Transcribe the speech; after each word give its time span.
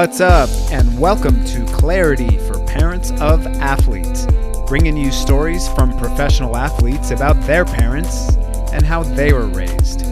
What's 0.00 0.22
up, 0.22 0.48
and 0.72 0.98
welcome 0.98 1.44
to 1.44 1.62
Clarity 1.74 2.38
for 2.38 2.58
Parents 2.64 3.10
of 3.20 3.46
Athletes, 3.46 4.26
bringing 4.66 4.96
you 4.96 5.12
stories 5.12 5.68
from 5.74 5.94
professional 5.98 6.56
athletes 6.56 7.10
about 7.10 7.38
their 7.42 7.66
parents 7.66 8.34
and 8.72 8.82
how 8.82 9.02
they 9.02 9.34
were 9.34 9.48
raised. 9.48 10.06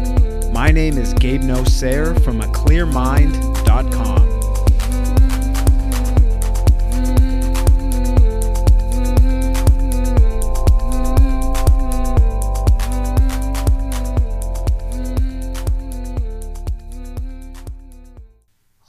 My 0.52 0.70
name 0.70 0.98
is 0.98 1.14
Gabe 1.14 1.40
Nosair 1.40 2.22
from 2.22 2.42
aclearmind.com. 2.42 4.17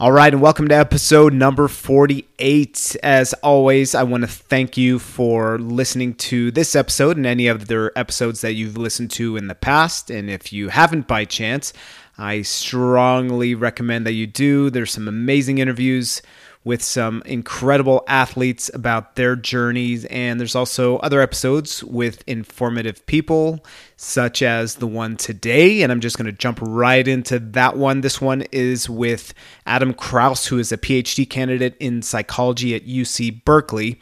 All 0.02 0.14
right, 0.14 0.32
and 0.32 0.42
welcome 0.42 0.70
to 0.70 0.76
episode 0.76 1.34
number 1.34 1.68
48. 1.68 2.96
As 3.04 3.34
always, 3.44 3.94
I 3.94 4.04
want 4.04 4.22
to 4.22 4.30
thank 4.30 4.78
you 4.78 4.98
for 4.98 5.60
listening 5.60 6.14
to 6.14 6.52
this 6.52 6.74
episode 6.74 7.18
and 7.18 7.26
any 7.26 7.50
other 7.50 7.92
episodes 7.98 8.40
that 8.40 8.54
you've 8.54 8.78
listened 8.78 9.12
to 9.12 9.36
in 9.36 9.48
the 9.48 9.56
past. 9.56 10.10
And 10.10 10.30
if 10.30 10.54
you 10.54 10.70
haven't 10.70 11.06
by 11.06 11.26
chance, 11.26 11.74
I 12.18 12.44
strongly 12.44 13.56
recommend 13.56 14.06
that 14.06 14.14
you 14.14 14.26
do. 14.26 14.70
There's 14.70 14.94
some 14.94 15.10
amazing 15.10 15.58
interviews 15.58 16.22
with 16.70 16.84
some 16.84 17.24
incredible 17.26 18.04
athletes 18.08 18.70
about 18.76 19.16
their 19.16 19.36
journeys. 19.36 20.06
And 20.06 20.40
there's 20.40 20.56
also 20.56 20.98
other 20.98 21.20
episodes 21.20 21.84
with 21.84 22.24
informative 22.28 23.04
people, 23.08 23.66
such 23.96 24.44
as 24.44 24.76
the 24.76 24.86
one 24.86 25.18
today. 25.18 25.82
And 25.82 25.92
I'm 25.92 26.00
just 26.00 26.16
going 26.16 26.28
to 26.28 26.32
jump 26.32 26.60
right 26.62 27.08
into 27.08 27.40
that 27.40 27.76
one. 27.76 28.02
This 28.02 28.22
one 28.22 28.44
is 28.52 28.88
with 28.88 29.34
Adam 29.66 29.96
Krause, 29.96 30.46
who 30.46 30.60
is 30.60 30.72
a 30.72 30.78
PhD 30.78 31.28
candidate 31.28 31.76
in 31.80 32.04
psychology 32.04 32.76
at 32.76 32.86
UC 32.86 33.44
Berkeley. 33.46 34.00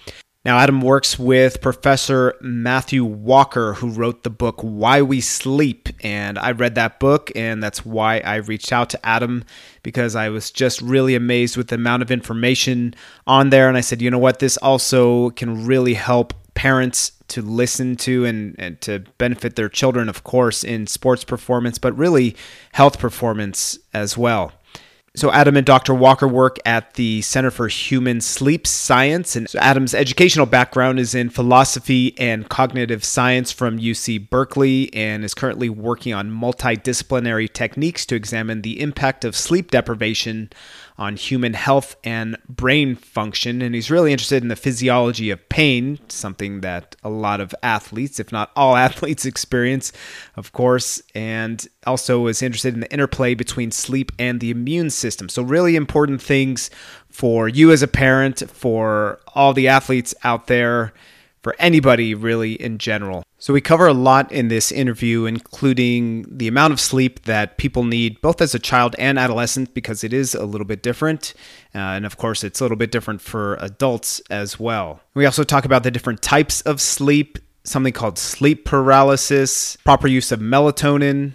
Now, 0.47 0.59
Adam 0.59 0.79
works 0.79 1.19
with 1.19 1.59
Professor 1.59 2.33
Matthew 2.39 3.03
Walker, 3.03 3.73
who 3.73 3.89
wrote 3.89 4.23
the 4.23 4.29
book 4.29 4.61
Why 4.61 5.01
We 5.01 5.19
Sleep. 5.19 5.89
And 6.05 6.39
I 6.39 6.51
read 6.51 6.75
that 6.75 7.01
book, 7.01 7.29
and 7.35 7.61
that's 7.61 7.85
why 7.85 8.19
I 8.19 8.35
reached 8.35 8.71
out 8.71 8.89
to 8.91 9.05
Adam 9.05 9.43
because 9.83 10.15
I 10.15 10.29
was 10.29 10.49
just 10.49 10.81
really 10.81 11.15
amazed 11.15 11.57
with 11.57 11.67
the 11.67 11.75
amount 11.75 12.01
of 12.01 12.11
information 12.11 12.95
on 13.27 13.49
there. 13.49 13.67
And 13.67 13.75
I 13.75 13.81
said, 13.81 14.01
you 14.01 14.09
know 14.09 14.19
what, 14.19 14.39
this 14.39 14.55
also 14.55 15.31
can 15.31 15.65
really 15.65 15.95
help 15.95 16.33
parents 16.53 17.11
to 17.27 17.41
listen 17.41 17.97
to 17.97 18.23
and, 18.23 18.55
and 18.57 18.79
to 18.79 18.99
benefit 19.17 19.57
their 19.57 19.67
children, 19.67 20.07
of 20.07 20.23
course, 20.23 20.63
in 20.63 20.87
sports 20.87 21.25
performance, 21.25 21.77
but 21.77 21.91
really 21.97 22.37
health 22.71 22.99
performance 22.99 23.77
as 23.93 24.17
well. 24.17 24.53
So, 25.17 25.31
Adam 25.31 25.57
and 25.57 25.65
Dr. 25.65 25.95
Walker 25.95 26.27
work 26.27 26.59
at 26.63 26.93
the 26.93 27.23
Center 27.23 27.49
for 27.49 27.67
Human 27.67 28.21
Sleep 28.21 28.67
Science. 28.67 29.35
And 29.35 29.47
Adam's 29.55 29.95
educational 29.95 30.45
background 30.45 30.99
is 30.99 31.15
in 31.15 31.31
philosophy 31.31 32.13
and 32.19 32.47
cognitive 32.47 33.03
science 33.03 33.51
from 33.51 33.79
UC 33.79 34.29
Berkeley 34.29 34.93
and 34.93 35.25
is 35.25 35.33
currently 35.33 35.71
working 35.71 36.13
on 36.13 36.29
multidisciplinary 36.29 37.51
techniques 37.51 38.05
to 38.05 38.15
examine 38.15 38.61
the 38.61 38.79
impact 38.79 39.25
of 39.25 39.35
sleep 39.35 39.71
deprivation 39.71 40.51
on 40.97 41.15
human 41.15 41.53
health 41.53 41.95
and 42.03 42.37
brain 42.49 42.95
function. 42.95 43.61
And 43.61 43.75
he's 43.75 43.91
really 43.91 44.11
interested 44.11 44.41
in 44.41 44.49
the 44.49 44.55
physiology 44.55 45.29
of 45.29 45.47
pain, 45.49 45.99
something 46.07 46.61
that 46.61 46.95
a 47.03 47.09
lot 47.09 47.39
of 47.39 47.53
athletes, 47.61 48.19
if 48.19 48.31
not 48.31 48.51
all 48.55 48.75
athletes, 48.87 49.25
experience, 49.25 49.93
of 50.35 50.51
course, 50.53 51.01
and 51.13 51.67
also 51.85 52.27
is 52.27 52.41
interested 52.41 52.73
in 52.73 52.79
the 52.79 52.91
interplay 52.91 53.35
between 53.35 53.71
sleep 53.71 54.11
and 54.17 54.39
the 54.39 54.49
immune 54.49 54.89
system. 54.89 55.29
So, 55.29 55.43
really 55.43 55.75
important 55.75 56.21
things 56.21 56.69
for 57.09 57.47
you 57.47 57.71
as 57.71 57.83
a 57.83 57.87
parent, 57.87 58.43
for 58.49 59.19
all 59.35 59.53
the 59.53 59.67
athletes 59.67 60.15
out 60.23 60.47
there 60.47 60.93
for 61.41 61.55
anybody 61.59 62.13
really 62.13 62.53
in 62.53 62.77
general. 62.77 63.23
So, 63.39 63.53
we 63.53 63.61
cover 63.61 63.87
a 63.87 63.93
lot 63.93 64.31
in 64.31 64.47
this 64.47 64.71
interview, 64.71 65.25
including 65.25 66.25
the 66.29 66.47
amount 66.47 66.73
of 66.73 66.79
sleep 66.79 67.23
that 67.25 67.57
people 67.57 67.83
need, 67.83 68.19
both 68.21 68.41
as 68.41 68.55
a 68.55 68.59
child 68.59 68.95
and 68.97 69.19
adolescent, 69.19 69.73
because 69.73 70.03
it 70.03 70.11
is 70.11 70.33
a 70.33 70.45
little 70.45 70.65
bit 70.65 70.81
different. 70.81 71.33
Uh, 71.75 71.77
and 71.77 72.05
of 72.05 72.17
course, 72.17 72.43
it's 72.43 72.59
a 72.59 72.63
little 72.63 72.77
bit 72.77 72.91
different 72.91 73.21
for 73.21 73.55
adults 73.59 74.21
as 74.29 74.59
well. 74.59 75.01
We 75.13 75.25
also 75.25 75.43
talk 75.43 75.65
about 75.65 75.83
the 75.83 75.91
different 75.91 76.21
types 76.21 76.61
of 76.61 76.81
sleep, 76.81 77.37
something 77.63 77.93
called 77.93 78.17
sleep 78.17 78.65
paralysis, 78.65 79.77
proper 79.83 80.07
use 80.07 80.31
of 80.31 80.39
melatonin, 80.39 81.33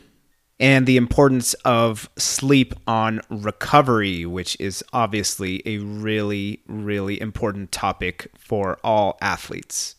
and 0.62 0.86
the 0.86 0.96
importance 0.96 1.54
of 1.64 2.08
sleep 2.16 2.72
on 2.86 3.20
recovery, 3.28 4.24
which 4.24 4.56
is 4.60 4.82
obviously 4.92 5.60
a 5.66 5.78
really, 5.78 6.60
really 6.68 7.20
important 7.20 7.72
topic 7.72 8.30
for 8.38 8.78
all 8.84 9.18
athletes. 9.20 9.96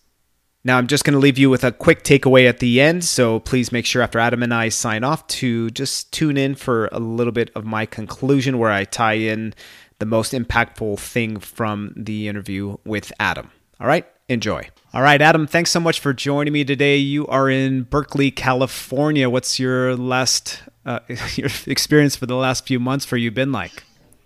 Now, 0.63 0.78
I'm 0.78 0.88
just 0.88 1.03
going 1.03 1.16
to 1.16 1.19
leave 1.19 1.38
you 1.38 1.50
with 1.50 1.66
a 1.66 1.74
quick 1.74 2.06
takeaway 2.06 2.47
at 2.47 2.59
the 2.59 2.79
end, 2.79 3.03
so 3.03 3.41
please 3.41 3.74
make 3.74 3.85
sure 3.85 4.01
after 4.01 4.19
Adam 4.19 4.41
and 4.41 4.53
I 4.53 4.69
sign 4.69 5.03
off 5.03 5.28
to 5.28 5.69
just 5.72 6.13
tune 6.13 6.38
in 6.38 6.56
for 6.56 6.88
a 6.94 7.00
little 7.00 7.34
bit 7.34 7.51
of 7.53 7.66
my 7.66 7.85
conclusion 7.85 8.57
where 8.57 8.72
I 8.72 8.85
tie 8.85 9.16
in 9.16 9.53
the 10.00 10.06
most 10.06 10.31
impactful 10.31 10.97
thing 10.97 11.41
from 11.41 11.94
the 11.97 12.30
interview 12.30 12.78
with 12.85 13.12
Adam. 13.19 13.51
All 13.81 13.88
right, 13.88 14.06
enjoy. 14.29 14.69
All 14.94 15.01
right, 15.01 15.22
Adam, 15.22 15.47
thanks 15.47 15.72
so 15.72 15.79
much 15.79 16.00
for 16.00 16.13
joining 16.13 16.53
me 16.53 16.63
today. 16.63 16.97
You 16.97 17.25
are 17.28 17.50
in 17.50 17.84
Berkeley, 17.84 18.31
California. 18.31 19.29
What's 19.29 19.59
your 19.59 19.95
last 19.95 20.61
uh, 20.85 21.00
your 21.35 21.50
experience 21.66 22.16
for 22.16 22.25
the 22.25 22.35
last 22.35 22.67
few 22.67 22.79
months 22.79 23.06
for 23.06 23.17
you 23.17 23.31
been 23.31 23.51
like? 23.51 23.83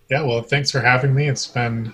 Yeah, 0.09 0.23
well, 0.23 0.41
thanks 0.41 0.71
for 0.71 0.79
having 0.79 1.13
me. 1.13 1.27
It's 1.27 1.47
been 1.47 1.93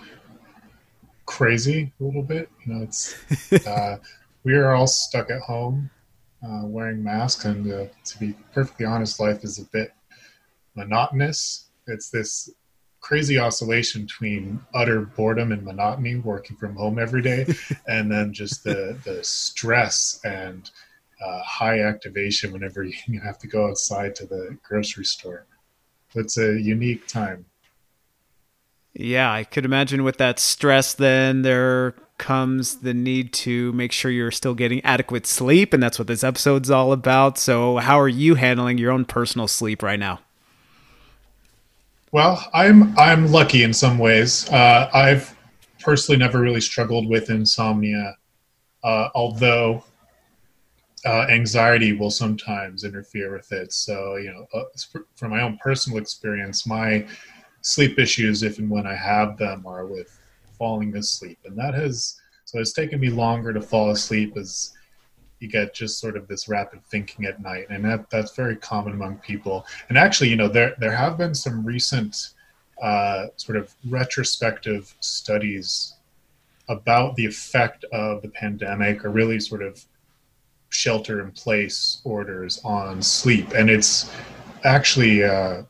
crazy 1.25 1.91
a 1.99 2.03
little 2.03 2.23
bit. 2.23 2.49
You 2.65 2.73
know, 2.73 2.83
it's 2.83 3.15
uh, 3.67 3.97
we 4.43 4.53
are 4.53 4.73
all 4.73 4.87
stuck 4.87 5.29
at 5.29 5.41
home 5.41 5.89
uh, 6.43 6.61
wearing 6.63 7.03
masks, 7.03 7.45
and 7.45 7.71
uh, 7.71 7.85
to 8.05 8.19
be 8.19 8.33
perfectly 8.53 8.85
honest, 8.85 9.19
life 9.19 9.43
is 9.43 9.59
a 9.59 9.65
bit 9.65 9.93
monotonous. 10.75 11.69
It's 11.87 12.09
this 12.09 12.49
crazy 13.03 13.37
oscillation 13.37 14.03
between 14.03 14.59
utter 14.73 15.01
boredom 15.01 15.51
and 15.51 15.61
monotony 15.63 16.15
working 16.15 16.55
from 16.55 16.73
home 16.75 16.97
every 16.97 17.21
day 17.21 17.45
and 17.87 18.09
then 18.09 18.33
just 18.33 18.63
the 18.63 18.97
the 19.03 19.21
stress 19.23 20.19
and 20.23 20.71
uh, 21.23 21.41
high 21.43 21.81
activation 21.81 22.51
whenever 22.51 22.83
you 22.83 23.19
have 23.19 23.37
to 23.37 23.47
go 23.47 23.67
outside 23.67 24.15
to 24.15 24.25
the 24.25 24.57
grocery 24.63 25.05
store. 25.05 25.45
It's 26.15 26.37
a 26.37 26.59
unique 26.59 27.05
time. 27.07 27.45
Yeah 28.93 29.31
i 29.31 29.43
could 29.43 29.65
imagine 29.65 30.03
with 30.03 30.17
that 30.17 30.39
stress 30.39 30.93
then 30.93 31.41
there 31.41 31.95
comes 32.19 32.77
the 32.77 32.93
need 32.93 33.33
to 33.33 33.73
make 33.73 33.91
sure 33.91 34.11
you're 34.11 34.31
still 34.31 34.53
getting 34.53 34.79
adequate 34.85 35.25
sleep 35.25 35.73
and 35.73 35.81
that's 35.81 35.97
what 35.97 36.07
this 36.07 36.23
episode's 36.23 36.69
all 36.69 36.93
about. 36.93 37.39
So 37.39 37.77
how 37.77 37.99
are 37.99 38.07
you 38.07 38.35
handling 38.35 38.77
your 38.77 38.91
own 38.91 39.03
personal 39.03 39.47
sleep 39.47 39.81
right 39.81 39.99
now 39.99 40.19
well, 42.13 42.47
I'm 42.53 42.97
I'm 42.97 43.31
lucky 43.31 43.63
in 43.63 43.73
some 43.73 43.97
ways. 43.97 44.47
Uh, 44.49 44.87
I've 44.93 45.35
personally 45.79 46.19
never 46.19 46.39
really 46.39 46.61
struggled 46.61 47.09
with 47.09 47.31
insomnia, 47.31 48.15
uh, 48.83 49.09
although 49.15 49.83
uh, 51.05 51.25
anxiety 51.29 51.91
will 51.91 52.11
sometimes 52.11 52.83
interfere 52.83 53.33
with 53.33 53.51
it. 53.51 53.73
So, 53.73 54.17
you 54.17 54.31
know, 54.31 54.45
uh, 54.53 54.99
from 55.15 55.31
my 55.31 55.41
own 55.41 55.57
personal 55.61 55.97
experience, 55.97 56.67
my 56.67 57.05
sleep 57.61 57.97
issues, 57.97 58.43
if 58.43 58.59
and 58.59 58.69
when 58.69 58.85
I 58.85 58.95
have 58.95 59.35
them, 59.37 59.65
are 59.65 59.87
with 59.87 60.15
falling 60.59 60.95
asleep, 60.95 61.39
and 61.45 61.57
that 61.57 61.73
has 61.73 62.15
so 62.45 62.59
it's 62.59 62.73
taken 62.73 62.99
me 62.99 63.09
longer 63.09 63.53
to 63.53 63.61
fall 63.61 63.89
asleep 63.89 64.37
as 64.37 64.71
you 65.43 65.49
get 65.49 65.73
just 65.75 65.99
sort 65.99 66.15
of 66.15 66.27
this 66.27 66.47
rapid 66.47 66.83
thinking 66.85 67.25
at 67.25 67.41
night, 67.41 67.67
and 67.69 67.83
that 67.83 68.09
that's 68.09 68.33
very 68.33 68.55
common 68.55 68.93
among 68.93 69.17
people. 69.17 69.65
And 69.89 69.97
actually, 69.97 70.29
you 70.29 70.37
know, 70.37 70.47
there 70.47 70.73
there 70.79 70.95
have 70.95 71.17
been 71.17 71.35
some 71.35 71.65
recent 71.65 72.29
uh, 72.81 73.27
sort 73.35 73.57
of 73.57 73.75
retrospective 73.89 74.95
studies 75.01 75.95
about 76.69 77.15
the 77.15 77.25
effect 77.25 77.83
of 77.91 78.21
the 78.21 78.29
pandemic, 78.29 79.03
or 79.03 79.09
really 79.09 79.39
sort 79.39 79.61
of 79.61 79.83
shelter 80.69 81.21
in 81.21 81.31
place 81.31 82.01
orders 82.05 82.61
on 82.63 83.03
sleep, 83.03 83.51
and 83.51 83.69
it's 83.69 84.09
actually. 84.63 85.23
Uh, 85.23 85.63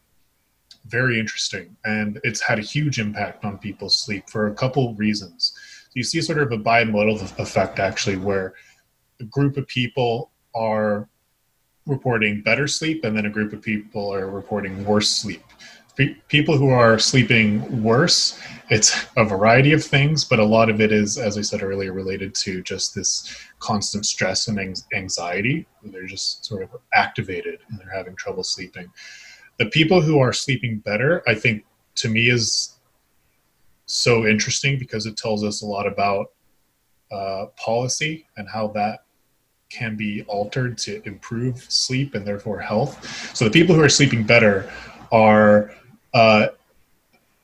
very 0.87 1.17
interesting 1.17 1.75
and 1.85 2.19
it's 2.23 2.41
had 2.41 2.59
a 2.59 2.61
huge 2.61 2.99
impact 2.99 3.45
on 3.45 3.57
people's 3.57 3.97
sleep 3.97 4.29
for 4.29 4.47
a 4.47 4.53
couple 4.53 4.93
reasons 4.95 5.57
you 5.93 6.03
see 6.03 6.21
sort 6.21 6.37
of 6.37 6.51
a 6.51 6.57
bimodal 6.57 7.21
effect 7.39 7.79
actually 7.79 8.17
where 8.17 8.53
a 9.19 9.25
group 9.25 9.57
of 9.57 9.67
people 9.67 10.31
are 10.55 11.09
reporting 11.85 12.41
better 12.41 12.67
sleep 12.67 13.03
and 13.03 13.15
then 13.15 13.25
a 13.25 13.29
group 13.29 13.53
of 13.53 13.61
people 13.61 14.13
are 14.13 14.29
reporting 14.29 14.85
worse 14.85 15.09
sleep. 15.09 15.43
People 16.27 16.57
who 16.57 16.69
are 16.69 16.97
sleeping 16.97 17.83
worse 17.83 18.39
it's 18.69 19.05
a 19.17 19.23
variety 19.23 19.73
of 19.73 19.83
things 19.83 20.23
but 20.23 20.39
a 20.39 20.43
lot 20.43 20.69
of 20.69 20.81
it 20.81 20.91
is 20.91 21.19
as 21.19 21.37
i 21.37 21.41
said 21.41 21.61
earlier 21.61 21.93
related 21.93 22.33
to 22.33 22.63
just 22.63 22.95
this 22.95 23.35
constant 23.59 24.05
stress 24.05 24.47
and 24.47 24.83
anxiety. 24.93 25.67
They're 25.83 26.07
just 26.07 26.45
sort 26.45 26.63
of 26.63 26.69
activated 26.93 27.59
and 27.69 27.77
they're 27.77 27.95
having 27.95 28.15
trouble 28.15 28.43
sleeping. 28.43 28.91
The 29.59 29.67
people 29.67 30.01
who 30.01 30.19
are 30.19 30.33
sleeping 30.33 30.79
better 30.79 31.21
i 31.27 31.35
think 31.35 31.65
to 31.95 32.09
me 32.09 32.29
is 32.29 32.79
so 33.85 34.25
interesting 34.25 34.79
because 34.79 35.05
it 35.05 35.17
tells 35.17 35.43
us 35.43 35.61
a 35.61 35.65
lot 35.65 35.85
about 35.85 36.27
uh, 37.11 37.45
policy 37.57 38.27
and 38.37 38.47
how 38.49 38.67
that 38.69 39.02
can 39.73 39.95
be 39.95 40.23
altered 40.27 40.77
to 40.77 41.01
improve 41.05 41.57
sleep 41.71 42.15
and 42.15 42.25
therefore 42.25 42.59
health. 42.59 43.35
So 43.35 43.45
the 43.45 43.51
people 43.51 43.75
who 43.75 43.81
are 43.81 43.89
sleeping 43.89 44.23
better 44.23 44.71
are 45.11 45.73
uh, 46.13 46.47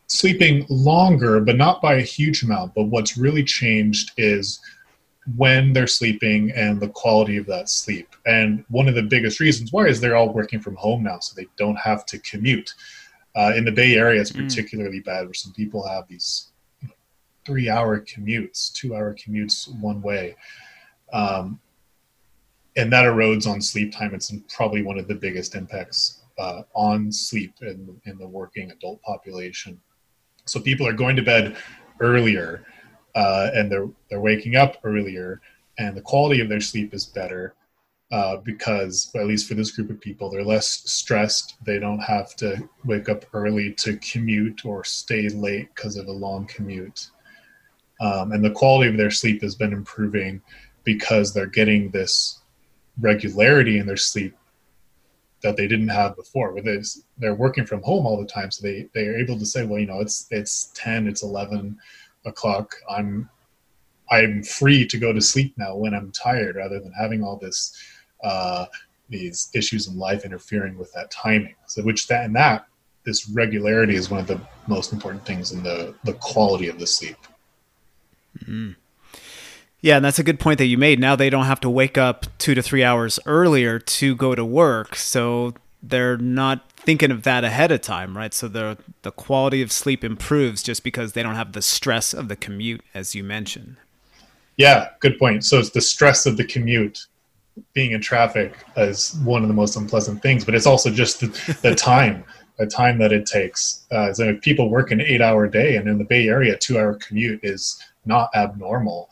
sleeping 0.07 0.65
longer, 0.69 1.39
but 1.39 1.55
not 1.55 1.81
by 1.81 1.95
a 1.95 2.01
huge 2.01 2.43
amount. 2.43 2.75
But 2.75 2.85
what's 2.85 3.17
really 3.17 3.43
changed 3.43 4.11
is 4.17 4.59
when 5.37 5.73
they're 5.73 5.87
sleeping 5.87 6.51
and 6.51 6.79
the 6.79 6.89
quality 6.89 7.37
of 7.37 7.45
that 7.47 7.69
sleep. 7.69 8.07
And 8.25 8.63
one 8.69 8.87
of 8.87 8.95
the 8.95 9.03
biggest 9.03 9.39
reasons 9.39 9.71
why 9.71 9.87
is 9.87 9.99
they're 9.99 10.15
all 10.15 10.33
working 10.33 10.59
from 10.59 10.75
home 10.75 11.03
now, 11.03 11.19
so 11.19 11.33
they 11.35 11.47
don't 11.57 11.77
have 11.77 12.05
to 12.07 12.19
commute. 12.19 12.73
Uh, 13.35 13.53
in 13.55 13.63
the 13.63 13.71
Bay 13.71 13.93
Area, 13.93 14.19
it's 14.19 14.31
mm. 14.31 14.43
particularly 14.43 15.01
mm. 15.01 15.05
bad 15.05 15.25
where 15.25 15.33
some 15.33 15.53
people 15.53 15.87
have 15.87 16.07
these 16.07 16.47
three 17.45 17.69
hour 17.69 17.99
commutes, 18.01 18.71
two 18.73 18.95
hour 18.95 19.15
commutes 19.15 19.67
one 19.79 20.01
way. 20.01 20.35
Um, 21.13 21.59
and 22.75 22.91
that 22.93 23.05
erodes 23.05 23.47
on 23.47 23.61
sleep 23.61 23.93
time. 23.93 24.13
It's 24.13 24.33
probably 24.53 24.83
one 24.83 24.97
of 24.97 25.07
the 25.07 25.15
biggest 25.15 25.55
impacts 25.55 26.21
uh, 26.37 26.63
on 26.73 27.11
sleep 27.11 27.53
in, 27.61 27.99
in 28.05 28.17
the 28.17 28.27
working 28.27 28.71
adult 28.71 29.01
population. 29.01 29.79
So 30.45 30.59
people 30.59 30.87
are 30.87 30.93
going 30.93 31.15
to 31.15 31.21
bed 31.21 31.57
earlier 31.99 32.65
uh, 33.15 33.49
and 33.53 33.71
they're 33.71 33.89
they're 34.09 34.21
waking 34.21 34.55
up 34.55 34.77
earlier, 34.83 35.41
and 35.77 35.95
the 35.95 36.01
quality 36.01 36.41
of 36.41 36.49
their 36.49 36.61
sleep 36.61 36.93
is 36.93 37.05
better 37.05 37.55
uh, 38.11 38.37
because, 38.37 39.11
at 39.15 39.27
least 39.27 39.47
for 39.47 39.55
this 39.55 39.71
group 39.71 39.89
of 39.89 39.99
people, 39.99 40.29
they're 40.29 40.43
less 40.43 40.81
stressed. 40.89 41.55
They 41.65 41.79
don't 41.79 41.99
have 41.99 42.35
to 42.37 42.67
wake 42.85 43.09
up 43.09 43.25
early 43.33 43.73
to 43.73 43.97
commute 43.97 44.65
or 44.65 44.83
stay 44.83 45.29
late 45.29 45.69
because 45.75 45.95
of 45.95 46.07
a 46.07 46.11
long 46.11 46.45
commute, 46.45 47.09
um, 48.01 48.31
and 48.31 48.43
the 48.43 48.51
quality 48.51 48.89
of 48.89 48.97
their 48.97 49.11
sleep 49.11 49.41
has 49.41 49.55
been 49.55 49.73
improving 49.73 50.41
because 50.83 51.33
they're 51.33 51.45
getting 51.45 51.89
this 51.91 52.38
regularity 52.99 53.79
in 53.79 53.85
their 53.85 53.97
sleep 53.97 54.35
that 55.41 55.55
they 55.55 55.67
didn't 55.67 55.87
have 55.87 56.15
before. 56.15 56.51
With 56.53 56.65
this, 56.65 57.03
they're 57.17 57.35
working 57.35 57.65
from 57.65 57.81
home 57.81 58.05
all 58.05 58.19
the 58.19 58.27
time, 58.27 58.51
so 58.51 58.65
they 58.65 58.89
they 58.93 59.07
are 59.07 59.17
able 59.17 59.37
to 59.39 59.45
say, 59.45 59.65
well, 59.65 59.79
you 59.79 59.87
know, 59.87 60.01
it's 60.01 60.27
it's 60.31 60.71
ten, 60.75 61.07
it's 61.07 61.23
eleven 61.23 61.77
o'clock 62.25 62.75
i'm 62.89 63.29
i'm 64.11 64.43
free 64.43 64.85
to 64.85 64.97
go 64.97 65.13
to 65.13 65.21
sleep 65.21 65.53
now 65.57 65.75
when 65.75 65.93
i'm 65.93 66.11
tired 66.11 66.55
rather 66.55 66.79
than 66.79 66.91
having 66.93 67.23
all 67.23 67.37
this 67.37 67.77
uh, 68.23 68.65
these 69.07 69.49
issues 69.55 69.87
in 69.87 69.97
life 69.97 70.25
interfering 70.25 70.77
with 70.77 70.91
that 70.93 71.09
timing 71.09 71.55
so 71.67 71.81
which 71.83 72.07
that 72.07 72.25
and 72.25 72.35
that 72.35 72.65
this 73.05 73.29
regularity 73.29 73.95
is 73.95 74.09
one 74.09 74.19
of 74.19 74.27
the 74.27 74.39
most 74.67 74.91
important 74.91 75.25
things 75.25 75.51
in 75.51 75.63
the 75.63 75.95
the 76.03 76.13
quality 76.13 76.67
of 76.67 76.79
the 76.79 76.87
sleep 76.87 77.17
mm-hmm. 78.39 78.71
Yeah, 79.81 79.95
and 79.95 80.05
that's 80.05 80.19
a 80.19 80.23
good 80.23 80.39
point 80.39 80.57
that 80.57 80.65
you 80.65 80.77
made. 80.77 80.99
Now 80.99 81.15
they 81.15 81.29
don't 81.29 81.45
have 81.45 81.61
to 81.61 81.69
wake 81.69 81.97
up 81.97 82.25
two 82.37 82.53
to 82.53 82.61
three 82.61 82.83
hours 82.83 83.19
earlier 83.25 83.79
to 83.79 84.15
go 84.15 84.35
to 84.35 84.43
work, 84.43 84.95
so 84.95 85.53
they're 85.81 86.17
not 86.17 86.69
thinking 86.73 87.11
of 87.11 87.23
that 87.23 87.45
ahead 87.45 87.71
of 87.71 87.81
time, 87.81 88.17
right? 88.17 88.33
So 88.33 88.49
the 88.49 88.77
the 89.03 89.11
quality 89.11 89.61
of 89.61 89.71
sleep 89.71 90.03
improves 90.03 90.61
just 90.61 90.83
because 90.83 91.13
they 91.13 91.23
don't 91.23 91.35
have 91.35 91.53
the 91.53 91.61
stress 91.61 92.13
of 92.13 92.27
the 92.27 92.35
commute, 92.35 92.81
as 92.93 93.15
you 93.15 93.23
mentioned. 93.23 93.77
Yeah, 94.57 94.89
good 94.99 95.17
point. 95.17 95.45
So 95.45 95.57
it's 95.59 95.69
the 95.69 95.79
stress 95.79 96.25
of 96.25 96.35
the 96.35 96.43
commute, 96.43 97.07
being 97.73 97.91
in 97.91 98.01
traffic 98.01 98.57
is 98.75 99.17
one 99.23 99.41
of 99.41 99.47
the 99.47 99.53
most 99.53 99.77
unpleasant 99.77 100.21
things, 100.21 100.43
but 100.43 100.55
it's 100.55 100.65
also 100.65 100.89
just 100.89 101.21
the, 101.21 101.55
the 101.61 101.75
time, 101.91 102.23
the 102.57 102.65
time 102.65 102.97
that 102.97 103.13
it 103.13 103.25
takes. 103.25 103.85
Uh, 103.91 104.11
so 104.13 104.23
if 104.25 104.41
people 104.41 104.69
work 104.69 104.91
an 104.91 104.99
eight-hour 104.99 105.47
day, 105.47 105.77
and 105.77 105.87
in 105.87 105.97
the 105.97 106.03
Bay 106.03 106.27
Area, 106.27 106.57
two-hour 106.57 106.95
commute 106.95 107.39
is 107.43 107.81
not 108.05 108.29
abnormal 108.35 109.09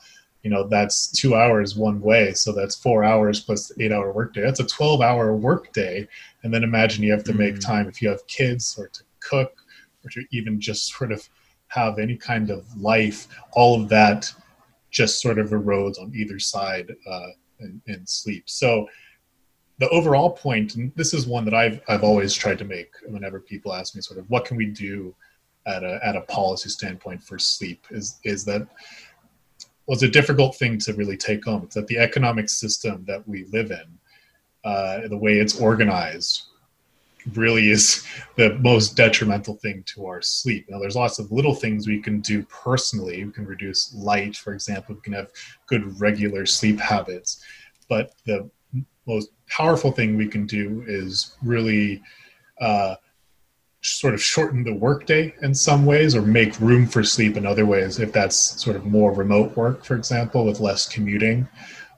you 0.47 0.53
know 0.53 0.65
that's 0.65 1.11
two 1.11 1.35
hours 1.35 1.75
one 1.75 1.99
way 1.99 2.31
so 2.31 2.53
that's 2.53 2.75
four 2.75 3.03
hours 3.03 3.41
plus 3.41 3.69
eight 3.81 3.91
hour 3.91 4.13
workday 4.13 4.41
that's 4.41 4.61
a 4.61 4.65
12 4.65 5.01
hour 5.01 5.35
workday 5.35 6.07
and 6.43 6.53
then 6.53 6.63
imagine 6.63 7.03
you 7.03 7.11
have 7.11 7.25
to 7.25 7.33
make 7.33 7.55
mm. 7.55 7.65
time 7.65 7.89
if 7.89 8.01
you 8.01 8.07
have 8.07 8.25
kids 8.27 8.73
or 8.79 8.87
to 8.87 9.03
cook 9.19 9.51
or 10.05 10.09
to 10.09 10.23
even 10.31 10.61
just 10.61 10.93
sort 10.95 11.11
of 11.11 11.27
have 11.67 11.99
any 11.99 12.15
kind 12.15 12.49
of 12.49 12.65
life. 12.77 13.27
All 13.51 13.81
of 13.81 13.89
that 13.89 14.31
just 14.89 15.21
sort 15.21 15.37
of 15.37 15.49
erodes 15.49 16.01
on 16.01 16.13
either 16.15 16.39
side 16.39 16.95
uh, 17.09 17.27
in, 17.59 17.81
in 17.87 18.07
sleep. 18.07 18.49
So 18.49 18.87
the 19.79 19.89
overall 19.89 20.29
point 20.29 20.75
and 20.75 20.93
this 20.95 21.13
is 21.13 21.27
one 21.27 21.43
that 21.45 21.53
I've, 21.53 21.81
I've 21.89 22.03
always 22.03 22.33
tried 22.33 22.57
to 22.59 22.65
make 22.65 22.91
whenever 23.05 23.41
people 23.41 23.73
ask 23.73 23.95
me 23.95 24.01
sort 24.01 24.19
of 24.19 24.29
what 24.29 24.45
can 24.45 24.55
we 24.55 24.67
do 24.67 25.13
at 25.65 25.83
a, 25.83 25.99
at 26.01 26.15
a 26.15 26.21
policy 26.21 26.69
standpoint 26.69 27.21
for 27.21 27.37
sleep 27.37 27.85
is, 27.91 28.19
is 28.23 28.45
that 28.45 28.65
was 29.87 30.03
a 30.03 30.09
difficult 30.09 30.55
thing 30.55 30.77
to 30.79 30.93
really 30.93 31.17
take 31.17 31.45
home. 31.45 31.67
That 31.73 31.87
the 31.87 31.97
economic 31.97 32.49
system 32.49 33.05
that 33.07 33.27
we 33.27 33.45
live 33.45 33.71
in, 33.71 33.99
uh, 34.63 35.07
the 35.07 35.17
way 35.17 35.39
it's 35.39 35.59
organized, 35.59 36.43
really 37.33 37.69
is 37.69 38.05
the 38.35 38.53
most 38.59 38.95
detrimental 38.95 39.55
thing 39.55 39.83
to 39.85 40.05
our 40.05 40.21
sleep. 40.21 40.65
Now, 40.69 40.79
there's 40.79 40.95
lots 40.95 41.19
of 41.19 41.31
little 41.31 41.55
things 41.55 41.87
we 41.87 42.01
can 42.01 42.21
do 42.21 42.43
personally. 42.43 43.23
We 43.23 43.31
can 43.31 43.45
reduce 43.45 43.93
light, 43.93 44.35
for 44.35 44.53
example. 44.53 44.95
We 44.95 45.01
can 45.01 45.13
have 45.13 45.31
good 45.67 45.99
regular 45.99 46.45
sleep 46.45 46.79
habits. 46.79 47.43
But 47.89 48.13
the 48.25 48.49
most 49.05 49.31
powerful 49.47 49.91
thing 49.91 50.15
we 50.15 50.27
can 50.27 50.45
do 50.45 50.83
is 50.87 51.35
really 51.41 52.01
uh, 52.59 52.95
sort 53.87 54.13
of 54.13 54.21
shorten 54.21 54.63
the 54.63 54.73
workday 54.73 55.33
in 55.41 55.53
some 55.53 55.85
ways 55.85 56.15
or 56.15 56.21
make 56.21 56.59
room 56.59 56.85
for 56.85 57.03
sleep 57.03 57.37
in 57.37 57.45
other 57.45 57.65
ways 57.65 57.99
if 57.99 58.11
that's 58.11 58.61
sort 58.61 58.75
of 58.75 58.85
more 58.85 59.13
remote 59.13 59.55
work 59.55 59.83
for 59.83 59.95
example 59.95 60.45
with 60.45 60.59
less 60.59 60.87
commuting. 60.87 61.47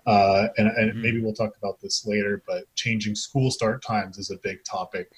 Uh, 0.05 0.47
and, 0.57 0.67
and 0.67 0.91
mm-hmm. 0.91 1.01
maybe 1.01 1.21
we'll 1.21 1.33
talk 1.33 1.55
about 1.57 1.79
this 1.81 2.05
later 2.05 2.41
but 2.47 2.63
changing 2.75 3.15
school 3.15 3.51
start 3.51 3.83
times 3.83 4.17
is 4.17 4.31
a 4.31 4.37
big 4.37 4.63
topic 4.63 5.09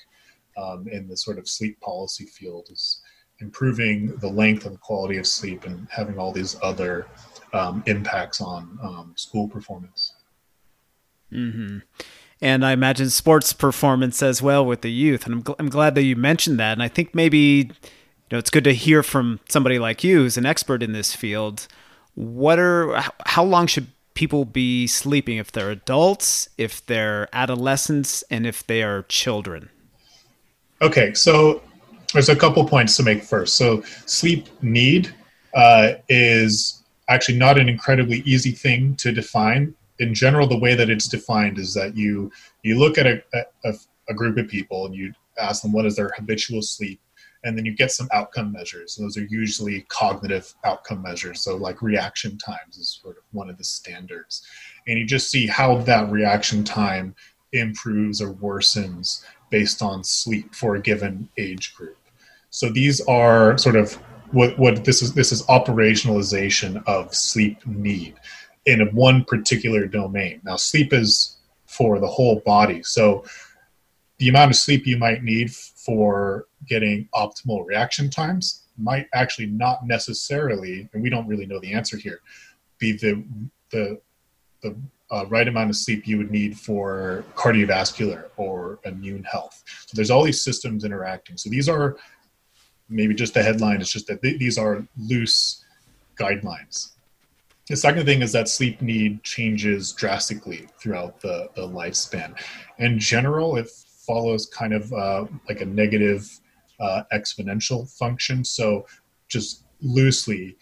um, 0.57 0.87
in 0.87 1.07
the 1.07 1.15
sort 1.15 1.37
of 1.37 1.47
sleep 1.47 1.79
policy 1.79 2.25
field 2.25 2.67
is 2.71 3.01
improving 3.39 4.15
the 4.17 4.27
length 4.27 4.65
and 4.65 4.79
quality 4.81 5.17
of 5.17 5.25
sleep 5.25 5.65
and 5.65 5.87
having 5.89 6.17
all 6.17 6.31
these 6.31 6.57
other 6.61 7.07
um, 7.53 7.83
impacts 7.85 8.41
on 8.41 8.77
um, 8.83 9.13
school 9.15 9.47
performance. 9.47 10.13
Mm-hmm 11.31 11.79
and 12.41 12.65
I 12.65 12.71
imagine 12.71 13.09
sports 13.09 13.53
performance 13.53 14.23
as 14.23 14.41
well 14.41 14.65
with 14.65 14.81
the 14.81 14.91
youth. 14.91 15.25
And 15.25 15.35
I'm, 15.35 15.43
gl- 15.43 15.55
I'm 15.59 15.69
glad 15.69 15.95
that 15.95 16.03
you 16.03 16.15
mentioned 16.15 16.59
that. 16.59 16.73
And 16.73 16.81
I 16.81 16.87
think 16.87 17.13
maybe 17.13 17.39
you 17.39 18.31
know 18.31 18.37
it's 18.37 18.49
good 18.49 18.63
to 18.63 18.73
hear 18.73 19.03
from 19.03 19.39
somebody 19.47 19.77
like 19.77 20.03
you, 20.03 20.17
who's 20.17 20.37
an 20.37 20.45
expert 20.45 20.81
in 20.81 20.93
this 20.93 21.15
field. 21.15 21.67
What 22.15 22.59
are 22.59 23.03
how 23.25 23.43
long 23.43 23.67
should 23.67 23.87
people 24.13 24.43
be 24.45 24.87
sleeping 24.87 25.37
if 25.37 25.51
they're 25.51 25.71
adults, 25.71 26.49
if 26.57 26.85
they're 26.85 27.29
adolescents, 27.31 28.23
and 28.29 28.45
if 28.45 28.65
they 28.65 28.83
are 28.83 29.03
children? 29.03 29.69
Okay, 30.81 31.13
so 31.13 31.61
there's 32.11 32.29
a 32.29 32.35
couple 32.35 32.67
points 32.67 32.97
to 32.97 33.03
make 33.03 33.23
first. 33.23 33.55
So 33.55 33.83
sleep 34.05 34.47
need 34.61 35.13
uh, 35.53 35.93
is 36.09 36.81
actually 37.07 37.37
not 37.37 37.59
an 37.59 37.69
incredibly 37.69 38.19
easy 38.21 38.51
thing 38.51 38.95
to 38.95 39.11
define 39.11 39.73
in 40.01 40.15
general, 40.15 40.47
the 40.47 40.57
way 40.57 40.73
that 40.73 40.89
it's 40.89 41.07
defined 41.07 41.59
is 41.59 41.73
that 41.75 41.95
you 41.95 42.31
you 42.63 42.77
look 42.77 42.97
at 42.97 43.05
a, 43.05 43.23
a, 43.63 43.73
a 44.09 44.13
group 44.13 44.37
of 44.37 44.47
people 44.47 44.85
and 44.87 44.95
you 44.95 45.13
ask 45.39 45.61
them 45.61 45.71
what 45.71 45.85
is 45.85 45.95
their 45.95 46.11
habitual 46.17 46.63
sleep, 46.63 46.99
and 47.43 47.55
then 47.55 47.65
you 47.65 47.75
get 47.75 47.91
some 47.91 48.09
outcome 48.11 48.51
measures. 48.51 48.95
Those 48.95 49.15
are 49.15 49.25
usually 49.25 49.81
cognitive 49.89 50.53
outcome 50.65 51.03
measures. 51.03 51.41
So, 51.41 51.55
like 51.55 51.83
reaction 51.83 52.37
times 52.39 52.77
is 52.77 52.99
sort 53.01 53.17
of 53.17 53.23
one 53.31 53.49
of 53.49 53.59
the 53.59 53.63
standards, 53.63 54.41
and 54.87 54.97
you 54.97 55.05
just 55.05 55.29
see 55.29 55.45
how 55.45 55.77
that 55.83 56.11
reaction 56.11 56.63
time 56.63 57.15
improves 57.53 58.21
or 58.21 58.33
worsens 58.33 59.23
based 59.51 59.83
on 59.83 60.03
sleep 60.03 60.55
for 60.55 60.75
a 60.75 60.81
given 60.81 61.29
age 61.37 61.75
group. 61.75 61.97
So 62.49 62.69
these 62.69 63.01
are 63.01 63.57
sort 63.57 63.75
of 63.75 63.93
what, 64.31 64.57
what 64.57 64.83
this 64.85 65.01
is 65.01 65.13
this 65.13 65.31
is 65.31 65.43
operationalization 65.43 66.81
of 66.87 67.13
sleep 67.13 67.65
need 67.67 68.15
in 68.65 68.81
one 68.93 69.23
particular 69.25 69.85
domain. 69.85 70.41
Now, 70.43 70.55
sleep 70.55 70.93
is 70.93 71.37
for 71.65 71.99
the 71.99 72.07
whole 72.07 72.41
body. 72.45 72.83
So, 72.83 73.25
the 74.17 74.29
amount 74.29 74.51
of 74.51 74.57
sleep 74.57 74.85
you 74.85 74.97
might 74.97 75.23
need 75.23 75.51
for 75.51 76.45
getting 76.67 77.09
optimal 77.15 77.65
reaction 77.65 78.09
times 78.09 78.67
might 78.77 79.07
actually 79.13 79.47
not 79.47 79.85
necessarily, 79.87 80.87
and 80.93 81.01
we 81.01 81.09
don't 81.09 81.27
really 81.27 81.47
know 81.47 81.59
the 81.59 81.73
answer 81.73 81.97
here, 81.97 82.21
be 82.77 82.91
the 82.91 83.23
the 83.71 83.99
the 84.61 84.75
uh, 85.11 85.25
right 85.25 85.47
amount 85.47 85.69
of 85.69 85.75
sleep 85.75 86.07
you 86.07 86.17
would 86.17 86.31
need 86.31 86.57
for 86.57 87.25
cardiovascular 87.35 88.25
or 88.37 88.79
immune 88.85 89.23
health. 89.23 89.63
So 89.85 89.95
there's 89.95 90.09
all 90.09 90.23
these 90.23 90.43
systems 90.43 90.85
interacting. 90.85 91.37
So 91.37 91.49
these 91.49 91.67
are 91.67 91.97
maybe 92.89 93.13
just 93.13 93.33
the 93.33 93.43
headline 93.43 93.81
It's 93.81 93.91
just 93.91 94.07
that 94.07 94.21
th- 94.21 94.39
these 94.39 94.57
are 94.57 94.85
loose 94.97 95.65
guidelines. 96.15 96.91
The 97.67 97.77
second 97.77 98.05
thing 98.05 98.21
is 98.21 98.31
that 98.33 98.49
sleep 98.49 98.81
need 98.81 99.23
changes 99.23 99.93
drastically 99.93 100.67
throughout 100.79 101.21
the, 101.21 101.49
the 101.55 101.61
lifespan. 101.61 102.37
In 102.79 102.99
general, 102.99 103.55
it 103.55 103.69
follows 103.69 104.47
kind 104.47 104.73
of 104.73 104.91
uh, 104.91 105.25
like 105.47 105.61
a 105.61 105.65
negative 105.65 106.29
uh, 106.79 107.03
exponential 107.13 107.89
function. 107.97 108.43
So 108.43 108.85
just 109.27 109.63
loosely, 109.81 110.57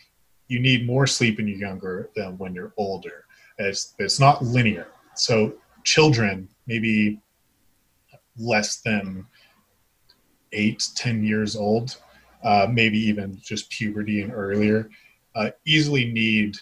you 0.47 0.59
need 0.59 0.85
more 0.85 1.07
sleep 1.07 1.37
when 1.37 1.47
you're 1.47 1.57
younger 1.57 2.09
than 2.15 2.37
when 2.37 2.53
you're 2.53 2.73
older. 2.77 3.25
It's 3.57 3.95
it's 3.97 4.19
not 4.19 4.43
linear. 4.43 4.87
So 5.15 5.53
children, 5.83 6.49
maybe 6.67 7.19
less 8.37 8.81
than 8.81 9.25
eight, 10.51 10.87
ten 10.95 11.23
years 11.23 11.55
old, 11.55 11.97
uh, 12.43 12.67
maybe 12.71 12.97
even 12.97 13.39
just 13.41 13.69
puberty 13.69 14.21
and 14.21 14.33
earlier, 14.33 14.89
uh, 15.35 15.51
easily 15.65 16.11
need 16.11 16.57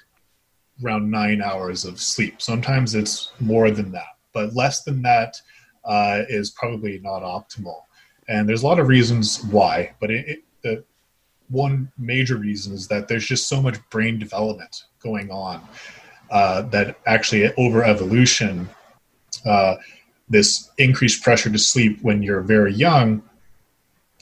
around 0.83 1.09
nine 1.09 1.41
hours 1.41 1.85
of 1.85 1.99
sleep. 1.99 2.41
Sometimes 2.41 2.95
it's 2.95 3.31
more 3.39 3.71
than 3.71 3.91
that, 3.91 4.17
but 4.33 4.53
less 4.53 4.83
than 4.83 5.01
that 5.01 5.35
uh, 5.85 6.23
is 6.29 6.51
probably 6.51 6.99
not 6.99 7.21
optimal. 7.21 7.81
And 8.27 8.47
there's 8.47 8.63
a 8.63 8.67
lot 8.67 8.79
of 8.79 8.87
reasons 8.87 9.43
why, 9.45 9.93
but 9.99 10.11
it, 10.11 10.27
it, 10.27 10.43
the 10.61 10.83
one 11.49 11.91
major 11.97 12.37
reason 12.37 12.73
is 12.73 12.87
that 12.89 13.07
there's 13.07 13.25
just 13.25 13.47
so 13.47 13.61
much 13.61 13.77
brain 13.89 14.19
development 14.19 14.83
going 14.99 15.31
on 15.31 15.65
uh, 16.29 16.63
that 16.63 16.97
actually 17.05 17.53
over 17.55 17.83
evolution, 17.83 18.69
uh, 19.45 19.75
this 20.27 20.69
increased 20.77 21.23
pressure 21.23 21.49
to 21.49 21.57
sleep 21.57 21.99
when 22.01 22.21
you're 22.21 22.41
very 22.41 22.73
young 22.73 23.23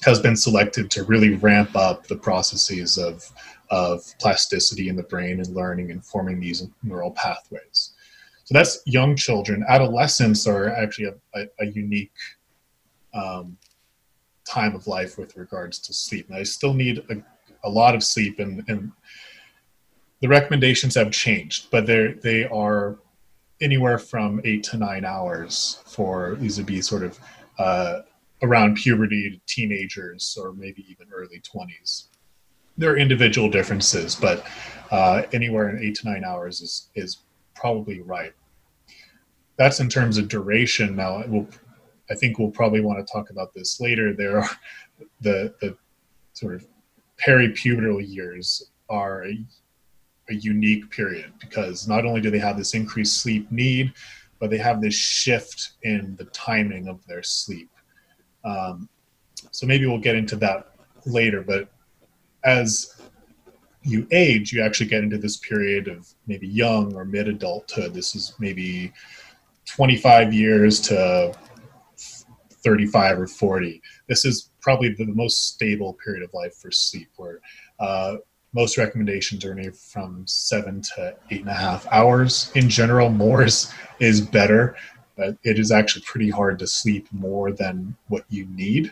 has 0.03 0.19
been 0.19 0.35
selected 0.35 0.91
to 0.91 1.03
really 1.05 1.35
ramp 1.35 1.75
up 1.75 2.05
the 2.07 2.15
processes 2.15 2.97
of 2.97 3.31
of 3.69 4.03
plasticity 4.19 4.89
in 4.89 4.95
the 4.95 5.03
brain 5.03 5.39
and 5.39 5.55
learning 5.55 5.91
and 5.91 6.05
forming 6.05 6.39
these 6.39 6.67
neural 6.83 7.11
pathways. 7.11 7.93
So 8.45 8.53
that's 8.53 8.81
young 8.85 9.15
children. 9.15 9.65
Adolescents 9.67 10.45
are 10.45 10.69
actually 10.69 11.05
a, 11.05 11.15
a, 11.39 11.47
a 11.59 11.65
unique 11.65 12.11
um, 13.13 13.57
time 14.45 14.75
of 14.75 14.85
life 14.87 15.17
with 15.17 15.35
regards 15.35 15.79
to 15.79 15.93
sleep. 15.93 16.27
And 16.29 16.37
I 16.37 16.43
still 16.43 16.73
need 16.73 17.03
a, 17.09 17.23
a 17.67 17.69
lot 17.69 17.95
of 17.95 18.03
sleep, 18.03 18.39
and, 18.39 18.63
and 18.67 18.91
the 20.21 20.27
recommendations 20.27 20.95
have 20.95 21.11
changed, 21.11 21.71
but 21.71 21.87
they 21.87 22.47
are 22.51 22.97
anywhere 23.61 23.97
from 23.97 24.41
eight 24.43 24.63
to 24.63 24.77
nine 24.77 25.05
hours 25.05 25.81
for 25.85 26.35
these 26.35 26.57
would 26.57 26.65
be 26.65 26.81
sort 26.81 27.03
of 27.03 27.19
uh, 27.57 28.01
around 28.43 28.75
puberty 28.75 29.29
to 29.29 29.39
teenagers 29.47 30.37
or 30.39 30.51
maybe 30.53 30.85
even 30.89 31.07
early 31.13 31.39
20s 31.39 32.07
there 32.77 32.91
are 32.91 32.97
individual 32.97 33.49
differences, 33.49 34.15
but 34.15 34.45
uh, 34.91 35.23
anywhere 35.33 35.69
in 35.69 35.83
eight 35.83 35.95
to 35.95 36.09
nine 36.09 36.23
hours 36.23 36.61
is 36.61 36.89
is 36.95 37.19
probably 37.55 38.01
right. 38.01 38.33
That's 39.57 39.79
in 39.79 39.89
terms 39.89 40.17
of 40.17 40.27
duration. 40.27 40.95
Now, 40.95 41.23
we'll, 41.27 41.47
I 42.09 42.15
think 42.15 42.37
we'll 42.37 42.51
probably 42.51 42.81
want 42.81 42.99
to 42.99 43.11
talk 43.11 43.29
about 43.29 43.53
this 43.53 43.79
later. 43.79 44.13
There 44.13 44.39
are 44.41 44.49
the 45.21 45.53
the 45.61 45.77
sort 46.33 46.55
of 46.55 46.67
peripubertal 47.25 48.05
years 48.05 48.71
are 48.89 49.25
a, 49.25 49.37
a 50.29 50.33
unique 50.33 50.89
period 50.91 51.31
because 51.39 51.87
not 51.87 52.05
only 52.05 52.19
do 52.19 52.29
they 52.29 52.39
have 52.39 52.57
this 52.57 52.73
increased 52.73 53.21
sleep 53.21 53.49
need, 53.51 53.93
but 54.39 54.49
they 54.49 54.57
have 54.57 54.81
this 54.81 54.93
shift 54.93 55.73
in 55.83 56.15
the 56.17 56.25
timing 56.25 56.87
of 56.87 57.05
their 57.07 57.23
sleep. 57.23 57.69
Um, 58.43 58.89
so 59.51 59.65
maybe 59.65 59.85
we'll 59.85 59.97
get 59.97 60.15
into 60.15 60.35
that 60.37 60.71
later, 61.05 61.41
but 61.41 61.69
as 62.45 62.95
you 63.83 64.07
age, 64.11 64.53
you 64.53 64.63
actually 64.63 64.87
get 64.87 65.03
into 65.03 65.17
this 65.17 65.37
period 65.37 65.87
of 65.87 66.07
maybe 66.27 66.47
young 66.47 66.95
or 66.95 67.05
mid 67.05 67.27
adulthood. 67.27 67.93
This 67.93 68.15
is 68.15 68.33
maybe 68.39 68.93
25 69.65 70.33
years 70.33 70.79
to 70.81 71.35
35 72.63 73.19
or 73.19 73.27
40. 73.27 73.81
This 74.07 74.25
is 74.25 74.51
probably 74.61 74.93
the 74.93 75.05
most 75.05 75.49
stable 75.53 75.97
period 76.03 76.23
of 76.23 76.33
life 76.33 76.55
for 76.55 76.71
sleep, 76.71 77.09
where 77.17 77.39
uh, 77.79 78.15
most 78.53 78.77
recommendations 78.77 79.45
are 79.45 79.51
anywhere 79.51 79.73
from 79.73 80.25
seven 80.25 80.81
to 80.81 81.15
eight 81.29 81.41
and 81.41 81.49
a 81.49 81.53
half 81.53 81.85
hours. 81.91 82.51
In 82.55 82.69
general, 82.69 83.09
more 83.09 83.43
is, 83.43 83.71
is 83.99 84.21
better, 84.21 84.75
but 85.15 85.37
it 85.43 85.59
is 85.59 85.71
actually 85.71 86.03
pretty 86.03 86.29
hard 86.29 86.57
to 86.59 86.67
sleep 86.67 87.07
more 87.11 87.51
than 87.51 87.95
what 88.07 88.23
you 88.29 88.45
need 88.47 88.91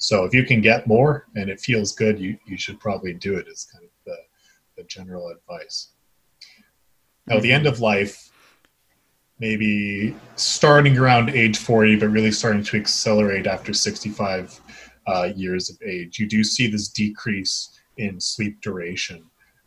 so 0.00 0.24
if 0.24 0.32
you 0.32 0.44
can 0.44 0.62
get 0.62 0.86
more 0.86 1.26
and 1.36 1.50
it 1.50 1.60
feels 1.60 1.92
good, 1.92 2.18
you, 2.18 2.38
you 2.46 2.56
should 2.56 2.80
probably 2.80 3.12
do 3.12 3.36
it 3.36 3.46
is 3.46 3.68
kind 3.70 3.84
of 3.84 3.90
the, 4.06 4.16
the 4.78 4.82
general 4.84 5.28
advice. 5.28 5.90
Now, 7.26 7.38
the 7.38 7.52
end 7.52 7.66
of 7.66 7.80
life, 7.80 8.30
maybe 9.40 10.16
starting 10.36 10.96
around 10.96 11.28
age 11.28 11.58
40, 11.58 11.96
but 11.96 12.08
really 12.08 12.32
starting 12.32 12.62
to 12.64 12.78
accelerate 12.78 13.46
after 13.46 13.74
65 13.74 14.58
uh, 15.06 15.28
years 15.36 15.68
of 15.68 15.76
age, 15.86 16.18
you 16.18 16.26
do 16.26 16.42
see 16.42 16.66
this 16.66 16.88
decrease 16.88 17.78
in 17.98 18.18
sleep 18.18 18.58
duration. 18.62 19.24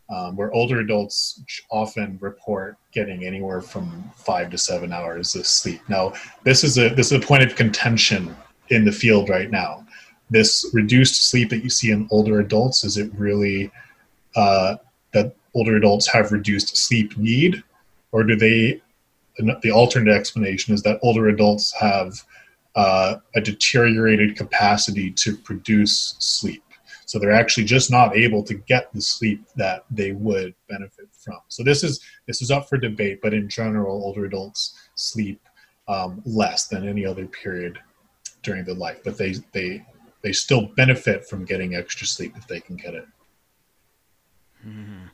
Um, 0.10 0.36
where 0.36 0.52
older 0.52 0.80
adults 0.80 1.42
often 1.72 2.18
report 2.20 2.78
getting 2.92 3.24
anywhere 3.24 3.62
from 3.62 4.12
five 4.16 4.50
to 4.50 4.58
seven 4.58 4.92
hours 4.92 5.34
of 5.36 5.48
sleep. 5.48 5.82
Now, 5.88 6.13
this 6.44 6.63
is 6.63 6.78
a 6.78 6.90
this 6.90 7.12
is 7.12 7.24
a 7.24 7.25
point 7.25 7.42
of 7.42 7.56
contention 7.56 8.36
in 8.70 8.84
the 8.84 8.92
field 8.92 9.30
right 9.30 9.50
now 9.50 9.83
this 10.34 10.70
reduced 10.74 11.30
sleep 11.30 11.50
that 11.50 11.63
you 11.63 11.70
see 11.70 11.92
in 11.92 12.08
older 12.12 12.40
adults 12.40 12.84
is 12.84 12.98
it 12.98 13.12
really 13.16 13.72
uh, 14.36 14.75
that 15.13 15.36
older 15.54 15.75
adults 15.75 16.12
have 16.12 16.32
reduced 16.32 16.75
sleep 16.75 17.16
need? 17.18 17.63
Or 18.12 18.24
do 18.24 18.36
they 18.36 18.82
the 19.62 19.72
alternate 19.72 20.13
explanation 20.13 20.74
is 20.74 20.84
that 20.84 21.00
older 21.02 21.30
adults 21.30 21.74
have 21.80 22.13
uh, 22.75 23.16
a 23.36 23.42
deteriorated 23.42 24.36
capacity 24.36 25.10
to 25.12 25.36
produce 25.38 26.16
sleep. 26.20 26.63
So 27.06 27.20
they're 27.20 27.32
actually 27.32 27.66
just 27.66 27.92
not 27.92 28.16
able 28.16 28.44
to 28.44 28.54
get 28.54 28.92
the 28.94 29.02
sleep 29.02 29.46
that 29.56 29.86
they 29.92 30.12
would 30.12 30.54
benefit 30.70 31.08
from. 31.12 31.40
So 31.48 31.63
this 31.63 31.84
is 31.84 32.00
this 32.28 32.42
is 32.42 32.52
up 32.52 32.68
for 32.68 32.78
debate 32.78 33.20
but 33.22 33.34
in 33.34 33.50
general 33.50 34.04
older 34.04 34.25
adults 34.25 34.80
sleep 34.96 35.42
um, 35.88 36.22
less 36.25 36.68
than 36.68 36.88
any 36.88 37.06
other 37.06 37.28
period 37.28 37.78
during 38.42 38.66
their 38.66 38.75
life 38.75 39.00
but 39.04 39.18
they 39.18 39.34
they 39.52 39.86
they 40.24 40.32
still 40.32 40.72
benefit 40.75 41.27
from 41.27 41.46
getting 41.46 41.75
extra 41.75 42.08
sleep 42.08 42.34
if 42.38 42.48
they 42.48 42.60
can 42.60 42.75
get 42.75 42.96
it. 42.96 43.06
Mm-hmm. 44.65 45.08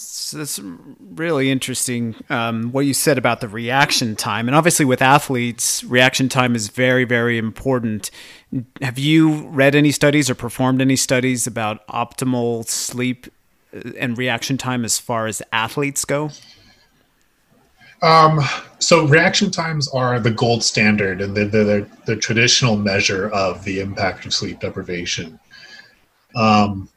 So 0.00 0.38
that's 0.38 0.60
really 0.60 1.50
interesting. 1.50 2.14
Um, 2.30 2.70
what 2.70 2.86
you 2.86 2.94
said 2.94 3.18
about 3.18 3.40
the 3.40 3.48
reaction 3.48 4.14
time, 4.14 4.46
and 4.46 4.54
obviously 4.54 4.84
with 4.84 5.02
athletes, 5.02 5.82
reaction 5.82 6.28
time 6.28 6.54
is 6.54 6.68
very, 6.68 7.04
very 7.04 7.36
important. 7.36 8.10
Have 8.80 8.98
you 8.98 9.48
read 9.48 9.74
any 9.74 9.90
studies 9.90 10.30
or 10.30 10.36
performed 10.36 10.80
any 10.80 10.94
studies 10.94 11.48
about 11.48 11.84
optimal 11.88 12.68
sleep 12.68 13.26
uh, 13.74 13.90
and 13.98 14.16
reaction 14.16 14.56
time 14.56 14.84
as 14.84 15.00
far 15.00 15.26
as 15.26 15.42
athletes 15.52 16.04
go? 16.04 16.30
Um, 18.02 18.40
so 18.78 19.06
reaction 19.06 19.50
times 19.50 19.88
are 19.88 20.20
the 20.20 20.30
gold 20.30 20.62
standard 20.62 21.20
and 21.20 21.36
they're, 21.36 21.46
the 21.46 21.88
the 22.06 22.16
traditional 22.16 22.76
measure 22.76 23.28
of 23.30 23.64
the 23.64 23.80
impact 23.80 24.24
of 24.24 24.32
sleep 24.32 24.60
deprivation. 24.60 25.38
Um, 26.36 26.88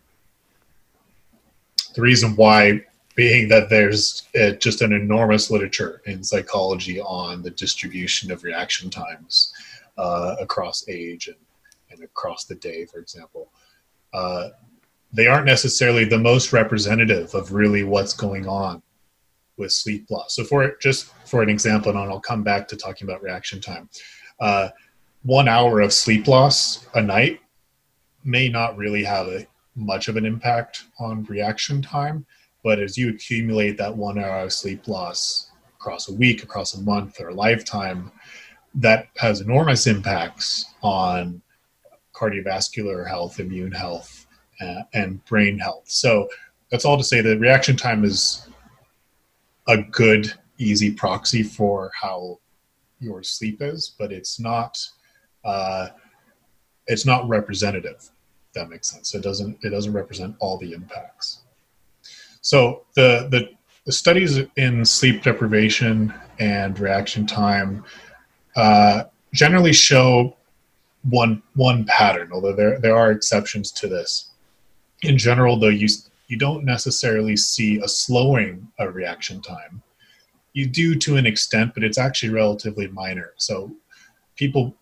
the 1.95 2.01
reason 2.01 2.35
why 2.35 2.85
being 3.15 3.49
that 3.49 3.69
there's 3.69 4.23
uh, 4.39 4.51
just 4.51 4.81
an 4.81 4.93
enormous 4.93 5.49
literature 5.51 6.01
in 6.05 6.23
psychology 6.23 7.01
on 7.01 7.41
the 7.41 7.51
distribution 7.51 8.31
of 8.31 8.43
reaction 8.43 8.89
times 8.89 9.53
uh, 9.97 10.35
across 10.39 10.87
age 10.87 11.27
and, 11.27 11.37
and 11.91 12.03
across 12.03 12.45
the 12.45 12.55
day, 12.55 12.85
for 12.85 12.99
example. 12.99 13.51
Uh, 14.13 14.49
they 15.13 15.27
aren't 15.27 15.45
necessarily 15.45 16.05
the 16.05 16.17
most 16.17 16.53
representative 16.53 17.33
of 17.33 17.51
really 17.51 17.83
what's 17.83 18.13
going 18.13 18.47
on 18.47 18.81
with 19.61 19.71
sleep 19.71 20.09
loss. 20.09 20.35
So 20.35 20.43
for 20.43 20.75
just 20.81 21.05
for 21.25 21.41
an 21.41 21.49
example, 21.49 21.91
and 21.91 21.99
I'll 21.99 22.19
come 22.19 22.43
back 22.43 22.67
to 22.67 22.75
talking 22.75 23.07
about 23.07 23.23
reaction 23.23 23.61
time. 23.61 23.89
Uh, 24.39 24.69
one 25.23 25.47
hour 25.47 25.79
of 25.79 25.93
sleep 25.93 26.27
loss 26.27 26.87
a 26.95 27.01
night 27.01 27.39
may 28.23 28.49
not 28.49 28.75
really 28.75 29.03
have 29.03 29.27
a, 29.27 29.47
much 29.75 30.07
of 30.07 30.17
an 30.17 30.25
impact 30.25 30.85
on 30.99 31.23
reaction 31.25 31.81
time, 31.81 32.25
but 32.63 32.79
as 32.79 32.97
you 32.97 33.09
accumulate 33.09 33.77
that 33.77 33.95
one 33.95 34.17
hour 34.17 34.41
of 34.41 34.51
sleep 34.53 34.87
loss 34.87 35.51
across 35.79 36.09
a 36.09 36.13
week, 36.13 36.43
across 36.43 36.73
a 36.73 36.81
month, 36.81 37.21
or 37.21 37.29
a 37.29 37.33
lifetime, 37.33 38.11
that 38.75 39.07
has 39.17 39.41
enormous 39.41 39.87
impacts 39.87 40.65
on 40.81 41.41
cardiovascular 42.13 43.07
health, 43.07 43.39
immune 43.39 43.71
health, 43.71 44.25
uh, 44.59 44.81
and 44.93 45.23
brain 45.25 45.57
health. 45.57 45.83
So 45.87 46.27
that's 46.69 46.85
all 46.85 46.97
to 46.97 47.03
say 47.03 47.21
that 47.21 47.39
reaction 47.39 47.75
time 47.75 48.03
is 48.03 48.47
a 49.67 49.77
good, 49.77 50.33
easy 50.57 50.91
proxy 50.91 51.43
for 51.43 51.91
how 51.99 52.39
your 52.99 53.23
sleep 53.23 53.61
is, 53.61 53.95
but 53.97 54.11
it's 54.11 54.39
not 54.39 54.77
uh, 55.43 55.87
it's 56.87 57.05
not 57.05 57.27
representative. 57.27 58.09
that 58.53 58.69
makes 58.69 58.89
sense. 58.91 59.15
It 59.15 59.23
doesn't 59.23 59.57
it 59.63 59.69
doesn't 59.69 59.93
represent 59.93 60.35
all 60.39 60.57
the 60.57 60.73
impacts. 60.73 61.41
So 62.41 62.85
the 62.95 63.27
the, 63.31 63.49
the 63.85 63.91
studies 63.91 64.39
in 64.57 64.85
sleep 64.85 65.23
deprivation 65.23 66.13
and 66.39 66.79
reaction 66.79 67.25
time 67.25 67.83
uh, 68.55 69.03
generally 69.33 69.73
show 69.73 70.35
one 71.09 71.41
one 71.55 71.85
pattern, 71.85 72.29
although 72.33 72.55
there 72.55 72.79
there 72.79 72.95
are 72.95 73.11
exceptions 73.11 73.71
to 73.73 73.87
this. 73.87 74.31
in 75.03 75.17
general, 75.17 75.59
though, 75.59 75.69
you 75.69 75.87
you 76.31 76.37
don't 76.37 76.63
necessarily 76.63 77.35
see 77.35 77.77
a 77.79 77.89
slowing 77.89 78.65
of 78.79 78.95
reaction 78.95 79.41
time. 79.41 79.83
You 80.53 80.65
do 80.65 80.95
to 80.95 81.17
an 81.17 81.25
extent, 81.25 81.73
but 81.73 81.83
it's 81.83 81.97
actually 81.97 82.29
relatively 82.29 82.87
minor. 82.87 83.33
So 83.35 83.75
people 84.37 84.73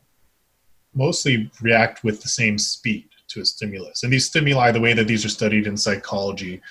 mostly 0.93 1.49
react 1.59 2.03
with 2.03 2.21
the 2.21 2.29
same 2.29 2.59
speed 2.59 3.09
to 3.29 3.41
a 3.41 3.45
stimulus. 3.45 4.03
And 4.03 4.13
these 4.13 4.27
stimuli, 4.27 4.71
the 4.71 4.79
way 4.79 4.93
that 4.93 5.07
these 5.07 5.25
are 5.25 5.29
studied 5.29 5.65
in 5.65 5.75
psychology, 5.75 6.61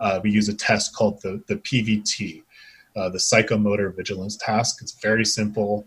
uh, 0.00 0.18
we 0.24 0.32
use 0.32 0.48
a 0.48 0.54
test 0.54 0.96
called 0.96 1.22
the, 1.22 1.40
the 1.46 1.56
PVT, 1.58 2.42
uh, 2.96 3.10
the 3.10 3.18
psychomotor 3.18 3.94
vigilance 3.94 4.36
task. 4.36 4.82
It's 4.82 5.00
very 5.00 5.24
simple 5.24 5.86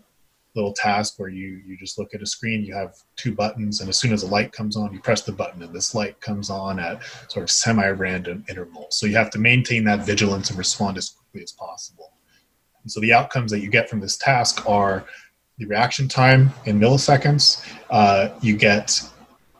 little 0.54 0.72
task 0.72 1.18
where 1.18 1.28
you 1.28 1.60
you 1.66 1.76
just 1.76 1.98
look 1.98 2.14
at 2.14 2.22
a 2.22 2.26
screen 2.26 2.64
you 2.64 2.74
have 2.74 2.94
two 3.16 3.32
buttons 3.32 3.80
and 3.80 3.88
as 3.88 3.98
soon 3.98 4.12
as 4.12 4.22
a 4.22 4.26
light 4.26 4.50
comes 4.50 4.76
on 4.76 4.92
you 4.92 5.00
press 5.00 5.22
the 5.22 5.32
button 5.32 5.62
and 5.62 5.72
this 5.72 5.94
light 5.94 6.20
comes 6.20 6.50
on 6.50 6.80
at 6.80 7.02
sort 7.28 7.42
of 7.42 7.50
semi-random 7.50 8.44
intervals. 8.48 8.98
So 8.98 9.06
you 9.06 9.16
have 9.16 9.30
to 9.30 9.38
maintain 9.38 9.84
that 9.84 10.04
vigilance 10.04 10.50
and 10.50 10.58
respond 10.58 10.96
as 10.96 11.10
quickly 11.10 11.42
as 11.42 11.52
possible. 11.52 12.12
And 12.82 12.90
so 12.90 13.00
the 13.00 13.12
outcomes 13.12 13.50
that 13.50 13.60
you 13.60 13.70
get 13.70 13.88
from 13.88 14.00
this 14.00 14.16
task 14.16 14.68
are 14.68 15.04
the 15.58 15.66
reaction 15.66 16.08
time 16.08 16.50
in 16.64 16.78
milliseconds. 16.78 17.64
Uh, 17.90 18.30
you 18.40 18.56
get 18.56 19.00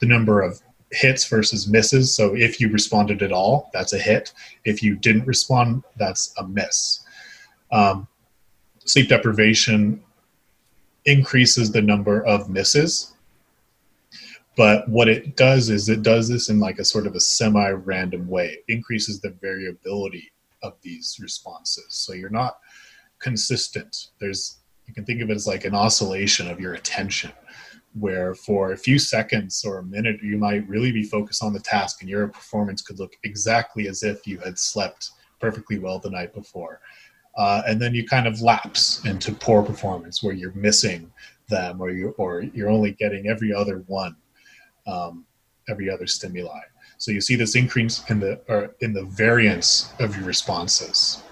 the 0.00 0.06
number 0.06 0.40
of 0.40 0.60
hits 0.92 1.28
versus 1.28 1.68
misses. 1.68 2.14
So 2.14 2.34
if 2.34 2.60
you 2.60 2.70
responded 2.70 3.22
at 3.22 3.32
all 3.32 3.70
that's 3.72 3.92
a 3.92 3.98
hit. 3.98 4.32
If 4.64 4.82
you 4.82 4.96
didn't 4.96 5.26
respond 5.26 5.84
that's 5.96 6.32
a 6.38 6.46
miss. 6.46 7.04
Um, 7.70 8.08
sleep 8.84 9.08
deprivation 9.08 10.02
increases 11.08 11.72
the 11.72 11.82
number 11.82 12.24
of 12.26 12.50
misses. 12.50 13.14
But 14.56 14.88
what 14.88 15.08
it 15.08 15.36
does 15.36 15.70
is 15.70 15.88
it 15.88 16.02
does 16.02 16.28
this 16.28 16.50
in 16.50 16.60
like 16.60 16.78
a 16.78 16.84
sort 16.84 17.06
of 17.06 17.14
a 17.14 17.20
semi 17.20 17.70
random 17.70 18.28
way. 18.28 18.58
It 18.58 18.64
increases 18.72 19.20
the 19.20 19.30
variability 19.30 20.30
of 20.62 20.74
these 20.82 21.18
responses. 21.20 21.86
So 21.94 22.12
you're 22.12 22.28
not 22.28 22.58
consistent. 23.20 24.08
There's, 24.20 24.58
you 24.86 24.94
can 24.94 25.04
think 25.04 25.22
of 25.22 25.30
it 25.30 25.34
as 25.34 25.46
like 25.46 25.64
an 25.64 25.74
oscillation 25.74 26.50
of 26.50 26.60
your 26.60 26.74
attention, 26.74 27.32
where 27.98 28.34
for 28.34 28.72
a 28.72 28.76
few 28.76 28.98
seconds 28.98 29.64
or 29.64 29.78
a 29.78 29.84
minute, 29.84 30.20
you 30.22 30.36
might 30.36 30.68
really 30.68 30.92
be 30.92 31.04
focused 31.04 31.42
on 31.42 31.52
the 31.52 31.60
task 31.60 32.00
and 32.00 32.10
your 32.10 32.28
performance 32.28 32.82
could 32.82 32.98
look 32.98 33.14
exactly 33.24 33.88
as 33.88 34.02
if 34.02 34.26
you 34.26 34.38
had 34.38 34.58
slept 34.58 35.12
perfectly 35.40 35.78
well 35.78 36.00
the 36.00 36.10
night 36.10 36.34
before 36.34 36.80
uh, 37.38 37.62
and 37.66 37.80
then 37.80 37.94
you 37.94 38.06
kind 38.06 38.26
of 38.26 38.40
lapse 38.42 39.04
into 39.06 39.32
poor 39.32 39.62
performance 39.62 40.22
where 40.22 40.34
you're 40.34 40.52
missing 40.52 41.10
them 41.48 41.80
or 41.80 41.90
you 41.90 42.10
or 42.18 42.42
you're 42.42 42.68
only 42.68 42.92
getting 42.92 43.28
every 43.28 43.54
other 43.54 43.84
one 43.86 44.14
um, 44.86 45.24
every 45.68 45.88
other 45.88 46.06
stimuli. 46.06 46.60
So 46.98 47.12
you 47.12 47.20
see 47.20 47.36
this 47.36 47.54
increase 47.54 48.02
in 48.10 48.20
the 48.20 48.40
or 48.48 48.74
in 48.80 48.92
the 48.92 49.04
variance 49.04 49.92
of 50.00 50.16
your 50.16 50.26
responses. 50.26 51.22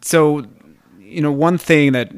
So 0.00 0.46
you 1.08 1.22
know 1.22 1.32
one 1.32 1.58
thing 1.58 1.92
that 1.92 2.12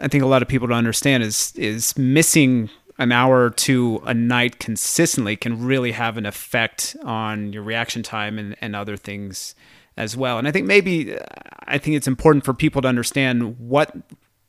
i 0.00 0.08
think 0.08 0.22
a 0.22 0.26
lot 0.26 0.42
of 0.42 0.48
people 0.48 0.66
don't 0.66 0.76
understand 0.76 1.22
is 1.22 1.52
is 1.56 1.96
missing 1.96 2.68
an 2.98 3.12
hour 3.12 3.44
or 3.44 3.50
two 3.50 4.02
a 4.04 4.12
night 4.12 4.58
consistently 4.58 5.36
can 5.36 5.64
really 5.64 5.92
have 5.92 6.16
an 6.16 6.26
effect 6.26 6.96
on 7.04 7.52
your 7.52 7.62
reaction 7.62 8.02
time 8.02 8.38
and, 8.38 8.56
and 8.60 8.74
other 8.74 8.96
things 8.96 9.54
as 9.96 10.16
well. 10.16 10.38
And 10.38 10.46
I 10.46 10.52
think 10.52 10.66
maybe 10.66 11.16
I 11.66 11.78
think 11.78 11.96
it's 11.96 12.06
important 12.06 12.44
for 12.44 12.54
people 12.54 12.82
to 12.82 12.88
understand 12.88 13.58
what 13.58 13.94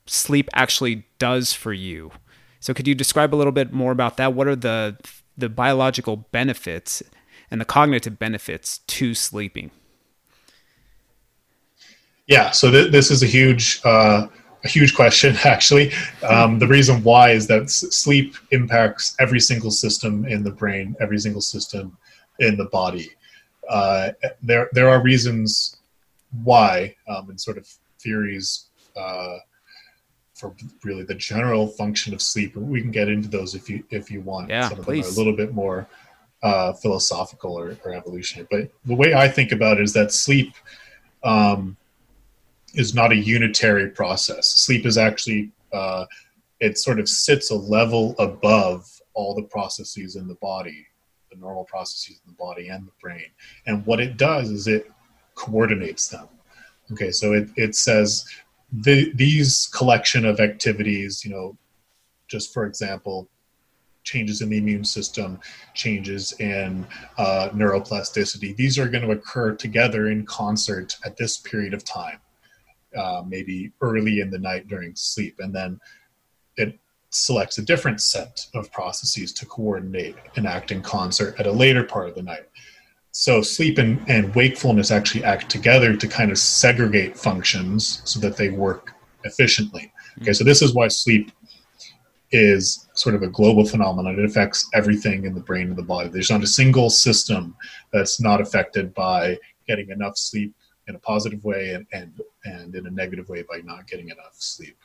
sleep 0.05 0.49
actually 0.53 1.05
does 1.19 1.53
for 1.53 1.73
you. 1.73 2.11
So 2.59 2.73
could 2.73 2.87
you 2.87 2.95
describe 2.95 3.33
a 3.33 3.37
little 3.37 3.51
bit 3.51 3.71
more 3.71 3.91
about 3.91 4.17
that? 4.17 4.33
What 4.33 4.47
are 4.47 4.55
the 4.55 4.97
the 5.37 5.49
biological 5.49 6.17
benefits 6.31 7.03
and 7.49 7.61
the 7.61 7.65
cognitive 7.65 8.19
benefits 8.19 8.79
to 8.79 9.13
sleeping? 9.13 9.71
Yeah, 12.25 12.51
so 12.51 12.69
th- 12.69 12.91
this 12.91 13.09
is 13.09 13.23
a 13.23 13.27
huge 13.27 13.79
uh, 13.85 14.27
a 14.63 14.67
huge 14.67 14.95
question 14.95 15.37
actually. 15.45 15.93
Um, 16.27 16.59
the 16.59 16.67
reason 16.67 17.03
why 17.03 17.31
is 17.31 17.47
that 17.47 17.63
s- 17.63 17.85
sleep 17.91 18.35
impacts 18.51 19.15
every 19.19 19.39
single 19.39 19.71
system 19.71 20.25
in 20.25 20.43
the 20.43 20.51
brain, 20.51 20.95
every 20.99 21.19
single 21.19 21.41
system 21.41 21.97
in 22.39 22.57
the 22.57 22.65
body 22.65 23.11
uh, 23.69 24.11
there 24.41 24.69
there 24.73 24.89
are 24.89 25.01
reasons 25.01 25.77
why 26.43 26.95
um, 27.07 27.29
and 27.29 27.39
sort 27.39 27.57
of 27.57 27.67
theories 27.99 28.67
uh, 28.95 29.37
for 30.33 30.53
really 30.83 31.03
the 31.03 31.15
general 31.15 31.67
function 31.67 32.13
of 32.13 32.21
sleep. 32.21 32.55
We 32.55 32.81
can 32.81 32.91
get 32.91 33.09
into 33.09 33.27
those 33.27 33.55
if 33.55 33.69
you 33.69 33.83
if 33.89 34.11
you 34.11 34.21
want. 34.21 34.49
Yeah, 34.49 34.69
Some 34.69 34.79
of 34.79 34.85
please. 34.85 35.05
them 35.05 35.11
are 35.11 35.15
a 35.15 35.17
little 35.17 35.35
bit 35.35 35.53
more 35.53 35.87
uh, 36.43 36.73
philosophical 36.73 37.57
or, 37.57 37.75
or, 37.83 37.93
evolutionary. 37.93 38.47
But 38.51 38.69
the 38.85 38.93
way 38.93 39.15
I 39.15 39.27
think 39.27 39.51
about 39.51 39.79
it 39.79 39.83
is 39.83 39.93
that 39.93 40.11
sleep 40.11 40.53
um, 41.23 41.75
is 42.75 42.93
not 42.93 43.11
a 43.11 43.15
unitary 43.15 43.89
process. 43.89 44.47
Sleep 44.47 44.85
is 44.85 44.97
actually 44.97 45.51
uh, 45.73 46.05
it 46.59 46.77
sort 46.77 46.99
of 46.99 47.09
sits 47.09 47.49
a 47.49 47.55
level 47.55 48.15
above 48.19 48.87
all 49.13 49.33
the 49.33 49.43
processes 49.43 50.15
in 50.15 50.27
the 50.27 50.35
body 50.35 50.85
the 51.37 51.45
normal 51.45 51.65
processes 51.65 52.19
in 52.25 52.31
the 52.31 52.37
body 52.37 52.69
and 52.69 52.87
the 52.87 52.91
brain. 53.01 53.29
And 53.65 53.85
what 53.85 53.99
it 53.99 54.17
does 54.17 54.49
is 54.49 54.67
it 54.67 54.91
coordinates 55.35 56.09
them. 56.09 56.27
Okay, 56.91 57.11
so 57.11 57.33
it, 57.33 57.49
it 57.55 57.75
says 57.75 58.25
the, 58.71 59.11
these 59.13 59.69
collection 59.73 60.25
of 60.25 60.39
activities, 60.39 61.23
you 61.23 61.31
know, 61.31 61.57
just 62.27 62.53
for 62.53 62.65
example, 62.65 63.29
changes 64.03 64.41
in 64.41 64.49
the 64.49 64.57
immune 64.57 64.85
system, 64.85 65.39
changes 65.73 66.33
in 66.39 66.87
uh, 67.17 67.49
neuroplasticity, 67.53 68.55
these 68.55 68.79
are 68.79 68.87
going 68.87 69.03
to 69.03 69.11
occur 69.11 69.53
together 69.53 70.09
in 70.09 70.25
concert 70.25 70.95
at 71.05 71.17
this 71.17 71.37
period 71.37 71.73
of 71.73 71.83
time, 71.83 72.19
uh, 72.97 73.21
maybe 73.27 73.71
early 73.81 74.21
in 74.21 74.29
the 74.29 74.39
night 74.39 74.67
during 74.69 74.95
sleep. 74.95 75.35
And 75.39 75.53
then 75.53 75.79
selects 77.09 77.57
a 77.57 77.61
different 77.61 78.01
set 78.01 78.45
of 78.53 78.71
processes 78.71 79.31
to 79.33 79.45
coordinate 79.45 80.15
and 80.35 80.45
act 80.45 80.71
in 80.71 80.81
concert 80.81 81.39
at 81.39 81.47
a 81.47 81.51
later 81.51 81.83
part 81.83 82.09
of 82.09 82.15
the 82.15 82.21
night. 82.21 82.47
So 83.11 83.41
sleep 83.41 83.77
and, 83.77 84.03
and 84.07 84.33
wakefulness 84.35 84.91
actually 84.91 85.23
act 85.23 85.49
together 85.49 85.95
to 85.95 86.07
kind 86.07 86.31
of 86.31 86.37
segregate 86.37 87.17
functions 87.17 88.01
so 88.05 88.19
that 88.19 88.37
they 88.37 88.49
work 88.49 88.93
efficiently. 89.23 89.91
Okay, 90.21 90.33
so 90.33 90.43
this 90.43 90.61
is 90.61 90.73
why 90.73 90.87
sleep 90.87 91.31
is 92.31 92.87
sort 92.93 93.15
of 93.15 93.23
a 93.23 93.27
global 93.27 93.65
phenomenon. 93.65 94.19
It 94.19 94.25
affects 94.25 94.69
everything 94.73 95.25
in 95.25 95.33
the 95.33 95.39
brain 95.41 95.69
and 95.69 95.77
the 95.77 95.83
body. 95.83 96.09
There's 96.09 96.29
not 96.29 96.43
a 96.43 96.47
single 96.47 96.89
system 96.89 97.55
that's 97.93 98.19
not 98.19 98.41
affected 98.41 98.93
by 98.93 99.37
getting 99.67 99.89
enough 99.89 100.17
sleep 100.17 100.53
in 100.87 100.95
a 100.95 100.99
positive 100.99 101.43
way 101.43 101.73
and 101.73 101.85
and, 101.93 102.21
and 102.43 102.75
in 102.75 102.85
a 102.87 102.91
negative 102.91 103.29
way 103.29 103.43
by 103.43 103.61
not 103.63 103.87
getting 103.87 104.09
enough 104.09 104.35
sleep. 104.35 104.77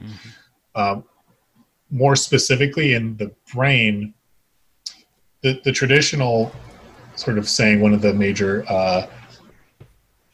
Mm-hmm. 0.00 0.28
Um, 0.74 1.04
more 1.92 2.16
specifically 2.16 2.94
in 2.94 3.16
the 3.18 3.30
brain, 3.54 4.14
the, 5.42 5.60
the 5.64 5.70
traditional 5.70 6.50
sort 7.14 7.38
of 7.38 7.48
saying, 7.48 7.80
one 7.80 7.92
of 7.92 8.00
the 8.00 8.14
major 8.14 8.64
uh, 8.68 9.06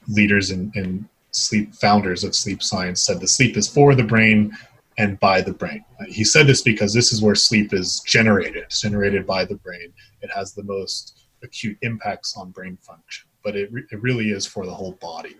leaders 0.06 0.50
in 0.50 1.08
sleep, 1.32 1.74
founders 1.74 2.24
of 2.24 2.34
sleep 2.34 2.62
science, 2.62 3.02
said 3.02 3.20
the 3.20 3.28
sleep 3.28 3.56
is 3.56 3.68
for 3.68 3.94
the 3.94 4.04
brain 4.04 4.56
and 4.96 5.18
by 5.20 5.40
the 5.40 5.52
brain. 5.52 5.84
He 6.06 6.24
said 6.24 6.46
this 6.46 6.62
because 6.62 6.94
this 6.94 7.12
is 7.12 7.20
where 7.20 7.34
sleep 7.34 7.74
is 7.74 8.00
generated, 8.06 8.64
it's 8.64 8.80
generated 8.80 9.26
by 9.26 9.44
the 9.44 9.56
brain. 9.56 9.92
It 10.22 10.30
has 10.34 10.54
the 10.54 10.62
most 10.62 11.26
acute 11.42 11.76
impacts 11.82 12.36
on 12.36 12.50
brain 12.50 12.78
function, 12.80 13.28
but 13.44 13.56
it, 13.56 13.72
re- 13.72 13.84
it 13.90 14.00
really 14.00 14.30
is 14.30 14.46
for 14.46 14.64
the 14.64 14.74
whole 14.74 14.92
body. 15.00 15.36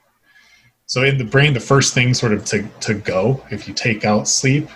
So 0.87 1.03
in 1.03 1.19
the 1.19 1.25
brain, 1.25 1.53
the 1.53 1.61
first 1.61 1.93
thing 1.93 2.15
sort 2.15 2.33
of 2.33 2.45
to, 2.47 2.63
to 2.81 2.95
go, 2.95 3.45
if 3.51 3.69
you 3.69 3.75
take 3.75 4.05
out 4.05 4.27
sleep, 4.27 4.69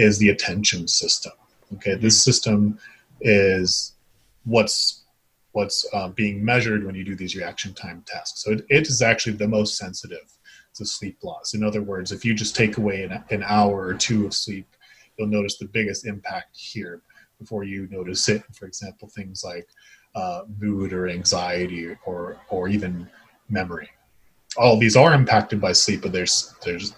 is 0.00 0.18
the 0.18 0.30
attention 0.30 0.88
system. 0.88 1.32
Okay, 1.74 1.94
this 1.94 2.14
mm-hmm. 2.16 2.30
system 2.30 2.78
is 3.20 3.92
what's 4.44 5.04
what's 5.52 5.84
uh, 5.92 6.08
being 6.08 6.44
measured 6.44 6.84
when 6.84 6.94
you 6.94 7.04
do 7.04 7.16
these 7.16 7.36
reaction 7.36 7.74
time 7.74 8.04
tests. 8.06 8.44
So 8.44 8.52
it, 8.52 8.66
it 8.68 8.88
is 8.88 9.02
actually 9.02 9.34
the 9.34 9.48
most 9.48 9.76
sensitive 9.76 10.32
to 10.74 10.84
sleep 10.86 11.18
loss. 11.24 11.54
In 11.54 11.64
other 11.64 11.82
words, 11.82 12.12
if 12.12 12.24
you 12.24 12.34
just 12.34 12.54
take 12.54 12.78
away 12.78 13.02
an, 13.02 13.24
an 13.30 13.42
hour 13.44 13.86
or 13.86 13.94
two 13.94 14.26
of 14.26 14.34
sleep, 14.34 14.66
you'll 15.16 15.26
notice 15.26 15.58
the 15.58 15.66
biggest 15.66 16.06
impact 16.06 16.56
here 16.56 17.02
before 17.40 17.64
you 17.64 17.88
notice 17.90 18.28
it. 18.28 18.44
For 18.54 18.66
example, 18.66 19.08
things 19.08 19.42
like 19.44 19.66
uh, 20.14 20.42
mood 20.60 20.92
or 20.92 21.08
anxiety 21.08 21.96
or 22.04 22.38
or 22.48 22.68
even 22.68 23.08
memory. 23.48 23.90
All 24.56 24.78
these 24.78 24.96
are 24.96 25.14
impacted 25.14 25.60
by 25.60 25.72
sleep, 25.72 26.02
but 26.02 26.12
there's 26.12 26.54
there's 26.64 26.94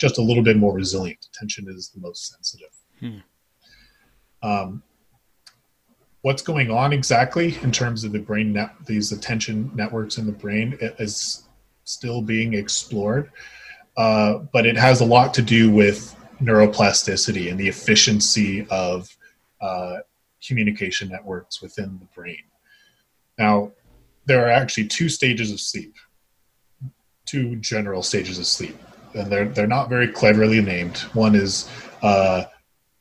just 0.00 0.16
a 0.18 0.22
little 0.22 0.42
bit 0.42 0.56
more 0.56 0.72
resilient. 0.72 1.26
Attention 1.34 1.66
is 1.68 1.90
the 1.90 2.00
most 2.00 2.32
sensitive. 2.32 2.74
Hmm. 2.98 3.18
Um, 4.42 4.82
what's 6.22 6.42
going 6.42 6.70
on 6.70 6.92
exactly 6.92 7.58
in 7.62 7.70
terms 7.70 8.02
of 8.02 8.12
the 8.12 8.18
brain 8.18 8.54
net, 8.54 8.72
these 8.86 9.12
attention 9.12 9.70
networks 9.74 10.16
in 10.16 10.24
the 10.24 10.32
brain 10.32 10.78
is 10.98 11.46
still 11.84 12.22
being 12.22 12.54
explored, 12.54 13.30
uh, 13.98 14.38
but 14.52 14.64
it 14.64 14.76
has 14.76 15.02
a 15.02 15.04
lot 15.04 15.34
to 15.34 15.42
do 15.42 15.70
with 15.70 16.16
neuroplasticity 16.40 17.50
and 17.50 17.60
the 17.60 17.68
efficiency 17.68 18.66
of 18.70 19.14
uh, 19.60 19.98
communication 20.46 21.10
networks 21.10 21.60
within 21.60 21.98
the 21.98 22.06
brain. 22.14 22.42
Now, 23.38 23.72
there 24.24 24.46
are 24.46 24.50
actually 24.50 24.86
two 24.86 25.10
stages 25.10 25.52
of 25.52 25.60
sleep, 25.60 25.94
two 27.26 27.56
general 27.56 28.02
stages 28.02 28.38
of 28.38 28.46
sleep, 28.46 28.78
and 29.14 29.30
they're 29.30 29.46
they're 29.46 29.66
not 29.66 29.88
very 29.88 30.08
cleverly 30.08 30.60
named. 30.60 30.98
One 31.14 31.34
is 31.34 31.68
uh, 32.02 32.44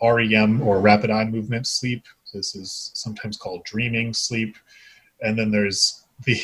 REM 0.01 0.61
or 0.61 0.79
rapid 0.79 1.11
eye 1.11 1.25
movement 1.25 1.67
sleep. 1.67 2.05
This 2.33 2.55
is 2.55 2.91
sometimes 2.93 3.37
called 3.37 3.63
dreaming 3.63 4.13
sleep, 4.13 4.55
and 5.21 5.37
then 5.37 5.51
there's 5.51 6.03
the 6.25 6.39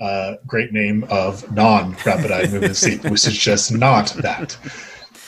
uh, 0.00 0.34
great 0.46 0.72
name 0.72 1.04
of 1.10 1.50
non-rapid 1.52 2.30
eye 2.30 2.46
movement 2.46 2.76
sleep, 2.76 3.04
which 3.10 3.26
is 3.26 3.36
just 3.36 3.72
not 3.72 4.08
that. 4.20 4.56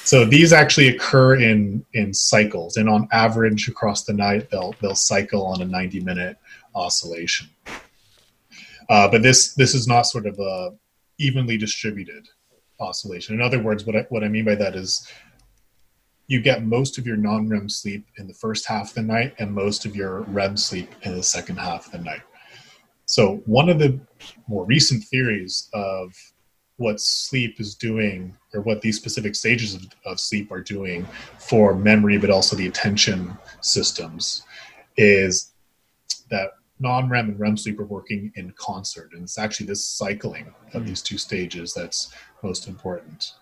So 0.05 0.25
these 0.25 0.53
actually 0.53 0.89
occur 0.89 1.37
in 1.37 1.85
in 1.95 2.15
cycles, 2.15 2.77
and 2.77 2.89
on 2.89 3.09
average 3.13 3.69
across 3.69 4.05
the 4.05 4.13
night, 4.13 4.51
they'll 4.51 4.75
they'll 4.81 4.95
cycle 4.95 5.45
on 5.47 5.61
a 5.63 5.65
90 5.65 6.01
minute 6.01 6.37
oscillation. 6.75 7.49
Uh, 8.89 9.09
but 9.09 9.23
this 9.23 9.55
this 9.55 9.75
is 9.75 9.89
not 9.89 10.03
sort 10.03 10.27
of 10.27 10.39
a 10.39 10.71
evenly 11.19 11.57
distributed 11.57 12.29
oscillation. 12.81 13.35
In 13.35 13.41
other 13.41 13.63
words, 13.63 13.85
what 13.85 13.97
I, 13.97 14.07
what 14.09 14.25
I 14.25 14.29
mean 14.29 14.45
by 14.45 14.55
that 14.57 14.75
is 14.75 15.11
you 16.29 16.41
get 16.41 16.65
most 16.65 16.99
of 16.99 17.07
your 17.07 17.17
non-REM 17.17 17.69
sleep 17.69 18.07
in 18.19 18.27
the 18.27 18.35
first 18.35 18.67
half 18.67 18.89
of 18.89 18.95
the 18.95 19.03
night 19.03 19.35
and 19.39 19.53
most 19.53 19.85
of 19.85 19.95
your 19.95 20.23
REM 20.23 20.57
sleep 20.57 20.91
in 21.03 21.15
the 21.15 21.23
second 21.23 21.57
half 21.57 21.87
of 21.87 21.93
the 21.93 21.99
night. 21.99 22.23
So 23.07 23.43
one 23.47 23.69
of 23.69 23.79
the 23.79 24.01
more 24.49 24.65
recent 24.65 25.05
theories 25.05 25.69
of 25.73 26.13
what 26.79 27.01
sleep 27.01 27.61
is 27.61 27.75
doing 27.75 28.37
or 28.53 28.61
what 28.61 28.81
these 28.81 28.97
specific 28.97 29.35
stages 29.35 29.75
of, 29.75 29.87
of 30.05 30.21
sleep 30.21 30.51
are 30.51 30.61
doing 30.61 31.07
for 31.39 31.75
memory 31.75 32.19
but 32.19 32.31
also 32.31 32.55
the 32.57 32.67
attention 32.67 33.37
systems 33.63 34.43
is 34.97 35.53
that 36.31 36.51
non-REM 36.79 37.31
and 37.31 37.41
REM 37.41 37.57
sleep 37.57 37.81
are 37.81 37.87
working 37.87 38.33
in 38.37 38.53
concert, 38.53 39.11
and 39.13 39.23
it's 39.23 39.39
actually 39.39 39.67
this 39.67 39.85
cycling 39.85 40.53
of 40.75 40.83
mm. 40.83 40.87
these 40.87 41.03
two 41.03 41.19
stages 41.19 41.73
that's 41.73 42.13
most 42.43 42.69
important. 42.69 43.33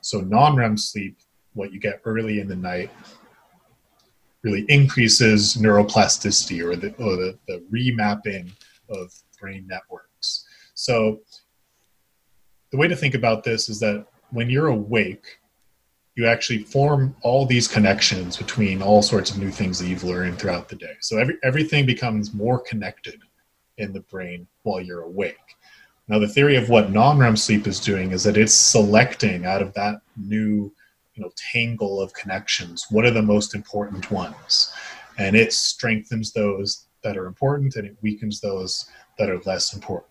So 0.00 0.20
non-REM 0.20 0.76
sleep, 0.76 1.18
what 1.54 1.72
you 1.72 1.80
get 1.80 2.00
early 2.04 2.40
in 2.40 2.48
the 2.48 2.56
night, 2.56 2.90
really 4.42 4.64
increases 4.68 5.56
neuroplasticity 5.56 6.62
or 6.62 6.76
the, 6.76 6.88
or 7.02 7.16
the, 7.16 7.38
the 7.48 7.64
remapping 7.72 8.50
of 8.90 9.12
brain 9.40 9.66
networks. 9.66 10.44
So 10.74 11.20
the 12.70 12.76
way 12.76 12.88
to 12.88 12.96
think 12.96 13.14
about 13.14 13.44
this 13.44 13.68
is 13.68 13.80
that 13.80 14.06
when 14.30 14.50
you're 14.50 14.66
awake, 14.66 15.38
you 16.16 16.26
actually 16.26 16.62
form 16.62 17.14
all 17.22 17.44
these 17.44 17.66
connections 17.66 18.36
between 18.36 18.80
all 18.80 19.02
sorts 19.02 19.30
of 19.30 19.38
new 19.38 19.50
things 19.50 19.78
that 19.78 19.88
you've 19.88 20.04
learned 20.04 20.38
throughout 20.38 20.68
the 20.68 20.76
day. 20.76 20.94
So 21.00 21.18
every, 21.18 21.36
everything 21.42 21.86
becomes 21.86 22.32
more 22.32 22.60
connected 22.60 23.20
in 23.78 23.92
the 23.92 24.00
brain 24.00 24.46
while 24.62 24.80
you're 24.80 25.02
awake. 25.02 25.38
Now, 26.06 26.18
the 26.18 26.28
theory 26.28 26.56
of 26.56 26.68
what 26.68 26.90
non-REM 26.90 27.36
sleep 27.36 27.66
is 27.66 27.80
doing 27.80 28.12
is 28.12 28.22
that 28.24 28.36
it's 28.36 28.54
selecting 28.54 29.46
out 29.46 29.62
of 29.62 29.72
that 29.74 30.02
new, 30.16 30.72
you 31.14 31.22
know, 31.22 31.30
tangle 31.52 32.00
of 32.00 32.12
connections 32.12 32.86
what 32.90 33.04
are 33.04 33.10
the 33.10 33.22
most 33.22 33.54
important 33.54 34.10
ones, 34.10 34.72
and 35.18 35.34
it 35.34 35.52
strengthens 35.52 36.32
those 36.32 36.86
that 37.02 37.16
are 37.16 37.26
important 37.26 37.76
and 37.76 37.86
it 37.86 37.96
weakens 38.02 38.40
those 38.40 38.90
that 39.18 39.30
are 39.30 39.40
less 39.46 39.74
important. 39.74 40.10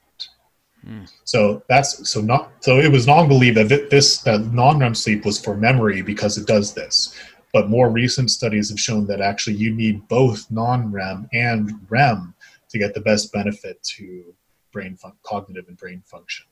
So 1.24 1.63
that's 1.69 2.10
so 2.10 2.22
not 2.22 2.52
so 2.60 2.80
it 2.80 2.91
was 2.91 3.08
long 3.08 3.28
believed 3.28 3.58
that 3.58 3.89
this 3.89 4.19
that 4.19 4.54
non-REM 4.54 4.96
sleep 4.96 5.26
was 5.26 5.39
for 5.39 5.56
memory 5.56 6.02
because 6.02 6.38
it 6.38 6.48
does 6.48 6.74
this. 6.74 7.15
But 7.54 7.69
more 7.69 7.89
recent 7.89 8.32
studies 8.32 8.69
have 8.69 8.80
shown 8.80 9.06
that 9.08 9.22
actually 9.22 9.56
you 9.58 9.74
need 9.74 10.08
both 10.08 10.50
non-REM 10.52 11.30
and 11.34 11.72
REM 11.89 12.34
to 12.69 12.80
get 12.80 12.93
the 12.93 13.02
best 13.02 13.32
benefit 13.32 13.82
to 13.96 14.34
brain 14.72 14.96
fun- 14.96 15.13
cognitive 15.22 15.67
and 15.67 15.78
brain 15.78 16.02
function. 16.06 16.48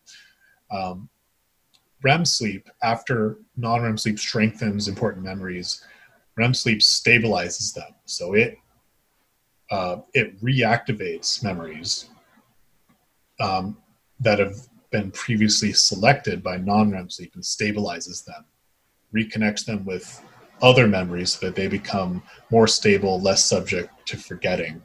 Um, 0.70 1.10
REM 2.04 2.24
sleep 2.24 2.70
after 2.84 3.40
non-REM 3.58 3.98
sleep 3.98 4.20
strengthens 4.20 4.88
important 4.88 5.26
memories. 5.26 5.84
REM 6.38 6.54
sleep 6.54 6.80
stabilizes 6.80 7.74
them, 7.74 7.94
so 8.06 8.34
it 8.34 8.58
uh, 9.72 9.98
it 10.14 10.42
reactivates 10.42 11.44
memories 11.44 12.10
um, 13.42 13.78
that 14.22 14.40
have 14.40 14.56
been 14.92 15.12
previously 15.12 15.74
selected 15.74 16.44
by 16.44 16.58
non-REM 16.58 17.10
sleep 17.10 17.34
and 17.36 17.44
stabilizes 17.44 18.26
them, 18.26 18.46
reconnects 19.16 19.66
them 19.66 19.86
with 19.86 20.22
other 20.62 20.88
memories 20.88 21.34
so 21.34 21.48
that 21.48 21.56
they 21.56 21.68
become 21.68 22.22
more 22.52 22.68
stable, 22.68 23.20
less 23.20 23.44
subject 23.44 23.90
to 24.06 24.18
forgetting. 24.18 24.82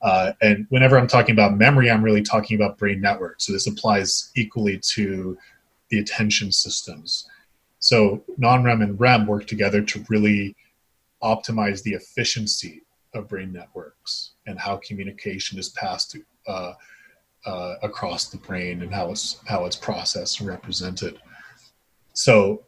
Uh, 0.00 0.32
and 0.40 0.66
whenever 0.70 0.96
I'm 0.96 1.08
talking 1.08 1.34
about 1.34 1.56
memory, 1.56 1.90
I'm 1.90 2.02
really 2.02 2.22
talking 2.22 2.56
about 2.56 2.78
brain 2.78 3.00
networks. 3.00 3.46
So 3.46 3.52
this 3.52 3.66
applies 3.66 4.30
equally 4.36 4.80
to 4.94 5.36
the 5.90 5.98
attention 5.98 6.52
systems. 6.52 7.28
So 7.80 8.24
non-REM 8.38 8.82
and 8.82 9.00
REM 9.00 9.26
work 9.26 9.46
together 9.46 9.82
to 9.82 10.04
really 10.08 10.56
optimize 11.22 11.82
the 11.82 11.94
efficiency 11.94 12.82
of 13.14 13.28
brain 13.28 13.52
networks 13.52 14.32
and 14.46 14.58
how 14.58 14.76
communication 14.76 15.58
is 15.58 15.70
passed 15.70 16.12
to, 16.12 16.22
uh, 16.46 16.72
uh, 17.48 17.76
across 17.82 18.28
the 18.28 18.36
brain 18.36 18.82
and 18.82 18.94
how 18.94 19.10
it's 19.10 19.40
how 19.46 19.64
it's 19.64 19.76
processed 19.76 20.40
and 20.40 20.48
represented. 20.48 21.18
So 22.12 22.64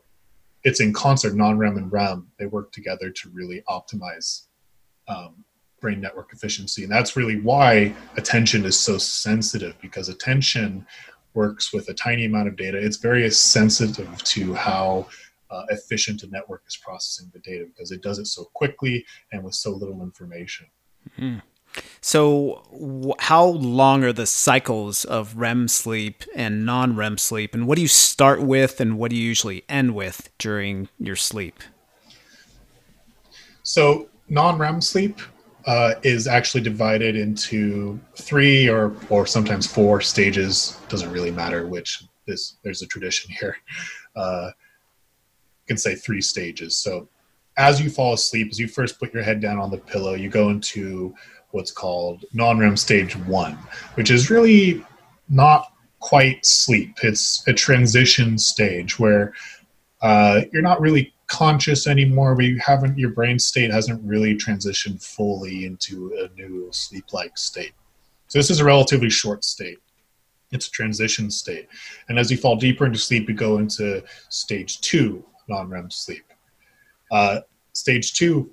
it's 0.64 0.80
in 0.80 0.92
concert, 0.94 1.34
non-REM 1.34 1.76
and 1.76 1.92
REM. 1.92 2.28
They 2.38 2.46
work 2.46 2.72
together 2.72 3.10
to 3.10 3.28
really 3.30 3.62
optimize 3.68 4.46
um, 5.06 5.44
brain 5.80 6.00
network 6.00 6.32
efficiency, 6.32 6.82
and 6.82 6.90
that's 6.90 7.14
really 7.14 7.40
why 7.40 7.94
attention 8.16 8.64
is 8.64 8.78
so 8.78 8.96
sensitive 8.96 9.74
because 9.82 10.08
attention 10.08 10.86
works 11.34 11.74
with 11.74 11.86
a 11.90 11.94
tiny 11.94 12.24
amount 12.24 12.48
of 12.48 12.56
data. 12.56 12.78
It's 12.78 12.96
very 12.96 13.30
sensitive 13.30 14.22
to 14.24 14.54
how 14.54 15.06
uh, 15.50 15.64
efficient 15.68 16.22
a 16.22 16.26
network 16.28 16.62
is 16.66 16.76
processing 16.76 17.30
the 17.34 17.40
data 17.40 17.66
because 17.66 17.90
it 17.90 18.02
does 18.02 18.18
it 18.18 18.26
so 18.26 18.44
quickly 18.54 19.04
and 19.32 19.44
with 19.44 19.54
so 19.54 19.72
little 19.72 20.02
information. 20.02 20.66
Mm-hmm. 21.18 21.38
So, 22.00 23.14
how 23.18 23.44
long 23.44 24.04
are 24.04 24.12
the 24.12 24.26
cycles 24.26 25.04
of 25.04 25.36
REM 25.36 25.68
sleep 25.68 26.24
and 26.34 26.64
non 26.64 26.96
REM 26.96 27.18
sleep? 27.18 27.54
And 27.54 27.66
what 27.66 27.76
do 27.76 27.82
you 27.82 27.88
start 27.88 28.40
with 28.40 28.80
and 28.80 28.98
what 28.98 29.10
do 29.10 29.16
you 29.16 29.22
usually 29.22 29.64
end 29.68 29.94
with 29.94 30.30
during 30.38 30.88
your 30.98 31.16
sleep? 31.16 31.60
So, 33.62 34.08
non 34.30 34.56
REM 34.58 34.80
sleep 34.80 35.20
uh, 35.66 35.94
is 36.02 36.26
actually 36.26 36.62
divided 36.62 37.16
into 37.16 38.00
three 38.16 38.68
or, 38.68 38.94
or 39.10 39.26
sometimes 39.26 39.66
four 39.66 40.00
stages. 40.00 40.78
Doesn't 40.88 41.12
really 41.12 41.30
matter 41.30 41.66
which. 41.66 42.04
This 42.26 42.56
there's 42.62 42.82
a 42.82 42.86
tradition 42.86 43.30
here. 43.40 43.56
Uh, 44.16 44.50
you 44.52 45.66
can 45.66 45.76
say 45.76 45.94
three 45.94 46.22
stages. 46.22 46.78
So, 46.78 47.08
as 47.58 47.80
you 47.80 47.90
fall 47.90 48.14
asleep, 48.14 48.48
as 48.50 48.58
you 48.58 48.68
first 48.68 48.98
put 48.98 49.12
your 49.12 49.22
head 49.22 49.40
down 49.40 49.58
on 49.58 49.70
the 49.70 49.76
pillow, 49.76 50.14
you 50.14 50.30
go 50.30 50.48
into 50.48 51.14
what's 51.52 51.70
called 51.70 52.24
non-REM 52.32 52.76
stage 52.76 53.16
one, 53.16 53.54
which 53.94 54.10
is 54.10 54.30
really 54.30 54.84
not 55.28 55.72
quite 56.00 56.44
sleep. 56.44 56.94
It's 57.02 57.46
a 57.46 57.52
transition 57.52 58.38
stage 58.38 58.98
where 58.98 59.34
uh, 60.02 60.42
you're 60.52 60.62
not 60.62 60.80
really 60.80 61.12
conscious 61.26 61.86
anymore, 61.86 62.34
but 62.34 62.44
you 62.44 62.58
haven't 62.58 62.98
your 62.98 63.10
brain 63.10 63.38
state 63.38 63.70
hasn't 63.70 64.02
really 64.02 64.34
transitioned 64.34 65.04
fully 65.04 65.64
into 65.64 66.12
a 66.18 66.34
new 66.34 66.68
sleep-like 66.72 67.38
state. 67.38 67.72
So 68.28 68.38
this 68.38 68.50
is 68.50 68.60
a 68.60 68.64
relatively 68.64 69.10
short 69.10 69.44
state. 69.44 69.78
It's 70.52 70.66
a 70.66 70.70
transition 70.70 71.30
state, 71.30 71.68
and 72.08 72.18
as 72.18 72.30
you 72.30 72.36
fall 72.36 72.56
deeper 72.56 72.84
into 72.86 72.98
sleep, 72.98 73.28
you 73.28 73.34
go 73.34 73.58
into 73.58 74.02
stage 74.30 74.80
two 74.80 75.24
non-REM 75.48 75.90
sleep. 75.90 76.24
Uh, 77.12 77.40
stage 77.72 78.14
two 78.14 78.50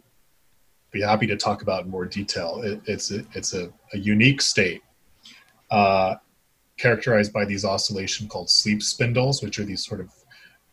be 0.97 1.03
happy 1.03 1.27
to 1.27 1.37
talk 1.37 1.61
about 1.61 1.85
in 1.85 1.91
more 1.91 2.05
detail. 2.05 2.61
It, 2.63 2.81
it's 2.85 3.11
a, 3.11 3.23
it's 3.33 3.53
a, 3.53 3.71
a 3.93 3.97
unique 3.97 4.41
state 4.41 4.81
uh, 5.69 6.15
characterized 6.77 7.33
by 7.33 7.45
these 7.45 7.65
oscillation 7.65 8.27
called 8.27 8.49
sleep 8.49 8.81
spindles, 8.81 9.43
which 9.43 9.59
are 9.59 9.65
these 9.65 9.85
sort 9.85 10.01
of 10.01 10.11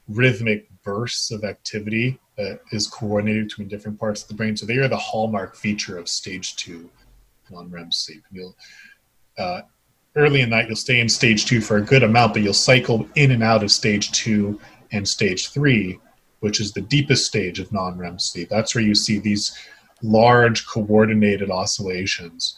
rhythmic 0.09 0.69
bursts 0.83 1.31
of 1.31 1.45
activity 1.45 2.19
that 2.37 2.61
is 2.73 2.87
coordinated 2.87 3.49
between 3.49 3.69
different 3.69 3.99
parts 3.99 4.23
of 4.23 4.29
the 4.29 4.35
brain. 4.35 4.57
So 4.57 4.67
they 4.67 4.77
are 4.79 4.89
the 4.89 4.97
hallmark 4.97 5.57
feature 5.57 5.99
of 5.99 6.09
stage 6.09 6.57
two 6.57 6.91
non-REM 7.51 7.93
sleep. 7.93 8.23
You'll 8.33 8.57
uh, 9.39 9.63
early 10.17 10.41
in 10.41 10.51
night 10.51 10.67
you'll 10.67 10.77
stay 10.77 11.01
in 11.01 11.09
stage 11.09 11.47
two 11.47 11.61
for 11.61 11.77
a 11.77 11.83
good 11.83 12.03
amount, 12.03 12.33
but 12.33 12.43
you'll 12.43 12.55
cycle 12.55 13.09
in 13.15 13.31
and 13.31 13.43
out 13.43 13.63
of 13.63 13.71
stage 13.71 14.11
two 14.13 14.61
and 14.93 15.07
stage 15.07 15.51
three, 15.51 15.99
which 16.41 16.61
is 16.61 16.73
the 16.73 16.81
deepest 16.81 17.27
stage 17.27 17.61
of 17.61 17.73
non-REM 17.73 18.19
sleep. 18.19 18.49
That's 18.49 18.75
where 18.75 18.85
you 18.85 18.95
see 18.95 19.19
these 19.19 19.57
large 20.05 20.67
coordinated 20.67 21.51
oscillations 21.51 22.57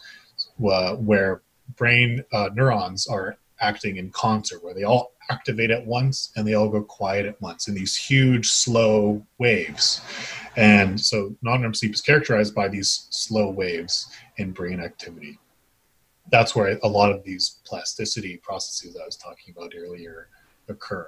uh, 0.69 0.95
where 0.95 1.41
brain 1.75 2.23
uh, 2.33 2.49
neurons 2.53 3.07
are 3.07 3.37
acting 3.61 3.97
in 3.97 4.11
concert, 4.11 4.63
where 4.63 4.73
they 4.73 4.83
all 4.83 5.13
activate 5.29 5.71
at 5.71 5.85
once 5.85 6.31
and 6.35 6.47
they 6.47 6.53
all 6.53 6.69
go 6.69 6.81
quiet 6.81 7.25
at 7.25 7.41
once 7.41 7.67
in 7.67 7.73
these 7.73 7.95
huge, 7.95 8.47
slow 8.47 9.25
waves. 9.39 10.01
And 10.55 10.99
so 10.99 11.35
non 11.41 11.61
REM 11.61 11.73
sleep 11.73 11.93
is 11.93 12.01
characterized 12.01 12.53
by 12.53 12.67
these 12.67 13.07
slow 13.09 13.49
waves 13.49 14.09
in 14.37 14.51
brain 14.51 14.79
activity. 14.79 15.39
that's 16.29 16.55
where 16.55 16.77
a 16.83 16.87
lot 16.87 17.11
of 17.11 17.23
these 17.23 17.59
plasticity 17.65 18.37
processes 18.37 18.97
I 19.01 19.05
was 19.05 19.15
talking 19.15 19.53
about 19.55 19.73
earlier 19.77 20.27
occur. 20.67 21.07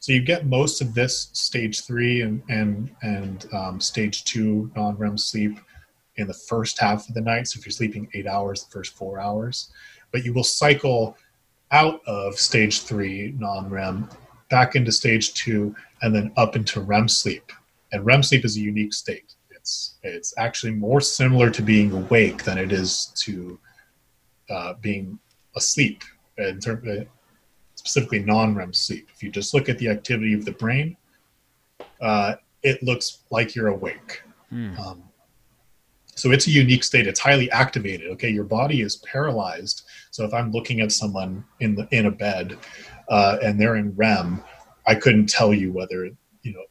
So 0.00 0.12
you 0.12 0.22
get 0.22 0.46
most 0.46 0.80
of 0.80 0.94
this 0.94 1.30
stage 1.32 1.84
three 1.84 2.22
and 2.22 2.42
and 2.48 2.90
and 3.02 3.46
um, 3.52 3.80
stage 3.80 4.24
two 4.24 4.70
non-REM 4.76 5.18
sleep 5.18 5.58
in 6.16 6.26
the 6.26 6.34
first 6.34 6.80
half 6.80 7.08
of 7.08 7.14
the 7.14 7.20
night. 7.20 7.48
So 7.48 7.58
if 7.58 7.66
you're 7.66 7.72
sleeping 7.72 8.08
eight 8.14 8.26
hours, 8.26 8.64
the 8.64 8.70
first 8.70 8.94
four 8.94 9.20
hours, 9.20 9.70
but 10.12 10.24
you 10.24 10.32
will 10.32 10.44
cycle 10.44 11.16
out 11.70 12.00
of 12.06 12.36
stage 12.36 12.82
three 12.82 13.34
non-REM 13.38 14.08
back 14.50 14.74
into 14.74 14.92
stage 14.92 15.34
two 15.34 15.74
and 16.02 16.14
then 16.14 16.32
up 16.36 16.56
into 16.56 16.80
REM 16.80 17.08
sleep. 17.08 17.52
And 17.92 18.04
REM 18.04 18.22
sleep 18.22 18.44
is 18.44 18.56
a 18.56 18.60
unique 18.60 18.94
state. 18.94 19.34
It's 19.50 19.96
it's 20.02 20.34
actually 20.38 20.72
more 20.72 21.00
similar 21.00 21.50
to 21.50 21.62
being 21.62 21.92
awake 21.92 22.44
than 22.44 22.58
it 22.58 22.72
is 22.72 23.12
to 23.16 23.58
uh, 24.50 24.74
being 24.80 25.18
asleep 25.56 26.02
in 26.38 26.60
terms 26.60 27.06
specifically 27.88 28.20
non-REM 28.20 28.74
sleep. 28.74 29.08
If 29.14 29.22
you 29.22 29.30
just 29.30 29.54
look 29.54 29.68
at 29.68 29.78
the 29.78 29.88
activity 29.88 30.34
of 30.34 30.44
the 30.44 30.52
brain, 30.52 30.96
uh, 32.00 32.34
it 32.62 32.82
looks 32.82 33.22
like 33.30 33.54
you're 33.54 33.68
awake. 33.68 34.22
Hmm. 34.50 34.78
Um, 34.78 35.02
so 36.14 36.32
it's 36.32 36.46
a 36.48 36.50
unique 36.50 36.84
state. 36.84 37.06
It's 37.06 37.20
highly 37.20 37.50
activated. 37.50 38.10
Okay, 38.12 38.28
your 38.28 38.44
body 38.44 38.82
is 38.82 38.96
paralyzed. 38.96 39.84
So 40.10 40.24
if 40.24 40.34
I'm 40.34 40.50
looking 40.50 40.80
at 40.80 40.92
someone 40.92 41.44
in 41.60 41.76
the 41.76 41.88
in 41.92 42.06
a 42.06 42.10
bed 42.10 42.58
uh, 43.08 43.38
and 43.42 43.58
they're 43.58 43.76
in 43.76 43.94
REM, 43.94 44.42
I 44.86 44.94
couldn't 44.94 45.28
tell 45.28 45.54
you 45.54 45.72
whether 45.72 46.10
you 46.42 46.52
know 46.52 46.64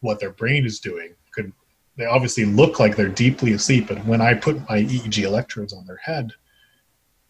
what 0.00 0.18
their 0.18 0.30
brain 0.30 0.64
is 0.64 0.80
doing. 0.80 1.14
Could 1.32 1.52
they 1.96 2.06
obviously 2.06 2.46
look 2.46 2.80
like 2.80 2.96
they're 2.96 3.08
deeply 3.08 3.52
asleep, 3.52 3.88
but 3.88 4.04
when 4.06 4.22
I 4.22 4.34
put 4.34 4.56
my 4.68 4.82
EEG 4.82 5.24
electrodes 5.24 5.74
on 5.74 5.86
their 5.86 5.98
head, 5.98 6.32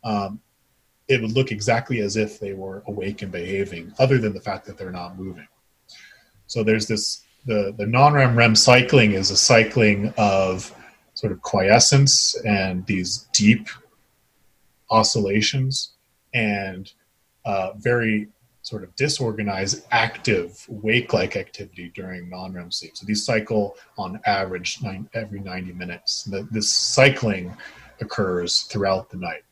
um, 0.05 0.41
it 1.09 1.21
would 1.23 1.33
look 1.33 1.53
exactly 1.53 2.01
as 2.01 2.17
if 2.17 2.41
they 2.41 2.53
were 2.53 2.83
awake 2.87 3.23
and 3.23 3.31
behaving, 3.31 3.93
other 3.99 4.19
than 4.19 4.33
the 4.33 4.41
fact 4.41 4.67
that 4.67 4.77
they're 4.77 4.91
not 4.91 5.19
moving. 5.19 5.47
So 6.47 6.63
there's 6.63 6.87
this 6.87 7.23
the 7.47 7.75
the 7.77 7.87
non-REM 7.87 8.37
REM 8.37 8.57
cycling 8.57 9.13
is 9.13 9.31
a 9.31 9.37
cycling 9.37 10.13
of 10.19 10.75
sort 11.15 11.33
of 11.33 11.41
quiescence 11.43 12.35
and 12.45 12.85
these 12.87 13.29
deep 13.33 13.69
oscillations 14.91 15.93
and 16.35 16.93
uh, 17.45 17.73
very 17.77 18.29
sort 18.63 18.83
of 18.83 18.95
disorganized 18.97 19.87
active 19.93 20.67
wake-like 20.69 21.37
activity 21.37 21.91
during 21.95 22.29
non-REM 22.29 22.71
sleep. 22.71 22.97
So 22.97 23.07
these 23.07 23.25
cycle 23.25 23.77
on 23.97 24.21
average 24.27 24.83
nine, 24.83 25.09
every 25.15 25.39
90 25.39 25.73
minutes. 25.73 26.25
The, 26.25 26.49
this 26.51 26.73
cycling 26.73 27.57
occurs 28.01 28.63
throughout 28.63 29.09
the 29.09 29.17
night 29.19 29.45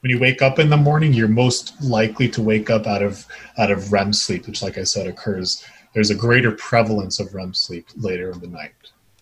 when 0.00 0.10
you 0.10 0.18
wake 0.18 0.42
up 0.42 0.58
in 0.58 0.70
the 0.70 0.76
morning, 0.76 1.12
you're 1.12 1.28
most 1.28 1.80
likely 1.82 2.28
to 2.28 2.42
wake 2.42 2.70
up 2.70 2.86
out 2.86 3.02
of 3.02 3.26
out 3.58 3.70
of 3.70 3.92
REM 3.92 4.12
sleep, 4.12 4.46
which, 4.46 4.62
like 4.62 4.78
I 4.78 4.84
said, 4.84 5.06
occurs. 5.06 5.64
There's 5.94 6.10
a 6.10 6.14
greater 6.14 6.52
prevalence 6.52 7.18
of 7.18 7.34
REM 7.34 7.54
sleep 7.54 7.86
later 7.96 8.30
in 8.30 8.40
the 8.40 8.48
night. 8.48 8.74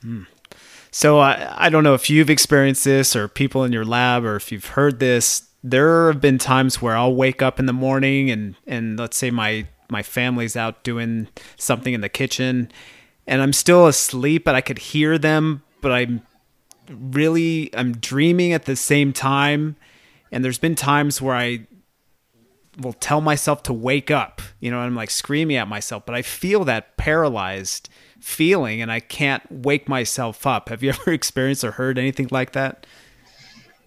Mm. 0.04 0.26
So 0.90 1.18
I 1.18 1.66
I 1.66 1.68
don't 1.68 1.84
know 1.84 1.94
if 1.94 2.10
you've 2.10 2.30
experienced 2.30 2.84
this 2.84 3.16
or 3.16 3.28
people 3.28 3.64
in 3.64 3.72
your 3.72 3.84
lab 3.84 4.24
or 4.24 4.36
if 4.36 4.52
you've 4.52 4.66
heard 4.66 5.00
this. 5.00 5.48
There 5.62 6.08
have 6.08 6.20
been 6.20 6.38
times 6.38 6.82
where 6.82 6.96
I'll 6.96 7.14
wake 7.14 7.40
up 7.40 7.58
in 7.58 7.66
the 7.66 7.72
morning 7.72 8.30
and 8.30 8.54
and 8.66 8.98
let's 8.98 9.16
say 9.16 9.30
my 9.30 9.66
my 9.88 10.02
family's 10.02 10.56
out 10.56 10.82
doing 10.82 11.28
something 11.56 11.94
in 11.94 12.00
the 12.00 12.08
kitchen 12.08 12.70
and 13.26 13.40
I'm 13.40 13.52
still 13.52 13.86
asleep, 13.86 14.44
but 14.44 14.54
I 14.54 14.60
could 14.60 14.78
hear 14.78 15.18
them, 15.18 15.62
but 15.80 15.92
I'm 15.92 16.22
really 16.90 17.70
I'm 17.74 17.92
dreaming 17.92 18.52
at 18.52 18.66
the 18.66 18.76
same 18.76 19.12
time 19.12 19.76
and 20.34 20.44
there's 20.44 20.58
been 20.58 20.74
times 20.74 21.22
where 21.22 21.36
I 21.36 21.68
will 22.80 22.92
tell 22.92 23.20
myself 23.20 23.62
to 23.62 23.72
wake 23.72 24.10
up, 24.10 24.42
you 24.58 24.68
know, 24.68 24.80
I'm 24.80 24.96
like 24.96 25.10
screaming 25.10 25.56
at 25.56 25.68
myself, 25.68 26.04
but 26.04 26.16
I 26.16 26.22
feel 26.22 26.64
that 26.64 26.96
paralyzed 26.96 27.88
feeling 28.18 28.82
and 28.82 28.90
I 28.90 28.98
can't 28.98 29.44
wake 29.48 29.88
myself 29.88 30.44
up. 30.44 30.70
Have 30.70 30.82
you 30.82 30.90
ever 31.00 31.12
experienced 31.12 31.62
or 31.62 31.70
heard 31.70 32.00
anything 32.00 32.26
like 32.32 32.50
that? 32.50 32.84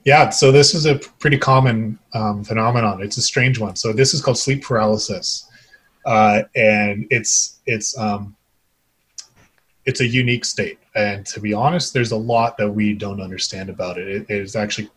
Yeah, 0.05 0.29
so 0.29 0.53
this 0.53 0.73
is 0.73 0.85
a 0.85 0.95
pretty 1.19 1.37
common 1.37 1.99
um, 2.13 2.45
phenomenon. 2.45 3.01
It's 3.01 3.17
a 3.17 3.21
strange 3.21 3.59
one. 3.59 3.75
So 3.75 3.91
this 3.91 4.13
is 4.13 4.21
called 4.21 4.37
sleep 4.37 4.63
paralysis, 4.63 5.49
uh, 6.05 6.43
and 6.55 7.07
it's 7.09 7.59
it's 7.65 7.97
um, 7.97 8.37
it's 9.85 9.99
a 9.99 10.07
unique 10.07 10.45
state. 10.45 10.79
And 10.95 11.25
to 11.25 11.41
be 11.41 11.53
honest, 11.53 11.93
there's 11.93 12.13
a 12.13 12.17
lot 12.17 12.55
that 12.55 12.71
we 12.71 12.93
don't 12.93 13.21
understand 13.21 13.69
about 13.69 13.97
it. 13.97 14.07
It 14.07 14.29
is 14.29 14.55
actually 14.55 14.89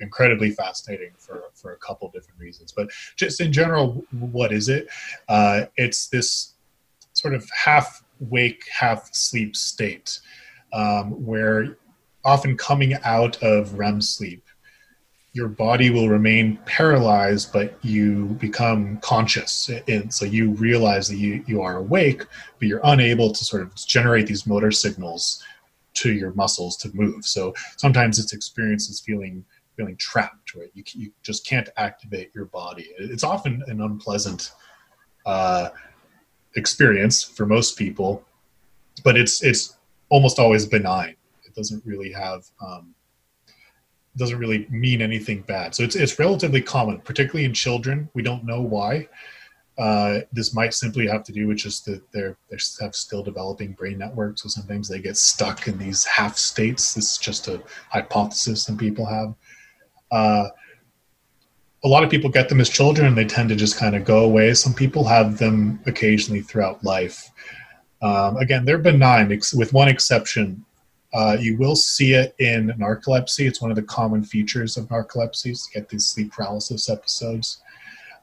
incredibly 0.00 0.50
fascinating 0.50 1.12
for 1.18 1.44
for 1.54 1.72
a 1.72 1.76
couple 1.76 2.10
different 2.10 2.40
reasons. 2.40 2.72
But 2.72 2.90
just 3.16 3.40
in 3.40 3.52
general, 3.52 4.04
what 4.12 4.52
is 4.52 4.68
it? 4.68 4.88
Uh, 5.28 5.66
it's 5.76 6.08
this 6.08 6.54
sort 7.12 7.34
of 7.34 7.48
half 7.50 8.02
wake, 8.20 8.64
half 8.68 9.14
sleep 9.14 9.56
state 9.56 10.20
um, 10.72 11.12
where 11.24 11.76
often 12.24 12.56
coming 12.56 12.94
out 13.04 13.42
of 13.42 13.78
REM 13.78 14.00
sleep, 14.00 14.42
your 15.32 15.48
body 15.48 15.90
will 15.90 16.08
remain 16.08 16.58
paralyzed, 16.64 17.52
but 17.52 17.78
you 17.84 18.36
become 18.40 18.98
conscious. 18.98 19.70
And 19.86 20.12
so 20.12 20.24
you 20.24 20.52
realize 20.52 21.08
that 21.08 21.16
you, 21.16 21.44
you 21.46 21.60
are 21.60 21.76
awake, 21.76 22.24
but 22.58 22.68
you're 22.68 22.80
unable 22.84 23.32
to 23.32 23.44
sort 23.44 23.62
of 23.62 23.74
generate 23.74 24.26
these 24.26 24.46
motor 24.46 24.70
signals 24.72 25.44
to 25.94 26.12
your 26.12 26.32
muscles 26.32 26.76
to 26.78 26.90
move. 26.94 27.24
So 27.24 27.54
sometimes 27.76 28.18
it's 28.18 28.32
experiences 28.32 29.00
feeling 29.00 29.44
feeling 29.76 29.96
trapped, 29.96 30.54
right? 30.54 30.70
You, 30.74 30.82
you 30.94 31.12
just 31.22 31.46
can't 31.46 31.68
activate 31.76 32.34
your 32.34 32.46
body. 32.46 32.88
It's 32.98 33.24
often 33.24 33.62
an 33.66 33.80
unpleasant 33.80 34.52
uh, 35.24 35.68
experience 36.56 37.22
for 37.22 37.46
most 37.46 37.76
people, 37.76 38.24
but 39.04 39.16
it's 39.16 39.42
it's 39.42 39.76
almost 40.08 40.38
always 40.38 40.66
benign. 40.66 41.16
It 41.44 41.54
doesn't 41.54 41.84
really 41.84 42.12
have 42.12 42.46
um, 42.60 42.94
doesn't 44.16 44.38
really 44.38 44.66
mean 44.70 45.02
anything 45.02 45.42
bad. 45.42 45.74
So 45.74 45.82
it's 45.82 45.96
it's 45.96 46.18
relatively 46.18 46.62
common, 46.62 47.00
particularly 47.00 47.44
in 47.44 47.52
children. 47.52 48.08
We 48.14 48.22
don't 48.22 48.44
know 48.44 48.62
why. 48.62 49.08
Uh, 49.78 50.20
this 50.32 50.54
might 50.54 50.72
simply 50.72 51.06
have 51.06 51.22
to 51.22 51.32
do 51.32 51.48
with 51.48 51.58
just 51.58 51.84
that 51.84 52.00
they're 52.10 52.36
they 52.50 52.56
have 52.80 52.94
still 52.94 53.22
developing 53.22 53.72
brain 53.72 53.98
networks, 53.98 54.42
so 54.42 54.48
sometimes 54.48 54.88
they 54.88 55.00
get 55.00 55.18
stuck 55.18 55.68
in 55.68 55.76
these 55.76 56.04
half 56.04 56.38
states. 56.38 56.94
This 56.94 57.12
is 57.12 57.18
just 57.18 57.48
a 57.48 57.62
hypothesis 57.90 58.62
some 58.62 58.78
people 58.78 59.04
have 59.04 59.34
uh, 60.10 60.48
a 61.84 61.88
lot 61.88 62.02
of 62.02 62.10
people 62.10 62.30
get 62.30 62.48
them 62.48 62.60
as 62.60 62.68
children 62.68 63.06
and 63.06 63.16
they 63.16 63.24
tend 63.24 63.48
to 63.48 63.56
just 63.56 63.78
kind 63.78 63.94
of 63.94 64.04
go 64.04 64.24
away. 64.24 64.52
Some 64.54 64.74
people 64.74 65.04
have 65.04 65.38
them 65.38 65.80
occasionally 65.86 66.40
throughout 66.40 66.82
life. 66.82 67.30
Um, 68.02 68.36
again, 68.38 68.64
they're 68.64 68.78
benign, 68.78 69.32
ex- 69.32 69.54
with 69.54 69.72
one 69.72 69.88
exception. 69.88 70.64
Uh, 71.14 71.36
you 71.38 71.56
will 71.56 71.76
see 71.76 72.12
it 72.12 72.34
in 72.38 72.68
narcolepsy. 72.78 73.46
It's 73.46 73.62
one 73.62 73.70
of 73.70 73.76
the 73.76 73.82
common 73.82 74.22
features 74.24 74.76
of 74.76 74.86
narcolepsy 74.88 75.64
to 75.64 75.70
get 75.72 75.88
these 75.88 76.06
sleep 76.06 76.32
paralysis 76.32 76.90
episodes. 76.90 77.62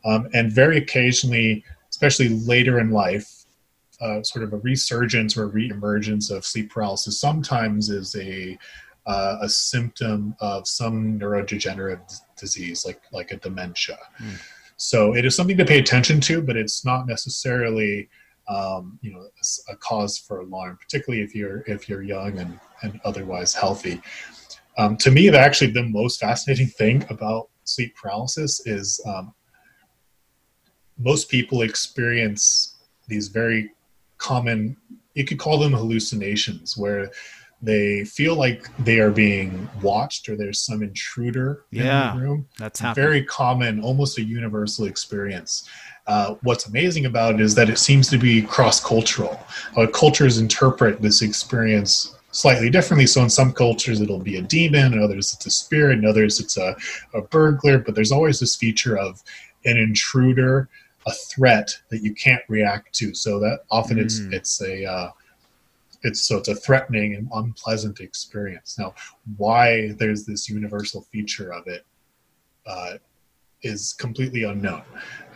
Um, 0.06 0.28
and 0.34 0.52
very 0.52 0.78
occasionally, 0.78 1.63
especially 1.89 2.30
later 2.30 2.80
in 2.80 2.91
life, 2.91 3.46
uh, 4.02 4.22
sort 4.24 4.43
of 4.43 4.52
a 4.54 4.58
resurgence 4.58 5.38
or 5.38 5.46
a 5.46 5.50
reemergence 5.50 6.30
of 6.30 6.46
sleep 6.46 6.69
paralysis 6.69 7.19
sometimes 7.19 7.89
is 7.89 8.15
a 8.17 8.58
uh, 9.05 9.37
a 9.41 9.49
symptom 9.49 10.35
of 10.39 10.67
some 10.67 11.19
neurodegenerative 11.19 12.21
disease, 12.37 12.85
like 12.85 13.01
like 13.11 13.31
a 13.31 13.37
dementia. 13.37 13.97
Mm. 14.19 14.39
So 14.77 15.15
it 15.15 15.25
is 15.25 15.35
something 15.35 15.57
to 15.57 15.65
pay 15.65 15.79
attention 15.79 16.19
to, 16.21 16.41
but 16.41 16.57
it's 16.57 16.85
not 16.85 17.07
necessarily 17.07 18.09
um, 18.47 18.99
you 19.01 19.13
know 19.13 19.21
a, 19.21 19.73
a, 19.73 19.75
cause 19.77 20.17
for 20.17 20.39
alarm, 20.39 20.77
particularly 20.81 21.23
if 21.23 21.35
you're 21.35 21.63
if 21.67 21.87
you're 21.87 22.03
young 22.03 22.37
and 22.39 22.59
and 22.81 22.99
otherwise 23.05 23.53
healthy. 23.53 24.01
Um, 24.77 24.97
to 24.97 25.11
me, 25.11 25.29
the 25.29 25.39
actually 25.39 25.71
the 25.71 25.83
most 25.83 26.19
fascinating 26.19 26.67
thing 26.67 27.05
about 27.09 27.49
sleep 27.63 27.95
paralysis 27.95 28.65
is 28.65 28.99
um, 29.05 29.33
most 30.97 31.29
people 31.29 31.61
experience 31.61 32.75
these 33.07 33.27
very 33.27 33.71
common 34.17 34.77
you 35.13 35.25
could 35.25 35.39
call 35.39 35.59
them 35.59 35.73
hallucinations 35.73 36.77
where 36.77 37.11
they 37.63 38.04
feel 38.04 38.36
like 38.36 38.69
they 38.80 38.99
are 38.99 39.10
being 39.10 39.69
watched 39.82 40.28
or 40.28 40.36
there's 40.36 40.60
some 40.60 40.84
intruder 40.84 41.63
yeah, 41.71 42.12
in 42.12 42.19
the 42.19 42.26
room. 42.26 42.47
That's 42.60 42.82
very 42.82 43.23
common, 43.23 43.82
almost 43.82 44.19
a 44.19 44.23
universal 44.23 44.86
experience. 44.86 45.69
Uh, 46.06 46.36
what's 46.43 46.67
amazing 46.67 47.06
about 47.06 47.36
it 47.36 47.39
is 47.39 47.56
that 47.56 47.69
it 47.69 47.78
seems 47.78 48.10
to 48.10 48.17
be 48.17 48.41
cross-cultural. 48.41 49.39
Uh, 49.78 49.88
cultures 49.88 50.39
interpret 50.39 51.02
this 51.02 51.21
experience 51.21 52.17
slightly 52.32 52.69
differently. 52.69 53.08
So 53.08 53.21
in 53.21 53.30
some 53.30 53.54
cultures 53.54 54.02
it'll 54.02 54.19
be 54.19 54.38
a 54.38 54.41
demon, 54.41 54.91
in 54.91 55.02
others 55.02 55.34
it's 55.34 55.45
a 55.45 55.49
spirit, 55.49 55.99
in 55.99 56.06
others 56.06 56.41
it's 56.41 56.58
a, 56.58 56.76
a 57.13 57.21
burglar. 57.21 57.80
But 57.80 57.95
there's 57.95 58.12
always 58.12 58.41
this 58.41 58.58
feature 58.58 58.97
of 58.97 59.23
an 59.63 59.78
intruder, 59.78 60.67
a 61.08 61.13
threat 61.13 61.73
that 61.91 62.04
you 62.04 62.13
can't 62.13 62.41
react 62.49 62.93
to. 62.95 63.13
So 63.13 63.39
that 63.39 63.60
often 63.71 63.97
mm. 63.97 64.02
it's 64.04 64.19
it's 64.19 64.62
a 64.62 64.86
uh, 64.86 65.12
it's 66.03 66.27
so 66.27 66.37
it's 66.37 66.49
a 66.49 66.55
threatening 66.55 67.15
and 67.15 67.29
unpleasant 67.33 67.99
experience 67.99 68.77
now 68.77 68.93
why 69.37 69.91
there's 69.93 70.25
this 70.25 70.49
universal 70.49 71.01
feature 71.01 71.51
of 71.53 71.67
it 71.67 71.85
uh, 72.65 72.93
is 73.63 73.93
completely 73.93 74.43
unknown. 74.43 74.83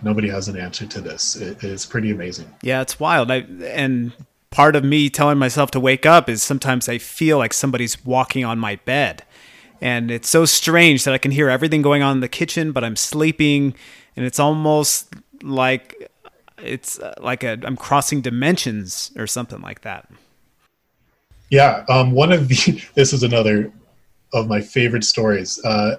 Nobody 0.03 0.29
has 0.29 0.47
an 0.47 0.57
answer 0.57 0.85
to 0.85 1.01
this. 1.01 1.35
It 1.35 1.63
is 1.63 1.85
pretty 1.85 2.11
amazing. 2.11 2.53
Yeah, 2.61 2.81
it's 2.81 2.99
wild. 2.99 3.31
I, 3.31 3.37
and 3.63 4.11
part 4.51 4.75
of 4.75 4.83
me 4.83 5.09
telling 5.09 5.37
myself 5.37 5.71
to 5.71 5.79
wake 5.79 6.05
up 6.05 6.29
is 6.29 6.43
sometimes 6.43 6.87
I 6.87 6.97
feel 6.97 7.37
like 7.37 7.53
somebody's 7.53 8.03
walking 8.05 8.45
on 8.45 8.59
my 8.59 8.75
bed. 8.75 9.23
And 9.79 10.11
it's 10.11 10.29
so 10.29 10.45
strange 10.45 11.03
that 11.03 11.13
I 11.13 11.17
can 11.17 11.31
hear 11.31 11.49
everything 11.49 11.81
going 11.81 12.01
on 12.01 12.17
in 12.17 12.21
the 12.21 12.27
kitchen, 12.27 12.71
but 12.71 12.83
I'm 12.83 12.95
sleeping, 12.95 13.75
and 14.15 14.25
it's 14.25 14.39
almost 14.39 15.13
like 15.43 16.11
it's 16.57 16.97
uh, 16.97 17.13
like 17.21 17.43
a 17.43 17.59
I'm 17.61 17.77
crossing 17.77 18.21
dimensions 18.21 19.11
or 19.17 19.27
something 19.27 19.61
like 19.61 19.81
that. 19.81 20.09
Yeah, 21.49 21.85
um, 21.89 22.11
one 22.11 22.31
of 22.31 22.47
the 22.47 22.81
this 22.93 23.13
is 23.13 23.23
another 23.23 23.71
of 24.33 24.47
my 24.47 24.61
favorite 24.61 25.03
stories. 25.03 25.63
Uh, 25.63 25.95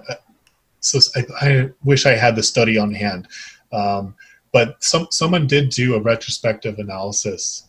so 0.81 0.99
I, 1.15 1.25
I, 1.41 1.69
wish 1.83 2.05
I 2.05 2.15
had 2.15 2.35
the 2.35 2.43
study 2.43 2.77
on 2.77 2.93
hand, 2.93 3.27
um, 3.73 4.15
but 4.53 4.81
some 4.83 5.07
someone 5.11 5.47
did 5.47 5.69
do 5.69 5.95
a 5.95 6.01
retrospective 6.01 6.79
analysis. 6.79 7.65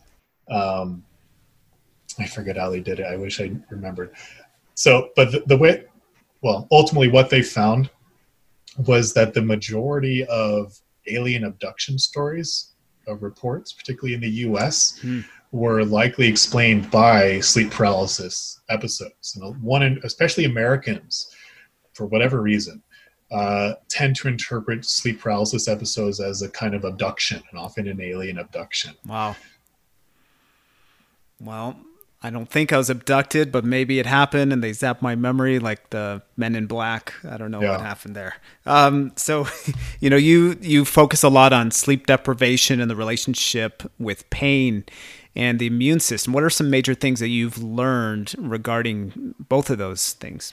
Um, 0.50 1.04
I 2.18 2.26
forget 2.26 2.56
how 2.56 2.70
they 2.70 2.80
did 2.80 3.00
it. 3.00 3.06
I 3.06 3.16
wish 3.16 3.40
I 3.40 3.52
remembered. 3.70 4.12
So, 4.74 5.10
but 5.16 5.32
the, 5.32 5.42
the 5.46 5.56
way, 5.56 5.84
well, 6.42 6.68
ultimately, 6.70 7.08
what 7.08 7.30
they 7.30 7.42
found 7.42 7.90
was 8.86 9.14
that 9.14 9.32
the 9.34 9.42
majority 9.42 10.24
of 10.26 10.78
alien 11.06 11.44
abduction 11.44 11.98
stories, 11.98 12.72
of 13.06 13.22
reports, 13.22 13.72
particularly 13.72 14.14
in 14.14 14.20
the 14.20 14.30
U.S. 14.30 14.98
Hmm 15.00 15.20
were 15.52 15.84
likely 15.84 16.28
explained 16.28 16.90
by 16.90 17.40
sleep 17.40 17.70
paralysis 17.70 18.60
episodes. 18.68 19.36
And 19.36 19.60
one, 19.62 20.00
especially 20.04 20.44
Americans, 20.44 21.34
for 21.92 22.06
whatever 22.06 22.40
reason, 22.40 22.82
uh, 23.30 23.74
tend 23.88 24.16
to 24.16 24.28
interpret 24.28 24.84
sleep 24.84 25.20
paralysis 25.20 25.68
episodes 25.68 26.20
as 26.20 26.42
a 26.42 26.48
kind 26.48 26.74
of 26.74 26.84
abduction 26.84 27.42
and 27.50 27.58
often 27.58 27.88
an 27.88 28.00
alien 28.00 28.38
abduction. 28.38 28.94
Wow. 29.06 29.36
Well, 31.40 31.76
I 32.22 32.28
don't 32.28 32.50
think 32.50 32.72
I 32.72 32.76
was 32.76 32.90
abducted, 32.90 33.50
but 33.50 33.64
maybe 33.64 33.98
it 33.98 34.04
happened 34.04 34.52
and 34.52 34.62
they 34.62 34.72
zapped 34.72 35.00
my 35.00 35.14
memory 35.14 35.58
like 35.58 35.88
the 35.90 36.22
Men 36.36 36.54
in 36.54 36.66
Black. 36.66 37.14
I 37.26 37.38
don't 37.38 37.50
know 37.50 37.62
yeah. 37.62 37.72
what 37.72 37.80
happened 37.80 38.14
there. 38.14 38.34
Um, 38.66 39.12
so, 39.16 39.46
you 40.00 40.10
know, 40.10 40.16
you 40.16 40.58
you 40.60 40.84
focus 40.84 41.22
a 41.22 41.30
lot 41.30 41.52
on 41.52 41.70
sleep 41.70 42.06
deprivation 42.06 42.80
and 42.80 42.90
the 42.90 42.96
relationship 42.96 43.82
with 43.98 44.28
pain 44.28 44.84
and 45.40 45.58
the 45.58 45.66
immune 45.66 46.00
system. 46.00 46.34
What 46.34 46.44
are 46.44 46.50
some 46.50 46.68
major 46.68 46.92
things 46.94 47.18
that 47.18 47.28
you've 47.28 47.60
learned 47.62 48.34
regarding 48.38 49.34
both 49.48 49.70
of 49.70 49.78
those 49.78 50.12
things? 50.12 50.52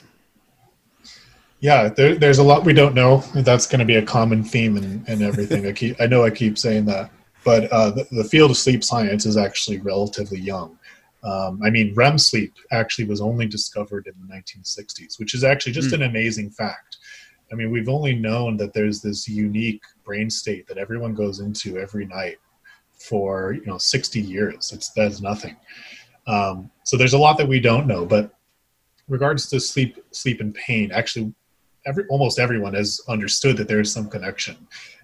Yeah, 1.60 1.90
there, 1.90 2.14
there's 2.14 2.38
a 2.38 2.42
lot 2.42 2.64
we 2.64 2.72
don't 2.72 2.94
know. 2.94 3.18
That's 3.34 3.66
going 3.66 3.80
to 3.80 3.84
be 3.84 3.96
a 3.96 4.02
common 4.02 4.42
theme 4.42 4.78
in, 4.78 5.04
in 5.06 5.22
everything. 5.22 5.66
I 5.66 5.72
keep, 5.72 6.00
I 6.00 6.06
know 6.06 6.24
I 6.24 6.30
keep 6.30 6.56
saying 6.56 6.86
that, 6.86 7.10
but 7.44 7.64
uh, 7.70 7.90
the, 7.90 8.06
the, 8.12 8.24
field 8.24 8.50
of 8.50 8.56
sleep 8.56 8.82
science 8.82 9.26
is 9.26 9.36
actually 9.36 9.78
relatively 9.78 10.40
young. 10.40 10.78
Um, 11.22 11.60
I 11.62 11.68
mean, 11.68 11.92
REM 11.94 12.16
sleep 12.16 12.54
actually 12.70 13.06
was 13.06 13.20
only 13.20 13.46
discovered 13.46 14.06
in 14.06 14.14
the 14.20 14.34
1960s, 14.34 15.18
which 15.18 15.34
is 15.34 15.44
actually 15.44 15.72
just 15.72 15.90
mm. 15.90 15.94
an 15.94 16.02
amazing 16.04 16.50
fact. 16.50 16.96
I 17.52 17.56
mean, 17.56 17.70
we've 17.70 17.88
only 17.88 18.14
known 18.14 18.56
that 18.58 18.72
there's 18.72 19.02
this 19.02 19.28
unique 19.28 19.82
brain 20.04 20.30
state 20.30 20.66
that 20.68 20.78
everyone 20.78 21.14
goes 21.14 21.40
into 21.40 21.78
every 21.78 22.06
night 22.06 22.38
for 22.98 23.52
you 23.52 23.66
know 23.66 23.78
60 23.78 24.20
years. 24.20 24.72
It's 24.72 24.90
that's 24.90 25.20
nothing. 25.20 25.56
Um, 26.26 26.70
so 26.84 26.96
there's 26.96 27.14
a 27.14 27.18
lot 27.18 27.38
that 27.38 27.48
we 27.48 27.60
don't 27.60 27.86
know. 27.86 28.04
But 28.04 28.34
regards 29.08 29.48
to 29.48 29.60
sleep, 29.60 30.04
sleep 30.10 30.40
and 30.40 30.54
pain, 30.54 30.90
actually, 30.92 31.32
every 31.86 32.04
almost 32.08 32.38
everyone 32.38 32.74
has 32.74 33.00
understood 33.08 33.56
that 33.56 33.68
there 33.68 33.80
is 33.80 33.92
some 33.92 34.08
connection. 34.08 34.56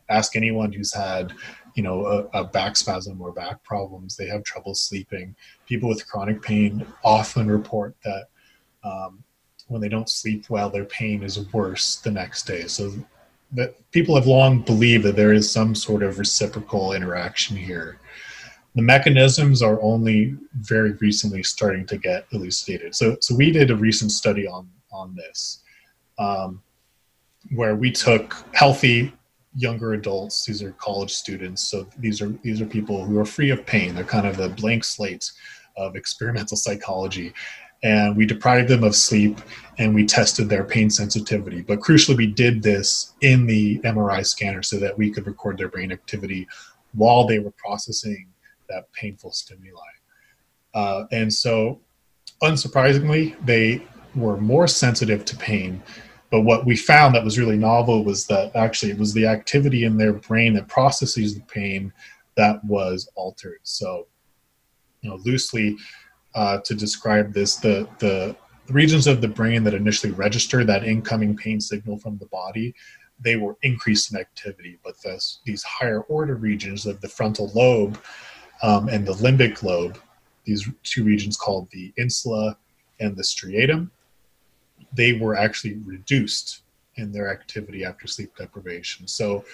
Ask 0.09 0.37
anyone 0.37 0.73
who's 0.73 0.93
had 0.93 1.33
you 1.75 1.83
know 1.83 2.07
a, 2.07 2.41
a, 2.41 2.45
back 2.45 2.77
spasm 2.77 3.21
or 3.21 3.33
back 3.33 3.63
problems 3.63 4.17
they 4.17 4.27
have 4.27 4.45
trouble 4.45 4.75
sleeping 4.75 5.35
people 5.67 5.89
with 5.89 6.09
chronic 6.09 6.41
pain 6.41 6.87
often 7.03 7.51
report 7.51 7.97
that 8.05 8.29
um, 8.85 9.23
when 9.67 9.81
they 9.81 9.89
don't 9.89 10.09
sleep 10.09 10.49
well 10.49 10.71
their 10.71 10.85
pain 10.85 11.23
is 11.23 11.53
worse 11.53 11.97
the 11.97 12.11
next 12.11 12.47
day 12.47 12.67
so 12.67 12.93
that 13.53 13.91
people 13.93 14.15
have 14.15 14.27
long 14.27 14.61
believed 14.61 15.05
that 15.05 15.17
there 15.17 15.33
is 15.33 15.51
some 15.51 15.75
sort 15.75 16.03
of 16.03 16.19
reciprocal 16.19 16.93
interaction 16.93 17.57
here. 17.57 17.99
The 18.75 18.83
mechanisms 18.83 19.63
are 19.63 19.81
only 19.81 20.37
very 20.55 20.93
recently 20.93 21.45
starting 21.45 21.87
to 21.87 21.97
get 21.97 22.27
elucidated. 22.33 22.95
So, 22.95 23.17
so 23.21 23.35
we 23.37 23.53
did 23.53 23.71
a 23.71 23.77
recent 23.77 24.11
study 24.11 24.47
on 24.49 24.69
on 24.93 25.15
this, 25.17 25.63
um, 26.19 26.63
where 27.51 27.75
we 27.75 27.91
took 27.91 28.45
healthy 28.53 29.13
younger 29.55 29.95
adults. 29.95 30.45
These 30.45 30.63
are 30.63 30.73
college 30.73 31.13
students. 31.13 31.69
So 31.69 31.87
these 31.99 32.21
are 32.21 32.31
these 32.43 32.61
are 32.61 32.67
people 32.67 33.05
who 33.05 33.19
are 33.19 33.25
free 33.25 33.51
of 33.51 33.65
pain. 33.67 33.95
They're 33.95 34.05
kind 34.05 34.27
of 34.27 34.41
a 34.41 34.49
blank 34.49 34.85
slate 34.85 35.31
of 35.77 35.97
experimental 35.97 36.57
psychology, 36.57 37.33
and 37.85 38.17
we 38.17 38.25
deprived 38.25 38.71
them 38.71 38.83
of 38.83 38.97
sleep 38.97 39.39
and 39.79 39.95
we 39.95 40.07
tested 40.07 40.49
their 40.49 40.65
pain 40.65 40.89
sensitivity. 40.89 41.61
But 41.61 41.81
crucially, 41.81 42.17
we 42.17 42.27
did 42.27 42.63
this 42.63 43.13
in 43.21 43.47
the 43.47 43.79
MRI 43.81 44.25
scanner 44.27 44.63
so 44.63 44.79
that 44.79 44.97
we 44.97 45.11
could 45.11 45.27
record 45.27 45.59
their 45.59 45.69
brain 45.69 45.93
activity 45.93 46.49
while 46.95 47.27
they 47.27 47.39
were 47.39 47.53
processing 47.53 48.29
that 48.71 48.91
painful 48.93 49.33
stimuli. 49.33 49.81
Uh, 50.73 51.05
and 51.13 51.33
so, 51.33 51.81
unsurprisingly, 52.43 53.37
they 53.45 53.87
were 54.17 54.39
more 54.39 54.67
sensitive 54.67 55.25
to 55.27 55.37
pain. 55.37 55.83
But 56.31 56.41
what 56.41 56.65
we 56.65 56.77
found 56.77 57.15
that 57.15 57.23
was 57.23 57.39
really 57.39 57.59
novel 57.59 58.03
was 58.03 58.27
that 58.27 58.57
actually 58.57 58.93
it 58.93 58.99
was 58.99 59.13
the 59.13 59.27
activity 59.27 59.85
in 59.85 59.99
their 59.99 60.15
brain 60.15 60.55
that 60.55 60.69
processes 60.69 61.35
the 61.35 61.43
pain 61.43 61.93
that 62.37 62.65
was 62.65 63.09
altered. 63.15 63.61
So, 63.63 64.07
you 65.03 65.11
know, 65.11 65.17
loosely, 65.25 65.77
uh, 66.35 66.59
to 66.59 66.75
describe 66.75 67.33
this. 67.33 67.57
The, 67.57 67.89
the 67.99 68.37
regions 68.69 69.07
of 69.07 69.21
the 69.21 69.29
brain 69.29 69.65
that 69.65 69.75
initially 69.75 70.13
register 70.13 70.65
that 70.65 70.85
incoming 70.85 71.37
pain 71.37 71.61
signal 71.61 71.99
from 71.99 72.19
the 72.19 72.27
body, 72.27 72.75
they 73.21 73.37
were 73.37 73.57
increased 73.63 74.13
in 74.13 74.19
activity. 74.19 74.79
But 74.85 75.01
this, 75.03 75.41
these 75.45 75.63
higher 75.63 76.01
order 76.03 76.37
regions 76.37 76.87
of 76.87 77.01
the 77.01 77.09
frontal 77.09 77.51
lobe 77.55 77.99
um, 78.63 78.89
and 78.89 79.07
the 79.07 79.13
limbic 79.15 79.63
lobe, 79.63 79.99
these 80.45 80.69
two 80.83 81.05
regions 81.05 81.37
called 81.37 81.69
the 81.71 81.93
insula 81.97 82.57
and 83.01 83.17
the 83.17 83.23
striatum, 83.23 83.91
they 84.93 85.15
were 85.15 85.37
actually 85.37 85.75
reduced 85.85 86.63
in 86.97 87.11
their 87.13 87.31
activity 87.31 87.85
after 87.85 88.07
sleep 88.07 88.37
deprivation. 88.37 89.07
So 89.07 89.45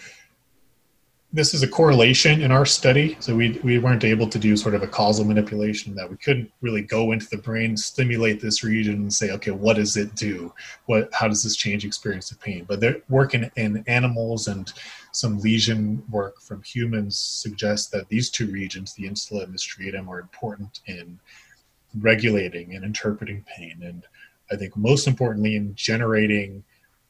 this 1.32 1.54
is 1.54 1.62
a 1.62 1.68
correlation 1.68 2.42
in 2.42 2.50
our 2.50 2.66
study. 2.66 3.16
So 3.20 3.36
we, 3.36 3.60
we 3.62 3.78
weren't 3.78 4.02
able 4.02 4.28
to 4.28 4.38
do 4.38 4.56
sort 4.56 4.74
of 4.74 4.82
a 4.82 4.88
causal 4.88 5.24
manipulation 5.24 5.94
that 5.94 6.10
we 6.10 6.16
couldn't 6.16 6.50
really 6.60 6.82
go 6.82 7.12
into 7.12 7.28
the 7.28 7.38
brain, 7.38 7.76
stimulate 7.76 8.40
this 8.40 8.64
region 8.64 8.94
and 8.94 9.12
say, 9.12 9.30
okay, 9.32 9.52
what 9.52 9.76
does 9.76 9.96
it 9.96 10.16
do? 10.16 10.52
What, 10.86 11.08
how 11.12 11.28
does 11.28 11.44
this 11.44 11.54
change 11.54 11.84
experience 11.84 12.32
of 12.32 12.40
pain? 12.40 12.64
But 12.66 12.80
they're 12.80 13.00
working 13.08 13.48
in 13.56 13.84
animals 13.86 14.48
and 14.48 14.72
some 15.12 15.38
lesion 15.38 16.02
work 16.10 16.40
from 16.40 16.62
humans 16.62 17.20
suggests 17.20 17.88
that 17.90 18.08
these 18.08 18.28
two 18.28 18.50
regions, 18.50 18.94
the 18.94 19.06
insula 19.06 19.44
and 19.44 19.54
the 19.54 19.58
striatum, 19.58 20.08
are 20.08 20.18
important 20.18 20.80
in 20.86 21.20
regulating 22.00 22.74
and 22.74 22.84
interpreting 22.84 23.44
pain. 23.56 23.80
And 23.84 24.04
I 24.50 24.56
think 24.56 24.76
most 24.76 25.06
importantly 25.06 25.54
in 25.54 25.76
generating 25.76 26.64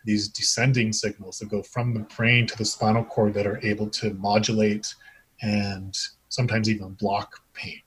these 0.04 0.28
descending 0.28 0.92
signals 0.92 1.38
that 1.38 1.48
go 1.48 1.62
from 1.62 1.94
the 1.94 2.00
brain 2.00 2.46
to 2.46 2.56
the 2.56 2.64
spinal 2.64 3.04
cord 3.04 3.34
that 3.34 3.46
are 3.46 3.60
able 3.64 3.88
to 3.88 4.14
modulate 4.14 4.94
and 5.42 5.96
sometimes 6.28 6.68
even 6.68 6.94
block 6.94 7.40
pain. 7.54 7.80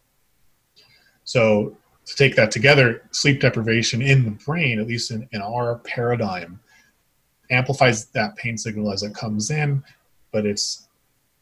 So, 1.23 1.77
to 2.05 2.15
take 2.17 2.35
that 2.35 2.51
together, 2.51 3.03
sleep 3.11 3.39
deprivation 3.39 4.01
in 4.01 4.25
the 4.25 4.31
brain, 4.31 4.79
at 4.79 4.87
least 4.87 5.11
in, 5.11 5.27
in 5.31 5.41
our 5.41 5.77
paradigm, 5.79 6.59
amplifies 7.49 8.07
that 8.07 8.35
pain 8.35 8.57
signal 8.57 8.91
as 8.91 9.03
it 9.03 9.15
comes 9.15 9.49
in, 9.49 9.81
but 10.33 10.45
it's 10.45 10.89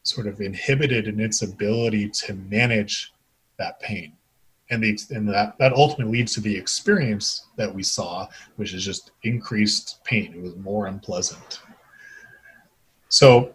sort 0.04 0.28
of 0.28 0.40
inhibited 0.40 1.08
in 1.08 1.18
its 1.18 1.42
ability 1.42 2.08
to 2.10 2.34
manage 2.34 3.12
that 3.58 3.80
pain 3.80 4.12
and 4.70 4.82
the 4.82 4.98
and 5.10 5.28
that 5.28 5.58
that 5.58 5.72
ultimately 5.72 6.18
leads 6.18 6.34
to 6.34 6.40
the 6.40 6.56
experience 6.56 7.46
that 7.56 7.72
we 7.72 7.82
saw, 7.82 8.26
which 8.56 8.74
is 8.74 8.84
just 8.84 9.10
increased 9.22 9.98
pain. 10.04 10.32
It 10.34 10.42
was 10.42 10.56
more 10.56 10.86
unpleasant. 10.86 11.60
So, 13.08 13.54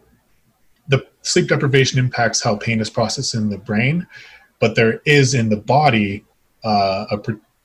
the 0.87 1.07
sleep 1.23 1.47
deprivation 1.47 1.99
impacts 1.99 2.43
how 2.43 2.55
pain 2.55 2.79
is 2.79 2.89
processed 2.89 3.33
in 3.33 3.49
the 3.49 3.57
brain, 3.57 4.05
but 4.59 4.75
there 4.75 5.01
is 5.05 5.33
in 5.33 5.49
the 5.49 5.57
body 5.57 6.23
uh, 6.63 7.17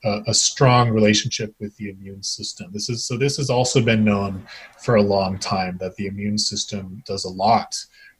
a, 0.04 0.22
a 0.26 0.34
strong 0.34 0.90
relationship 0.90 1.54
with 1.60 1.76
the 1.76 1.90
immune 1.90 2.22
system. 2.22 2.70
This 2.72 2.88
is 2.88 3.04
so. 3.04 3.16
This 3.16 3.36
has 3.36 3.50
also 3.50 3.80
been 3.82 4.04
known 4.04 4.46
for 4.80 4.96
a 4.96 5.02
long 5.02 5.38
time 5.38 5.76
that 5.80 5.94
the 5.96 6.06
immune 6.06 6.38
system 6.38 7.02
does 7.06 7.24
a 7.24 7.30
lot 7.30 7.76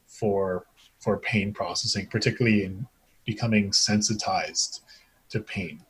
for 0.06 0.66
for 1.00 1.18
pain 1.18 1.52
processing, 1.52 2.06
particularly 2.06 2.64
in 2.64 2.86
becoming 3.24 3.72
sensitized 3.72 4.82
to 5.33 5.41
pain. 5.41 5.85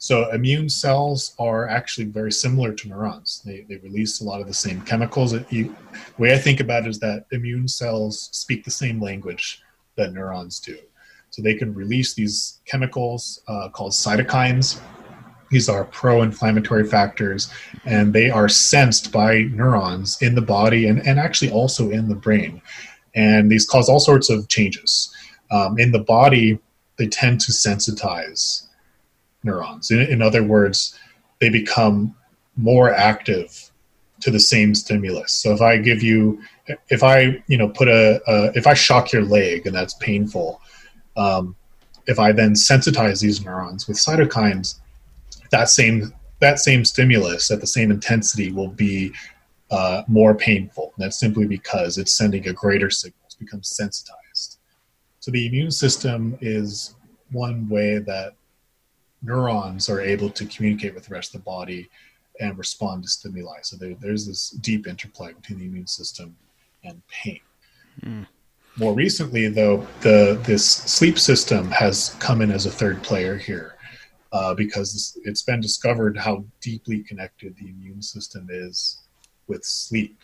So 0.00 0.30
immune 0.30 0.68
cells 0.68 1.34
are 1.40 1.68
actually 1.68 2.06
very 2.06 2.30
similar 2.30 2.72
to 2.72 2.88
neurons. 2.88 3.42
They, 3.44 3.66
they 3.68 3.76
release 3.78 4.20
a 4.20 4.24
lot 4.24 4.40
of 4.40 4.46
the 4.46 4.54
same 4.54 4.80
chemicals. 4.82 5.32
You, 5.50 5.74
The 6.16 6.22
way 6.22 6.32
I 6.32 6.38
think 6.38 6.60
about 6.60 6.84
it 6.84 6.90
is 6.90 7.00
that 7.00 7.26
immune 7.32 7.66
cells 7.66 8.28
speak 8.32 8.64
the 8.64 8.70
same 8.70 9.00
language 9.00 9.60
that 9.96 10.12
neurons 10.12 10.60
do. 10.60 10.78
So 11.30 11.42
they 11.42 11.54
can 11.54 11.74
release 11.74 12.14
these 12.14 12.60
chemicals 12.64 13.42
uh, 13.48 13.70
called 13.70 13.92
cytokines. 13.92 14.80
These 15.50 15.68
are 15.68 15.84
pro 15.84 16.22
inflammatory 16.22 16.86
factors, 16.86 17.50
and 17.84 18.12
they 18.12 18.30
are 18.30 18.48
sensed 18.48 19.10
by 19.10 19.42
neurons 19.50 20.20
in 20.22 20.34
the 20.34 20.42
body 20.42 20.88
and, 20.88 21.04
and 21.06 21.18
actually 21.18 21.50
also 21.50 21.90
in 21.90 22.08
the 22.08 22.14
brain. 22.14 22.62
And 23.14 23.50
these 23.50 23.66
cause 23.66 23.88
all 23.88 24.00
sorts 24.00 24.30
of 24.30 24.48
changes. 24.48 25.12
Um, 25.50 25.78
in 25.78 25.90
the 25.90 26.00
body, 26.00 26.58
they 26.98 27.06
tend 27.06 27.40
to 27.40 27.52
sensitize 27.52 28.66
neurons. 29.42 29.90
In, 29.90 30.00
in 30.00 30.22
other 30.22 30.42
words, 30.42 30.98
they 31.40 31.48
become 31.48 32.14
more 32.56 32.92
active 32.92 33.70
to 34.20 34.30
the 34.30 34.40
same 34.40 34.74
stimulus. 34.74 35.32
So 35.32 35.52
if 35.52 35.62
I 35.62 35.78
give 35.78 36.02
you, 36.02 36.42
if 36.88 37.02
I 37.02 37.42
you 37.46 37.56
know 37.56 37.68
put 37.68 37.88
a, 37.88 38.20
a 38.26 38.52
if 38.56 38.66
I 38.66 38.74
shock 38.74 39.12
your 39.12 39.22
leg 39.22 39.66
and 39.66 39.74
that's 39.74 39.94
painful, 39.94 40.60
um, 41.16 41.56
if 42.06 42.18
I 42.18 42.32
then 42.32 42.54
sensitize 42.54 43.20
these 43.20 43.44
neurons 43.44 43.86
with 43.86 43.96
cytokines, 43.96 44.80
that 45.50 45.68
same 45.68 46.12
that 46.40 46.58
same 46.58 46.84
stimulus 46.84 47.50
at 47.50 47.60
the 47.60 47.66
same 47.66 47.90
intensity 47.90 48.52
will 48.52 48.68
be 48.68 49.12
uh, 49.70 50.02
more 50.08 50.34
painful. 50.34 50.92
And 50.96 51.04
that's 51.04 51.18
simply 51.18 51.46
because 51.46 51.98
it's 51.98 52.16
sending 52.16 52.48
a 52.48 52.52
greater 52.52 52.90
signal. 52.90 53.20
It's 53.26 53.34
become 53.34 53.62
sensitized. 53.62 54.27
So 55.28 55.32
the 55.32 55.46
immune 55.46 55.70
system 55.70 56.38
is 56.40 56.94
one 57.32 57.68
way 57.68 57.98
that 57.98 58.32
neurons 59.20 59.90
are 59.90 60.00
able 60.00 60.30
to 60.30 60.46
communicate 60.46 60.94
with 60.94 61.04
the 61.04 61.12
rest 61.12 61.34
of 61.34 61.42
the 61.42 61.44
body 61.44 61.90
and 62.40 62.56
respond 62.56 63.02
to 63.02 63.10
stimuli. 63.10 63.58
So 63.60 63.76
there, 63.76 63.94
there's 64.00 64.26
this 64.26 64.48
deep 64.48 64.86
interplay 64.86 65.34
between 65.34 65.58
the 65.58 65.66
immune 65.66 65.86
system 65.86 66.34
and 66.82 67.02
pain. 67.08 67.40
Mm. 68.02 68.26
More 68.78 68.94
recently, 68.94 69.48
though, 69.48 69.86
the 70.00 70.40
this 70.44 70.64
sleep 70.64 71.18
system 71.18 71.70
has 71.72 72.16
come 72.20 72.40
in 72.40 72.50
as 72.50 72.64
a 72.64 72.70
third 72.70 73.02
player 73.02 73.36
here 73.36 73.74
uh, 74.32 74.54
because 74.54 75.20
it's 75.24 75.42
been 75.42 75.60
discovered 75.60 76.16
how 76.16 76.42
deeply 76.62 77.00
connected 77.00 77.54
the 77.56 77.68
immune 77.68 78.00
system 78.00 78.48
is 78.50 79.00
with 79.46 79.62
sleep. 79.62 80.18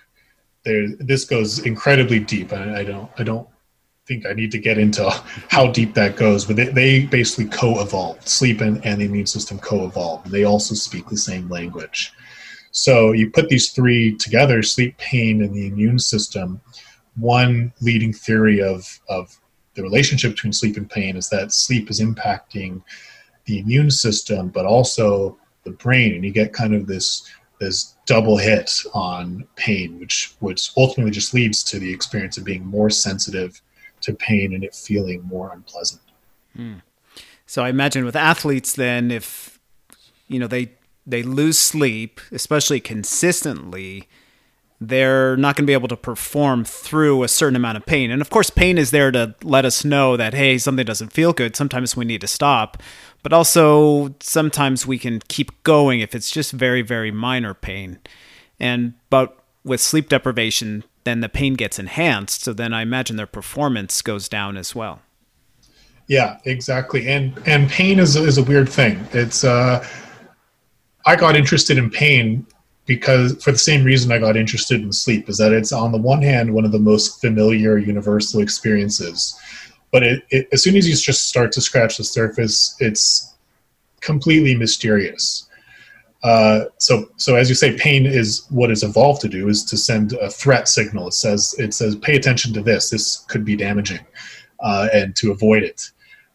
There, 0.64 0.96
this 0.96 1.26
goes 1.26 1.58
incredibly 1.58 2.20
deep, 2.20 2.52
and 2.52 2.74
I 2.74 2.84
don't, 2.84 3.10
I 3.18 3.22
don't 3.22 3.46
think 4.06 4.26
I 4.26 4.34
need 4.34 4.50
to 4.52 4.58
get 4.58 4.76
into 4.76 5.08
how 5.48 5.68
deep 5.68 5.94
that 5.94 6.16
goes, 6.16 6.44
but 6.44 6.56
they, 6.56 6.66
they 6.66 7.06
basically 7.06 7.46
co-evolved. 7.46 8.28
Sleep 8.28 8.60
and, 8.60 8.84
and 8.84 9.00
the 9.00 9.06
immune 9.06 9.26
system 9.26 9.58
co-evolved. 9.58 10.30
They 10.30 10.44
also 10.44 10.74
speak 10.74 11.08
the 11.08 11.16
same 11.16 11.48
language. 11.48 12.12
So 12.70 13.12
you 13.12 13.30
put 13.30 13.48
these 13.48 13.70
three 13.70 14.14
together: 14.16 14.62
sleep, 14.62 14.96
pain, 14.98 15.42
and 15.42 15.54
the 15.54 15.68
immune 15.68 15.98
system. 15.98 16.60
One 17.16 17.72
leading 17.80 18.12
theory 18.12 18.60
of 18.62 19.00
of 19.08 19.38
the 19.74 19.82
relationship 19.82 20.32
between 20.32 20.52
sleep 20.52 20.76
and 20.76 20.90
pain 20.90 21.16
is 21.16 21.28
that 21.30 21.52
sleep 21.52 21.90
is 21.90 22.00
impacting 22.00 22.82
the 23.46 23.58
immune 23.60 23.90
system, 23.90 24.48
but 24.48 24.66
also 24.66 25.38
the 25.64 25.70
brain, 25.70 26.14
and 26.14 26.24
you 26.24 26.32
get 26.32 26.52
kind 26.52 26.74
of 26.74 26.86
this 26.86 27.30
this 27.60 27.96
double 28.04 28.36
hit 28.36 28.70
on 28.92 29.46
pain, 29.56 29.98
which 29.98 30.34
which 30.40 30.72
ultimately 30.76 31.12
just 31.12 31.32
leads 31.32 31.62
to 31.62 31.78
the 31.78 31.92
experience 31.92 32.36
of 32.36 32.44
being 32.44 32.66
more 32.66 32.90
sensitive 32.90 33.62
to 34.04 34.14
pain 34.14 34.54
and 34.54 34.64
it 34.64 34.74
feeling 34.74 35.22
more 35.22 35.52
unpleasant. 35.52 36.02
Hmm. 36.56 36.74
So 37.46 37.64
I 37.64 37.68
imagine 37.68 38.04
with 38.04 38.16
athletes, 38.16 38.74
then 38.74 39.10
if 39.10 39.58
you 40.28 40.38
know 40.38 40.46
they 40.46 40.72
they 41.06 41.22
lose 41.22 41.58
sleep, 41.58 42.20
especially 42.32 42.80
consistently, 42.80 44.08
they're 44.80 45.36
not 45.36 45.56
going 45.56 45.64
to 45.64 45.70
be 45.70 45.74
able 45.74 45.88
to 45.88 45.96
perform 45.96 46.64
through 46.64 47.22
a 47.22 47.28
certain 47.28 47.56
amount 47.56 47.76
of 47.76 47.84
pain. 47.84 48.10
And 48.10 48.22
of 48.22 48.30
course, 48.30 48.48
pain 48.48 48.78
is 48.78 48.90
there 48.90 49.10
to 49.10 49.34
let 49.42 49.64
us 49.64 49.84
know 49.84 50.16
that 50.16 50.32
hey, 50.34 50.56
something 50.58 50.86
doesn't 50.86 51.12
feel 51.12 51.32
good. 51.32 51.56
Sometimes 51.56 51.96
we 51.96 52.04
need 52.04 52.22
to 52.22 52.26
stop 52.26 52.82
but 53.24 53.32
also 53.32 54.14
sometimes 54.20 54.86
we 54.86 54.98
can 54.98 55.18
keep 55.26 55.50
going 55.64 55.98
if 55.98 56.14
it's 56.14 56.30
just 56.30 56.52
very 56.52 56.82
very 56.82 57.10
minor 57.10 57.52
pain 57.52 57.98
and 58.60 58.94
but 59.10 59.36
with 59.64 59.80
sleep 59.80 60.08
deprivation 60.08 60.84
then 61.04 61.20
the 61.20 61.28
pain 61.28 61.54
gets 61.54 61.78
enhanced 61.78 62.42
so 62.42 62.52
then 62.52 62.72
i 62.72 62.82
imagine 62.82 63.16
their 63.16 63.26
performance 63.26 64.02
goes 64.02 64.28
down 64.28 64.56
as 64.56 64.74
well. 64.74 65.00
Yeah 66.06 66.38
exactly. 66.44 67.08
And 67.08 67.40
and 67.46 67.68
pain 67.68 67.98
is, 67.98 68.16
is 68.16 68.38
a 68.38 68.42
weird 68.42 68.68
thing. 68.68 69.06
It's 69.12 69.44
uh 69.44 69.86
i 71.06 71.16
got 71.16 71.36
interested 71.36 71.78
in 71.78 71.90
pain 71.90 72.46
because 72.86 73.42
for 73.42 73.52
the 73.52 73.58
same 73.58 73.84
reason 73.84 74.12
i 74.12 74.18
got 74.18 74.36
interested 74.36 74.80
in 74.80 74.92
sleep 74.92 75.28
is 75.28 75.38
that 75.38 75.52
it's 75.52 75.72
on 75.72 75.92
the 75.92 75.98
one 75.98 76.22
hand 76.22 76.52
one 76.52 76.64
of 76.64 76.72
the 76.72 76.78
most 76.78 77.20
familiar 77.20 77.78
universal 77.78 78.40
experiences. 78.40 79.38
But 79.92 80.02
it, 80.02 80.24
it, 80.30 80.48
as 80.52 80.62
soon 80.62 80.76
as 80.76 80.88
you 80.88 80.96
just 80.96 81.28
start 81.28 81.52
to 81.52 81.60
scratch 81.60 81.98
the 81.98 82.04
surface, 82.04 82.74
it's 82.80 83.34
completely 84.00 84.56
mysterious. 84.56 85.48
Uh, 86.24 86.64
so, 86.78 87.06
so 87.16 87.36
as 87.36 87.50
you 87.50 87.54
say, 87.54 87.76
pain 87.76 88.06
is 88.06 88.46
what 88.48 88.70
it's 88.70 88.82
evolved 88.82 89.20
to 89.20 89.28
do 89.28 89.48
is 89.48 89.62
to 89.62 89.76
send 89.76 90.14
a 90.14 90.30
threat 90.30 90.68
signal. 90.68 91.08
It 91.08 91.14
says 91.14 91.54
it 91.58 91.74
says 91.74 91.96
pay 91.96 92.16
attention 92.16 92.54
to 92.54 92.62
this. 92.62 92.88
This 92.88 93.18
could 93.28 93.44
be 93.44 93.56
damaging, 93.56 94.00
uh, 94.60 94.88
and 94.92 95.14
to 95.16 95.32
avoid 95.32 95.62
it. 95.62 95.90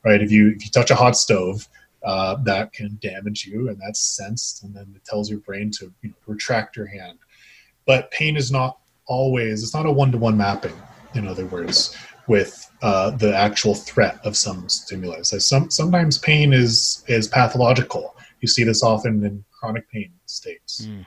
Right? 0.05 0.21
If 0.21 0.31
you 0.31 0.49
if 0.49 0.63
you 0.63 0.69
touch 0.69 0.91
a 0.91 0.95
hot 0.95 1.17
stove, 1.17 1.67
uh, 2.03 2.35
that 2.43 2.71
can 2.71 2.99
damage 3.01 3.47
you, 3.47 3.69
and 3.69 3.81
that's 3.81 3.99
sensed, 3.99 4.63
and 4.63 4.75
then 4.75 4.93
it 4.95 5.03
tells 5.05 5.27
your 5.27 5.39
brain 5.39 5.71
to 5.79 5.91
you 6.03 6.09
know, 6.09 6.15
retract 6.27 6.77
your 6.77 6.85
hand. 6.85 7.17
But 7.87 8.11
pain 8.11 8.37
is 8.37 8.51
not 8.51 8.77
always. 9.07 9.63
It's 9.63 9.73
not 9.73 9.87
a 9.87 9.91
one 9.91 10.11
to 10.11 10.19
one 10.19 10.37
mapping. 10.37 10.75
In 11.15 11.27
other 11.27 11.47
words, 11.47 11.97
with 12.27 12.69
uh, 12.83 13.09
the 13.09 13.35
actual 13.35 13.73
threat 13.73 14.19
of 14.23 14.37
some 14.37 14.69
stimulus. 14.69 15.33
some, 15.39 15.71
sometimes 15.71 16.19
pain 16.19 16.53
is 16.53 17.03
is 17.07 17.27
pathological. 17.27 18.15
You 18.41 18.47
see 18.47 18.63
this 18.63 18.83
often 18.83 19.25
in 19.25 19.43
chronic 19.59 19.89
pain 19.89 20.11
states, 20.25 20.85
mm. 20.85 21.05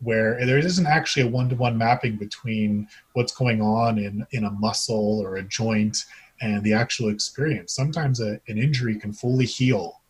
where 0.00 0.44
there 0.44 0.58
isn't 0.58 0.86
actually 0.86 1.22
a 1.22 1.28
one 1.28 1.48
to 1.48 1.56
one 1.56 1.76
mapping 1.76 2.16
between 2.16 2.88
what's 3.12 3.32
going 3.32 3.60
on 3.60 3.98
in 3.98 4.26
in 4.32 4.44
a 4.44 4.50
muscle 4.50 5.20
or 5.20 5.36
a 5.36 5.42
joint 5.42 6.04
and 6.40 6.62
the 6.64 6.72
actual 6.72 7.08
experience. 7.08 7.74
Sometimes 7.74 8.20
a, 8.20 8.40
an 8.48 8.58
injury 8.58 8.98
can 8.98 9.12
fully 9.12 9.46
heal, 9.46 10.00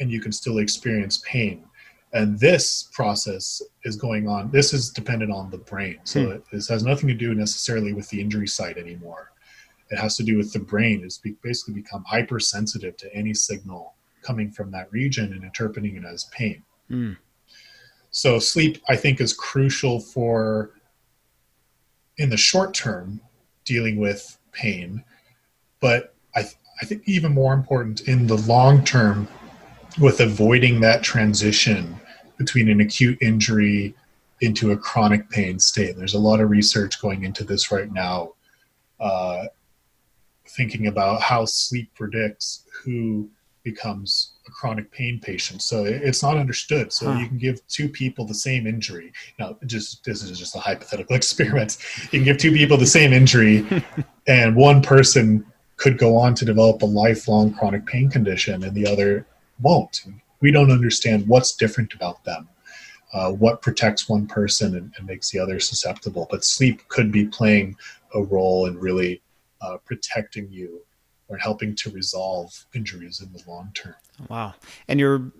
and 0.00 0.10
you 0.10 0.20
can 0.20 0.32
still 0.32 0.58
experience 0.58 1.22
pain. 1.26 1.64
And 2.14 2.38
this 2.40 2.88
process 2.94 3.60
is 3.84 3.96
going 3.96 4.28
on. 4.28 4.50
This 4.50 4.72
is 4.72 4.88
dependent 4.88 5.30
on 5.30 5.50
the 5.50 5.58
brain, 5.58 5.98
so 6.04 6.20
mm. 6.20 6.34
it, 6.36 6.44
this 6.52 6.68
has 6.68 6.82
nothing 6.82 7.08
to 7.08 7.14
do 7.14 7.34
necessarily 7.34 7.92
with 7.92 8.08
the 8.08 8.20
injury 8.20 8.46
site 8.46 8.78
anymore 8.78 9.32
it 9.90 9.98
has 9.98 10.16
to 10.16 10.22
do 10.22 10.36
with 10.36 10.52
the 10.52 10.58
brain. 10.58 11.02
It's 11.04 11.18
basically 11.18 11.74
become 11.74 12.04
hypersensitive 12.04 12.96
to 12.98 13.14
any 13.14 13.34
signal 13.34 13.94
coming 14.22 14.50
from 14.50 14.70
that 14.72 14.92
region 14.92 15.32
and 15.32 15.44
interpreting 15.44 15.96
it 15.96 16.04
as 16.04 16.24
pain. 16.24 16.62
Mm. 16.90 17.16
So 18.10 18.38
sleep, 18.38 18.82
I 18.88 18.96
think, 18.96 19.20
is 19.20 19.32
crucial 19.32 20.00
for 20.00 20.70
in 22.16 22.30
the 22.30 22.36
short 22.36 22.74
term 22.74 23.20
dealing 23.64 23.96
with 23.98 24.38
pain, 24.52 25.04
but 25.80 26.14
I, 26.34 26.42
th- 26.42 26.56
I 26.82 26.86
think 26.86 27.02
even 27.06 27.32
more 27.32 27.54
important 27.54 28.02
in 28.08 28.26
the 28.26 28.36
long 28.38 28.84
term 28.84 29.28
with 30.00 30.20
avoiding 30.20 30.80
that 30.80 31.02
transition 31.02 31.96
between 32.38 32.68
an 32.68 32.80
acute 32.80 33.18
injury 33.20 33.94
into 34.40 34.70
a 34.70 34.76
chronic 34.76 35.28
pain 35.30 35.58
state. 35.58 35.96
There's 35.96 36.14
a 36.14 36.18
lot 36.18 36.40
of 36.40 36.50
research 36.50 37.00
going 37.00 37.24
into 37.24 37.44
this 37.44 37.72
right 37.72 37.90
now. 37.92 38.34
Uh, 39.00 39.46
thinking 40.46 40.86
about 40.86 41.20
how 41.20 41.44
sleep 41.44 41.90
predicts 41.94 42.64
who 42.82 43.28
becomes 43.62 44.32
a 44.48 44.50
chronic 44.50 44.90
pain 44.90 45.20
patient. 45.20 45.62
So 45.62 45.84
it's 45.84 46.22
not 46.22 46.36
understood. 46.36 46.92
So 46.92 47.12
huh. 47.12 47.18
you 47.20 47.28
can 47.28 47.38
give 47.38 47.66
two 47.68 47.88
people 47.88 48.24
the 48.24 48.34
same 48.34 48.66
injury. 48.66 49.12
Now, 49.38 49.56
just 49.66 50.04
this 50.04 50.22
is 50.22 50.38
just 50.38 50.56
a 50.56 50.58
hypothetical 50.58 51.14
experiment. 51.22 51.78
You 52.04 52.18
can 52.18 52.24
give 52.24 52.38
two 52.38 52.52
people 52.52 52.76
the 52.76 52.86
same 52.86 53.12
injury, 53.12 53.66
and 54.26 54.56
one 54.56 54.82
person 54.82 55.46
could 55.76 55.98
go 55.98 56.16
on 56.16 56.34
to 56.34 56.44
develop 56.44 56.82
a 56.82 56.86
lifelong 56.86 57.54
chronic 57.54 57.86
pain 57.86 58.10
condition, 58.10 58.64
and 58.64 58.74
the 58.74 58.86
other 58.86 59.26
won't. 59.60 60.04
We 60.40 60.50
don't 60.50 60.72
understand 60.72 61.26
what's 61.26 61.54
different 61.54 61.94
about 61.94 62.24
them. 62.24 62.48
Uh, 63.12 63.32
what 63.32 63.62
protects 63.62 64.08
one 64.08 64.26
person 64.26 64.76
and, 64.76 64.92
and 64.98 65.06
makes 65.06 65.30
the 65.30 65.38
other 65.38 65.58
susceptible. 65.58 66.26
But 66.30 66.44
sleep 66.44 66.86
could 66.88 67.10
be 67.10 67.24
playing 67.26 67.76
a 68.14 68.22
role 68.22 68.66
in 68.66 68.78
really 68.78 69.22
uh, 69.62 69.78
protecting 69.78 70.48
you 70.50 70.82
or 71.28 71.36
helping 71.36 71.74
to 71.76 71.90
resolve 71.90 72.66
injuries 72.74 73.20
in 73.20 73.32
the 73.32 73.42
long 73.46 73.70
term. 73.74 73.94
Wow. 74.28 74.54
And 74.88 74.98
you're 74.98 75.30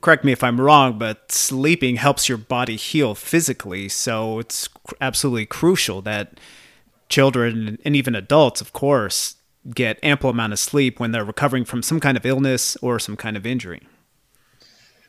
correct 0.00 0.24
me 0.24 0.32
if 0.32 0.42
I'm 0.42 0.60
wrong, 0.60 0.98
but 0.98 1.30
sleeping 1.30 1.96
helps 1.96 2.28
your 2.28 2.38
body 2.38 2.76
heal 2.76 3.14
physically. 3.14 3.88
So 3.88 4.38
it's 4.38 4.68
absolutely 5.00 5.46
crucial 5.46 6.00
that 6.02 6.40
children 7.08 7.78
and 7.84 7.94
even 7.94 8.14
adults, 8.14 8.60
of 8.60 8.72
course, 8.72 9.36
get 9.74 9.98
ample 10.02 10.30
amount 10.30 10.52
of 10.52 10.58
sleep 10.58 10.98
when 10.98 11.12
they're 11.12 11.24
recovering 11.24 11.64
from 11.64 11.82
some 11.82 12.00
kind 12.00 12.16
of 12.16 12.24
illness 12.24 12.76
or 12.76 12.98
some 12.98 13.16
kind 13.16 13.36
of 13.36 13.44
injury. 13.44 13.82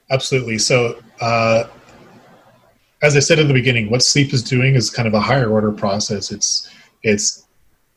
Absolutely. 0.09 0.57
So, 0.57 1.01
uh, 1.21 1.65
as 3.01 3.15
I 3.15 3.19
said 3.19 3.39
at 3.39 3.47
the 3.47 3.53
beginning, 3.53 3.89
what 3.89 4.03
sleep 4.03 4.34
is 4.34 4.43
doing 4.43 4.75
is 4.75 4.89
kind 4.89 5.07
of 5.07 5.13
a 5.13 5.19
higher 5.19 5.49
order 5.49 5.71
process. 5.71 6.31
It's 6.31 6.69
it's 7.03 7.45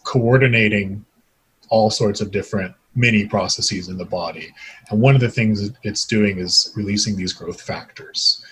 coordinating 0.05 1.05
all 1.69 1.91
sorts 1.91 2.21
of 2.21 2.31
different 2.31 2.75
mini 2.95 3.27
processes 3.27 3.89
in 3.89 3.99
the 3.99 4.05
body, 4.05 4.53
and 4.91 5.01
one 5.01 5.15
of 5.15 5.21
the 5.21 5.29
things 5.29 5.71
it's 5.83 6.07
doing 6.07 6.39
is 6.39 6.73
releasing 6.77 7.17
these 7.17 7.33
growth 7.33 7.61
factors. 7.61 8.45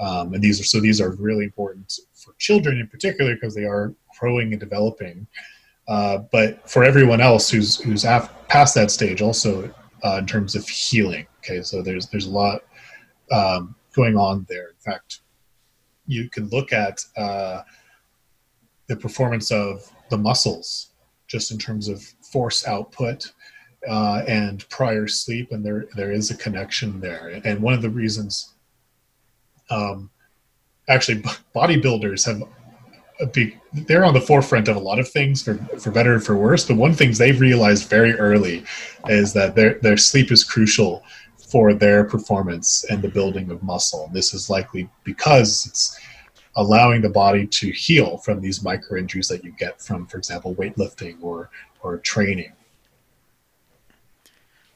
Um, 0.00 0.34
and 0.34 0.42
these 0.42 0.60
are 0.60 0.64
so 0.64 0.80
these 0.80 1.00
are 1.00 1.12
really 1.12 1.44
important 1.44 2.00
for 2.14 2.34
children 2.38 2.78
in 2.78 2.88
particular 2.88 3.34
because 3.34 3.54
they 3.54 3.64
are 3.64 3.94
growing 4.18 4.52
and 4.52 4.60
developing. 4.60 5.26
Uh, 5.88 6.18
but 6.30 6.68
for 6.68 6.84
everyone 6.84 7.20
else 7.20 7.50
who's 7.50 7.80
who's 7.80 8.04
af- 8.04 8.32
past 8.48 8.74
that 8.74 8.90
stage, 8.90 9.20
also 9.20 9.72
uh, 10.04 10.16
in 10.16 10.26
terms 10.26 10.54
of 10.54 10.68
healing. 10.68 11.26
Okay, 11.38 11.62
so 11.62 11.82
there's 11.82 12.06
there's 12.08 12.26
a 12.26 12.30
lot 12.30 12.62
um, 13.30 13.74
going 13.94 14.16
on 14.16 14.46
there. 14.48 14.68
In 14.68 14.92
fact, 14.92 15.20
you 16.06 16.28
can 16.30 16.48
look 16.48 16.72
at 16.72 17.04
uh, 17.16 17.62
the 18.86 18.96
performance 18.96 19.50
of 19.50 19.90
the 20.10 20.18
muscles 20.18 20.90
just 21.26 21.50
in 21.50 21.58
terms 21.58 21.88
of 21.88 22.04
force 22.32 22.66
output 22.66 23.32
uh, 23.88 24.22
and 24.26 24.68
prior 24.68 25.06
sleep, 25.06 25.52
and 25.52 25.64
there 25.64 25.86
there 25.96 26.12
is 26.12 26.30
a 26.30 26.36
connection 26.36 27.00
there. 27.00 27.40
And 27.44 27.60
one 27.60 27.74
of 27.74 27.82
the 27.82 27.90
reasons, 27.90 28.54
um, 29.70 30.10
actually, 30.88 31.22
bodybuilders 31.54 32.24
have 32.26 32.42
be, 33.32 33.56
they're 33.72 34.04
on 34.04 34.14
the 34.14 34.20
forefront 34.20 34.68
of 34.68 34.76
a 34.76 34.80
lot 34.80 34.98
of 34.98 35.08
things 35.08 35.42
for, 35.42 35.54
for 35.78 35.90
better 35.90 36.14
or 36.14 36.20
for 36.20 36.36
worse. 36.36 36.66
But 36.66 36.76
one 36.76 36.94
thing 36.94 37.12
they've 37.12 37.40
realized 37.40 37.88
very 37.88 38.14
early 38.14 38.64
is 39.08 39.32
that 39.34 39.54
their 39.54 39.74
their 39.80 39.96
sleep 39.96 40.32
is 40.32 40.44
crucial 40.44 41.02
for 41.50 41.74
their 41.74 42.04
performance 42.04 42.84
and 42.90 43.02
the 43.02 43.08
building 43.08 43.50
of 43.50 43.62
muscle. 43.62 44.06
And 44.06 44.14
this 44.14 44.32
is 44.34 44.48
likely 44.48 44.88
because 45.04 45.66
it's 45.66 45.98
allowing 46.56 47.02
the 47.02 47.08
body 47.08 47.46
to 47.46 47.70
heal 47.70 48.18
from 48.18 48.40
these 48.40 48.62
micro 48.62 48.98
injuries 48.98 49.28
that 49.28 49.44
you 49.44 49.52
get 49.58 49.80
from, 49.80 50.06
for 50.06 50.18
example, 50.18 50.54
weightlifting 50.54 51.16
or 51.22 51.50
or 51.82 51.98
training. 51.98 52.52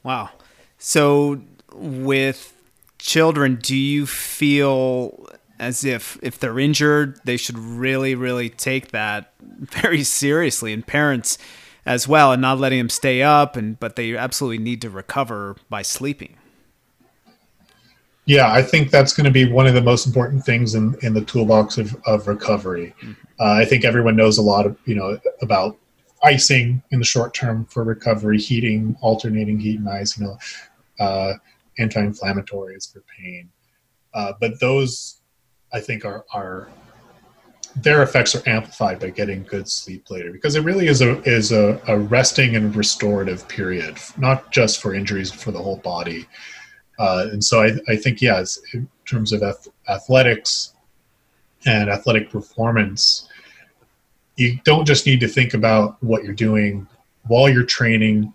Wow. 0.02 0.30
So 0.78 1.40
with 1.72 2.52
children, 2.98 3.56
do 3.56 3.76
you 3.76 4.06
feel 4.06 5.28
as 5.58 5.84
if 5.84 6.18
if 6.22 6.38
they're 6.38 6.58
injured, 6.58 7.20
they 7.24 7.36
should 7.36 7.58
really, 7.58 8.14
really 8.14 8.50
take 8.50 8.88
that 8.88 9.32
very 9.40 10.02
seriously, 10.02 10.72
and 10.72 10.86
parents 10.86 11.38
as 11.84 12.08
well, 12.08 12.32
and 12.32 12.42
not 12.42 12.58
letting 12.58 12.78
them 12.78 12.88
stay 12.88 13.22
up, 13.22 13.56
and 13.56 13.78
but 13.80 13.96
they 13.96 14.16
absolutely 14.16 14.62
need 14.62 14.80
to 14.82 14.90
recover 14.90 15.56
by 15.68 15.82
sleeping. 15.82 16.36
Yeah, 18.26 18.52
I 18.52 18.60
think 18.60 18.90
that's 18.90 19.12
going 19.12 19.24
to 19.24 19.30
be 19.30 19.50
one 19.50 19.68
of 19.68 19.74
the 19.74 19.80
most 19.80 20.04
important 20.04 20.44
things 20.44 20.74
in, 20.74 20.96
in 21.02 21.14
the 21.14 21.20
toolbox 21.20 21.78
of, 21.78 21.96
of 22.06 22.26
recovery. 22.26 22.92
Mm-hmm. 23.00 23.12
Uh, 23.38 23.52
I 23.52 23.64
think 23.64 23.84
everyone 23.84 24.16
knows 24.16 24.36
a 24.36 24.42
lot 24.42 24.66
of 24.66 24.76
you 24.84 24.94
know 24.94 25.18
about 25.40 25.76
icing 26.26 26.82
in 26.90 26.98
the 26.98 27.04
short 27.04 27.32
term 27.32 27.64
for 27.66 27.84
recovery, 27.84 28.38
heating, 28.38 28.96
alternating 29.00 29.60
heat 29.60 29.78
and 29.78 29.88
ice, 29.88 30.18
you 30.18 30.26
know, 30.26 30.36
uh, 30.98 31.34
anti-inflammatories 31.78 32.92
for 32.92 33.04
pain. 33.16 33.48
Uh, 34.12 34.32
but 34.40 34.58
those 34.60 35.18
I 35.72 35.80
think 35.80 36.04
are 36.04 36.24
are 36.32 36.68
their 37.76 38.02
effects 38.02 38.34
are 38.34 38.42
amplified 38.48 38.98
by 38.98 39.10
getting 39.10 39.42
good 39.44 39.68
sleep 39.68 40.10
later 40.10 40.32
because 40.32 40.56
it 40.56 40.62
really 40.62 40.88
is 40.88 41.00
a 41.02 41.20
is 41.22 41.52
a, 41.52 41.80
a 41.86 41.98
resting 41.98 42.56
and 42.56 42.74
restorative 42.74 43.46
period, 43.48 43.98
not 44.16 44.50
just 44.50 44.80
for 44.80 44.94
injuries, 44.94 45.30
for 45.30 45.52
the 45.52 45.62
whole 45.62 45.78
body. 45.78 46.26
Uh, 46.98 47.26
and 47.30 47.44
so 47.44 47.62
I, 47.62 47.72
I 47.88 47.96
think 47.96 48.22
yes, 48.22 48.58
in 48.72 48.88
terms 49.04 49.32
of 49.32 49.42
athletics 49.88 50.74
and 51.66 51.90
athletic 51.90 52.30
performance, 52.30 53.28
you 54.36 54.58
don't 54.64 54.84
just 54.84 55.06
need 55.06 55.20
to 55.20 55.28
think 55.28 55.54
about 55.54 56.02
what 56.02 56.24
you're 56.24 56.34
doing 56.34 56.86
while 57.26 57.48
you're 57.48 57.64
training. 57.64 58.32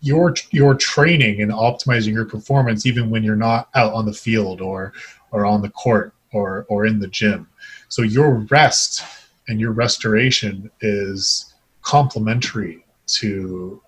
Your 0.00 0.34
your 0.50 0.74
training 0.74 1.42
and 1.42 1.50
optimizing 1.50 2.12
your 2.12 2.24
performance, 2.24 2.86
even 2.86 3.10
when 3.10 3.24
you're 3.24 3.36
not 3.36 3.68
out 3.74 3.92
on 3.92 4.06
the 4.06 4.12
field 4.12 4.60
or 4.60 4.92
or 5.32 5.44
on 5.44 5.62
the 5.62 5.70
court 5.70 6.12
or 6.32 6.66
or 6.68 6.86
in 6.86 7.00
the 7.00 7.08
gym. 7.08 7.48
So 7.88 8.02
your 8.02 8.46
rest 8.50 9.02
and 9.48 9.58
your 9.58 9.72
restoration 9.72 10.70
is 10.80 11.52
complementary 11.82 12.84
to 13.06 13.82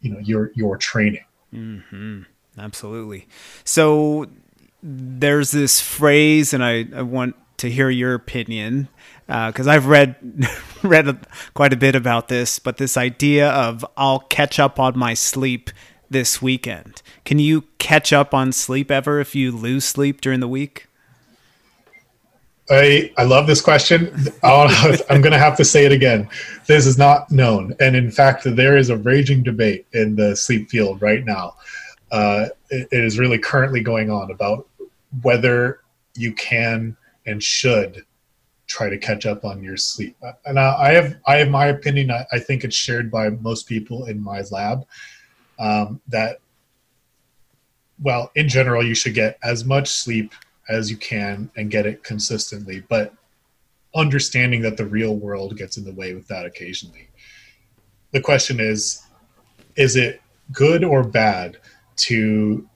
you 0.00 0.10
know 0.10 0.18
your 0.18 0.52
your 0.54 0.76
training. 0.76 1.24
Mm-hmm. 1.52 2.22
Absolutely. 2.58 3.26
So 3.64 4.26
there's 4.82 5.50
this 5.50 5.80
phrase, 5.80 6.52
and 6.52 6.62
I, 6.62 6.86
I 6.94 7.02
want 7.02 7.36
to 7.58 7.70
hear 7.70 7.90
your 7.90 8.14
opinion 8.14 8.88
because 9.26 9.66
uh, 9.66 9.70
I've 9.70 9.86
read 9.86 10.16
read 10.82 11.26
quite 11.54 11.72
a 11.72 11.76
bit 11.76 11.94
about 11.94 12.28
this. 12.28 12.58
But 12.58 12.76
this 12.76 12.96
idea 12.96 13.50
of 13.50 13.84
I'll 13.96 14.20
catch 14.20 14.58
up 14.58 14.78
on 14.78 14.98
my 14.98 15.14
sleep 15.14 15.70
this 16.10 16.42
weekend. 16.42 17.02
Can 17.24 17.38
you 17.38 17.64
catch 17.78 18.12
up 18.12 18.34
on 18.34 18.52
sleep 18.52 18.90
ever 18.90 19.20
if 19.20 19.34
you 19.34 19.50
lose 19.52 19.84
sleep 19.84 20.20
during 20.20 20.40
the 20.40 20.48
week? 20.48 20.86
I 22.70 23.12
I 23.18 23.24
love 23.24 23.46
this 23.46 23.60
question. 23.60 24.10
I'm 24.42 25.20
going 25.20 25.32
to 25.32 25.38
have 25.38 25.56
to 25.58 25.64
say 25.64 25.84
it 25.84 25.92
again. 25.92 26.28
This 26.66 26.86
is 26.86 26.96
not 26.96 27.30
known, 27.30 27.74
and 27.80 27.94
in 27.94 28.10
fact, 28.10 28.44
there 28.44 28.76
is 28.76 28.90
a 28.90 28.96
raging 28.96 29.42
debate 29.42 29.86
in 29.92 30.16
the 30.16 30.34
sleep 30.34 30.70
field 30.70 31.02
right 31.02 31.24
now. 31.24 31.56
Uh, 32.10 32.46
it, 32.70 32.88
it 32.90 33.04
is 33.04 33.18
really 33.18 33.38
currently 33.38 33.80
going 33.80 34.10
on 34.10 34.30
about 34.30 34.68
whether 35.22 35.80
you 36.16 36.32
can 36.32 36.96
and 37.26 37.42
should 37.42 38.04
try 38.66 38.88
to 38.88 38.98
catch 38.98 39.26
up 39.26 39.44
on 39.44 39.62
your 39.62 39.76
sleep. 39.76 40.16
And 40.46 40.58
I, 40.58 40.74
I 40.74 40.92
have 40.92 41.16
I 41.26 41.36
have 41.36 41.50
my 41.50 41.66
opinion. 41.66 42.10
I, 42.10 42.26
I, 42.32 42.38
think 42.38 42.64
it's 42.64 42.76
shared 42.76 43.10
by 43.10 43.28
most 43.28 43.68
people 43.68 44.06
in 44.06 44.22
my 44.22 44.42
lab 44.50 44.86
um, 45.58 46.00
that 46.08 46.40
well, 48.02 48.30
in 48.34 48.48
general, 48.48 48.84
you 48.84 48.94
should 48.94 49.14
get 49.14 49.38
as 49.42 49.64
much 49.64 49.88
sleep 49.88 50.32
as 50.68 50.90
you 50.90 50.96
can 50.96 51.50
and 51.56 51.70
get 51.70 51.86
it 51.86 52.02
consistently, 52.02 52.82
but 52.88 53.14
understanding 53.94 54.60
that 54.62 54.76
the 54.76 54.84
real 54.84 55.14
world 55.14 55.56
gets 55.56 55.76
in 55.76 55.84
the 55.84 55.92
way 55.92 56.14
with 56.14 56.26
that 56.28 56.44
occasionally. 56.46 57.08
The 58.10 58.20
question 58.20 58.60
is 58.60 59.02
is 59.76 59.96
it 59.96 60.20
good 60.52 60.84
or 60.84 61.02
bad 61.02 61.58
to 61.96 62.68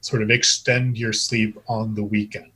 sort 0.00 0.22
of 0.22 0.30
extend 0.30 0.98
your 0.98 1.12
sleep 1.12 1.58
on 1.68 1.94
the 1.94 2.02
weekend? 2.02 2.51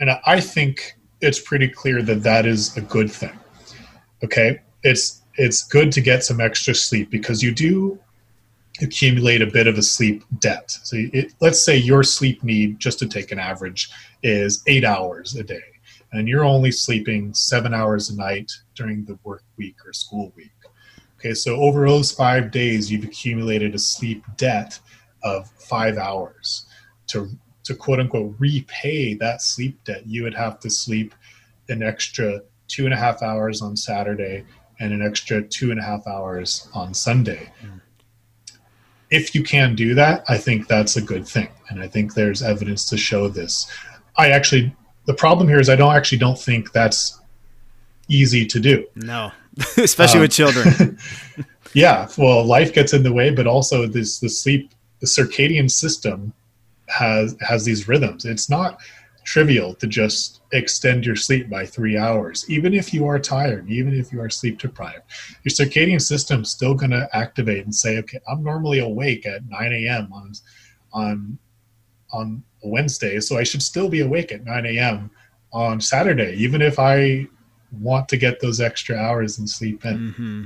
And 0.00 0.10
I 0.24 0.40
think 0.40 0.96
it's 1.20 1.40
pretty 1.40 1.68
clear 1.68 2.02
that 2.02 2.22
that 2.22 2.46
is 2.46 2.76
a 2.76 2.80
good 2.80 3.10
thing. 3.10 3.38
Okay? 4.22 4.60
It's 4.82 5.22
it's 5.34 5.62
good 5.62 5.92
to 5.92 6.00
get 6.00 6.24
some 6.24 6.40
extra 6.40 6.74
sleep 6.74 7.10
because 7.10 7.42
you 7.42 7.54
do 7.54 7.98
accumulate 8.80 9.40
a 9.42 9.46
bit 9.46 9.66
of 9.66 9.78
a 9.78 9.82
sleep 9.82 10.24
debt. 10.40 10.70
So 10.82 10.96
it, 10.96 11.32
let's 11.40 11.64
say 11.64 11.76
your 11.76 12.02
sleep 12.02 12.42
need, 12.42 12.78
just 12.78 12.98
to 13.00 13.06
take 13.06 13.32
an 13.32 13.38
average, 13.38 13.90
is 14.22 14.62
eight 14.66 14.84
hours 14.84 15.36
a 15.36 15.42
day, 15.42 15.62
and 16.12 16.28
you're 16.28 16.44
only 16.44 16.70
sleeping 16.70 17.34
seven 17.34 17.72
hours 17.74 18.10
a 18.10 18.16
night 18.16 18.52
during 18.74 19.04
the 19.04 19.18
work 19.24 19.44
week 19.56 19.76
or 19.86 19.92
school 19.92 20.32
week. 20.36 20.50
Okay, 21.18 21.34
so 21.34 21.56
over 21.56 21.86
those 21.86 22.12
five 22.12 22.50
days, 22.50 22.90
you've 22.90 23.04
accumulated 23.04 23.74
a 23.74 23.78
sleep 23.78 24.24
debt 24.36 24.78
of 25.22 25.50
five 25.50 25.98
hours. 25.98 26.66
To 27.08 27.28
to 27.68 27.74
quote 27.74 28.00
unquote 28.00 28.34
repay 28.38 29.14
that 29.14 29.40
sleep 29.40 29.82
debt, 29.84 30.06
you 30.06 30.24
would 30.24 30.34
have 30.34 30.60
to 30.60 30.68
sleep 30.68 31.14
an 31.68 31.82
extra 31.82 32.42
two 32.66 32.84
and 32.84 32.92
a 32.92 32.96
half 32.96 33.22
hours 33.22 33.62
on 33.62 33.76
Saturday 33.76 34.44
and 34.80 34.92
an 34.92 35.00
extra 35.00 35.42
two 35.42 35.70
and 35.70 35.80
a 35.80 35.82
half 35.82 36.06
hours 36.06 36.68
on 36.74 36.92
Sunday. 36.92 37.50
Mm 37.62 37.80
if 39.10 39.34
you 39.34 39.42
can 39.42 39.74
do 39.74 39.94
that, 39.94 40.24
I 40.28 40.38
think 40.38 40.68
that's 40.68 40.96
a 40.96 41.02
good 41.02 41.26
thing. 41.26 41.48
And 41.68 41.80
I 41.80 41.88
think 41.88 42.14
there's 42.14 42.42
evidence 42.42 42.84
to 42.90 42.96
show 42.96 43.28
this. 43.28 43.70
I 44.16 44.30
actually, 44.30 44.74
the 45.06 45.14
problem 45.14 45.48
here 45.48 45.60
is 45.60 45.68
I 45.68 45.76
don't 45.76 45.94
actually 45.94 46.18
don't 46.18 46.38
think 46.38 46.72
that's 46.72 47.20
easy 48.08 48.46
to 48.46 48.60
do. 48.60 48.86
No, 48.94 49.32
especially 49.76 50.18
um, 50.18 50.22
with 50.22 50.32
children. 50.32 50.98
yeah, 51.74 52.08
well, 52.18 52.44
life 52.44 52.72
gets 52.72 52.92
in 52.92 53.02
the 53.02 53.12
way, 53.12 53.30
but 53.30 53.46
also 53.46 53.86
this 53.86 54.18
the 54.18 54.28
sleep, 54.28 54.72
the 55.00 55.06
circadian 55.06 55.70
system 55.70 56.32
has 56.88 57.36
has 57.40 57.64
these 57.64 57.88
rhythms. 57.88 58.24
It's 58.24 58.50
not 58.50 58.80
trivial 59.24 59.74
to 59.74 59.86
just 59.86 60.40
extend 60.52 61.04
your 61.04 61.14
sleep 61.14 61.50
by 61.50 61.66
three 61.66 61.98
hours, 61.98 62.48
even 62.48 62.72
if 62.72 62.94
you 62.94 63.06
are 63.06 63.18
tired, 63.18 63.68
even 63.68 63.92
if 63.92 64.10
you 64.10 64.20
are 64.22 64.30
sleep 64.30 64.58
deprived. 64.58 65.02
Your 65.44 65.50
circadian 65.50 66.00
system's 66.00 66.50
still 66.50 66.72
going 66.72 66.92
to 66.92 67.08
activate 67.12 67.64
and 67.64 67.74
say, 67.74 67.98
okay, 67.98 68.20
I'm 68.26 68.42
normally 68.42 68.78
awake 68.78 69.26
at 69.26 69.46
9 69.46 69.72
a.m. 69.72 70.10
on 70.12 70.32
on 70.92 71.38
on 72.10 72.42
Wednesday, 72.62 73.20
so 73.20 73.36
I 73.36 73.42
should 73.42 73.62
still 73.62 73.90
be 73.90 74.00
awake 74.00 74.32
at 74.32 74.44
9 74.44 74.64
a.m. 74.64 75.10
on 75.52 75.80
Saturday, 75.80 76.34
even 76.36 76.62
if 76.62 76.78
I 76.78 77.26
want 77.80 78.08
to 78.08 78.16
get 78.16 78.40
those 78.40 78.60
extra 78.60 78.96
hours 78.96 79.38
and 79.38 79.48
sleep 79.48 79.84
in. 79.84 79.98
Mm-hmm. 79.98 80.44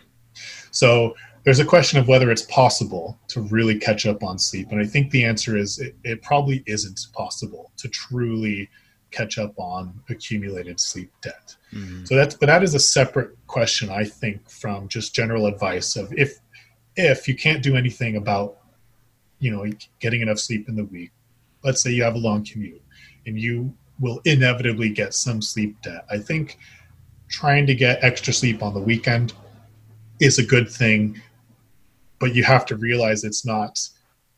So 0.73 1.15
there's 1.45 1.59
a 1.59 1.65
question 1.65 1.99
of 1.99 2.09
whether 2.09 2.31
it's 2.31 2.43
possible 2.43 3.19
to 3.29 3.43
really 3.43 3.79
catch 3.79 4.07
up 4.07 4.23
on 4.23 4.39
sleep. 4.39 4.69
And 4.71 4.81
I 4.81 4.85
think 4.85 5.11
the 5.11 5.25
answer 5.25 5.57
is 5.57 5.79
it, 5.79 5.97
it 6.05 6.23
probably 6.23 6.63
isn't 6.67 7.07
possible 7.13 7.73
to 7.79 7.89
truly 7.89 8.69
catch 9.11 9.39
up 9.39 9.53
on 9.59 10.01
accumulated 10.09 10.81
sleep 10.81 11.13
debt. 11.21 11.57
Mm-hmm. 11.73 12.05
So 12.05 12.17
that's 12.17 12.35
but 12.35 12.47
that 12.47 12.63
is 12.63 12.75
a 12.75 12.79
separate 12.79 13.37
question, 13.47 13.91
I 13.91 14.05
think, 14.05 14.49
from 14.49 14.89
just 14.89 15.15
general 15.15 15.47
advice 15.47 15.97
of 15.97 16.13
if 16.13 16.39
if 16.97 17.29
you 17.29 17.35
can't 17.35 17.63
do 17.63 17.77
anything 17.77 18.17
about 18.17 18.59
you 19.39 19.51
know 19.51 19.67
getting 20.01 20.23
enough 20.23 20.39
sleep 20.39 20.69
in 20.69 20.77
the 20.77 20.85
week. 20.85 21.11
Let's 21.63 21.83
say 21.83 21.91
you 21.91 22.03
have 22.03 22.15
a 22.15 22.19
long 22.19 22.45
commute 22.45 22.83
and 23.27 23.39
you 23.39 23.73
will 24.01 24.21
inevitably 24.25 24.89
get 24.89 25.15
some 25.15 25.41
sleep 25.41 25.81
debt. 25.83 26.05
I 26.11 26.19
think 26.19 26.59
trying 27.29 27.67
to 27.67 27.75
get 27.75 28.03
extra 28.03 28.33
sleep 28.33 28.63
on 28.63 28.75
the 28.75 28.81
weekend 28.81 29.33
is 30.21 30.39
a 30.39 30.45
good 30.45 30.69
thing, 30.69 31.21
but 32.23 32.37
you 32.37 32.45
have 32.45 32.65
to 32.65 32.77
realize 32.77 33.25
it's 33.25 33.45
not 33.45 33.81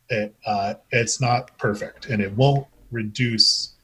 it, 0.08 0.34
uh, 0.46 0.74
it's 0.90 1.20
not 1.20 1.56
perfect 1.58 2.06
and 2.06 2.22
it 2.22 2.32
won't 2.32 2.66
reduce 2.90 3.74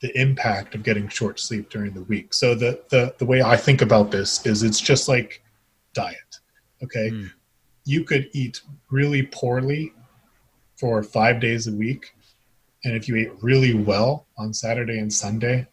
the 0.00 0.16
impact 0.18 0.76
of 0.76 0.84
getting 0.84 1.08
short 1.08 1.40
sleep 1.40 1.68
during 1.68 1.92
the 1.92 2.04
week. 2.04 2.32
So 2.32 2.54
the 2.54 2.80
the 2.90 3.12
the 3.18 3.26
way 3.26 3.42
I 3.42 3.56
think 3.56 3.82
about 3.82 4.12
this 4.12 4.46
is 4.46 4.62
it's 4.62 4.80
just 4.80 5.08
like 5.08 5.42
diet. 5.94 6.38
Okay? 6.82 7.10
Mm. 7.10 7.32
You 7.84 8.04
could 8.04 8.30
eat 8.32 8.60
really 8.90 9.24
poorly 9.24 9.92
for 10.76 11.02
5 11.02 11.40
days 11.40 11.66
a 11.66 11.72
week 11.72 12.14
and 12.84 12.94
if 12.94 13.08
you 13.08 13.16
ate 13.16 13.32
really 13.42 13.74
well 13.74 14.26
on 14.38 14.54
Saturday 14.54 14.98
and 14.98 15.12
Sunday, 15.12 15.66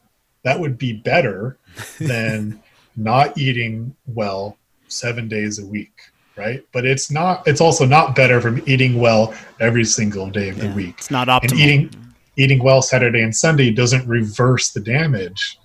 that 0.43 0.59
would 0.59 0.79
be 0.79 0.93
better 0.93 1.59
than 1.99 2.59
not 2.95 3.37
eating 3.37 3.95
well 4.07 4.57
7 4.87 5.27
days 5.27 5.59
a 5.59 5.65
week, 5.65 6.10
right? 6.35 6.65
But 6.71 6.85
it's 6.85 7.11
not 7.11 7.47
it's 7.47 7.61
also 7.61 7.85
not 7.85 8.15
better 8.15 8.41
from 8.41 8.61
eating 8.65 8.99
well 8.99 9.33
every 9.59 9.85
single 9.85 10.29
day 10.29 10.49
of 10.49 10.57
yeah, 10.57 10.67
the 10.67 10.75
week. 10.75 10.95
It's 10.97 11.11
not 11.11 11.27
optimal. 11.27 11.51
And 11.51 11.59
eating 11.59 12.13
eating 12.37 12.63
well 12.63 12.81
Saturday 12.81 13.21
and 13.21 13.35
Sunday 13.35 13.71
doesn't 13.71 14.07
reverse 14.07 14.71
the 14.71 14.79
damage 14.79 15.59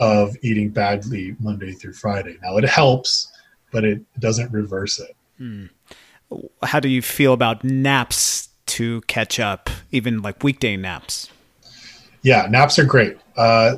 of 0.00 0.36
eating 0.42 0.70
badly 0.70 1.36
Monday 1.38 1.72
through 1.72 1.92
Friday. 1.92 2.36
Now 2.42 2.56
it 2.56 2.64
helps, 2.64 3.32
but 3.72 3.84
it 3.84 4.00
doesn't 4.18 4.50
reverse 4.52 4.98
it. 4.98 5.16
Hmm. 5.38 5.66
How 6.62 6.80
do 6.80 6.88
you 6.88 7.02
feel 7.02 7.32
about 7.32 7.62
naps 7.62 8.48
to 8.66 9.02
catch 9.02 9.38
up, 9.38 9.68
even 9.90 10.22
like 10.22 10.42
weekday 10.42 10.76
naps? 10.76 11.28
Yeah, 12.22 12.46
naps 12.48 12.78
are 12.78 12.84
great. 12.84 13.18
Uh, 13.36 13.76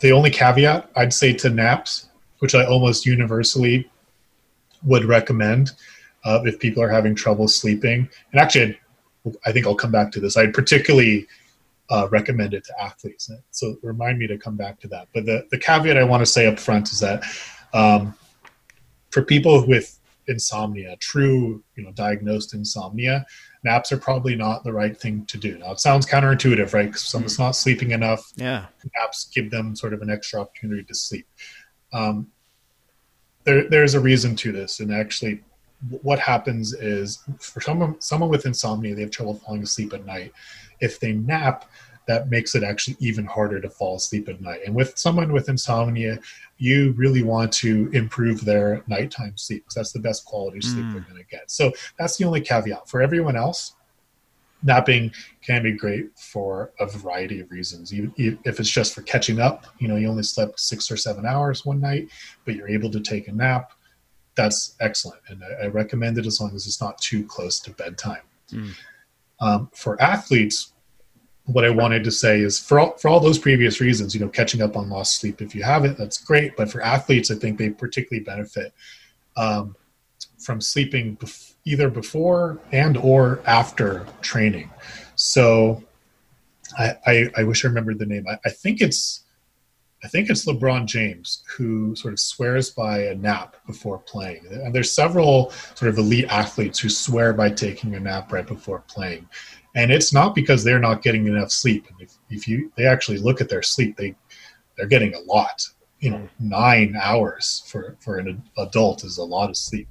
the 0.00 0.12
only 0.12 0.30
caveat 0.30 0.90
I'd 0.96 1.12
say 1.12 1.34
to 1.34 1.50
naps, 1.50 2.08
which 2.38 2.54
I 2.54 2.64
almost 2.64 3.04
universally 3.04 3.90
would 4.82 5.04
recommend 5.04 5.72
uh, 6.24 6.40
if 6.44 6.58
people 6.58 6.82
are 6.82 6.88
having 6.88 7.14
trouble 7.14 7.48
sleeping, 7.48 8.08
and 8.32 8.40
actually, 8.40 8.78
I 9.44 9.52
think 9.52 9.66
I'll 9.66 9.74
come 9.74 9.92
back 9.92 10.10
to 10.12 10.20
this. 10.20 10.36
I'd 10.36 10.54
particularly 10.54 11.26
uh, 11.90 12.08
recommend 12.10 12.54
it 12.54 12.64
to 12.64 12.82
athletes. 12.82 13.30
So 13.50 13.76
remind 13.82 14.18
me 14.18 14.26
to 14.28 14.38
come 14.38 14.56
back 14.56 14.80
to 14.80 14.88
that. 14.88 15.08
But 15.12 15.26
the, 15.26 15.46
the 15.50 15.58
caveat 15.58 15.96
I 15.96 16.04
want 16.04 16.20
to 16.20 16.26
say 16.26 16.46
up 16.46 16.58
front 16.58 16.92
is 16.92 17.00
that 17.00 17.24
um, 17.74 18.14
for 19.10 19.22
people 19.22 19.66
with 19.66 19.98
insomnia, 20.28 20.96
true, 21.00 21.62
you 21.74 21.82
know, 21.82 21.90
diagnosed 21.92 22.54
insomnia, 22.54 23.26
naps 23.64 23.90
are 23.90 23.98
probably 23.98 24.36
not 24.36 24.62
the 24.62 24.72
right 24.72 24.96
thing 24.96 25.26
to 25.26 25.36
do. 25.36 25.58
Now 25.58 25.72
it 25.72 25.80
sounds 25.80 26.06
counterintuitive, 26.06 26.72
right? 26.72 26.86
Because 26.86 27.02
someone's 27.02 27.38
not 27.38 27.52
sleeping 27.52 27.90
enough. 27.90 28.32
Yeah. 28.36 28.66
Naps 28.96 29.28
give 29.34 29.50
them 29.50 29.74
sort 29.74 29.92
of 29.92 30.02
an 30.02 30.10
extra 30.10 30.40
opportunity 30.40 30.84
to 30.84 30.94
sleep. 30.94 31.26
Um, 31.92 32.28
there, 33.44 33.68
there's 33.68 33.94
a 33.94 34.00
reason 34.00 34.36
to 34.36 34.52
this, 34.52 34.80
and 34.80 34.92
actually, 34.92 35.42
what 36.02 36.18
happens 36.18 36.74
is 36.74 37.22
for 37.38 37.60
someone 37.60 38.00
someone 38.00 38.28
with 38.28 38.46
insomnia, 38.46 38.94
they 38.94 39.00
have 39.00 39.10
trouble 39.10 39.34
falling 39.34 39.62
asleep 39.62 39.94
at 39.94 40.04
night 40.04 40.32
if 40.80 40.98
they 40.98 41.12
nap, 41.12 41.66
that 42.06 42.28
makes 42.28 42.54
it 42.54 42.64
actually 42.64 42.96
even 42.98 43.24
harder 43.24 43.60
to 43.60 43.70
fall 43.70 43.96
asleep 43.96 44.28
at 44.28 44.40
night. 44.40 44.60
And 44.66 44.74
with 44.74 44.98
someone 44.98 45.32
with 45.32 45.48
insomnia, 45.48 46.18
you 46.58 46.92
really 46.92 47.22
want 47.22 47.52
to 47.54 47.88
improve 47.92 48.44
their 48.44 48.82
nighttime 48.88 49.36
sleep 49.36 49.64
because 49.64 49.74
that's 49.74 49.92
the 49.92 50.00
best 50.00 50.24
quality 50.24 50.60
sleep 50.60 50.86
mm. 50.86 50.92
they're 50.92 51.02
going 51.02 51.22
to 51.22 51.28
get. 51.30 51.50
So 51.50 51.72
that's 51.98 52.16
the 52.16 52.24
only 52.24 52.40
caveat. 52.40 52.88
For 52.88 53.00
everyone 53.00 53.36
else, 53.36 53.76
napping 54.62 55.12
can 55.42 55.62
be 55.62 55.72
great 55.72 56.18
for 56.18 56.72
a 56.78 56.86
variety 56.86 57.40
of 57.40 57.50
reasons. 57.50 57.92
You, 57.92 58.12
you, 58.16 58.38
if 58.44 58.60
it's 58.60 58.70
just 58.70 58.94
for 58.94 59.02
catching 59.02 59.40
up, 59.40 59.66
you 59.78 59.88
know, 59.88 59.96
you 59.96 60.08
only 60.08 60.22
slept 60.22 60.60
six 60.60 60.90
or 60.90 60.96
seven 60.96 61.24
hours 61.26 61.64
one 61.64 61.80
night, 61.80 62.08
but 62.44 62.54
you're 62.54 62.68
able 62.68 62.90
to 62.90 63.00
take 63.00 63.28
a 63.28 63.32
nap, 63.32 63.72
that's 64.34 64.76
excellent. 64.80 65.20
And 65.28 65.42
I, 65.42 65.64
I 65.64 65.66
recommend 65.68 66.18
it 66.18 66.26
as 66.26 66.40
long 66.40 66.54
as 66.54 66.66
it's 66.66 66.80
not 66.80 66.98
too 66.98 67.24
close 67.24 67.58
to 67.60 67.70
bedtime. 67.70 68.22
Mm. 68.52 68.72
Um, 69.40 69.70
for 69.74 70.00
athletes, 70.00 70.72
what 71.46 71.64
I 71.64 71.70
wanted 71.70 72.04
to 72.04 72.10
say 72.10 72.40
is 72.40 72.58
for 72.58 72.78
all, 72.78 72.96
for 72.98 73.08
all 73.08 73.20
those 73.20 73.38
previous 73.38 73.80
reasons, 73.80 74.14
you 74.14 74.20
know, 74.20 74.28
catching 74.28 74.62
up 74.62 74.76
on 74.76 74.88
lost 74.88 75.20
sleep. 75.20 75.40
If 75.42 75.54
you 75.54 75.62
have 75.62 75.84
it, 75.84 75.96
that's 75.96 76.22
great. 76.22 76.56
But 76.56 76.70
for 76.70 76.80
athletes, 76.82 77.30
I 77.30 77.34
think 77.34 77.58
they 77.58 77.70
particularly 77.70 78.22
benefit 78.24 78.72
um, 79.36 79.74
from 80.38 80.60
sleeping 80.60 81.16
bef- 81.16 81.49
either 81.70 81.88
before 81.88 82.58
and 82.72 82.96
or 82.96 83.40
after 83.46 84.06
training. 84.20 84.70
So 85.14 85.82
I, 86.78 86.96
I, 87.06 87.30
I 87.38 87.42
wish 87.44 87.64
I 87.64 87.68
remembered 87.68 87.98
the 87.98 88.06
name. 88.06 88.26
I, 88.28 88.38
I 88.44 88.50
think 88.50 88.80
it's 88.80 89.24
I 90.02 90.08
think 90.08 90.30
it's 90.30 90.46
LeBron 90.46 90.86
James 90.86 91.42
who 91.56 91.94
sort 91.94 92.14
of 92.14 92.20
swears 92.20 92.70
by 92.70 93.00
a 93.04 93.14
nap 93.14 93.56
before 93.66 93.98
playing. 93.98 94.46
And 94.50 94.74
there's 94.74 94.90
several 94.90 95.50
sort 95.74 95.90
of 95.90 95.98
elite 95.98 96.24
athletes 96.30 96.78
who 96.78 96.88
swear 96.88 97.34
by 97.34 97.50
taking 97.50 97.94
a 97.94 98.00
nap 98.00 98.32
right 98.32 98.46
before 98.46 98.82
playing. 98.88 99.28
And 99.74 99.92
it's 99.92 100.12
not 100.12 100.34
because 100.34 100.64
they're 100.64 100.78
not 100.78 101.02
getting 101.02 101.26
enough 101.26 101.50
sleep. 101.50 101.86
If, 101.98 102.14
if 102.30 102.48
you 102.48 102.72
they 102.76 102.86
actually 102.86 103.18
look 103.18 103.40
at 103.40 103.48
their 103.48 103.62
sleep, 103.62 103.96
they 103.96 104.14
they're 104.76 104.86
getting 104.86 105.14
a 105.14 105.20
lot. 105.20 105.66
You 106.00 106.12
know, 106.12 106.16
mm-hmm. 106.16 106.48
nine 106.48 106.96
hours 107.00 107.62
for 107.66 107.96
for 108.00 108.16
an 108.16 108.42
adult 108.56 109.04
is 109.04 109.18
a 109.18 109.24
lot 109.24 109.50
of 109.50 109.56
sleep. 109.56 109.86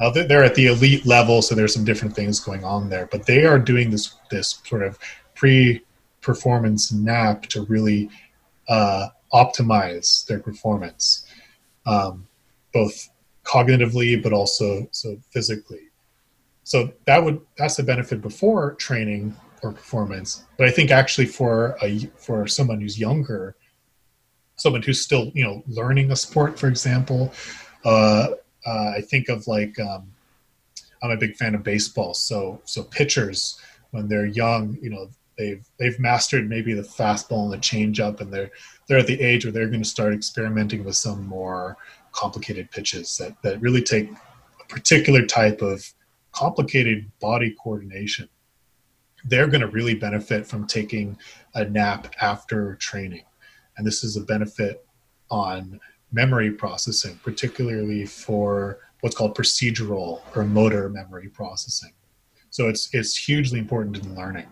Now 0.00 0.10
they're 0.10 0.44
at 0.44 0.54
the 0.54 0.66
elite 0.66 1.06
level, 1.06 1.40
so 1.40 1.54
there's 1.54 1.72
some 1.72 1.84
different 1.84 2.14
things 2.14 2.40
going 2.40 2.64
on 2.64 2.88
there. 2.88 3.06
But 3.06 3.26
they 3.26 3.44
are 3.44 3.58
doing 3.58 3.90
this 3.90 4.14
this 4.30 4.60
sort 4.64 4.82
of 4.82 4.98
pre-performance 5.34 6.92
nap 6.92 7.42
to 7.46 7.62
really 7.64 8.10
uh, 8.68 9.08
optimize 9.32 10.26
their 10.26 10.40
performance, 10.40 11.26
um, 11.86 12.26
both 12.72 13.08
cognitively 13.44 14.20
but 14.20 14.32
also 14.32 14.88
so 14.90 15.16
physically. 15.30 15.90
So 16.64 16.92
that 17.04 17.22
would 17.22 17.40
that's 17.56 17.76
the 17.76 17.82
benefit 17.82 18.20
before 18.20 18.74
training 18.74 19.36
or 19.62 19.72
performance. 19.72 20.44
But 20.56 20.66
I 20.66 20.70
think 20.70 20.90
actually 20.90 21.26
for 21.26 21.76
a 21.82 22.06
for 22.16 22.46
someone 22.46 22.80
who's 22.80 22.98
younger, 22.98 23.54
someone 24.56 24.82
who's 24.82 25.00
still 25.00 25.30
you 25.34 25.44
know 25.44 25.62
learning 25.68 26.10
a 26.10 26.16
sport, 26.16 26.58
for 26.58 26.68
example, 26.68 27.32
uh, 27.84 28.28
uh, 28.66 28.92
I 28.96 29.00
think 29.00 29.28
of 29.28 29.46
like 29.46 29.78
um, 29.78 30.10
I'm 31.02 31.10
a 31.10 31.16
big 31.16 31.36
fan 31.36 31.54
of 31.54 31.62
baseball. 31.62 32.14
So 32.14 32.60
so 32.64 32.82
pitchers 32.82 33.60
when 33.90 34.08
they're 34.08 34.26
young, 34.26 34.76
you 34.82 34.90
know, 34.90 35.08
they've 35.38 35.64
they've 35.78 35.98
mastered 36.00 36.48
maybe 36.48 36.74
the 36.74 36.82
fastball 36.82 37.44
and 37.44 37.52
the 37.52 37.58
changeup, 37.58 38.20
and 38.20 38.32
they're 38.32 38.50
they're 38.86 38.98
at 38.98 39.06
the 39.06 39.20
age 39.20 39.44
where 39.44 39.52
they're 39.52 39.68
going 39.68 39.82
to 39.82 39.88
start 39.88 40.12
experimenting 40.12 40.84
with 40.84 40.96
some 40.96 41.26
more 41.26 41.76
complicated 42.12 42.70
pitches 42.70 43.16
that 43.18 43.40
that 43.42 43.60
really 43.60 43.82
take 43.82 44.10
a 44.10 44.64
particular 44.68 45.24
type 45.24 45.62
of 45.62 45.92
complicated 46.32 47.10
body 47.20 47.54
coordination. 47.62 48.28
They're 49.24 49.46
going 49.46 49.62
to 49.62 49.68
really 49.68 49.94
benefit 49.94 50.46
from 50.46 50.66
taking 50.66 51.16
a 51.54 51.64
nap 51.64 52.14
after 52.20 52.74
training, 52.76 53.24
and 53.76 53.86
this 53.86 54.04
is 54.04 54.16
a 54.16 54.22
benefit 54.22 54.84
on 55.30 55.80
memory 56.14 56.50
processing, 56.50 57.18
particularly 57.22 58.06
for 58.06 58.78
what's 59.00 59.16
called 59.16 59.36
procedural 59.36 60.20
or 60.34 60.44
motor 60.44 60.88
memory 60.88 61.28
processing. 61.28 61.92
So 62.50 62.68
it's 62.68 62.88
it's 62.94 63.16
hugely 63.16 63.58
important 63.58 63.98
in 63.98 64.14
learning. 64.14 64.46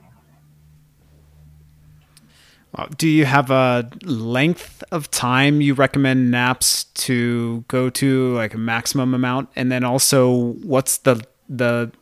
Do 2.97 3.07
you 3.07 3.27
have 3.27 3.51
a 3.51 3.91
length 4.03 4.83
of 4.91 5.11
time 5.11 5.61
you 5.61 5.75
recommend 5.75 6.31
naps 6.31 6.85
to 6.85 7.65
go 7.69 7.91
to, 7.91 8.35
like 8.35 8.55
a 8.55 8.59
maximum 8.59 9.13
amount? 9.13 9.51
And 9.55 9.71
then 9.71 9.85
also, 9.85 10.55
what's 10.63 10.99
the 10.99 11.23
the 11.49 11.93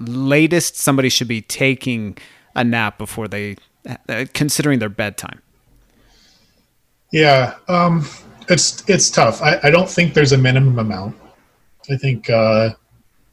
latest 0.00 0.76
somebody 0.76 1.08
should 1.08 1.28
be 1.28 1.42
taking 1.42 2.18
a 2.56 2.64
nap 2.64 2.98
before 2.98 3.28
they, 3.28 3.56
uh, 4.08 4.26
considering 4.34 4.80
their 4.80 4.88
bedtime? 4.88 5.40
Yeah, 7.12 7.54
um, 7.68 8.04
it's 8.48 8.88
it's 8.88 9.10
tough. 9.10 9.42
I, 9.42 9.58
I 9.64 9.70
don't 9.70 9.88
think 9.88 10.14
there's 10.14 10.32
a 10.32 10.38
minimum 10.38 10.78
amount. 10.78 11.16
I 11.90 11.96
think 11.96 12.28
uh, 12.30 12.70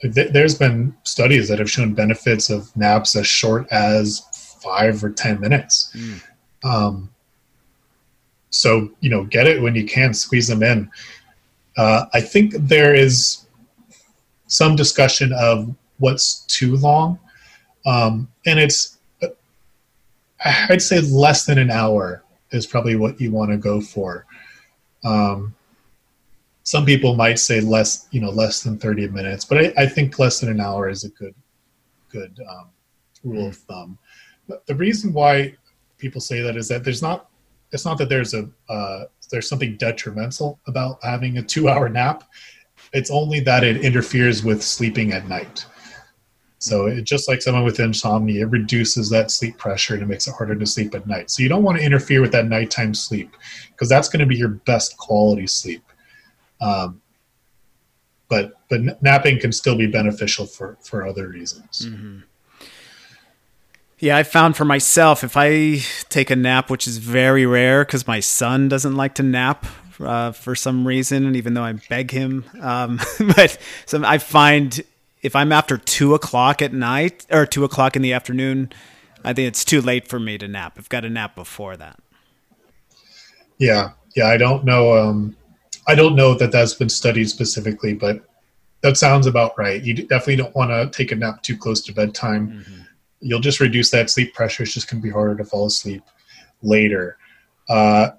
th- 0.02 0.32
there's 0.32 0.58
been 0.58 0.96
studies 1.04 1.48
that 1.50 1.60
have 1.60 1.70
shown 1.70 1.94
benefits 1.94 2.50
of 2.50 2.76
naps 2.76 3.16
as 3.16 3.28
short 3.28 3.68
as 3.72 4.22
five 4.62 5.04
or 5.04 5.10
ten 5.10 5.40
minutes. 5.40 5.92
Mm 5.96 6.22
um, 6.64 7.10
so 8.50 8.90
you 9.00 9.10
know, 9.10 9.24
get 9.26 9.48
it 9.48 9.62
when 9.62 9.76
you 9.76 9.86
can, 9.86 10.14
squeeze 10.14 10.48
them 10.48 10.64
in. 10.64 10.90
Uh, 11.78 12.06
I 12.14 12.22
think 12.22 12.54
there 12.54 12.94
is 12.94 13.46
some 14.48 14.76
discussion 14.76 15.34
of 15.34 15.74
what's 15.98 16.46
too 16.46 16.76
long, 16.78 17.20
um, 17.86 18.30
and 18.46 18.60
it's 18.60 18.98
I'd 20.46 20.82
say 20.82 21.00
less 21.00 21.46
than 21.46 21.58
an 21.58 21.72
hour 21.72 22.24
is 22.52 22.68
probably 22.68 22.96
what 22.96 23.20
you 23.20 23.32
want 23.32 23.52
to 23.52 23.58
go 23.58 23.82
for. 23.82 24.26
Um, 25.04 25.56
some 26.64 26.86
people 26.86 27.16
might 27.16 27.40
say 27.40 27.60
less, 27.60 28.08
you 28.12 28.22
know, 28.22 28.30
less 28.30 28.64
than 28.64 28.78
30 28.78 29.10
minutes, 29.10 29.44
but 29.44 29.58
I, 29.58 29.74
I 29.84 29.86
think 29.86 30.18
less 30.18 30.40
than 30.40 30.50
an 30.50 30.62
hour 30.62 30.90
is 30.90 31.04
a 31.04 31.10
good, 31.10 31.36
good 32.10 32.40
um, 32.50 32.70
rule 33.24 33.48
of 33.48 33.58
thumb. 33.58 33.98
But 34.48 34.66
the 34.66 34.76
reason 34.76 35.14
why 35.14 35.56
people 35.98 36.22
say 36.22 36.42
that 36.42 36.56
is 36.56 36.68
that 36.70 36.84
there's 36.84 37.02
not, 37.02 37.30
it's 37.72 37.86
not 37.86 37.98
that 37.98 38.08
there's 38.08 38.34
a, 38.34 38.50
uh, 38.70 39.06
there's 39.30 39.50
something 39.50 39.76
detrimental 39.78 40.60
about 40.68 41.04
having 41.04 41.38
a 41.38 41.44
two 41.44 41.68
hour 41.68 41.90
nap. 41.90 42.24
It's 42.94 43.12
only 43.12 43.40
that 43.42 43.64
it 43.64 43.84
interferes 43.84 44.44
with 44.44 44.64
sleeping 44.64 45.12
at 45.12 45.28
night. 45.28 45.66
So 46.64 46.86
it, 46.86 47.04
just 47.04 47.28
like 47.28 47.42
someone 47.42 47.66
with 47.66 47.80
insomnia, 47.80 48.44
it 48.44 48.50
reduces 48.50 49.10
that 49.10 49.32
sleep 49.32 49.58
pressure 49.58 49.96
and 49.96 50.04
it 50.04 50.06
makes 50.08 50.28
it 50.28 50.34
harder 50.34 50.56
to 50.56 50.66
sleep 50.66 50.96
at 50.96 51.06
night. 51.06 51.30
So 51.30 51.44
you 51.44 51.50
don't 51.50 51.64
want 51.64 51.78
to 51.78 51.84
interfere 51.84 52.22
with 52.22 52.32
that 52.32 52.48
nighttime 52.48 52.94
sleep 52.94 53.36
because 53.72 53.90
that's 53.90 54.08
going 54.08 54.22
to 54.22 54.26
be 54.26 54.38
your 54.38 54.50
best 54.50 54.98
quality 54.98 55.48
sleep. 55.48 55.84
Um, 56.62 57.02
but 58.30 58.54
but 58.70 59.02
napping 59.04 59.40
can 59.40 59.52
still 59.52 59.76
be 59.76 59.88
beneficial 59.88 60.46
for 60.46 60.78
for 60.82 61.06
other 61.06 61.28
reasons. 61.28 61.86
Mm-hmm. 61.86 62.20
Yeah, 64.00 64.18
I 64.18 64.24
found 64.24 64.56
for 64.56 64.66
myself 64.66 65.24
if 65.24 65.36
I 65.36 65.80
take 66.10 66.30
a 66.30 66.36
nap, 66.36 66.70
which 66.70 66.88
is 66.88 66.98
very 66.98 67.46
rare 67.46 67.86
because 67.86 68.08
my 68.08 68.22
son 68.22 68.70
doesn't 68.70 68.96
like 68.96 69.16
to 69.16 69.24
nap 69.24 69.66
uh, 70.00 70.32
for 70.32 70.56
some 70.56 70.88
reason, 70.88 71.36
even 71.36 71.54
though 71.54 71.64
I 71.64 71.74
beg 71.74 72.12
him, 72.12 72.46
um, 72.62 73.00
but 73.36 73.58
so 73.86 74.04
I 74.04 74.18
find 74.18 74.82
if 75.24 75.36
I'm 75.36 75.52
after 75.52 75.78
two 75.78 76.14
o'clock 76.14 76.62
at 76.62 76.74
night 76.74 77.26
or 77.32 77.46
two 77.46 77.64
o'clock 77.64 77.96
in 77.96 78.02
the 78.02 78.14
afternoon, 78.14 78.72
I 79.24 79.34
think 79.34 79.48
it's 79.48 79.64
too 79.64 79.82
late 79.82 80.08
for 80.08 80.20
me 80.20 80.38
to 80.38 80.48
nap. 80.48 80.74
I've 80.78 80.90
got 80.90 81.00
to 81.02 81.10
nap 81.10 81.34
before 81.34 81.78
that. 81.78 81.98
Yeah, 83.58 83.92
yeah, 84.16 84.28
I 84.28 84.38
don't 84.38 84.66
know. 84.66 84.96
Um, 84.98 85.36
I 85.88 85.96
don't 85.96 86.16
know 86.16 86.34
that 86.36 86.52
that's 86.52 86.74
been 86.74 86.90
studied 86.90 87.30
specifically, 87.30 87.94
but 87.94 88.22
that 88.82 88.98
sounds 88.98 89.26
about 89.26 89.58
right. 89.58 89.82
You 89.82 89.94
definitely 89.94 90.36
don't 90.36 90.56
want 90.56 90.72
to 90.72 90.96
take 90.96 91.14
a 91.14 91.16
nap 91.16 91.42
too 91.42 91.58
close 91.58 91.82
to 91.86 91.94
bedtime. 91.94 92.50
Mm-hmm. 92.50 92.82
You'll 93.22 93.40
just 93.40 93.62
reduce 93.62 93.90
that 93.92 94.10
sleep 94.10 94.34
pressure. 94.34 94.64
It's 94.64 94.74
just 94.74 94.92
going 94.92 95.02
to 95.02 95.04
be 95.04 95.12
harder 95.12 95.38
to 95.38 95.46
fall 95.46 95.68
asleep 95.68 96.04
later. 96.62 97.18
Uh, 97.70 98.10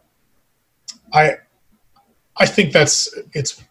I 1.13 1.37
I 2.39 2.47
think 2.47 2.73
that's 2.73 3.15
it's. 3.35 3.63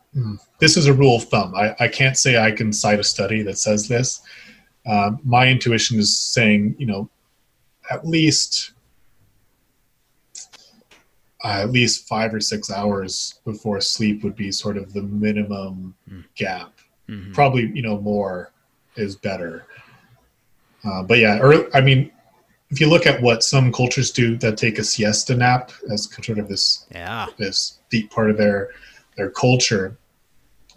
This 0.59 0.77
is 0.77 0.87
a 0.87 0.93
rule 0.93 1.17
of 1.17 1.23
thumb. 1.23 1.55
I, 1.55 1.75
I 1.79 1.87
can't 1.87 2.17
say 2.17 2.37
I 2.37 2.51
can 2.51 2.71
cite 2.71 2.99
a 2.99 3.03
study 3.03 3.41
that 3.43 3.57
says 3.57 3.87
this. 3.87 4.21
Um, 4.85 5.19
my 5.23 5.47
intuition 5.47 5.99
is 5.99 6.17
saying, 6.17 6.75
you 6.77 6.85
know, 6.85 7.09
at 7.89 8.07
least 8.07 8.71
uh, 11.43 11.59
at 11.61 11.71
least 11.71 12.07
five 12.07 12.33
or 12.33 12.39
six 12.39 12.71
hours 12.71 13.39
before 13.43 13.81
sleep 13.81 14.23
would 14.23 14.35
be 14.35 14.51
sort 14.51 14.77
of 14.77 14.93
the 14.93 15.03
minimum 15.03 15.93
mm. 16.09 16.23
gap. 16.35 16.71
Mm-hmm. 17.09 17.33
Probably, 17.33 17.69
you 17.73 17.81
know, 17.81 17.99
more 17.99 18.53
is 18.95 19.15
better. 19.17 19.65
Uh, 20.85 21.03
but 21.03 21.19
yeah, 21.19 21.39
or 21.39 21.75
I 21.75 21.81
mean, 21.81 22.11
if 22.69 22.79
you 22.79 22.89
look 22.89 23.05
at 23.05 23.21
what 23.21 23.43
some 23.43 23.71
cultures 23.71 24.11
do 24.11 24.37
that 24.37 24.57
take 24.57 24.79
a 24.79 24.83
siesta 24.83 25.35
nap 25.35 25.71
as 25.91 26.09
sort 26.23 26.39
of 26.39 26.47
this 26.47 26.85
yeah 26.91 27.27
this 27.37 27.79
deep 27.89 28.09
part 28.09 28.29
of 28.29 28.37
their 28.37 28.71
their 29.15 29.29
culture, 29.29 29.97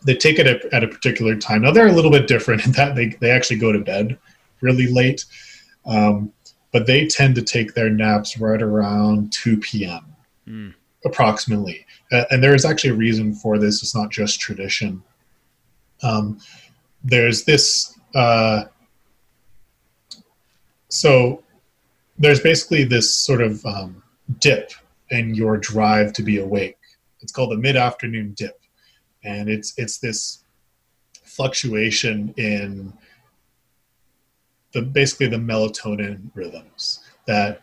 they 0.04 0.14
take 0.14 0.38
it 0.38 0.46
at, 0.46 0.64
at 0.72 0.84
a 0.84 0.88
particular 0.88 1.36
time. 1.36 1.62
Now 1.62 1.72
they're 1.72 1.88
a 1.88 1.92
little 1.92 2.10
bit 2.10 2.26
different 2.26 2.66
in 2.66 2.72
that 2.78 2.94
they 2.94 3.08
they 3.20 3.30
actually 3.30 3.58
go 3.58 3.72
to 3.72 3.80
bed 3.80 4.18
really 4.60 4.86
late, 4.92 5.24
um, 5.86 6.32
but 6.72 6.86
they 6.86 7.06
tend 7.06 7.34
to 7.36 7.42
take 7.42 7.74
their 7.74 7.90
naps 7.90 8.38
right 8.38 8.62
around 8.62 9.32
two 9.32 9.58
p.m 9.58 10.16
mm. 10.48 10.74
approximately. 11.04 11.86
Uh, 12.12 12.24
and 12.30 12.42
there 12.42 12.54
is 12.54 12.64
actually 12.64 12.90
a 12.90 12.94
reason 12.94 13.34
for 13.34 13.58
this. 13.58 13.82
It's 13.82 13.94
not 13.94 14.10
just 14.10 14.40
tradition. 14.40 15.02
Um, 16.02 16.40
there's 17.02 17.44
this. 17.44 17.98
Uh, 18.14 18.64
so 20.88 21.42
there's 22.18 22.40
basically 22.40 22.84
this 22.84 23.14
sort 23.14 23.42
of 23.42 23.64
um, 23.66 24.02
dip 24.38 24.72
in 25.10 25.34
your 25.34 25.56
drive 25.56 26.12
to 26.14 26.22
be 26.22 26.38
awake. 26.38 26.78
It's 27.20 27.32
called 27.32 27.50
the 27.50 27.56
mid-afternoon 27.56 28.34
dip, 28.36 28.60
and 29.26 29.50
it's 29.50 29.74
it's 29.76 29.98
this 29.98 30.44
fluctuation 31.24 32.32
in 32.36 32.92
the 34.72 34.80
basically 34.80 35.26
the 35.26 35.36
melatonin 35.36 36.30
rhythms 36.34 37.00
that 37.26 37.62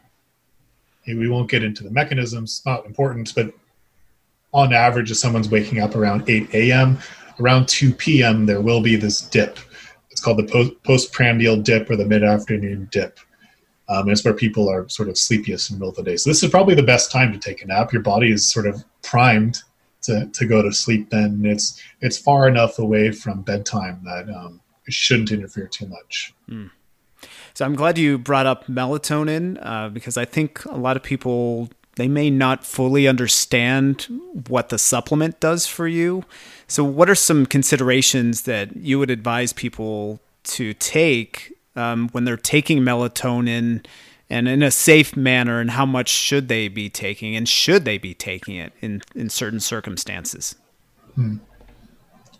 we 1.07 1.28
won't 1.28 1.49
get 1.49 1.64
into 1.64 1.84
the 1.84 1.91
mechanisms, 1.91 2.61
not 2.66 2.86
important, 2.86 3.34
but 3.36 3.53
on 4.53 4.72
average, 4.72 5.11
if 5.11 5.18
someone's 5.18 5.49
waking 5.49 5.80
up 5.80 5.95
around 5.95 6.30
8 6.30 6.53
a.m., 6.53 6.97
around 7.39 7.68
2 7.68 7.93
p.m., 7.93 8.45
there 8.45 8.61
will 8.61 8.82
be 8.82 8.95
this 8.95 9.22
dip. 9.22 9.57
It's 10.11 10.22
called 10.22 10.38
the 10.38 10.76
postprandial 10.84 11.57
dip 11.57 11.89
or 11.89 11.95
the 11.95 12.05
mid 12.05 12.24
afternoon 12.24 12.88
dip. 12.91 13.20
Um, 13.89 14.09
it's 14.09 14.24
where 14.24 14.34
people 14.34 14.70
are 14.70 14.88
sort 14.88 15.09
of 15.09 15.18
sleepiest 15.18 15.70
in 15.70 15.76
the 15.76 15.80
middle 15.80 15.89
of 15.89 15.95
the 15.95 16.03
day. 16.03 16.16
So 16.16 16.30
this 16.30 16.41
is 16.41 16.49
probably 16.49 16.76
the 16.76 16.84
best 16.84 17.11
time 17.11 17.34
to 17.34 17.39
take 17.39 17.61
a 17.64 17.68
nap. 17.68 17.91
Your 17.91 18.01
body 18.01 18.32
is 18.32 18.49
sort 18.49 18.66
of 18.66 18.84
primed 19.01 19.61
to, 20.04 20.28
to 20.28 20.45
go 20.45 20.62
to 20.62 20.72
sleep. 20.72 21.10
Then 21.10 21.41
it's 21.45 21.82
it's 22.01 22.18
far 22.18 22.47
enough 22.47 22.80
away 22.80 23.12
from 23.12 23.41
bedtime 23.41 24.01
that 24.06 24.30
um, 24.34 24.62
it 24.86 24.93
shouldn't 24.93 25.32
interfere 25.32 25.68
too 25.68 25.88
much. 25.88 26.34
Mm. 26.49 26.72
So 27.54 27.66
I'm 27.66 27.76
glad 27.76 27.97
you 27.97 28.18
brought 28.18 28.45
up 28.45 28.66
melatonin 28.68 29.60
uh, 29.62 29.89
because 29.89 30.18
I 30.18 30.26
think 30.26 30.66
a 30.66 30.78
lot 30.78 30.97
of 30.97 31.04
people 31.04 31.70
they 31.95 32.08
may 32.08 32.30
not 32.30 32.66
fully 32.66 33.08
understand 33.08 34.08
what 34.47 34.70
the 34.70 34.80
supplement 34.80 35.39
does 35.39 35.68
for 35.68 35.88
you. 35.88 36.24
So, 36.68 36.84
what 36.84 37.10
are 37.10 37.16
some 37.16 37.45
considerations 37.45 38.43
that 38.43 38.76
you 38.76 38.97
would 38.97 39.12
advise 39.12 39.54
people 39.54 40.20
to 40.45 40.74
take 40.74 41.54
um, 41.76 42.10
when 42.10 42.26
they're 42.26 42.38
taking 42.38 42.80
melatonin? 42.80 43.86
And 44.34 44.48
in 44.48 44.64
a 44.64 44.72
safe 44.72 45.16
manner 45.16 45.60
and 45.60 45.72
how 45.72 45.86
much 45.86 46.10
should 46.10 46.48
they 46.48 46.68
be 46.68 46.90
taking 46.90 47.36
and 47.36 47.48
should 47.48 47.86
they 47.86 47.98
be 47.98 48.14
taking 48.14 48.56
it 48.56 48.74
in, 48.82 49.02
in 49.16 49.30
certain 49.30 49.60
circumstances 49.60 50.56
hmm. 51.16 51.38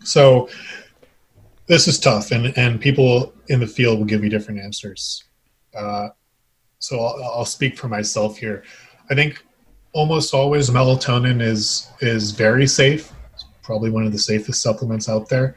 so 0.02 0.48
this 1.66 1.88
is 1.88 1.98
tough, 1.98 2.30
and 2.30 2.56
and 2.58 2.80
people 2.80 3.32
in 3.48 3.60
the 3.60 3.66
field 3.66 3.98
will 3.98 4.06
give 4.06 4.22
you 4.22 4.30
different 4.30 4.60
answers. 4.60 5.24
Uh, 5.74 6.08
so 6.78 7.00
I'll, 7.00 7.22
I'll 7.36 7.44
speak 7.44 7.78
for 7.78 7.88
myself 7.88 8.36
here. 8.36 8.64
I 9.10 9.14
think 9.14 9.44
almost 9.92 10.34
always 10.34 10.70
melatonin 10.70 11.40
is 11.40 11.90
is 12.00 12.32
very 12.32 12.66
safe. 12.66 13.12
Probably 13.62 13.90
one 13.90 14.04
of 14.04 14.12
the 14.12 14.18
safest 14.18 14.60
supplements 14.60 15.08
out 15.08 15.28
there. 15.28 15.56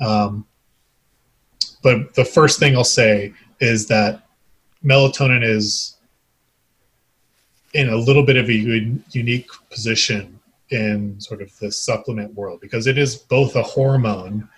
Um, 0.00 0.46
but 1.82 2.14
the 2.14 2.24
first 2.24 2.60
thing 2.60 2.76
I'll 2.76 2.84
say 2.84 3.32
is 3.60 3.86
that 3.88 4.25
melatonin 4.86 5.44
is 5.44 5.96
in 7.74 7.88
a 7.88 7.96
little 7.96 8.24
bit 8.24 8.36
of 8.36 8.48
a 8.48 8.54
unique 9.10 9.50
position 9.70 10.38
in 10.70 11.20
sort 11.20 11.42
of 11.42 11.56
the 11.58 11.70
supplement 11.70 12.32
world 12.34 12.60
because 12.60 12.86
it 12.86 12.98
is 12.98 13.16
both 13.16 13.54
a 13.56 13.62
hormone 13.62 14.48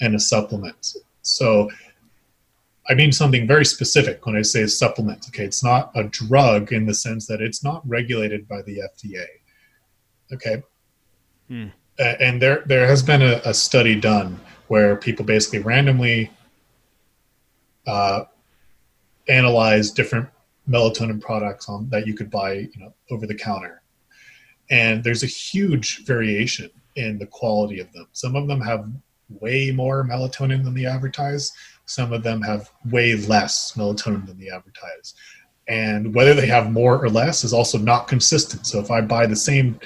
and 0.00 0.14
a 0.14 0.20
supplement. 0.20 0.94
So 1.22 1.70
I 2.88 2.94
mean 2.94 3.12
something 3.12 3.46
very 3.46 3.64
specific 3.64 4.24
when 4.26 4.36
I 4.36 4.42
say 4.42 4.66
supplement. 4.66 5.26
Okay, 5.28 5.44
it's 5.44 5.64
not 5.64 5.90
a 5.94 6.04
drug 6.04 6.72
in 6.72 6.86
the 6.86 6.94
sense 6.94 7.26
that 7.26 7.40
it's 7.40 7.62
not 7.62 7.86
regulated 7.86 8.48
by 8.48 8.62
the 8.62 8.78
FDA. 8.78 9.26
Okay, 10.32 10.62
hmm. 11.48 11.68
and 11.98 12.40
there 12.40 12.62
there 12.66 12.86
has 12.86 13.02
been 13.02 13.22
a, 13.22 13.40
a, 13.44 13.54
study 13.54 13.94
done 13.94 14.38
where 14.68 14.96
people 14.96 15.24
basically 15.24 15.60
randomly 15.60 16.30
uh, 17.86 18.24
analyze 19.28 19.90
different 19.90 20.28
melatonin 20.68 21.20
products 21.20 21.68
on 21.68 21.88
that 21.90 22.06
you 22.06 22.14
could 22.14 22.30
buy, 22.30 22.52
you 22.52 22.78
know, 22.78 22.92
over 23.10 23.26
the 23.26 23.34
counter, 23.34 23.82
and 24.70 25.02
there's 25.02 25.22
a 25.22 25.26
huge 25.26 26.04
variation 26.04 26.70
in 26.96 27.18
the 27.18 27.26
quality 27.26 27.80
of 27.80 27.90
them. 27.92 28.06
Some 28.12 28.36
of 28.36 28.48
them 28.48 28.60
have 28.60 28.88
way 29.28 29.70
more 29.70 30.04
melatonin 30.04 30.64
than 30.64 30.74
they 30.74 30.86
advertise. 30.86 31.52
Some 31.86 32.12
of 32.12 32.22
them 32.22 32.42
have 32.42 32.70
way 32.90 33.14
less 33.14 33.72
melatonin 33.72 34.26
than 34.26 34.38
they 34.38 34.48
advertise. 34.48 35.14
And 35.68 36.14
whether 36.14 36.34
they 36.34 36.46
have 36.46 36.72
more 36.72 37.02
or 37.02 37.10
less 37.10 37.44
is 37.44 37.52
also 37.52 37.78
not 37.78 38.08
consistent. 38.08 38.66
So 38.66 38.80
if 38.80 38.90
I 38.90 39.00
buy 39.00 39.26
the 39.26 39.36
same 39.36 39.78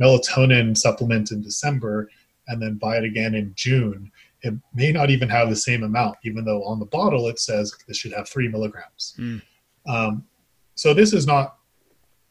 melatonin 0.00 0.76
supplement 0.76 1.32
in 1.32 1.42
December 1.42 2.10
and 2.48 2.60
then 2.60 2.74
buy 2.74 2.98
it 2.98 3.04
again 3.04 3.34
in 3.34 3.52
June, 3.56 4.12
it 4.44 4.54
may 4.74 4.92
not 4.92 5.10
even 5.10 5.28
have 5.28 5.48
the 5.48 5.56
same 5.56 5.82
amount, 5.82 6.16
even 6.22 6.44
though 6.44 6.62
on 6.64 6.78
the 6.78 6.86
bottle 6.86 7.28
it 7.28 7.38
says 7.40 7.74
this 7.88 7.96
should 7.96 8.12
have 8.12 8.28
three 8.28 8.46
milligrams. 8.46 9.14
Mm. 9.18 9.42
Um, 9.86 10.24
so 10.74 10.94
this 10.94 11.12
is 11.12 11.26
not. 11.26 11.56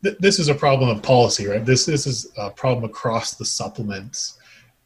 Th- 0.04 0.18
this 0.20 0.38
is 0.38 0.50
a 0.50 0.56
problem 0.56 0.90
of 0.90 1.02
policy, 1.02 1.48
right? 1.48 1.66
This 1.66 1.86
this 1.86 2.06
is 2.06 2.32
a 2.38 2.52
problem 2.52 2.84
across 2.84 3.34
the 3.34 3.46
supplements 3.46 4.38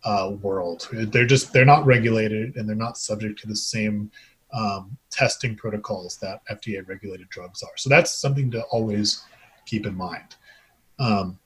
uh, 0.05 0.31
world. 0.41 0.87
They're 0.91 1.25
just 1.25 1.51
they're 1.51 1.65
not 1.65 1.85
regulated 1.85 2.55
and 2.55 2.67
they're 2.67 2.75
not 2.75 2.97
subject 2.97 3.39
to 3.39 3.47
the 3.47 3.55
same 3.55 4.09
um, 4.53 4.97
testing 5.11 5.55
protocols 5.55 6.17
that 6.17 6.41
FDA 6.49 6.87
regulated 6.87 7.29
drugs 7.29 7.61
are. 7.61 7.75
So 7.75 7.89
that's 7.89 8.13
something 8.13 8.49
to 8.51 8.61
always 8.71 9.23
keep 9.65 9.85
in 9.85 9.95
mind. 9.95 10.35
Um, 10.99 11.37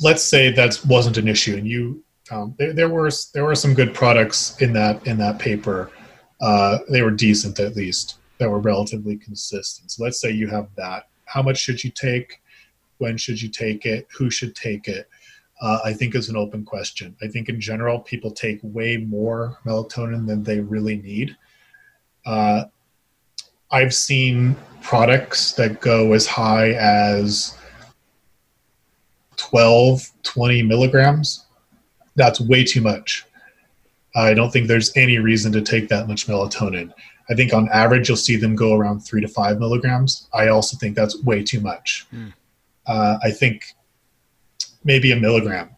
let's 0.00 0.22
say 0.22 0.50
that 0.50 0.80
wasn't 0.86 1.16
an 1.16 1.28
issue, 1.28 1.56
and 1.56 1.66
you 1.66 2.02
um, 2.30 2.54
there, 2.58 2.72
there 2.72 2.88
were 2.88 3.10
there 3.34 3.44
were 3.44 3.54
some 3.54 3.74
good 3.74 3.94
products 3.94 4.60
in 4.60 4.72
that 4.72 5.06
in 5.06 5.18
that 5.18 5.38
paper. 5.38 5.90
Uh, 6.40 6.78
they 6.90 7.02
were 7.02 7.10
decent 7.10 7.60
at 7.60 7.76
least. 7.76 8.18
That 8.38 8.50
were 8.50 8.60
relatively 8.60 9.16
consistent. 9.16 9.90
So 9.90 10.04
let's 10.04 10.20
say 10.20 10.30
you 10.30 10.46
have 10.48 10.68
that. 10.76 11.08
How 11.24 11.42
much 11.42 11.56
should 11.58 11.82
you 11.82 11.90
take? 11.90 12.42
When 12.98 13.16
should 13.16 13.40
you 13.40 13.48
take 13.48 13.86
it? 13.86 14.06
Who 14.16 14.30
should 14.30 14.54
take 14.54 14.88
it? 14.88 15.08
Uh, 15.60 15.78
I 15.84 15.94
think 15.94 16.14
is 16.14 16.28
an 16.28 16.36
open 16.36 16.64
question. 16.64 17.16
I 17.22 17.28
think 17.28 17.48
in 17.48 17.60
general 17.60 17.98
people 17.98 18.30
take 18.30 18.60
way 18.62 18.98
more 18.98 19.58
melatonin 19.64 20.26
than 20.26 20.42
they 20.42 20.60
really 20.60 20.96
need. 20.96 21.34
Uh, 22.26 22.64
I've 23.70 23.94
seen 23.94 24.54
products 24.82 25.52
that 25.52 25.80
go 25.80 26.12
as 26.12 26.26
high 26.26 26.72
as 26.72 27.56
12, 29.36 30.12
20 30.22 30.62
milligrams. 30.62 31.45
That's 32.16 32.40
way 32.40 32.64
too 32.64 32.80
much. 32.80 33.24
I 34.14 34.34
don't 34.34 34.50
think 34.50 34.66
there's 34.66 34.96
any 34.96 35.18
reason 35.18 35.52
to 35.52 35.60
take 35.60 35.88
that 35.88 36.08
much 36.08 36.26
melatonin. 36.26 36.92
I 37.28 37.34
think 37.34 37.52
on 37.52 37.68
average 37.68 38.08
you'll 38.08 38.16
see 38.16 38.36
them 38.36 38.54
go 38.54 38.74
around 38.74 39.00
three 39.00 39.20
to 39.20 39.28
five 39.28 39.58
milligrams. 39.58 40.28
I 40.32 40.48
also 40.48 40.76
think 40.76 40.96
that's 40.96 41.22
way 41.22 41.42
too 41.42 41.60
much. 41.60 42.06
Mm. 42.14 42.32
Uh, 42.86 43.18
I 43.22 43.30
think 43.30 43.74
maybe 44.84 45.12
a 45.12 45.16
milligram 45.16 45.70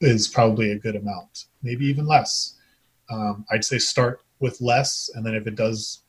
is 0.00 0.28
probably 0.28 0.72
a 0.72 0.78
good 0.78 0.96
amount, 0.96 1.46
maybe 1.62 1.86
even 1.86 2.06
less. 2.06 2.54
Um, 3.10 3.46
I'd 3.50 3.64
say 3.64 3.78
start 3.78 4.20
with 4.40 4.60
less, 4.60 5.10
and 5.14 5.24
then 5.24 5.34
if 5.34 5.46
it 5.46 5.54
does 5.54 6.02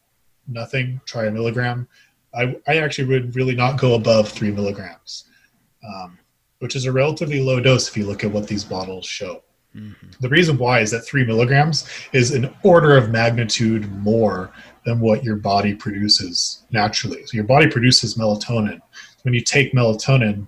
nothing, 0.47 0.99
try 1.05 1.25
a 1.25 1.31
milligram. 1.31 1.87
I, 2.33 2.55
I 2.67 2.77
actually 2.77 3.07
would 3.07 3.35
really 3.35 3.55
not 3.55 3.79
go 3.79 3.95
above 3.95 4.29
three 4.29 4.51
milligrams, 4.51 5.25
um, 5.87 6.17
which 6.59 6.75
is 6.75 6.85
a 6.85 6.91
relatively 6.91 7.41
low 7.41 7.59
dose 7.59 7.87
if 7.87 7.95
you 7.95 8.05
look 8.05 8.23
at 8.23 8.31
what 8.31 8.47
these 8.47 8.63
bottles 8.63 9.05
show. 9.05 9.43
Mm-hmm. 9.75 10.07
The 10.19 10.29
reason 10.29 10.57
why 10.57 10.79
is 10.79 10.91
that 10.91 11.01
three 11.01 11.25
milligrams 11.25 11.87
is 12.11 12.31
an 12.31 12.53
order 12.63 12.97
of 12.97 13.11
magnitude 13.11 13.91
more 14.01 14.51
than 14.85 14.99
what 14.99 15.23
your 15.23 15.35
body 15.35 15.75
produces 15.75 16.63
naturally. 16.71 17.25
So 17.25 17.35
your 17.35 17.43
body 17.43 17.67
produces 17.67 18.15
melatonin. 18.15 18.79
When 19.23 19.33
you 19.33 19.41
take 19.41 19.73
melatonin 19.73 20.47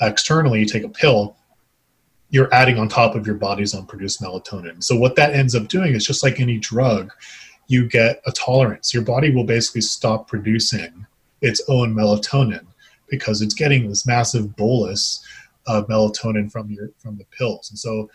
externally, 0.00 0.60
you 0.60 0.66
take 0.66 0.84
a 0.84 0.88
pill, 0.88 1.36
you're 2.30 2.52
adding 2.52 2.78
on 2.78 2.88
top 2.88 3.14
of 3.14 3.26
your 3.26 3.36
body's 3.36 3.74
unproduced 3.74 4.20
melatonin. 4.20 4.82
So 4.82 4.96
what 4.96 5.16
that 5.16 5.34
ends 5.34 5.54
up 5.54 5.68
doing 5.68 5.94
is 5.94 6.04
just 6.04 6.22
like 6.22 6.40
any 6.40 6.58
drug, 6.58 7.12
you 7.68 7.88
get 7.88 8.20
a 8.26 8.32
tolerance. 8.32 8.92
Your 8.92 9.02
body 9.02 9.30
will 9.30 9.44
basically 9.44 9.82
stop 9.82 10.26
producing 10.26 11.06
its 11.40 11.62
own 11.68 11.94
melatonin 11.94 12.66
because 13.08 13.40
it's 13.40 13.54
getting 13.54 13.88
this 13.88 14.06
massive 14.06 14.56
bolus 14.56 15.24
of 15.66 15.86
melatonin 15.86 16.50
from 16.50 16.70
your 16.70 16.90
from 16.98 17.16
the 17.16 17.24
pills. 17.26 17.70
And 17.70 17.78
so 17.78 18.10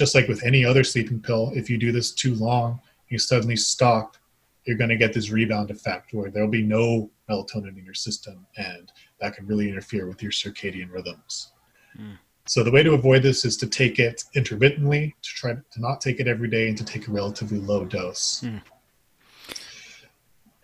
just 0.00 0.14
like 0.14 0.28
with 0.28 0.42
any 0.46 0.64
other 0.64 0.82
sleeping 0.82 1.20
pill, 1.20 1.52
if 1.54 1.68
you 1.68 1.76
do 1.76 1.92
this 1.92 2.10
too 2.10 2.34
long, 2.36 2.80
you 3.10 3.18
suddenly 3.18 3.54
stop, 3.54 4.16
you're 4.64 4.78
going 4.78 4.88
to 4.88 4.96
get 4.96 5.12
this 5.12 5.28
rebound 5.28 5.70
effect 5.70 6.14
where 6.14 6.30
there'll 6.30 6.48
be 6.48 6.62
no 6.62 7.10
melatonin 7.28 7.76
in 7.76 7.84
your 7.84 7.92
system 7.92 8.46
and 8.56 8.90
that 9.20 9.34
can 9.34 9.46
really 9.46 9.68
interfere 9.68 10.08
with 10.08 10.22
your 10.22 10.32
circadian 10.32 10.90
rhythms. 10.90 11.52
Mm. 11.98 12.16
So 12.46 12.64
the 12.64 12.70
way 12.70 12.82
to 12.82 12.94
avoid 12.94 13.22
this 13.22 13.44
is 13.44 13.58
to 13.58 13.66
take 13.66 13.98
it 13.98 14.24
intermittently, 14.34 15.14
to 15.20 15.28
try 15.28 15.52
to 15.52 15.80
not 15.80 16.00
take 16.00 16.18
it 16.18 16.26
every 16.26 16.48
day, 16.48 16.68
and 16.68 16.78
to 16.78 16.84
take 16.84 17.06
a 17.06 17.10
relatively 17.10 17.58
low 17.58 17.84
dose. 17.84 18.40
Mm. 18.42 18.62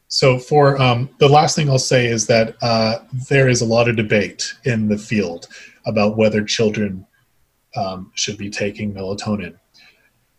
So 0.09 0.39
for 0.39 0.81
um, 0.81 1.11
the 1.19 1.29
last 1.29 1.57
thing 1.57 1.69
I'll 1.69 1.79
say 1.79 2.07
is 2.07 2.27
that 2.29 2.57
uh, 2.63 3.01
there 3.29 3.51
is 3.51 3.61
a 3.61 3.67
lot 3.67 3.87
of 3.87 3.97
debate 3.97 4.55
in 4.65 4.89
the 4.89 4.97
field 4.97 5.49
about 5.85 6.17
whether 6.17 6.43
children 6.43 7.07
um, 7.77 8.11
should 8.15 8.39
be 8.39 8.51
taking 8.51 8.93
melatonin. 8.93 9.59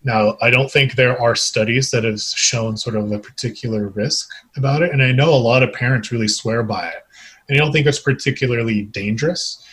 Now, 0.04 0.38
I 0.42 0.50
don't 0.50 0.72
think 0.72 0.94
there 0.94 1.20
are 1.22 1.36
studies 1.36 1.92
that 1.92 2.04
have 2.04 2.22
shown 2.22 2.78
sort 2.78 2.96
of 2.96 3.12
a 3.12 3.20
particular 3.20 3.90
risk 3.90 4.30
about 4.56 4.82
it, 4.82 4.92
and 4.92 5.04
I 5.04 5.12
know 5.12 5.34
a 5.34 5.36
lot 5.36 5.64
of 5.64 5.74
parents 5.74 6.12
really 6.12 6.28
swear 6.28 6.64
by 6.64 6.88
it. 6.88 7.04
And 7.50 7.58
I 7.58 7.64
don't 7.64 7.72
think 7.72 7.88
it's 7.88 8.00
particularly 8.00 8.84
dangerous 8.84 9.64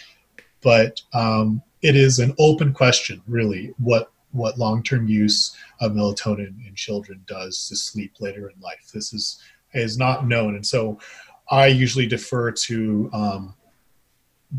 but 0.64 1.02
um, 1.12 1.62
it 1.82 1.94
is 1.94 2.18
an 2.18 2.34
open 2.40 2.72
question, 2.72 3.22
really, 3.28 3.72
what 3.78 4.10
what 4.32 4.58
long-term 4.58 5.06
use 5.06 5.54
of 5.80 5.92
melatonin 5.92 6.66
in 6.66 6.74
children 6.74 7.22
does 7.28 7.68
to 7.68 7.76
sleep 7.76 8.14
later 8.18 8.48
in 8.48 8.60
life. 8.60 8.90
This 8.92 9.12
is 9.12 9.40
is 9.74 9.96
not 9.96 10.26
known, 10.26 10.56
and 10.56 10.66
so 10.66 10.98
I 11.50 11.66
usually 11.66 12.06
defer 12.06 12.50
to 12.50 13.10
um, 13.12 13.54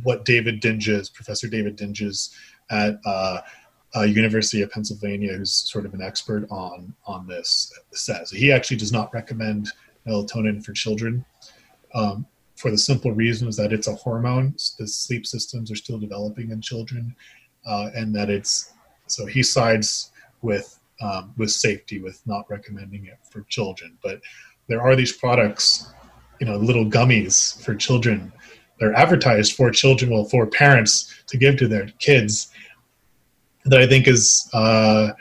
what 0.03 0.23
David 0.23 0.59
Dinges, 0.61 1.09
Professor 1.09 1.47
David 1.47 1.75
Dinges 1.75 2.33
at 2.69 2.99
uh, 3.05 3.41
uh, 3.95 4.01
University 4.01 4.61
of 4.61 4.71
Pennsylvania, 4.71 5.33
who's 5.33 5.51
sort 5.51 5.85
of 5.85 5.93
an 5.93 6.01
expert 6.01 6.47
on 6.49 6.93
on 7.05 7.27
this, 7.27 7.71
says. 7.91 8.29
He 8.31 8.51
actually 8.51 8.77
does 8.77 8.91
not 8.91 9.13
recommend 9.13 9.71
melatonin 10.05 10.63
for 10.63 10.73
children. 10.73 11.25
Um, 11.93 12.25
for 12.55 12.71
the 12.71 12.77
simple 12.77 13.11
reason 13.11 13.47
is 13.47 13.57
that 13.57 13.73
it's 13.73 13.87
a 13.87 13.95
hormone. 13.95 14.53
The 14.79 14.87
sleep 14.87 15.25
systems 15.25 15.71
are 15.71 15.75
still 15.75 15.97
developing 15.97 16.51
in 16.51 16.61
children, 16.61 17.15
uh, 17.65 17.89
and 17.95 18.15
that 18.15 18.29
it's 18.29 18.73
so 19.07 19.25
he 19.25 19.43
sides 19.43 20.11
with 20.41 20.79
um, 21.01 21.33
with 21.37 21.51
safety 21.51 21.99
with 21.99 22.21
not 22.25 22.49
recommending 22.49 23.05
it 23.05 23.19
for 23.29 23.41
children. 23.43 23.97
But 24.01 24.21
there 24.67 24.81
are 24.81 24.95
these 24.95 25.11
products, 25.11 25.91
you 26.39 26.47
know, 26.47 26.57
little 26.57 26.85
gummies 26.85 27.61
for 27.63 27.75
children. 27.75 28.31
They're 28.79 28.93
advertised 28.93 29.53
for 29.53 29.71
children, 29.71 30.11
well, 30.11 30.25
for 30.25 30.45
parents 30.45 31.23
to 31.27 31.37
give 31.37 31.57
to 31.57 31.67
their 31.67 31.87
kids. 31.99 32.51
That 33.65 33.81
I 33.81 33.87
think 33.87 34.07
is 34.07 34.49
uh, 34.53 35.11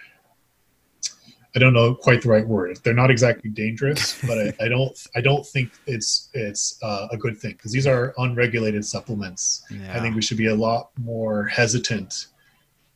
I 1.56 1.58
don't 1.58 1.72
know 1.72 1.94
quite 1.94 2.22
the 2.22 2.28
right 2.28 2.46
word. 2.46 2.78
They're 2.82 2.94
not 2.94 3.10
exactly 3.10 3.50
dangerous, 3.50 4.20
but 4.26 4.38
I, 4.38 4.64
I 4.64 4.68
don't 4.68 4.98
I 5.14 5.20
don't 5.20 5.46
think 5.46 5.72
it's 5.86 6.28
it's 6.34 6.78
uh, 6.82 7.08
a 7.10 7.16
good 7.16 7.38
thing 7.38 7.52
because 7.52 7.72
these 7.72 7.86
are 7.86 8.14
unregulated 8.18 8.84
supplements. 8.84 9.64
Yeah. 9.70 9.96
I 9.96 10.00
think 10.00 10.16
we 10.16 10.22
should 10.22 10.38
be 10.38 10.48
a 10.48 10.54
lot 10.54 10.90
more 10.98 11.44
hesitant 11.44 12.26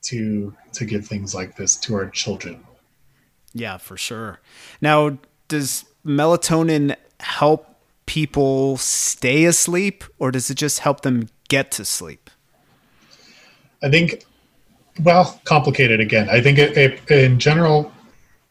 to 0.02 0.54
to 0.72 0.84
give 0.84 1.06
things 1.06 1.34
like 1.34 1.56
this 1.56 1.76
to 1.76 1.94
our 1.94 2.08
children. 2.10 2.64
Yeah, 3.54 3.78
for 3.78 3.96
sure. 3.96 4.40
Now, 4.80 5.18
does 5.48 5.84
melatonin 6.04 6.94
help 7.20 7.66
people 8.06 8.76
stay 8.76 9.44
asleep, 9.44 10.04
or 10.18 10.30
does 10.30 10.50
it 10.50 10.54
just 10.54 10.80
help 10.80 11.00
them 11.00 11.28
get 11.48 11.70
to 11.72 11.84
sleep? 11.84 12.30
I 13.82 13.90
think, 13.90 14.24
well, 15.00 15.40
complicated 15.44 16.00
again. 16.00 16.28
I 16.30 16.40
think 16.40 16.58
it, 16.58 16.76
it, 16.76 17.10
in 17.10 17.38
general, 17.38 17.92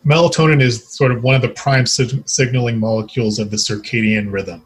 melatonin 0.05 0.61
is 0.61 0.87
sort 0.89 1.11
of 1.11 1.23
one 1.23 1.35
of 1.35 1.41
the 1.41 1.49
prime 1.49 1.85
sig- 1.85 2.27
signaling 2.27 2.79
molecules 2.79 3.39
of 3.39 3.51
the 3.51 3.57
circadian 3.57 4.31
rhythm. 4.31 4.65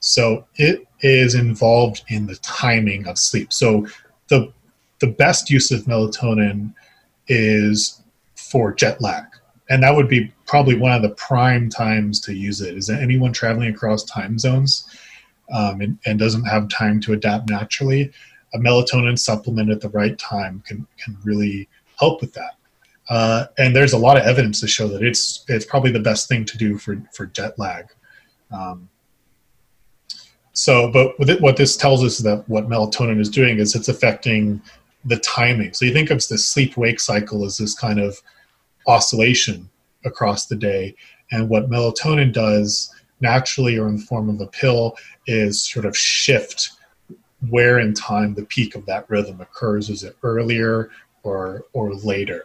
So 0.00 0.46
it 0.56 0.86
is 1.00 1.34
involved 1.34 2.02
in 2.08 2.26
the 2.26 2.36
timing 2.36 3.06
of 3.06 3.18
sleep. 3.18 3.52
So 3.52 3.86
the 4.28 4.52
the 5.00 5.08
best 5.08 5.50
use 5.50 5.70
of 5.70 5.82
melatonin 5.82 6.72
is 7.28 8.02
for 8.34 8.72
jet 8.72 9.00
lag. 9.00 9.24
And 9.68 9.82
that 9.82 9.94
would 9.94 10.08
be 10.08 10.32
probably 10.46 10.76
one 10.76 10.92
of 10.92 11.02
the 11.02 11.10
prime 11.10 11.68
times 11.68 12.20
to 12.20 12.34
use 12.34 12.60
it. 12.60 12.76
Is 12.76 12.88
anyone 12.88 13.32
traveling 13.32 13.74
across 13.74 14.04
time 14.04 14.38
zones 14.38 14.88
um, 15.52 15.80
and, 15.80 15.98
and 16.06 16.18
doesn't 16.18 16.44
have 16.44 16.68
time 16.68 17.00
to 17.00 17.12
adapt 17.12 17.50
naturally? 17.50 18.12
A 18.56 18.58
melatonin 18.58 19.18
supplement 19.18 19.70
at 19.70 19.82
the 19.82 19.90
right 19.90 20.18
time 20.18 20.62
can, 20.66 20.86
can 21.02 21.16
really 21.24 21.68
help 21.98 22.22
with 22.22 22.32
that. 22.32 22.56
Uh, 23.08 23.46
and 23.58 23.76
there's 23.76 23.92
a 23.92 23.98
lot 23.98 24.16
of 24.16 24.24
evidence 24.24 24.60
to 24.60 24.66
show 24.66 24.88
that 24.88 25.02
it's 25.02 25.44
it's 25.48 25.64
probably 25.64 25.92
the 25.92 26.00
best 26.00 26.28
thing 26.28 26.44
to 26.46 26.58
do 26.58 26.78
for 26.78 27.00
for 27.12 27.26
jet 27.26 27.58
lag. 27.58 27.86
Um, 28.50 28.88
so, 30.54 30.90
but 30.90 31.12
it, 31.28 31.40
what 31.40 31.56
this 31.56 31.76
tells 31.76 32.02
us 32.02 32.18
is 32.18 32.24
that 32.24 32.48
what 32.48 32.68
melatonin 32.68 33.20
is 33.20 33.28
doing 33.28 33.58
is 33.58 33.74
it's 33.74 33.88
affecting 33.88 34.60
the 35.04 35.18
timing. 35.18 35.74
So 35.74 35.84
you 35.84 35.92
think 35.92 36.10
of 36.10 36.26
the 36.26 36.38
sleep 36.38 36.76
wake 36.76 36.98
cycle 36.98 37.44
as 37.44 37.58
this 37.58 37.74
kind 37.78 38.00
of 38.00 38.16
oscillation 38.86 39.68
across 40.04 40.46
the 40.46 40.56
day, 40.56 40.96
and 41.30 41.48
what 41.48 41.70
melatonin 41.70 42.32
does 42.32 42.90
naturally 43.20 43.78
or 43.78 43.88
in 43.88 43.96
the 43.96 44.02
form 44.02 44.28
of 44.28 44.40
a 44.40 44.46
pill 44.46 44.96
is 45.26 45.62
sort 45.62 45.84
of 45.84 45.96
shift 45.96 46.72
where 47.50 47.78
in 47.78 47.94
time 47.94 48.34
the 48.34 48.44
peak 48.44 48.74
of 48.74 48.86
that 48.86 49.08
rhythm 49.08 49.40
occurs. 49.40 49.90
Is 49.90 50.04
it 50.04 50.16
earlier 50.22 50.90
or 51.22 51.64
or 51.72 51.94
later? 51.94 52.44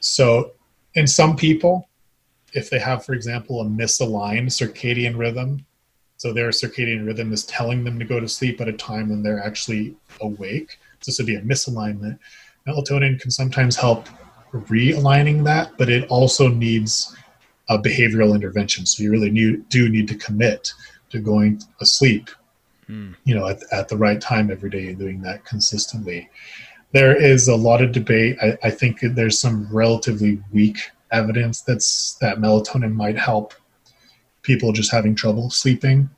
So, 0.00 0.52
in 0.94 1.06
some 1.06 1.36
people, 1.36 1.88
if 2.52 2.70
they 2.70 2.78
have, 2.78 3.04
for 3.04 3.12
example, 3.12 3.60
a 3.60 3.64
misaligned 3.64 4.46
circadian 4.46 5.16
rhythm, 5.16 5.64
so 6.16 6.32
their 6.32 6.50
circadian 6.50 7.06
rhythm 7.06 7.32
is 7.32 7.44
telling 7.44 7.84
them 7.84 7.98
to 7.98 8.04
go 8.04 8.20
to 8.20 8.28
sleep 8.28 8.60
at 8.60 8.68
a 8.68 8.72
time 8.72 9.08
when 9.08 9.22
they're 9.22 9.42
actually 9.42 9.96
awake. 10.20 10.78
So 11.00 11.10
this 11.10 11.18
would 11.18 11.26
be 11.26 11.36
a 11.36 11.42
misalignment. 11.42 12.18
Melatonin 12.66 13.20
can 13.20 13.30
sometimes 13.30 13.76
help 13.76 14.08
realigning 14.52 15.44
that, 15.44 15.72
but 15.78 15.88
it 15.88 16.08
also 16.08 16.48
needs 16.48 17.16
a 17.68 17.78
behavioral 17.78 18.34
intervention. 18.34 18.84
So 18.84 19.02
you 19.02 19.10
really 19.10 19.30
need, 19.30 19.68
do 19.68 19.88
need 19.88 20.08
to 20.08 20.14
commit 20.16 20.72
to 21.10 21.20
going 21.20 21.62
asleep 21.80 22.28
mm. 22.90 23.14
you 23.24 23.34
know, 23.34 23.46
at, 23.46 23.62
at 23.72 23.88
the 23.88 23.96
right 23.96 24.20
time 24.20 24.50
every 24.50 24.70
day 24.70 24.88
and 24.88 24.98
doing 24.98 25.20
that 25.22 25.44
consistently. 25.44 26.28
There 26.92 27.14
is 27.14 27.46
a 27.46 27.54
lot 27.54 27.82
of 27.82 27.92
debate. 27.92 28.36
I, 28.42 28.58
I 28.64 28.70
think 28.70 28.98
there's 29.00 29.38
some 29.38 29.68
relatively 29.72 30.42
weak 30.52 30.78
evidence 31.12 31.60
that's 31.62 32.14
that 32.20 32.38
melatonin 32.38 32.94
might 32.94 33.18
help 33.18 33.54
people 34.42 34.72
just 34.72 34.90
having 34.90 35.14
trouble 35.14 35.50
sleeping, 35.50 36.10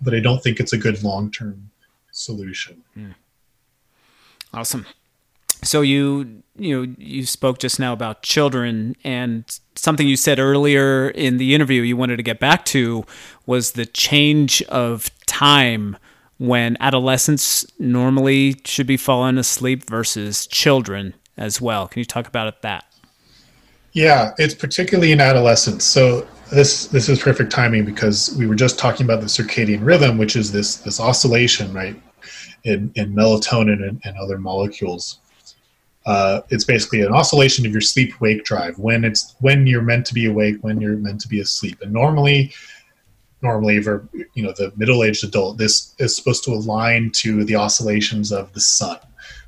but 0.00 0.14
I 0.14 0.20
don't 0.20 0.42
think 0.42 0.60
it's 0.60 0.72
a 0.72 0.78
good 0.78 1.02
long 1.02 1.30
term 1.30 1.70
solution. 2.10 2.82
Mm. 2.96 3.14
Awesome. 4.52 4.86
So 5.62 5.82
you 5.82 6.42
you 6.56 6.86
know 6.86 6.94
you 6.98 7.26
spoke 7.26 7.58
just 7.58 7.78
now 7.78 7.92
about 7.92 8.22
children 8.22 8.96
and 9.04 9.44
something 9.76 10.08
you 10.08 10.16
said 10.16 10.38
earlier 10.38 11.08
in 11.10 11.36
the 11.36 11.54
interview 11.54 11.82
you 11.82 11.96
wanted 11.96 12.16
to 12.16 12.22
get 12.22 12.40
back 12.40 12.64
to 12.66 13.04
was 13.46 13.72
the 13.72 13.86
change 13.86 14.62
of 14.62 15.10
time 15.30 15.96
when 16.38 16.76
adolescents 16.80 17.64
normally 17.78 18.56
should 18.64 18.86
be 18.86 18.96
falling 18.96 19.38
asleep 19.38 19.88
versus 19.88 20.46
children 20.46 21.14
as 21.36 21.60
well. 21.60 21.86
Can 21.86 22.00
you 22.00 22.04
talk 22.04 22.26
about 22.26 22.62
that? 22.62 22.84
Yeah, 23.92 24.32
it's 24.38 24.54
particularly 24.54 25.12
in 25.12 25.20
adolescence. 25.20 25.84
So 25.84 26.26
this 26.50 26.86
this 26.86 27.08
is 27.08 27.20
perfect 27.20 27.52
timing 27.52 27.84
because 27.84 28.34
we 28.36 28.46
were 28.46 28.54
just 28.54 28.78
talking 28.78 29.06
about 29.06 29.20
the 29.20 29.26
circadian 29.26 29.84
rhythm, 29.84 30.18
which 30.18 30.34
is 30.34 30.50
this 30.50 30.76
this 30.76 30.98
oscillation, 31.00 31.72
right, 31.72 32.00
in, 32.64 32.92
in 32.96 33.14
melatonin 33.14 33.86
and, 33.88 34.00
and 34.04 34.16
other 34.16 34.38
molecules. 34.38 35.18
Uh, 36.06 36.40
it's 36.48 36.64
basically 36.64 37.02
an 37.02 37.12
oscillation 37.12 37.66
of 37.66 37.72
your 37.72 37.80
sleep 37.80 38.20
wake 38.20 38.44
drive 38.44 38.78
when 38.78 39.04
it's 39.04 39.34
when 39.40 39.66
you're 39.66 39.82
meant 39.82 40.06
to 40.06 40.14
be 40.14 40.26
awake, 40.26 40.56
when 40.62 40.80
you're 40.80 40.96
meant 40.96 41.20
to 41.20 41.28
be 41.28 41.40
asleep, 41.40 41.78
and 41.82 41.92
normally, 41.92 42.52
normally 43.42 43.82
for 43.82 44.08
you 44.34 44.42
know 44.42 44.52
the 44.52 44.72
middle 44.76 45.04
aged 45.04 45.24
adult, 45.24 45.58
this 45.58 45.94
is 45.98 46.14
supposed 46.14 46.44
to 46.44 46.50
align 46.52 47.10
to 47.10 47.44
the 47.44 47.56
oscillations 47.56 48.32
of 48.32 48.52
the 48.52 48.60
sun, 48.60 48.98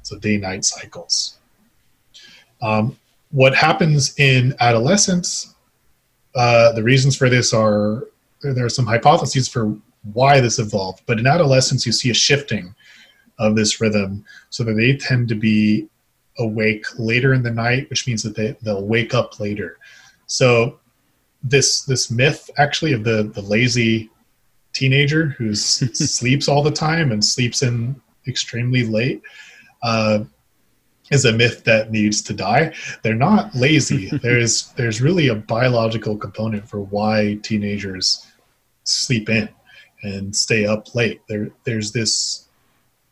so 0.03 0.19
day 0.19 0.37
night 0.37 0.65
cycles. 0.65 1.39
Um, 2.61 2.97
what 3.31 3.55
happens 3.55 4.19
in 4.19 4.55
adolescence, 4.61 5.55
uh, 6.35 6.73
the 6.73 6.83
reasons 6.83 7.17
for 7.17 7.29
this 7.29 7.53
are 7.53 8.05
there 8.43 8.65
are 8.65 8.71
some 8.71 8.87
hypotheses 8.87 9.49
for 9.49 9.77
why 10.13 10.41
this 10.41 10.59
evolved, 10.59 11.03
but 11.07 11.19
in 11.19 11.27
adolescence, 11.27 11.87
you 11.87 11.93
see 11.93 12.11
a 12.11 12.15
shifting 12.15 12.75
of 13.39 13.57
this 13.57 13.81
rhythm 13.81 14.25
so 14.51 14.65
that 14.65 14.75
they 14.75 14.97
tend 14.97 15.29
to 15.29 15.35
be 15.35 15.89
awake 16.39 16.85
later 16.99 17.35
in 17.35 17.43
the 17.43 17.51
night, 17.51 17.89
which 17.91 18.07
means 18.07 18.23
that 18.23 18.35
they, 18.35 18.57
they'll 18.63 18.87
wake 18.87 19.15
up 19.15 19.39
later. 19.39 19.79
So 20.27 20.81
this 21.43 21.83
this 21.83 22.11
myth 22.11 22.49
actually 22.57 22.93
of 22.93 23.05
the 23.05 23.31
the 23.35 23.43
lazy 23.43 24.11
teenager 24.73 25.29
who 25.39 25.55
sleeps 25.55 26.49
all 26.49 26.63
the 26.63 26.71
time 26.71 27.13
and 27.13 27.25
sleeps 27.25 27.63
in 27.63 28.01
extremely 28.27 28.85
late 28.85 29.23
uh, 29.83 30.21
is 31.11 31.25
a 31.25 31.33
myth 31.33 31.65
that 31.65 31.91
needs 31.91 32.23
to 32.23 32.33
die. 32.33 32.73
They're 33.03 33.15
not 33.15 33.55
lazy. 33.55 34.09
there's 34.23 34.73
there's 34.77 35.03
really 35.03 35.29
a 35.29 35.35
biological 35.35 36.17
component 36.17 36.69
for 36.69 36.81
why 36.81 37.39
teenagers 37.43 38.27
sleep 38.85 39.29
in 39.29 39.49
and 40.03 40.35
stay 40.35 40.67
up 40.67 40.95
late. 40.95 41.21
There 41.29 41.51
there's 41.65 41.93
this 41.93 42.49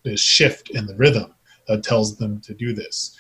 this 0.03 0.21
shift 0.21 0.71
in 0.71 0.87
the 0.87 0.97
rhythm 0.97 1.35
that 1.69 1.85
tells 1.85 2.17
them 2.17 2.41
to 2.41 2.55
do 2.55 2.73
this. 2.73 3.17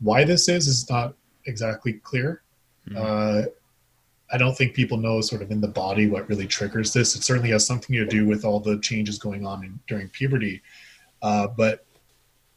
Why 0.00 0.24
this 0.24 0.48
is 0.48 0.66
is 0.66 0.90
not 0.90 1.14
exactly 1.46 1.94
clear. 1.94 2.42
Mm-hmm. 2.88 2.98
Uh, 2.98 3.42
I 4.34 4.36
don't 4.36 4.56
think 4.58 4.74
people 4.74 4.98
know 4.98 5.20
sort 5.20 5.42
of 5.42 5.52
in 5.52 5.60
the 5.60 5.68
body 5.68 6.08
what 6.08 6.28
really 6.28 6.48
triggers 6.48 6.92
this. 6.92 7.14
It 7.14 7.22
certainly 7.22 7.50
has 7.50 7.64
something 7.64 7.94
to 7.94 8.04
do 8.04 8.26
with 8.26 8.44
all 8.44 8.58
the 8.58 8.80
changes 8.80 9.16
going 9.16 9.46
on 9.46 9.64
in, 9.64 9.78
during 9.86 10.08
puberty, 10.08 10.60
uh, 11.22 11.46
but 11.46 11.86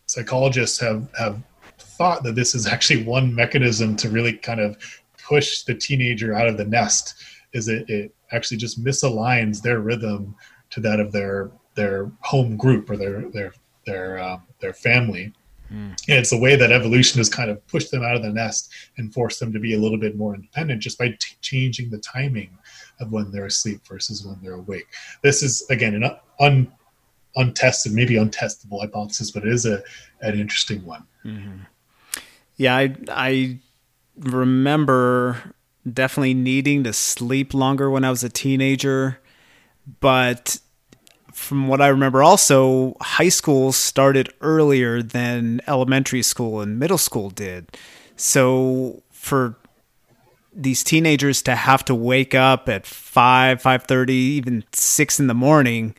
psychologists 0.07 0.80
have 0.80 1.07
have 1.19 1.39
thought 1.78 2.23
that 2.23 2.34
this 2.34 2.55
is 2.55 2.65
actually 2.65 3.03
one 3.03 3.34
mechanism 3.34 3.95
to 3.97 4.09
really 4.09 4.34
kind 4.34 4.59
of 4.59 4.75
push 5.23 5.61
the 5.63 5.75
teenager 5.75 6.34
out 6.34 6.47
of 6.47 6.57
the 6.57 6.65
nest 6.65 7.15
is 7.53 7.67
it, 7.67 7.88
it 7.88 8.11
actually 8.32 8.57
just 8.57 8.84
misaligns 8.84 9.61
their 9.61 9.80
rhythm 9.80 10.36
to 10.71 10.80
that 10.80 10.99
of 10.99 11.11
their 11.11 11.51
their 11.75 12.11
home 12.21 12.57
group 12.57 12.89
or 12.89 12.97
their 12.97 13.30
their 13.30 13.53
their 13.86 14.17
um, 14.17 14.41
their 14.59 14.73
family 14.73 15.32
mm. 15.72 15.89
and 15.89 16.18
it's 16.18 16.30
the 16.30 16.38
way 16.38 16.55
that 16.55 16.72
evolution 16.72 17.20
has 17.20 17.30
kind 17.30 17.49
of 17.49 17.65
pushed 17.68 17.91
them 17.91 18.03
out 18.03 18.15
of 18.15 18.22
the 18.22 18.30
nest 18.30 18.72
and 18.97 19.13
forced 19.13 19.39
them 19.39 19.53
to 19.53 19.59
be 19.59 19.74
a 19.74 19.80
little 19.80 19.97
bit 19.97 20.15
more 20.15 20.36
independent 20.36 20.82
just 20.82 20.97
by 20.97 21.09
t- 21.09 21.36
changing 21.41 21.89
the 21.89 21.97
timing 21.99 22.49
of 22.99 23.11
when 23.11 23.32
they're 23.32 23.45
asleep 23.45 23.82
versus 23.88 24.26
when 24.26 24.38
they're 24.41 24.53
awake. 24.53 24.88
This 25.22 25.43
is 25.43 25.65
again 25.70 25.95
an 25.95 26.09
un, 26.39 26.72
untested 27.36 27.93
maybe 27.93 28.15
untestable 28.15 28.82
hypothesis 28.82 29.32
but 29.32 29.43
it 29.43 29.53
is 29.53 29.65
a 29.65 29.84
an 30.22 30.39
interesting 30.39 30.84
one. 30.86 31.05
Mm-hmm. 31.26 31.57
Yeah, 32.55 32.76
I 32.76 32.95
I 33.09 33.59
remember 34.18 35.53
definitely 35.91 36.34
needing 36.34 36.84
to 36.84 36.93
sleep 36.93 37.53
longer 37.53 37.89
when 37.89 38.03
I 38.03 38.09
was 38.09 38.24
a 38.24 38.30
teenager, 38.30 39.20
but 39.99 40.59
from 41.38 41.67
what 41.67 41.81
I 41.81 41.88
remember, 41.88 42.23
also 42.23 42.97
high 42.99 43.29
school 43.29 43.71
started 43.71 44.33
earlier 44.41 45.03
than 45.03 45.61
elementary 45.67 46.23
school 46.23 46.61
and 46.61 46.79
middle 46.79 46.97
school 46.97 47.29
did. 47.29 47.77
So 48.15 49.03
for 49.11 49.55
these 50.51 50.83
teenagers 50.83 51.43
to 51.43 51.55
have 51.55 51.85
to 51.85 51.95
wake 51.95 52.33
up 52.33 52.67
at 52.67 52.88
five, 52.88 53.61
five 53.61 53.83
thirty, 53.83 54.13
even 54.13 54.63
six 54.73 55.19
in 55.19 55.27
the 55.27 55.35
morning 55.35 55.95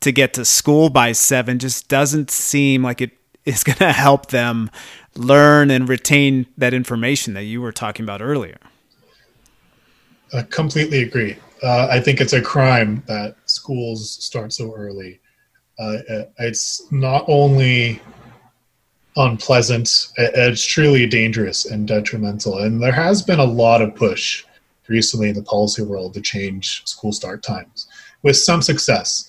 to 0.00 0.10
get 0.10 0.34
to 0.34 0.44
school 0.44 0.90
by 0.90 1.12
seven 1.12 1.60
just 1.60 1.88
doesn't 1.88 2.30
seem 2.30 2.82
like 2.82 3.00
it 3.00 3.12
is 3.44 3.62
going 3.62 3.78
to 3.78 3.92
help 3.92 4.26
them 4.26 4.70
learn 5.14 5.70
and 5.70 5.88
retain 5.88 6.46
that 6.58 6.74
information 6.74 7.34
that 7.34 7.44
you 7.44 7.62
were 7.62 7.72
talking 7.72 8.04
about 8.04 8.20
earlier. 8.20 8.58
I 10.34 10.42
completely 10.42 11.02
agree. 11.02 11.36
Uh, 11.62 11.88
I 11.90 12.00
think 12.00 12.20
it's 12.20 12.32
a 12.32 12.40
crime 12.40 13.02
that 13.06 13.36
schools 13.46 14.10
start 14.24 14.52
so 14.52 14.74
early. 14.74 15.20
Uh, 15.78 15.98
it's 16.38 16.90
not 16.92 17.24
only 17.28 18.00
unpleasant, 19.16 20.08
it's 20.16 20.64
truly 20.64 21.06
dangerous 21.06 21.66
and 21.66 21.86
detrimental. 21.86 22.58
And 22.58 22.82
there 22.82 22.92
has 22.92 23.22
been 23.22 23.40
a 23.40 23.44
lot 23.44 23.82
of 23.82 23.94
push 23.94 24.44
recently 24.88 25.30
in 25.30 25.34
the 25.34 25.42
policy 25.42 25.82
world 25.82 26.14
to 26.14 26.20
change 26.20 26.82
school 26.86 27.12
start 27.12 27.42
times 27.42 27.88
with 28.22 28.36
some 28.36 28.62
success. 28.62 29.26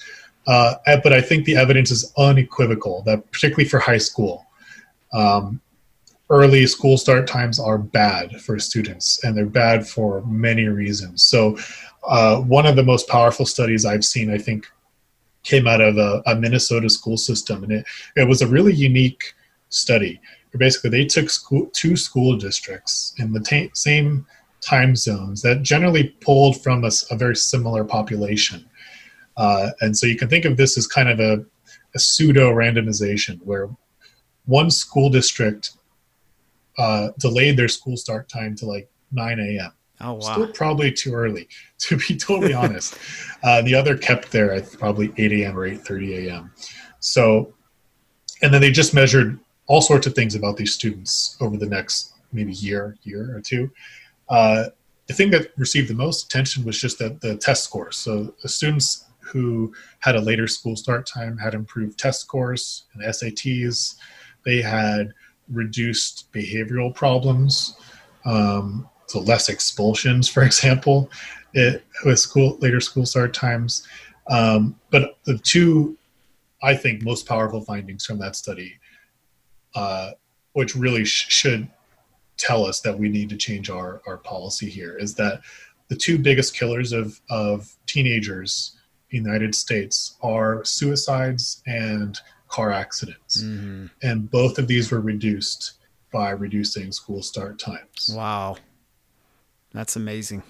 Uh, 0.48 0.76
but 1.04 1.14
I 1.14 1.22
think 1.22 1.46
the 1.46 1.56
evidence 1.56 1.92
is 1.92 2.12
unequivocal 2.18 3.04
that, 3.04 3.30
particularly 3.32 3.70
for 3.70 3.80
high 3.80 4.00
school, 4.00 4.46
um, 5.14 5.62
early 6.30 6.66
school 6.66 6.98
start 6.98 7.28
times 7.28 7.60
are 7.60 7.78
bad 7.78 8.42
for 8.42 8.58
students, 8.58 9.24
and 9.24 9.38
they're 9.38 9.46
bad 9.46 9.88
for 9.88 10.22
many 10.26 10.66
reasons. 10.66 11.24
So, 11.24 11.58
uh, 12.04 12.38
one 12.42 12.66
of 12.66 12.76
the 12.76 12.84
most 12.84 13.08
powerful 13.08 13.46
studies 13.46 13.86
I've 13.86 14.06
seen, 14.06 14.32
I 14.32 14.38
think, 14.38 14.68
came 15.44 15.68
out 15.68 15.82
of 15.82 15.98
a, 15.98 16.22
a 16.26 16.36
Minnesota 16.36 16.90
school 16.90 17.18
system, 17.18 17.64
and 17.64 17.72
it, 17.72 17.86
it 18.16 18.28
was 18.28 18.42
a 18.42 18.48
really 18.48 18.74
unique 18.74 19.34
study. 19.70 20.20
Where 20.52 20.60
basically, 20.60 20.90
they 20.90 21.06
took 21.06 21.30
school, 21.30 21.70
two 21.74 21.96
school 21.96 22.38
districts 22.38 23.14
in 23.18 23.34
the 23.34 23.40
ta- 23.40 23.72
same 23.74 24.26
time 24.62 24.96
zones 24.96 25.42
that 25.42 25.64
generally 25.64 26.10
pulled 26.22 26.62
from 26.62 26.84
a, 26.84 26.92
a 27.10 27.16
very 27.16 27.36
similar 27.36 27.84
population. 27.84 28.66
Uh, 29.38 29.72
and 29.82 29.98
so 29.98 30.06
you 30.06 30.18
can 30.18 30.30
think 30.30 30.46
of 30.46 30.58
this 30.58 30.78
as 30.78 30.86
kind 30.88 31.10
of 31.10 31.20
a, 31.20 31.44
a 31.96 32.00
pseudo 32.00 32.52
randomization 32.52 33.40
where 33.44 33.70
one 34.46 34.70
school 34.70 35.10
district 35.10 35.72
uh, 36.78 37.10
delayed 37.20 37.58
their 37.58 37.68
school 37.68 37.98
start 37.98 38.30
time 38.30 38.56
to 38.56 38.66
like 38.66 38.90
9 39.12 39.40
a.m. 39.40 39.72
Oh, 40.04 40.14
wow. 40.14 40.34
Still 40.34 40.48
probably 40.52 40.92
too 40.92 41.14
early, 41.14 41.48
to 41.80 41.98
be 41.98 42.16
totally 42.16 42.54
honest. 42.54 42.98
Uh, 43.44 43.60
the 43.64 43.74
other 43.74 43.98
kept 43.98 44.32
there 44.32 44.54
at 44.54 44.72
probably 44.74 45.12
8 45.18 45.32
a.m. 45.32 45.58
or 45.58 45.68
8.30 45.68 46.28
a.m. 46.28 46.52
So, 47.00 47.56
and 48.44 48.54
then 48.54 48.62
they 48.62 48.70
just 48.70 48.94
measured 48.94 49.40
all 49.66 49.82
sorts 49.82 50.06
of 50.06 50.14
things 50.14 50.36
about 50.36 50.58
these 50.58 50.76
students 50.76 51.36
over 51.42 51.58
the 51.58 51.66
next 51.66 52.14
maybe 52.32 52.54
year, 52.54 52.98
year 53.02 53.36
or 53.36 53.42
two. 53.42 53.72
Uh, 54.30 54.66
the 55.08 55.14
thing 55.16 55.32
that 55.32 55.52
received 55.58 55.90
the 55.90 55.96
most 55.96 56.26
attention 56.26 56.64
was 56.64 56.80
just 56.80 57.00
the, 57.00 57.18
the 57.22 57.36
test 57.36 57.64
scores. 57.64 57.98
So 57.98 58.36
the 58.44 58.48
students 58.48 59.06
who 59.20 59.74
had 60.00 60.16
a 60.16 60.22
later 60.22 60.48
school 60.48 60.76
start 60.76 61.08
time 61.08 61.38
had 61.38 61.54
improved 61.54 61.98
test 61.98 62.22
scores 62.22 62.84
and 62.94 63.04
SATs. 63.04 63.96
They 64.46 64.62
had 64.62 65.14
reduced 65.50 66.32
behavioral 66.32 66.94
problems, 66.94 67.76
um, 68.26 68.88
so 69.12 69.20
less 69.20 69.50
expulsions, 69.50 70.28
for 70.28 70.44
example, 70.50 71.10
it, 71.54 71.84
with 72.06 72.20
school 72.20 72.58
later 72.62 72.80
school 72.80 73.06
start 73.06 73.34
times. 73.34 73.88
Um, 74.30 74.76
but 74.90 75.18
the 75.26 75.38
two, 75.38 75.98
I 76.64 76.76
think, 76.76 77.04
most 77.04 77.28
powerful 77.28 77.62
findings 77.62 78.06
from 78.06 78.20
that 78.20 78.36
study, 78.36 78.76
uh, 79.76 80.12
which 80.54 80.76
really 80.76 81.06
sh- 81.06 81.28
should 81.30 81.68
tell 82.38 82.66
us 82.66 82.82
that 82.82 82.98
we 82.98 83.10
need 83.10 83.30
to 83.30 83.38
change 83.38 83.70
our, 83.70 84.02
our 84.08 84.18
policy 84.18 84.70
here, 84.70 84.98
is 84.98 85.16
that 85.16 85.42
the 85.90 85.96
two 85.96 86.18
biggest 86.18 86.56
killers 86.56 86.94
of, 86.94 87.20
of 87.30 87.76
teenagers 87.86 88.78
in 89.12 89.24
the 89.24 89.30
United 89.30 89.54
States 89.54 90.16
are 90.22 90.64
suicides 90.64 91.62
and 91.68 92.18
car 92.48 92.72
accidents. 92.72 93.44
Mm-hmm. 93.44 93.88
And 94.02 94.32
both 94.32 94.58
of 94.58 94.68
these 94.68 94.92
were 94.92 95.02
reduced 95.02 95.74
by 96.12 96.32
reducing 96.32 96.92
school 96.92 97.22
start 97.22 97.60
times. 97.60 98.14
Wow. 98.16 98.58
That's 99.74 99.96
amazing. 99.96 100.44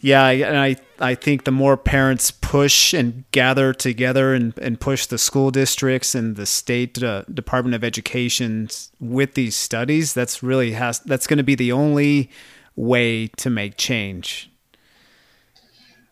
Yeah, 0.00 0.28
and 0.28 0.56
I 0.56 0.76
I 1.00 1.14
think 1.16 1.44
the 1.44 1.50
more 1.50 1.76
parents 1.76 2.30
push 2.30 2.94
and 2.94 3.24
gather 3.32 3.72
together 3.72 4.32
and, 4.32 4.56
and 4.58 4.80
push 4.80 5.06
the 5.06 5.18
school 5.18 5.50
districts 5.50 6.14
and 6.14 6.36
the 6.36 6.46
state 6.46 7.02
uh, 7.02 7.22
Department 7.32 7.74
of 7.74 7.82
Education 7.82 8.68
with 9.00 9.34
these 9.34 9.56
studies, 9.56 10.14
that's 10.14 10.40
really 10.42 10.72
has 10.72 11.00
that's 11.00 11.26
going 11.26 11.38
to 11.38 11.44
be 11.44 11.56
the 11.56 11.72
only 11.72 12.30
way 12.76 13.26
to 13.38 13.50
make 13.50 13.76
change. 13.76 14.50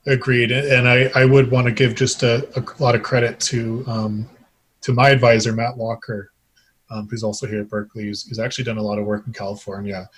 Agreed, 0.05 0.51
and 0.51 0.89
I, 0.89 1.11
I 1.15 1.25
would 1.25 1.51
want 1.51 1.67
to 1.67 1.73
give 1.73 1.95
just 1.95 2.23
a, 2.23 2.49
a 2.59 2.83
lot 2.83 2.95
of 2.95 3.03
credit 3.03 3.39
to 3.41 3.85
um, 3.87 4.29
to 4.83 4.93
my 4.93 5.11
advisor 5.11 5.53
Matt 5.53 5.77
Walker, 5.77 6.33
um, 6.91 7.09
who's 7.09 7.23
also 7.23 7.47
here 7.47 7.61
at 7.61 7.69
Berkeley, 7.69 8.05
who's, 8.05 8.39
actually 8.39 8.65
done 8.65 8.79
a 8.79 8.83
lot 8.83 8.99
of 8.99 9.05
work 9.05 9.27
in 9.27 9.33
California 9.33 10.09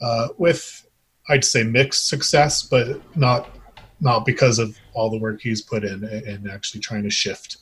uh, 0.00 0.28
with 0.36 0.83
I'd 1.28 1.44
say 1.44 1.62
mixed 1.62 2.08
success, 2.08 2.62
but 2.62 3.00
not 3.16 3.48
not 4.00 4.26
because 4.26 4.58
of 4.58 4.76
all 4.92 5.08
the 5.10 5.18
work 5.18 5.40
he's 5.40 5.62
put 5.62 5.84
in 5.84 6.04
and 6.04 6.50
actually 6.50 6.80
trying 6.80 7.04
to 7.04 7.10
shift 7.10 7.58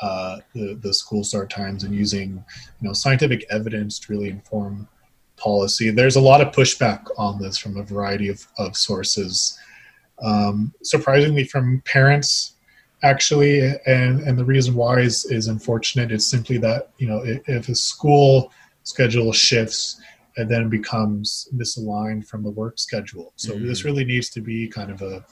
uh, 0.00 0.38
the 0.54 0.74
the 0.82 0.92
school 0.92 1.22
start 1.22 1.50
times 1.50 1.84
and 1.84 1.94
using 1.94 2.32
you 2.80 2.88
know 2.88 2.92
scientific 2.92 3.44
evidence 3.50 3.98
to 4.00 4.12
really 4.12 4.30
inform 4.30 4.88
policy. 5.36 5.90
There's 5.90 6.16
a 6.16 6.20
lot 6.20 6.40
of 6.40 6.54
pushback 6.54 7.04
on 7.18 7.40
this 7.40 7.58
from 7.58 7.76
a 7.76 7.82
variety 7.82 8.28
of, 8.28 8.46
of 8.58 8.76
sources. 8.76 9.58
Um, 10.22 10.72
surprisingly, 10.82 11.44
from 11.44 11.82
parents, 11.84 12.54
actually, 13.02 13.60
and 13.86 14.20
and 14.20 14.38
the 14.38 14.44
reason 14.44 14.74
why 14.74 15.00
is 15.00 15.24
is 15.26 15.48
unfortunate. 15.48 16.12
It's 16.12 16.26
simply 16.26 16.58
that 16.58 16.90
you 16.98 17.06
know 17.06 17.22
if, 17.24 17.48
if 17.48 17.68
a 17.68 17.74
school 17.74 18.52
schedule 18.84 19.32
shifts 19.32 20.00
and 20.36 20.50
then 20.50 20.68
becomes 20.68 21.48
misaligned 21.54 22.26
from 22.26 22.42
the 22.42 22.50
work 22.50 22.78
schedule. 22.78 23.32
So 23.36 23.54
mm-hmm. 23.54 23.66
this 23.66 23.84
really 23.84 24.04
needs 24.04 24.30
to 24.30 24.40
be 24.40 24.68
kind 24.68 24.90
of 24.90 25.02
a, 25.02 25.24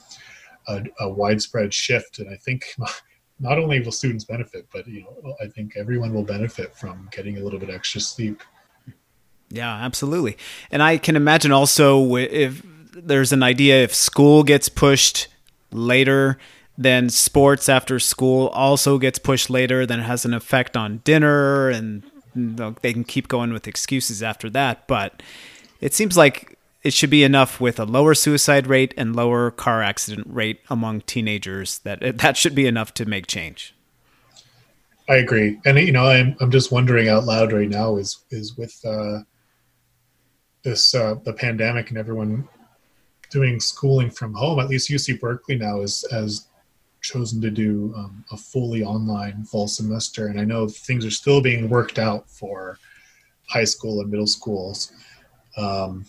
a, 0.69 0.83
a 1.01 1.09
widespread 1.09 1.73
shift, 1.73 2.19
and 2.19 2.29
I 2.29 2.37
think 2.37 2.75
not 3.41 3.59
only 3.59 3.81
will 3.81 3.93
students 3.93 4.25
benefit, 4.25 4.67
but 4.73 4.87
you 4.87 5.03
know 5.03 5.35
I 5.43 5.47
think 5.49 5.77
everyone 5.77 6.13
will 6.13 6.25
benefit 6.25 6.77
from 6.77 7.09
getting 7.11 7.39
a 7.39 7.41
little 7.41 7.59
bit 7.59 7.71
extra 7.71 8.01
sleep. 8.01 8.43
Yeah, 9.49 9.75
absolutely. 9.75 10.37
And 10.71 10.83
I 10.83 10.97
can 10.99 11.17
imagine 11.17 11.51
also 11.51 12.17
if 12.17 12.63
there's 12.93 13.33
an 13.33 13.43
idea 13.43 13.83
if 13.83 13.95
school 13.95 14.45
gets 14.45 14.69
pushed 14.69 15.29
later, 15.73 16.39
then 16.79 17.11
sports 17.11 17.69
after 17.69 17.99
school 17.99 18.49
also 18.49 18.99
gets 18.99 19.19
pushed 19.19 19.51
later, 19.51 19.87
then 19.87 20.01
it 20.01 20.05
has 20.05 20.25
an 20.25 20.33
effect 20.33 20.77
on 20.77 20.99
dinner 20.99 21.69
and 21.69 22.03
they 22.47 22.93
can 22.93 23.05
keep 23.05 23.29
going 23.29 23.53
with 23.53 23.67
excuses 23.69 24.23
after 24.23 24.51
that. 24.51 24.87
But 24.87 25.23
it 25.81 25.95
seems 25.95 26.17
like 26.17 26.59
it 26.83 26.93
should 26.93 27.11
be 27.11 27.25
enough 27.25 27.61
with 27.61 27.79
a 27.79 27.85
lower 27.85 28.15
suicide 28.15 28.67
rate 28.67 28.95
and 28.97 29.15
lower 29.15 29.51
car 29.51 29.83
accident 29.83 30.27
rate 30.31 30.61
among 30.71 31.03
teenagers 31.03 31.79
that 31.81 32.19
that 32.19 32.37
should 32.37 32.55
be 32.55 32.67
enough 32.67 32.95
to 32.95 33.05
make 33.05 33.27
change. 33.27 33.75
I 35.09 35.17
agree, 35.17 35.59
and 35.65 35.79
you 35.79 35.93
know, 35.93 36.07
I'm 36.07 36.37
I'm 36.41 36.51
just 36.51 36.71
wondering 36.71 37.09
out 37.09 37.25
loud 37.25 37.53
right 37.53 37.69
now 37.69 37.97
is 37.97 38.25
is 38.31 38.57
with 38.57 38.81
uh, 38.85 39.21
this 40.63 40.95
uh, 40.95 41.17
the 41.25 41.33
pandemic 41.33 41.89
and 41.91 41.99
everyone 41.99 42.49
doing 43.31 43.61
schooling 43.61 44.11
from 44.11 44.35
home. 44.35 44.59
At 44.59 44.69
least 44.69 44.91
UC 44.91 45.21
Berkeley 45.21 45.57
now 45.57 45.81
is 45.81 46.05
has 46.11 46.47
chosen 47.01 47.41
to 47.41 47.51
do 47.51 47.93
um, 47.97 48.25
a 48.31 48.37
fully 48.37 48.83
online 48.83 49.45
fall 49.45 49.69
semester, 49.69 50.27
and 50.27 50.41
I 50.41 50.45
know 50.45 50.69
things 50.69 51.05
are 51.05 51.11
still 51.11 51.41
being 51.41 51.69
worked 51.69 51.99
out 51.99 52.29
for 52.31 52.79
high 53.49 53.65
school 53.65 54.01
and 54.01 54.11
middle 54.11 54.27
schools. 54.27 54.93
Um, 55.57 56.07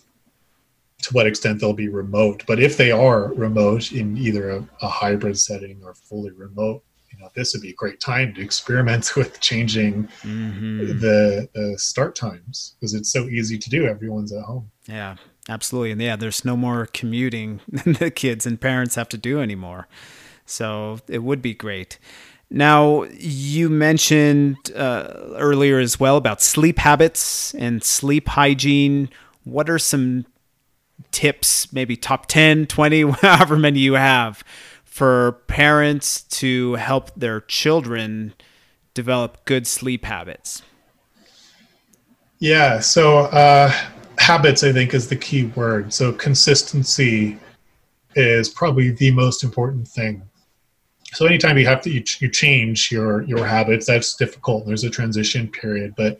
to 1.01 1.13
what 1.13 1.25
extent 1.25 1.59
they'll 1.59 1.73
be 1.73 1.89
remote, 1.89 2.43
but 2.45 2.59
if 2.59 2.77
they 2.77 2.91
are 2.91 3.33
remote 3.33 3.91
in 3.91 4.17
either 4.17 4.51
a, 4.51 4.69
a 4.81 4.87
hybrid 4.87 5.37
setting 5.37 5.81
or 5.83 5.95
fully 5.95 6.31
remote, 6.31 6.83
you 7.11 7.19
know, 7.19 7.29
this 7.35 7.53
would 7.53 7.61
be 7.61 7.71
a 7.71 7.75
great 7.75 7.99
time 7.99 8.33
to 8.35 8.41
experiment 8.41 9.15
with 9.15 9.39
changing 9.39 10.07
mm-hmm. 10.21 10.99
the, 10.99 11.49
the 11.53 11.75
start 11.77 12.15
times 12.15 12.75
because 12.79 12.93
it's 12.93 13.11
so 13.11 13.27
easy 13.27 13.57
to 13.57 13.69
do. 13.69 13.87
Everyone's 13.87 14.31
at 14.31 14.43
home. 14.43 14.69
Yeah, 14.87 15.15
absolutely. 15.49 15.91
And 15.91 16.01
yeah, 16.01 16.15
there's 16.15 16.45
no 16.45 16.55
more 16.55 16.87
commuting 16.93 17.61
the 17.71 18.11
kids 18.11 18.45
and 18.45 18.59
parents 18.59 18.95
have 18.95 19.09
to 19.09 19.17
do 19.17 19.41
anymore. 19.41 19.87
So 20.51 20.99
it 21.07 21.19
would 21.19 21.41
be 21.41 21.53
great. 21.53 21.97
Now, 22.49 23.03
you 23.17 23.69
mentioned 23.69 24.57
uh, 24.75 25.13
earlier 25.37 25.79
as 25.79 25.99
well 25.99 26.17
about 26.17 26.41
sleep 26.41 26.79
habits 26.79 27.53
and 27.55 27.81
sleep 27.81 28.27
hygiene. 28.27 29.09
What 29.45 29.69
are 29.69 29.79
some 29.79 30.25
tips, 31.11 31.71
maybe 31.71 31.95
top 31.95 32.25
10, 32.25 32.65
20, 32.67 33.11
however 33.21 33.57
many 33.57 33.79
you 33.79 33.93
have, 33.93 34.43
for 34.83 35.33
parents 35.47 36.23
to 36.23 36.73
help 36.73 37.11
their 37.15 37.39
children 37.41 38.33
develop 38.93 39.45
good 39.45 39.65
sleep 39.65 40.03
habits? 40.03 40.61
Yeah, 42.39 42.79
so 42.79 43.19
uh, 43.19 43.71
habits, 44.17 44.63
I 44.63 44.73
think, 44.73 44.93
is 44.93 45.07
the 45.07 45.15
key 45.15 45.45
word. 45.45 45.93
So 45.93 46.11
consistency 46.11 47.37
is 48.15 48.49
probably 48.49 48.91
the 48.91 49.11
most 49.11 49.43
important 49.43 49.87
thing. 49.87 50.23
So 51.13 51.25
anytime 51.25 51.57
you 51.57 51.65
have 51.65 51.81
to 51.81 51.89
you, 51.89 52.03
you 52.19 52.29
change 52.29 52.91
your 52.91 53.23
your 53.23 53.45
habits, 53.45 53.87
that's 53.87 54.15
difficult. 54.15 54.65
There's 54.65 54.83
a 54.83 54.89
transition 54.89 55.47
period, 55.49 55.93
but 55.97 56.19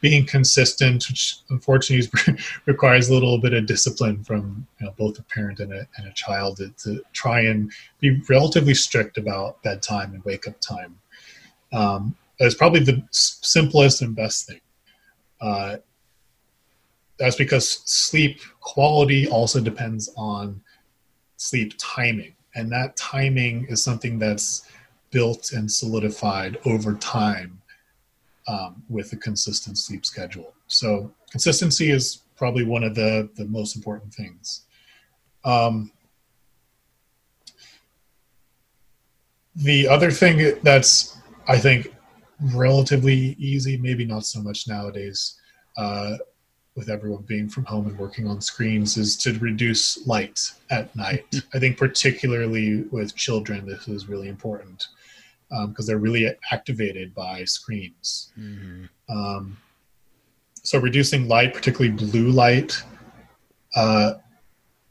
being 0.00 0.24
consistent, 0.24 1.06
which 1.08 1.36
unfortunately 1.50 2.10
requires 2.66 3.08
a 3.08 3.14
little 3.14 3.38
bit 3.38 3.52
of 3.52 3.66
discipline 3.66 4.24
from 4.24 4.66
you 4.78 4.86
know, 4.86 4.94
both 4.96 5.18
a 5.18 5.22
parent 5.24 5.60
and 5.60 5.72
a, 5.72 5.86
and 5.96 6.06
a 6.06 6.12
child 6.14 6.56
to, 6.56 6.70
to, 6.82 7.02
try 7.12 7.40
and 7.40 7.70
be 8.00 8.18
relatively 8.30 8.72
strict 8.72 9.18
about 9.18 9.62
bedtime 9.62 10.14
and 10.14 10.24
wake 10.24 10.48
up 10.48 10.58
time. 10.60 10.98
Um, 11.72 12.16
probably 12.56 12.80
the 12.80 13.02
simplest 13.10 14.00
and 14.00 14.16
best 14.16 14.46
thing. 14.46 14.60
Uh, 15.40 15.76
that's 17.18 17.36
because 17.36 17.82
sleep 17.84 18.40
quality 18.60 19.28
also 19.28 19.60
depends 19.60 20.10
on 20.16 20.62
sleep 21.36 21.74
timing. 21.76 22.34
And 22.54 22.70
that 22.72 22.96
timing 22.96 23.66
is 23.68 23.82
something 23.82 24.18
that's 24.18 24.68
built 25.10 25.52
and 25.52 25.70
solidified 25.70 26.58
over 26.64 26.94
time 26.94 27.60
um, 28.48 28.82
with 28.88 29.12
a 29.12 29.16
consistent 29.16 29.78
sleep 29.78 30.04
schedule. 30.04 30.54
So 30.66 31.12
consistency 31.30 31.90
is 31.90 32.22
probably 32.36 32.64
one 32.64 32.82
of 32.82 32.94
the 32.94 33.28
the 33.36 33.44
most 33.46 33.76
important 33.76 34.12
things. 34.14 34.62
Um, 35.44 35.92
the 39.54 39.88
other 39.88 40.10
thing 40.10 40.58
that's 40.62 41.18
I 41.46 41.58
think 41.58 41.94
relatively 42.54 43.36
easy, 43.38 43.76
maybe 43.76 44.04
not 44.04 44.24
so 44.24 44.40
much 44.40 44.66
nowadays, 44.66 45.38
uh, 45.76 46.16
with 46.76 46.88
everyone 46.88 47.22
being 47.22 47.48
from 47.48 47.64
home 47.64 47.86
and 47.86 47.98
working 47.98 48.26
on 48.26 48.40
screens, 48.40 48.96
is 48.96 49.16
to 49.18 49.38
reduce 49.38 50.06
light 50.06 50.40
at 50.70 50.94
night. 50.94 51.26
I 51.52 51.58
think 51.58 51.76
particularly 51.76 52.82
with 52.90 53.16
children, 53.16 53.66
this 53.66 53.88
is 53.88 54.08
really 54.08 54.28
important 54.28 54.86
because 55.48 55.64
um, 55.64 55.86
they're 55.86 55.98
really 55.98 56.32
activated 56.52 57.12
by 57.14 57.44
screens. 57.44 58.32
Mm-hmm. 58.38 58.84
Um, 59.08 59.58
so 60.62 60.78
reducing 60.78 61.26
light, 61.26 61.54
particularly 61.54 61.96
blue 61.96 62.30
light, 62.30 62.82
uh, 63.74 64.14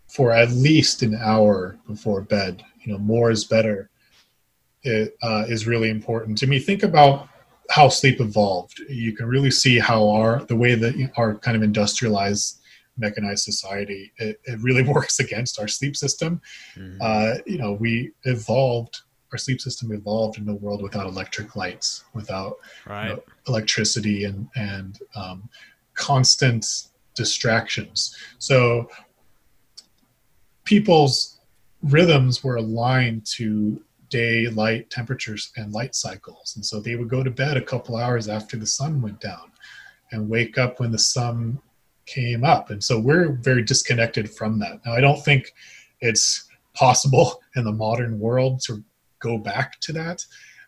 for 0.08 0.32
at 0.32 0.52
least 0.52 1.02
an 1.02 1.16
hour 1.16 1.78
before 1.88 2.22
bed. 2.22 2.64
You 2.82 2.94
know, 2.94 3.00
more 3.00 3.32
is 3.32 3.46
better. 3.46 3.90
It 4.84 5.16
uh, 5.22 5.46
is 5.48 5.68
really 5.68 5.90
important 5.90 6.38
to 6.40 6.48
me. 6.48 6.60
Think 6.60 6.84
about 6.84 7.30
how 7.70 7.88
sleep 7.88 8.20
evolved. 8.20 8.80
You 8.90 9.16
can 9.16 9.28
really 9.28 9.52
see 9.52 9.80
how 9.80 10.10
our 10.10 10.44
the 10.46 10.56
way 10.56 10.76
that 10.76 11.12
our 11.18 11.36
kind 11.36 11.56
of 11.56 11.64
industrialized 11.64 12.60
mechanized 12.98 13.46
society 13.46 14.12
it, 14.18 14.42
it 14.44 14.60
really 14.62 14.84
works 14.96 15.20
against 15.20 15.60
our 15.60 15.68
sleep 15.68 15.96
system. 15.96 16.42
Mm-hmm. 16.76 16.98
Uh, 17.02 17.36
you 17.46 17.58
know, 17.58 17.74
we 17.74 18.12
evolved 18.26 19.02
our 19.32 19.38
sleep 19.38 19.62
system 19.62 19.92
evolved 19.92 20.40
in 20.40 20.50
a 20.50 20.56
world 20.56 20.82
without 20.82 21.06
electric 21.06 21.56
lights, 21.56 22.04
without 22.14 22.58
right. 22.88 23.10
you 23.10 23.14
know, 23.16 23.24
electricity 23.48 24.24
and 24.24 24.48
and 24.56 25.00
um, 25.16 25.48
constant 25.94 26.66
distractions. 27.16 28.16
So 28.40 28.90
people's 30.64 31.40
rhythms 31.84 32.44
were 32.44 32.56
aligned 32.56 33.26
to 33.26 33.82
daylight 34.10 34.90
temperatures 34.90 35.52
and 35.56 35.74
light 35.74 35.96
cycles, 35.96 36.54
and 36.56 36.66
so 36.66 36.80
they 36.80 36.96
would 36.96 37.10
go 37.10 37.24
to 37.24 37.32
bed 37.32 37.58
a 37.58 37.62
couple 37.62 37.96
hours 37.96 38.28
after 38.28 38.58
the 38.58 38.66
sun 38.66 39.02
went 39.02 39.20
down, 39.20 39.52
and 40.12 40.30
wake 40.30 40.58
up 40.58 40.80
when 40.80 40.92
the 40.92 41.00
sun 41.00 41.60
came 42.06 42.44
up. 42.44 42.70
And 42.72 42.84
so 42.84 43.00
we're 43.00 43.34
very 43.34 43.64
disconnected 43.64 44.30
from 44.30 44.60
that. 44.60 44.84
Now, 44.86 44.94
I 44.94 45.02
don't 45.02 45.24
think 45.24 45.54
it's 46.02 46.50
possible 46.74 47.42
in 47.56 47.64
the 47.64 47.72
modern 47.72 48.20
world 48.20 48.62
to 48.66 48.84
go 49.20 49.38
back 49.38 49.80
to 49.82 49.94
that. 49.94 50.26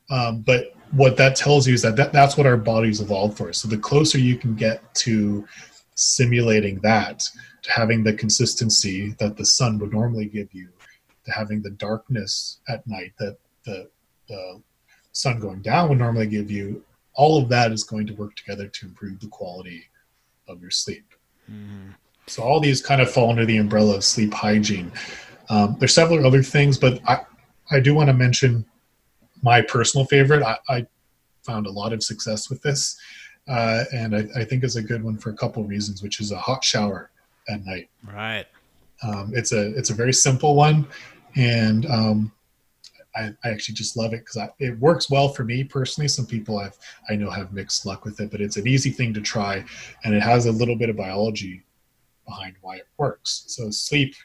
Um, 0.09 0.41
but 0.41 0.76
what 0.91 1.15
that 1.18 1.35
tells 1.35 1.68
you 1.68 1.73
is 1.73 1.81
that, 1.84 1.95
that 1.95 2.11
that's 2.11 2.35
what 2.35 2.45
our 2.45 2.57
bodies 2.57 2.99
evolved 2.99 3.38
for. 3.38 3.53
So 3.53 3.68
the 3.68 3.77
closer 3.77 4.18
you 4.18 4.35
can 4.35 4.55
get 4.55 4.93
to 4.95 5.47
simulating 5.95 6.80
that, 6.80 7.23
to 7.61 7.72
having 7.72 8.03
the 8.03 8.13
consistency 8.13 9.15
that 9.19 9.38
the 9.38 9.45
sun 9.45 9.80
would 9.80 9.93
normally 9.93 10.26
give 10.26 10.53
you, 10.53 10.68
to 11.26 11.31
having 11.31 11.61
the 11.61 11.69
darkness 11.72 12.60
at 12.68 12.85
night 12.88 13.14
that 13.19 13.38
the, 13.65 13.89
the 14.27 14.61
sun 15.11 15.39
going 15.39 15.61
down 15.61 15.89
would 15.89 15.99
normally 15.99 16.27
give 16.27 16.49
you, 16.49 16.84
all 17.14 17.41
of 17.41 17.49
that 17.49 17.72
is 17.72 17.84
going 17.84 18.07
to 18.07 18.14
work 18.14 18.35
together 18.35 18.68
to 18.68 18.85
improve 18.85 19.19
the 19.19 19.27
quality 19.27 19.84
of 20.48 20.61
your 20.61 20.72
sleep. 20.72 21.06
Mm-hmm. 21.52 21.91
So 22.27 22.43
all 22.43 22.60
these 22.60 22.81
kind 22.81 23.02
of 23.02 23.11
fall 23.11 23.30
under 23.30 23.45
the 23.45 23.57
umbrella 23.57 23.98
of 23.98 24.03
sleep 24.03 24.34
hygiene. 24.34 24.91
Um, 25.49 25.76
there's 25.80 25.93
several 25.93 26.26
other 26.26 26.43
things, 26.43 26.77
but 26.77 27.02
I, 27.07 27.22
I 27.72 27.80
do 27.80 27.93
want 27.93 28.07
to 28.07 28.14
mention 28.14 28.65
my 29.41 29.61
personal 29.61 30.06
favorite. 30.06 30.43
I, 30.43 30.57
I 30.69 30.88
found 31.43 31.68
a 31.68 31.72
lot 31.72 31.93
of 31.93 32.03
success 32.03 32.49
with 32.49 32.61
this, 32.61 32.98
uh, 33.48 33.84
and 33.93 34.15
I, 34.15 34.27
I, 34.35 34.45
think 34.45 34.64
is 34.64 34.76
a 34.76 34.81
good 34.81 35.03
one 35.03 35.18
for 35.18 35.31
a 35.31 35.34
couple 35.34 35.64
of 35.64 35.69
reasons, 35.69 36.03
which 36.03 36.22
is 36.22 36.31
a 36.31 36.38
hot 36.38 36.64
shower 36.64 37.10
at 37.49 37.65
night. 37.65 37.89
Right. 38.06 38.45
Um, 39.03 39.31
it's 39.34 39.52
a 39.52 39.76
it's 39.76 39.89
a 39.89 39.95
very 39.95 40.14
simple 40.14 40.56
one, 40.56 40.88
and 41.35 41.85
um, 41.85 42.31
I, 43.15 43.33
I, 43.43 43.49
actually 43.49 43.75
just 43.75 43.97
love 43.97 44.13
it 44.13 44.25
because 44.25 44.49
it 44.59 44.79
works 44.79 45.09
well 45.09 45.29
for 45.29 45.43
me 45.43 45.63
personally. 45.63 46.07
Some 46.07 46.25
people 46.25 46.59
I've 46.59 46.77
I 47.09 47.15
know 47.15 47.29
have 47.29 47.53
mixed 47.53 47.85
luck 47.85 48.05
with 48.05 48.19
it, 48.19 48.31
but 48.31 48.41
it's 48.41 48.57
an 48.57 48.67
easy 48.67 48.89
thing 48.89 49.13
to 49.13 49.21
try, 49.21 49.63
and 50.03 50.13
it 50.13 50.21
has 50.21 50.45
a 50.45 50.51
little 50.51 50.75
bit 50.75 50.89
of 50.89 50.95
biology 50.95 51.63
behind 52.25 52.55
why 52.61 52.75
it 52.77 52.87
works. 52.97 53.43
So 53.47 53.69
sleep 53.69 54.15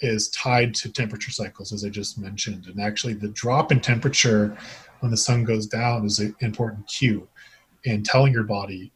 is 0.00 0.28
tied 0.30 0.74
to 0.76 0.92
temperature 0.92 1.30
cycles, 1.30 1.72
as 1.72 1.84
I 1.84 1.88
just 1.88 2.18
mentioned. 2.18 2.66
And 2.66 2.80
actually, 2.80 3.14
the 3.14 3.28
drop 3.28 3.72
in 3.72 3.80
temperature 3.80 4.56
when 5.00 5.10
the 5.10 5.16
sun 5.16 5.44
goes 5.44 5.66
down 5.66 6.04
is 6.04 6.18
an 6.18 6.34
important 6.40 6.86
cue 6.88 7.28
in 7.84 8.02
telling 8.02 8.32
your 8.32 8.44
body 8.44 8.92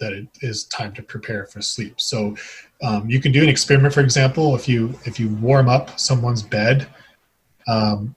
that 0.00 0.12
it 0.12 0.28
is 0.40 0.64
time 0.64 0.92
to 0.94 1.02
prepare 1.02 1.46
for 1.46 1.62
sleep. 1.62 2.00
So 2.00 2.36
um, 2.82 3.08
you 3.08 3.20
can 3.20 3.32
do 3.32 3.42
an 3.42 3.48
experiment, 3.48 3.94
for 3.94 4.00
example, 4.00 4.54
if 4.54 4.68
you 4.68 4.98
if 5.04 5.20
you 5.20 5.28
warm 5.36 5.68
up 5.68 5.98
someone's 5.98 6.42
bed. 6.42 6.86
Um, 7.68 8.14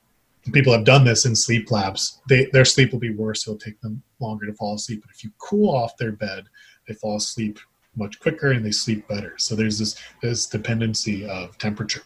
people 0.52 0.74
have 0.74 0.84
done 0.84 1.04
this 1.04 1.26
in 1.26 1.36
sleep 1.36 1.72
labs. 1.72 2.22
They, 2.30 2.46
their 2.46 2.66
sleep 2.66 2.92
will 2.92 3.00
be 3.00 3.14
worse. 3.14 3.48
It'll 3.48 3.60
take 3.60 3.80
them 3.82 4.02
longer 4.20 4.46
to 4.46 4.54
fall 4.54 4.76
asleep. 4.76 5.02
But 5.02 5.14
if 5.14 5.24
you 5.24 5.32
cool 5.38 5.74
off 5.74 5.98
their 5.98 6.12
bed, 6.12 6.46
they 6.88 6.94
fall 6.94 7.18
asleep 7.18 7.60
much 7.96 8.20
quicker 8.20 8.52
and 8.52 8.66
they 8.66 8.72
sleep 8.72 9.08
better. 9.08 9.36
So 9.38 9.56
there's 9.56 9.80
this 9.80 9.96
this 10.22 10.46
dependency 10.46 11.28
of 11.28 11.58
temperature. 11.58 12.04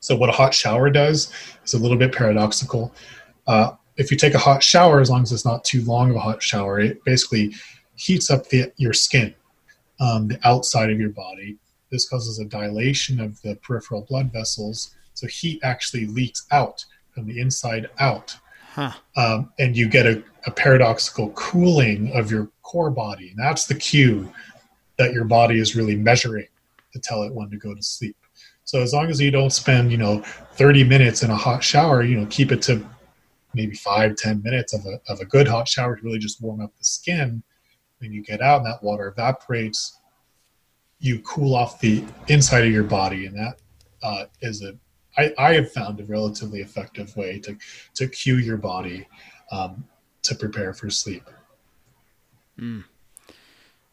So 0.00 0.14
what 0.14 0.28
a 0.28 0.32
hot 0.32 0.52
shower 0.52 0.90
does 0.90 1.32
is 1.64 1.74
a 1.74 1.78
little 1.78 1.96
bit 1.96 2.12
paradoxical. 2.12 2.94
Uh, 3.46 3.72
if 3.96 4.10
you 4.10 4.16
take 4.16 4.34
a 4.34 4.38
hot 4.38 4.62
shower, 4.62 5.00
as 5.00 5.10
long 5.10 5.22
as 5.22 5.32
it's 5.32 5.44
not 5.44 5.64
too 5.64 5.82
long 5.84 6.10
of 6.10 6.16
a 6.16 6.20
hot 6.20 6.42
shower, 6.42 6.80
it 6.80 7.02
basically 7.04 7.54
heats 7.96 8.30
up 8.30 8.48
the, 8.48 8.72
your 8.76 8.92
skin, 8.92 9.34
um, 10.00 10.28
the 10.28 10.38
outside 10.44 10.90
of 10.90 10.98
your 10.98 11.10
body. 11.10 11.56
This 11.90 12.08
causes 12.08 12.38
a 12.38 12.44
dilation 12.44 13.20
of 13.20 13.40
the 13.42 13.56
peripheral 13.56 14.02
blood 14.02 14.32
vessels. 14.32 14.94
So 15.14 15.26
heat 15.26 15.60
actually 15.62 16.06
leaks 16.06 16.46
out 16.50 16.84
from 17.12 17.26
the 17.26 17.40
inside 17.40 17.88
out. 17.98 18.36
Huh. 18.72 18.92
Um, 19.16 19.52
and 19.58 19.76
you 19.76 19.88
get 19.88 20.06
a, 20.06 20.22
a 20.46 20.50
paradoxical 20.50 21.30
cooling 21.30 22.10
of 22.12 22.30
your 22.30 22.50
core 22.62 22.90
body. 22.90 23.30
And 23.30 23.38
that's 23.38 23.66
the 23.66 23.74
cue 23.76 24.32
that 24.98 25.12
your 25.12 25.24
body 25.24 25.60
is 25.60 25.76
really 25.76 25.94
measuring 25.94 26.48
to 26.92 26.98
tell 26.98 27.22
it 27.22 27.32
when 27.32 27.50
to 27.50 27.56
go 27.56 27.74
to 27.74 27.82
sleep. 27.82 28.16
So 28.64 28.80
as 28.80 28.92
long 28.92 29.10
as 29.10 29.20
you 29.20 29.30
don't 29.30 29.52
spend, 29.52 29.92
you 29.92 29.98
know, 29.98 30.22
30 30.54 30.84
minutes 30.84 31.22
in 31.22 31.30
a 31.30 31.36
hot 31.36 31.62
shower, 31.62 32.02
you 32.02 32.18
know, 32.18 32.26
keep 32.26 32.50
it 32.50 32.62
to 32.62 32.84
maybe 33.54 33.74
five, 33.74 34.16
10 34.16 34.42
minutes 34.42 34.72
of 34.72 34.84
a, 34.86 35.00
of 35.08 35.20
a 35.20 35.24
good 35.24 35.46
hot 35.46 35.68
shower 35.68 35.96
to 35.96 36.02
really 36.02 36.18
just 36.18 36.42
warm 36.42 36.60
up 36.60 36.76
the 36.76 36.84
skin. 36.84 37.42
When 37.98 38.12
you 38.12 38.22
get 38.22 38.40
out 38.40 38.58
and 38.58 38.66
that 38.66 38.82
water 38.82 39.08
evaporates, 39.08 39.98
you 40.98 41.20
cool 41.20 41.54
off 41.54 41.80
the 41.80 42.04
inside 42.28 42.66
of 42.66 42.72
your 42.72 42.84
body. 42.84 43.26
And 43.26 43.36
that 43.36 43.60
uh, 44.02 44.24
is 44.42 44.62
a, 44.62 44.76
I, 45.16 45.32
I 45.38 45.54
have 45.54 45.72
found 45.72 46.00
a 46.00 46.04
relatively 46.04 46.60
effective 46.60 47.16
way 47.16 47.38
to, 47.40 47.56
to 47.94 48.08
cue 48.08 48.36
your 48.36 48.56
body 48.56 49.06
um, 49.50 49.84
to 50.22 50.34
prepare 50.34 50.72
for 50.72 50.90
sleep. 50.90 51.28
Mm. 52.58 52.84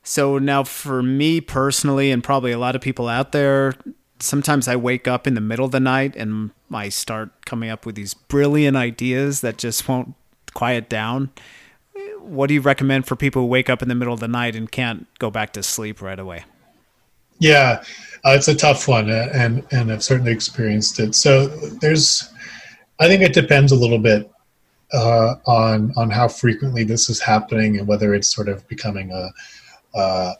So 0.03 0.39
now 0.39 0.63
for 0.63 1.03
me 1.03 1.41
personally, 1.41 2.11
and 2.11 2.23
probably 2.23 2.51
a 2.51 2.59
lot 2.59 2.75
of 2.75 2.81
people 2.81 3.07
out 3.07 3.31
there, 3.31 3.73
sometimes 4.19 4.67
I 4.67 4.75
wake 4.75 5.07
up 5.07 5.27
in 5.27 5.35
the 5.35 5.41
middle 5.41 5.65
of 5.65 5.71
the 5.71 5.79
night 5.79 6.15
and 6.15 6.51
I 6.71 6.89
start 6.89 7.45
coming 7.45 7.69
up 7.69 7.85
with 7.85 7.95
these 7.95 8.13
brilliant 8.13 8.77
ideas 8.77 9.41
that 9.41 9.57
just 9.57 9.87
won't 9.87 10.15
quiet 10.53 10.89
down. 10.89 11.31
What 12.21 12.47
do 12.47 12.53
you 12.53 12.61
recommend 12.61 13.05
for 13.07 13.15
people 13.15 13.41
who 13.41 13.47
wake 13.47 13.69
up 13.69 13.81
in 13.81 13.89
the 13.89 13.95
middle 13.95 14.13
of 14.13 14.19
the 14.19 14.27
night 14.27 14.55
and 14.55 14.71
can't 14.71 15.07
go 15.19 15.29
back 15.29 15.53
to 15.53 15.63
sleep 15.63 16.01
right 16.01 16.19
away? 16.19 16.45
Yeah, 17.39 17.83
uh, 18.23 18.35
it's 18.35 18.47
a 18.47 18.55
tough 18.55 18.87
one, 18.87 19.09
uh, 19.09 19.29
and 19.33 19.65
and 19.71 19.91
I've 19.91 20.03
certainly 20.03 20.31
experienced 20.31 20.99
it. 20.99 21.15
So 21.15 21.47
there's, 21.47 22.31
I 22.99 23.07
think 23.07 23.23
it 23.23 23.33
depends 23.33 23.71
a 23.71 23.75
little 23.75 23.97
bit 23.97 24.29
uh, 24.93 25.35
on 25.47 25.91
on 25.97 26.11
how 26.11 26.27
frequently 26.27 26.83
this 26.83 27.09
is 27.09 27.19
happening 27.19 27.79
and 27.79 27.87
whether 27.87 28.13
it's 28.13 28.33
sort 28.33 28.47
of 28.47 28.67
becoming 28.67 29.11
a, 29.11 29.97
uh, 29.97 30.33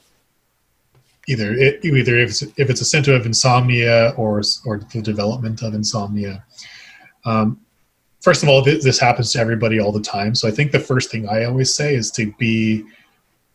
either 1.28 1.54
it, 1.54 1.84
either 1.84 2.20
if 2.20 2.30
it's, 2.30 2.42
if 2.44 2.70
it's 2.70 2.82
a 2.82 2.86
symptom 2.86 3.16
of 3.16 3.26
insomnia 3.26 4.14
or 4.16 4.42
or 4.66 4.80
the 4.94 5.02
development 5.02 5.64
of 5.64 5.74
insomnia. 5.74 6.46
Um, 7.26 7.60
first 8.22 8.44
of 8.44 8.50
all, 8.50 8.64
th- 8.64 8.84
this 8.84 9.00
happens 9.00 9.32
to 9.34 9.40
everybody 9.40 9.80
all 9.80 9.92
the 9.92 10.02
time. 10.02 10.34
So 10.36 10.48
I 10.48 10.52
think 10.52 10.72
the 10.72 10.80
first 10.80 11.12
thing 11.12 11.28
I 11.28 11.44
always 11.44 11.74
say 11.74 11.96
is 11.96 12.12
to 12.12 12.32
be 12.34 12.84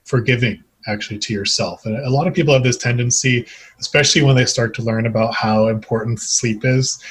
forgiving 0.04 0.62
actually 0.86 1.18
to 1.18 1.32
yourself. 1.32 1.84
And 1.84 1.96
a 1.96 2.10
lot 2.10 2.28
of 2.28 2.34
people 2.34 2.54
have 2.54 2.62
this 2.62 2.76
tendency, 2.76 3.46
especially 3.80 4.22
when 4.22 4.36
they 4.36 4.44
start 4.44 4.74
to 4.74 4.82
learn 4.82 5.06
about 5.06 5.34
how 5.34 5.68
important 5.68 6.20
sleep 6.20 6.64
is, 6.64 7.02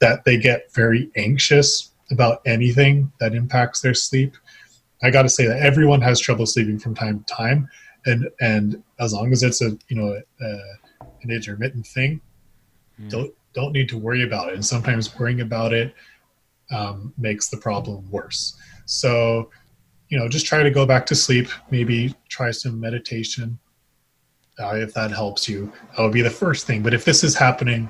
that 0.00 0.24
they 0.24 0.36
get 0.36 0.72
very 0.74 1.10
anxious 1.16 1.92
about 2.10 2.42
anything 2.44 3.10
that 3.20 3.34
impacts 3.34 3.80
their 3.80 3.94
sleep. 3.94 4.36
I 5.02 5.10
got 5.10 5.22
to 5.22 5.28
say 5.28 5.46
that 5.46 5.60
everyone 5.60 6.02
has 6.02 6.20
trouble 6.20 6.44
sleeping 6.44 6.78
from 6.78 6.94
time 6.94 7.24
to 7.24 7.34
time 7.34 7.68
and 8.06 8.28
and 8.40 8.82
as 9.00 9.12
long 9.12 9.32
as 9.32 9.42
it's 9.42 9.62
a 9.62 9.76
you 9.88 9.96
know 9.96 10.20
an 10.40 11.30
intermittent 11.30 11.86
thing, 11.86 12.20
mm. 13.00 13.10
don't 13.10 13.32
don't 13.54 13.72
need 13.72 13.88
to 13.88 13.98
worry 13.98 14.22
about 14.24 14.48
it. 14.48 14.54
And 14.54 14.64
sometimes 14.64 15.16
worrying 15.18 15.40
about 15.40 15.72
it 15.72 15.94
um, 16.70 17.12
makes 17.18 17.48
the 17.48 17.56
problem 17.56 18.10
worse. 18.10 18.56
So 18.86 19.50
you 20.08 20.18
know, 20.18 20.28
just 20.28 20.46
try 20.46 20.62
to 20.62 20.70
go 20.70 20.86
back 20.86 21.06
to 21.06 21.14
sleep. 21.14 21.48
Maybe 21.70 22.14
try 22.28 22.50
some 22.50 22.78
meditation 22.78 23.58
uh, 24.60 24.76
if 24.76 24.94
that 24.94 25.10
helps 25.10 25.48
you. 25.48 25.72
That 25.96 26.02
would 26.02 26.12
be 26.12 26.22
the 26.22 26.30
first 26.30 26.66
thing. 26.66 26.82
But 26.82 26.94
if 26.94 27.04
this 27.04 27.24
is 27.24 27.34
happening 27.34 27.88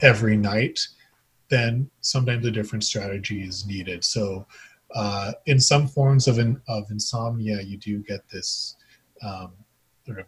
every 0.00 0.36
night, 0.36 0.80
then 1.48 1.90
sometimes 2.00 2.46
a 2.46 2.50
different 2.50 2.84
strategy 2.84 3.42
is 3.42 3.66
needed. 3.66 4.04
So, 4.04 4.46
uh, 4.94 5.32
in 5.46 5.60
some 5.60 5.86
forms 5.86 6.26
of 6.26 6.38
in, 6.40 6.60
of 6.66 6.90
insomnia, 6.90 7.60
you 7.62 7.76
do 7.76 8.00
get 8.00 8.28
this 8.28 8.76
um, 9.24 9.52
sort 10.04 10.18
of 10.18 10.26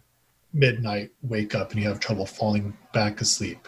midnight 0.52 1.10
wake 1.22 1.56
up 1.56 1.72
and 1.72 1.80
you 1.80 1.88
have 1.88 1.98
trouble 1.98 2.26
falling 2.26 2.76
back 2.92 3.20
asleep. 3.20 3.66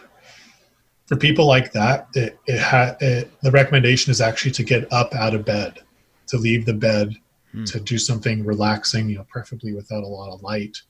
For 1.05 1.15
people 1.15 1.45
like 1.45 1.71
that, 1.73 2.07
it, 2.15 2.39
it, 2.47 2.59
ha- 2.59 2.95
it 2.99 3.31
the 3.41 3.51
recommendation 3.51 4.11
is 4.11 4.21
actually 4.21 4.51
to 4.51 4.63
get 4.63 4.91
up 4.91 5.13
out 5.13 5.35
of 5.35 5.45
bed, 5.45 5.79
to 6.27 6.37
leave 6.37 6.65
the 6.65 6.73
bed, 6.73 7.15
hmm. 7.51 7.63
to 7.65 7.79
do 7.79 7.97
something 7.97 8.43
relaxing, 8.43 9.09
you 9.09 9.17
know, 9.17 9.25
preferably 9.29 9.73
without 9.73 10.03
a 10.03 10.07
lot 10.07 10.33
of 10.33 10.41
light. 10.41 10.81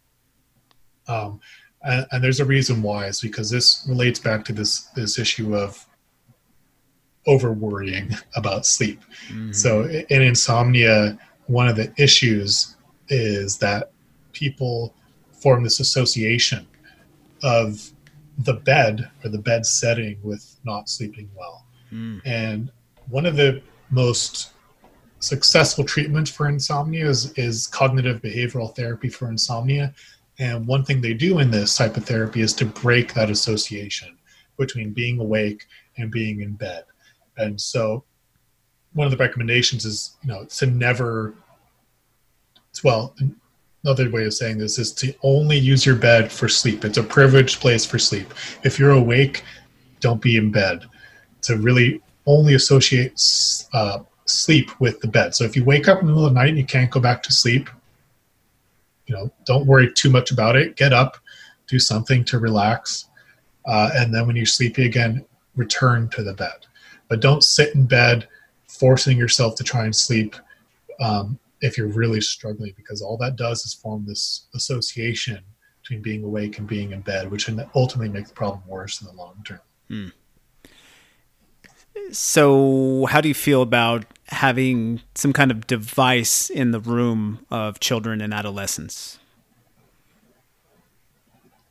Um, 1.08 1.42
and, 1.84 2.06
and, 2.12 2.24
there's 2.24 2.40
a 2.40 2.46
reason 2.46 2.82
why. 2.82 3.06
It's 3.06 3.22
because 3.22 3.50
this 3.50 3.86
relates 3.88 4.20
back 4.20 4.46
to 4.46 4.54
this 4.54 4.86
this 4.96 5.20
issue 5.20 5.56
of 5.56 5.86
over 7.28 7.52
worrying 7.52 8.12
about 8.36 8.66
sleep. 8.66 9.02
Mm-hmm. 9.28 9.52
So 9.52 9.86
in 9.86 10.22
insomnia, 10.22 11.18
one 11.48 11.68
of 11.68 11.76
the 11.76 11.94
issues 11.98 12.76
is 13.10 13.58
that 13.60 13.92
people 14.34 14.94
form 15.32 15.64
this 15.64 15.80
association 15.80 16.66
of 17.44 17.92
the 18.40 18.54
bed 18.54 19.10
or 19.24 19.30
the 19.30 19.40
bed 19.40 19.66
setting 19.66 20.18
with 20.24 20.58
not 20.66 20.90
sleeping 20.90 21.30
well. 21.36 21.66
Mm. 21.92 22.22
And 22.26 22.72
one 23.10 23.26
of 23.26 23.36
the 23.36 23.62
most 23.90 24.52
successful 25.20 25.84
treatments 25.84 26.30
for 26.30 26.48
insomnia 26.48 27.08
is, 27.08 27.32
is 27.38 27.68
cognitive 27.68 28.22
behavioral 28.22 28.76
therapy 28.76 29.10
for 29.10 29.30
insomnia. 29.30 29.94
And 30.38 30.68
one 30.68 30.84
thing 30.84 31.02
they 31.02 31.14
do 31.14 31.40
in 31.40 31.50
this 31.50 31.78
type 31.78 31.96
of 31.96 32.06
therapy 32.06 32.42
is 32.42 32.54
to 32.56 32.66
break 32.66 33.14
that 33.14 33.30
association 33.30 34.18
between 34.58 34.92
being 34.92 35.20
awake 35.20 35.66
and 35.98 36.12
being 36.12 36.42
in 36.42 36.54
bed. 36.54 36.84
And 37.38 37.60
so 37.60 38.04
one 38.94 39.06
of 39.06 39.12
the 39.12 39.18
recommendations 39.18 39.86
is, 39.86 40.18
you 40.24 40.30
know, 40.30 40.46
to 40.46 40.66
never 40.66 41.36
well, 42.84 43.16
another 43.86 44.10
way 44.10 44.26
of 44.26 44.34
saying 44.34 44.58
this 44.58 44.80
is 44.80 44.92
to 44.92 45.14
only 45.22 45.58
use 45.58 45.86
your 45.86 45.96
bed 45.96 46.32
for 46.32 46.50
sleep. 46.50 46.84
It's 46.84 46.98
a 46.98 47.04
privileged 47.04 47.62
place 47.62 47.86
for 47.86 48.00
sleep. 48.00 48.34
If 48.64 48.80
you're 48.80 48.92
awake, 48.92 49.44
don't 50.00 50.20
be 50.20 50.38
in 50.38 50.52
bed. 50.52 50.86
To 51.44 51.58
really 51.58 52.02
only 52.26 52.56
associate 52.56 53.22
uh, 53.74 54.00
sleep 54.26 54.72
with 54.80 55.00
the 55.02 55.08
bed. 55.08 55.36
So 55.36 55.44
if 55.44 55.56
you 55.56 55.64
wake 55.64 55.88
up 55.88 56.00
in 56.00 56.08
the 56.08 56.14
middle 56.14 56.26
of 56.26 56.34
the 56.34 56.40
night 56.40 56.50
and 56.50 56.58
you 56.58 56.66
can't 56.66 56.90
go 56.90 57.00
back 57.00 57.22
to 57.24 57.32
sleep, 57.32 57.70
you 59.06 59.14
know, 59.14 59.32
don't 59.46 59.68
worry 59.68 59.94
too 59.94 60.10
much 60.10 60.32
about 60.32 60.56
it. 60.56 60.76
Get 60.76 60.92
up, 60.92 61.18
do 61.68 61.78
something 61.78 62.26
to 62.26 62.40
relax, 62.40 63.06
uh, 63.68 63.92
and 63.94 64.12
then 64.12 64.26
when 64.26 64.36
you're 64.36 64.48
sleepy 64.48 64.86
again, 64.86 65.24
return 65.56 66.10
to 66.10 66.24
the 66.24 66.34
bed. 66.34 66.66
But 67.08 67.20
don't 67.20 67.44
sit 67.44 67.76
in 67.76 67.86
bed 67.86 68.28
forcing 68.68 69.16
yourself 69.16 69.54
to 69.58 69.64
try 69.64 69.86
and 69.86 69.96
sleep 69.96 70.36
um, 71.00 71.38
if 71.66 71.78
you're 71.78 71.88
really 71.88 72.22
struggling, 72.22 72.74
because 72.76 73.02
all 73.02 73.18
that 73.18 73.36
does 73.36 73.66
is 73.66 73.74
form 73.74 74.06
this 74.06 74.48
association 74.54 75.40
between 75.82 76.02
being 76.02 76.24
awake 76.24 76.58
and 76.58 76.68
being 76.68 76.92
in 76.92 77.02
bed, 77.02 77.30
which 77.30 77.46
can 77.46 77.64
ultimately 77.76 78.10
makes 78.10 78.30
the 78.30 78.36
problem 78.36 78.62
worse 78.68 79.02
in 79.02 79.08
the 79.08 79.14
long 79.14 79.36
term. 79.46 79.60
Hmm. 79.88 80.08
So, 82.12 83.08
how 83.10 83.22
do 83.22 83.28
you 83.28 83.34
feel 83.34 83.62
about 83.62 84.06
having 84.28 85.02
some 85.16 85.34
kind 85.34 85.52
of 85.52 85.66
device 85.68 86.50
in 86.50 86.72
the 86.72 86.80
room 86.80 87.46
of 87.50 87.80
children 87.80 88.22
and 88.22 88.34
adolescents? 88.34 89.20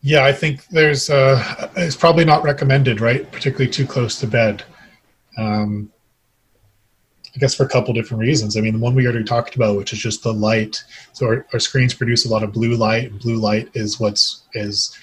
Yeah, 0.00 0.24
I 0.24 0.32
think 0.32 0.66
there's 0.68 1.08
uh, 1.08 1.70
it's 1.76 1.96
probably 1.96 2.24
not 2.24 2.42
recommended, 2.42 3.00
right? 3.00 3.30
Particularly 3.32 3.70
too 3.70 3.86
close 3.86 4.18
to 4.20 4.26
bed. 4.26 4.62
Um, 5.38 5.90
I 7.34 7.38
guess 7.38 7.54
for 7.54 7.64
a 7.64 7.68
couple 7.68 7.92
different 7.92 8.20
reasons. 8.20 8.56
I 8.56 8.60
mean, 8.60 8.74
the 8.74 8.78
one 8.78 8.94
we 8.94 9.06
already 9.06 9.24
talked 9.24 9.56
about, 9.56 9.76
which 9.76 9.92
is 9.92 9.98
just 9.98 10.22
the 10.22 10.32
light. 10.32 10.84
So 11.12 11.26
our, 11.26 11.46
our 11.52 11.58
screens 11.58 11.92
produce 11.92 12.24
a 12.24 12.28
lot 12.28 12.44
of 12.44 12.52
blue 12.52 12.76
light, 12.76 13.10
and 13.10 13.20
blue 13.20 13.36
light 13.36 13.70
is 13.74 13.98
what's 13.98 14.42
is 14.54 14.96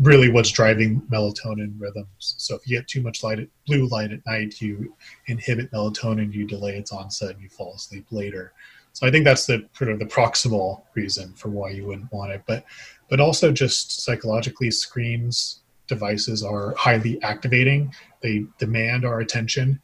really 0.00 0.28
what's 0.28 0.50
driving 0.50 1.00
melatonin 1.02 1.74
rhythms. 1.78 2.08
So 2.18 2.56
if 2.56 2.68
you 2.68 2.78
get 2.78 2.88
too 2.88 3.00
much 3.00 3.22
light, 3.22 3.48
blue 3.66 3.86
light 3.86 4.12
at 4.12 4.26
night, 4.26 4.60
you 4.60 4.94
inhibit 5.26 5.70
melatonin, 5.70 6.32
you 6.34 6.46
delay 6.46 6.76
its 6.76 6.92
onset, 6.92 7.30
and 7.30 7.42
you 7.42 7.48
fall 7.48 7.74
asleep 7.74 8.06
later. 8.10 8.52
So 8.92 9.06
I 9.06 9.10
think 9.10 9.24
that's 9.24 9.46
the 9.46 9.66
sort 9.72 9.90
of 9.90 9.98
the 9.98 10.04
proximal 10.04 10.82
reason 10.94 11.32
for 11.32 11.48
why 11.48 11.70
you 11.70 11.86
wouldn't 11.86 12.12
want 12.12 12.32
it. 12.32 12.42
But 12.46 12.64
but 13.08 13.20
also 13.20 13.52
just 13.52 14.04
psychologically, 14.04 14.70
screens 14.70 15.60
devices 15.86 16.42
are 16.42 16.74
highly 16.76 17.22
activating. 17.22 17.92
They 18.20 18.44
demand 18.58 19.04
our 19.04 19.20
attention, 19.20 19.80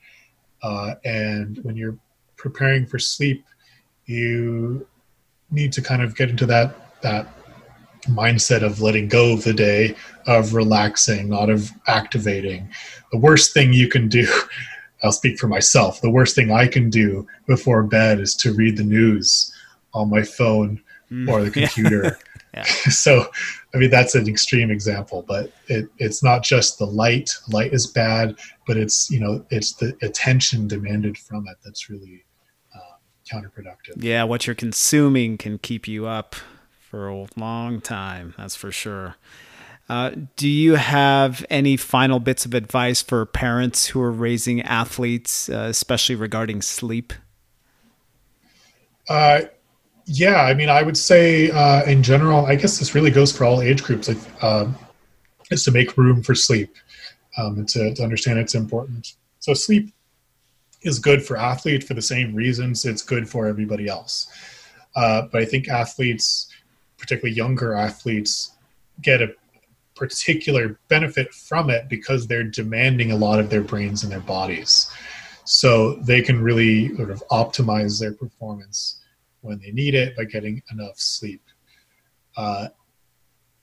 uh, 0.62 0.94
and 1.04 1.58
when 1.62 1.76
you're 1.76 1.96
preparing 2.36 2.86
for 2.86 2.98
sleep, 2.98 3.44
you 4.06 4.86
need 5.50 5.72
to 5.72 5.82
kind 5.82 6.02
of 6.02 6.16
get 6.16 6.30
into 6.30 6.46
that 6.46 7.00
that 7.02 7.28
mindset 8.06 8.62
of 8.62 8.80
letting 8.80 9.08
go 9.08 9.32
of 9.34 9.44
the 9.44 9.52
day, 9.52 9.94
of 10.26 10.54
relaxing, 10.54 11.28
not 11.28 11.50
of 11.50 11.70
activating. 11.86 12.68
The 13.12 13.18
worst 13.18 13.52
thing 13.52 13.72
you 13.72 13.88
can 13.88 14.08
do, 14.08 14.26
I'll 15.02 15.12
speak 15.12 15.38
for 15.38 15.48
myself, 15.48 16.00
the 16.00 16.10
worst 16.10 16.34
thing 16.34 16.50
I 16.50 16.66
can 16.66 16.90
do 16.90 17.26
before 17.46 17.82
bed 17.82 18.20
is 18.20 18.34
to 18.36 18.52
read 18.52 18.76
the 18.76 18.84
news 18.84 19.54
on 19.92 20.10
my 20.10 20.22
phone 20.22 20.82
mm. 21.10 21.28
or 21.30 21.42
the 21.42 21.50
computer. 21.60 22.04
yeah. 22.04 22.10
so, 22.64 23.26
I 23.74 23.78
mean, 23.78 23.90
that's 23.90 24.14
an 24.14 24.28
extreme 24.28 24.70
example, 24.70 25.24
but 25.26 25.52
it, 25.68 25.88
it's 25.98 26.22
not 26.22 26.42
just 26.42 26.78
the 26.78 26.86
light. 26.86 27.30
Light 27.48 27.72
is 27.72 27.86
bad, 27.86 28.38
but 28.66 28.76
it's, 28.76 29.10
you 29.10 29.20
know, 29.20 29.44
it's 29.50 29.74
the 29.74 29.96
attention 30.02 30.66
demanded 30.66 31.16
from 31.16 31.46
it 31.48 31.56
that's 31.64 31.88
really 31.88 32.24
uh, 32.74 32.96
counterproductive. 33.32 34.02
Yeah, 34.02 34.24
what 34.24 34.46
you're 34.46 34.56
consuming 34.56 35.38
can 35.38 35.58
keep 35.58 35.86
you 35.86 36.06
up 36.06 36.34
for 36.78 37.08
a 37.08 37.26
long 37.36 37.80
time, 37.80 38.34
that's 38.36 38.56
for 38.56 38.72
sure. 38.72 39.16
Uh, 39.88 40.12
do 40.36 40.48
you 40.48 40.76
have 40.76 41.44
any 41.50 41.76
final 41.76 42.20
bits 42.20 42.44
of 42.44 42.54
advice 42.54 43.02
for 43.02 43.26
parents 43.26 43.88
who 43.88 44.00
are 44.00 44.12
raising 44.12 44.62
athletes, 44.62 45.48
uh, 45.48 45.66
especially 45.68 46.14
regarding 46.14 46.62
sleep? 46.62 47.12
Uh, 49.08 49.42
yeah, 50.12 50.42
I 50.42 50.54
mean, 50.54 50.68
I 50.68 50.82
would 50.82 50.96
say 50.96 51.50
uh, 51.50 51.84
in 51.84 52.02
general, 52.02 52.44
I 52.46 52.56
guess 52.56 52.78
this 52.78 52.94
really 52.94 53.10
goes 53.10 53.30
for 53.30 53.44
all 53.44 53.62
age 53.62 53.82
groups. 53.82 54.08
Like, 54.08 54.42
um, 54.42 54.76
is 55.50 55.64
to 55.64 55.70
make 55.70 55.96
room 55.96 56.22
for 56.22 56.34
sleep 56.34 56.74
um, 57.36 57.58
and 57.58 57.68
to, 57.68 57.94
to 57.94 58.02
understand 58.02 58.38
its 58.38 58.54
importance. 58.54 59.16
So 59.40 59.54
sleep 59.54 59.92
is 60.82 60.98
good 60.98 61.24
for 61.24 61.36
athletes 61.36 61.86
for 61.86 61.94
the 61.94 62.02
same 62.02 62.34
reasons 62.34 62.84
it's 62.84 63.02
good 63.02 63.28
for 63.28 63.46
everybody 63.46 63.88
else. 63.88 64.32
Uh, 64.94 65.22
but 65.30 65.42
I 65.42 65.44
think 65.44 65.68
athletes 65.68 66.50
particularly 67.00 67.34
younger 67.34 67.74
athletes, 67.74 68.52
get 69.02 69.22
a 69.22 69.34
particular 69.96 70.78
benefit 70.88 71.32
from 71.32 71.70
it 71.70 71.88
because 71.88 72.26
they're 72.26 72.44
demanding 72.44 73.10
a 73.10 73.16
lot 73.16 73.40
of 73.40 73.50
their 73.50 73.62
brains 73.62 74.02
and 74.02 74.12
their 74.12 74.20
bodies. 74.20 74.90
So 75.44 75.94
they 75.94 76.22
can 76.22 76.42
really 76.42 76.94
sort 76.96 77.10
of 77.10 77.22
optimize 77.30 77.98
their 77.98 78.12
performance 78.12 79.00
when 79.40 79.58
they 79.60 79.70
need 79.70 79.94
it 79.94 80.16
by 80.16 80.24
getting 80.24 80.62
enough 80.70 80.98
sleep. 80.98 81.42
Uh, 82.36 82.68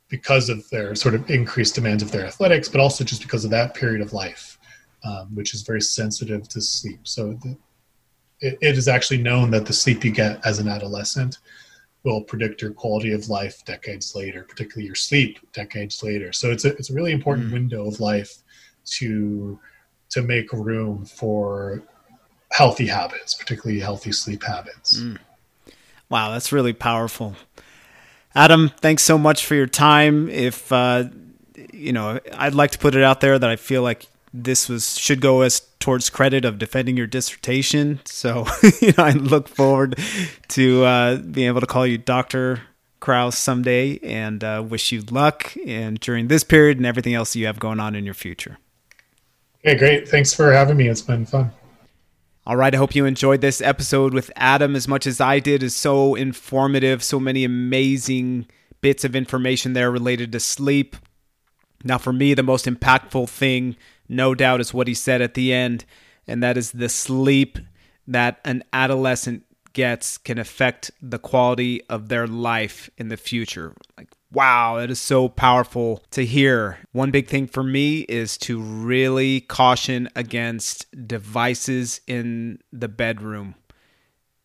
because 0.10 0.50
of 0.50 0.68
their 0.70 0.96
sort 0.96 1.16
of 1.16 1.30
increased 1.30 1.76
demands 1.76 2.02
of 2.02 2.12
their 2.12 2.26
athletics, 2.26 2.70
but 2.70 2.80
also 2.80 3.04
just 3.04 3.22
because 3.22 3.44
of 3.44 3.52
that 3.52 3.74
period 3.74 4.02
of 4.02 4.14
life, 4.14 4.58
um, 5.04 5.34
which 5.36 5.54
is 5.54 5.62
very 5.64 5.82
sensitive 5.82 6.48
to 6.48 6.62
sleep. 6.62 7.00
So 7.04 7.34
the, 7.34 7.58
it, 8.40 8.58
it 8.62 8.78
is 8.78 8.88
actually 8.88 9.22
known 9.22 9.52
that 9.52 9.66
the 9.66 9.74
sleep 9.74 10.06
you 10.06 10.12
get 10.12 10.46
as 10.46 10.60
an 10.60 10.68
adolescent 10.68 11.40
will 12.04 12.22
predict 12.22 12.62
your 12.62 12.72
quality 12.72 13.12
of 13.12 13.28
life 13.28 13.66
decades 13.66 14.16
later, 14.16 14.44
particularly 14.44 14.86
your 14.86 14.96
sleep 14.96 15.40
decades 15.52 16.02
later. 16.02 16.32
So 16.32 16.52
it's 16.52 16.64
a 16.64 16.70
it's 16.78 16.90
a 16.90 16.94
really 16.94 17.12
important 17.12 17.50
mm. 17.50 17.54
window 17.54 17.88
of 17.88 18.00
life 18.00 18.44
to 18.98 19.60
to 20.10 20.22
make 20.22 20.54
room 20.54 21.06
for 21.06 21.84
healthy 22.52 22.88
habits, 22.88 23.34
particularly 23.34 23.82
healthy 23.82 24.14
sleep 24.14 24.44
habits. 24.44 25.02
Mm. 25.02 25.18
Wow, 26.10 26.32
that's 26.32 26.52
really 26.52 26.74
powerful. 26.74 27.36
Adam, 28.36 28.70
thanks 28.82 29.04
so 29.04 29.18
much 29.18 29.46
for 29.46 29.56
your 29.56 29.68
time. 29.68 30.30
If 30.30 30.72
uh, 30.72 31.06
you 31.74 31.92
know, 31.94 32.20
I'd 32.34 32.56
like 32.56 32.72
to 32.72 32.80
put 32.80 32.96
it 32.96 33.04
out 33.04 33.22
there 33.22 33.38
that 33.38 33.50
I 33.50 33.56
feel 33.56 33.82
like 33.82 34.08
this 34.34 34.70
was 34.70 34.98
should 34.98 35.22
go 35.22 35.42
as 35.42 35.62
towards 35.80 36.10
credit 36.10 36.46
of 36.46 36.58
defending 36.58 36.98
your 36.98 37.08
dissertation. 37.08 38.00
So 38.06 38.46
you 38.82 38.94
know, 38.98 39.04
I 39.04 39.12
look 39.12 39.48
forward 39.48 40.00
to 40.50 40.86
uh, 40.86 41.18
being 41.18 41.48
able 41.48 41.62
to 41.62 41.68
call 41.68 41.86
you 41.88 41.98
Doctor 41.98 42.62
Krause 43.00 43.38
someday, 43.38 44.00
and 44.00 44.44
uh, 44.44 44.64
wish 44.68 44.92
you 44.92 45.02
luck 45.02 45.56
and 45.66 46.00
during 46.00 46.28
this 46.28 46.44
period 46.44 46.78
and 46.78 46.86
everything 46.86 47.14
else 47.14 47.36
you 47.36 47.46
have 47.46 47.60
going 47.60 47.80
on 47.80 47.96
in 47.96 48.06
your 48.06 48.14
future. 48.14 48.58
Okay, 49.66 49.78
great. 49.78 50.08
Thanks 50.08 50.34
for 50.34 50.52
having 50.52 50.78
me. 50.78 50.88
It's 50.88 51.02
been 51.02 51.26
fun. 51.26 51.52
All 52.48 52.56
right, 52.56 52.74
I 52.74 52.78
hope 52.78 52.96
you 52.96 53.04
enjoyed 53.04 53.42
this 53.42 53.60
episode 53.60 54.14
with 54.14 54.32
Adam 54.38 54.74
as 54.74 54.88
much 54.88 55.06
as 55.06 55.20
I 55.20 55.40
did. 55.40 55.62
is 55.62 55.76
so 55.76 56.16
informative, 56.16 57.04
so 57.04 57.20
many 57.20 57.44
amazing 57.44 58.48
bits 58.80 59.04
of 59.04 59.18
information 59.18 59.74
there 59.74 59.92
related 59.92 60.32
to 60.32 60.40
sleep. 60.40 60.96
Now, 61.84 61.98
for 61.98 62.14
me, 62.14 62.34
the 62.34 62.44
most 62.44 62.64
impactful 62.66 63.28
thing 63.28 63.76
no 64.08 64.34
doubt 64.34 64.62
is 64.62 64.74
what 64.74 64.88
he 64.88 64.94
said 64.94 65.22
at 65.22 65.34
the 65.34 65.52
end, 65.52 65.84
and 66.26 66.42
that 66.42 66.56
is 66.56 66.72
the 66.72 66.88
sleep 66.88 67.60
that 68.08 68.40
an 68.46 68.64
adolescent 68.72 69.44
gets 69.74 70.18
can 70.18 70.38
affect 70.38 70.90
the 71.02 71.20
quality 71.20 71.82
of 71.90 72.08
their 72.08 72.28
life 72.28 72.90
in 72.98 73.10
the 73.10 73.18
future. 73.18 73.76
Like, 73.98 74.08
wow, 74.32 74.78
that 74.78 74.90
is 74.92 75.00
so 75.00 75.30
powerful 75.30 76.04
to 76.12 76.26
hear. 76.26 76.80
One 76.92 77.12
big 77.12 77.28
thing 77.28 77.48
for 77.48 77.64
me 77.64 78.00
is 78.02 78.38
to 78.40 78.60
really 78.60 79.42
caution 79.42 80.10
against 80.16 80.86
devices 81.08 82.02
in 82.08 82.60
the 82.72 82.88
bedroom. 82.88 83.56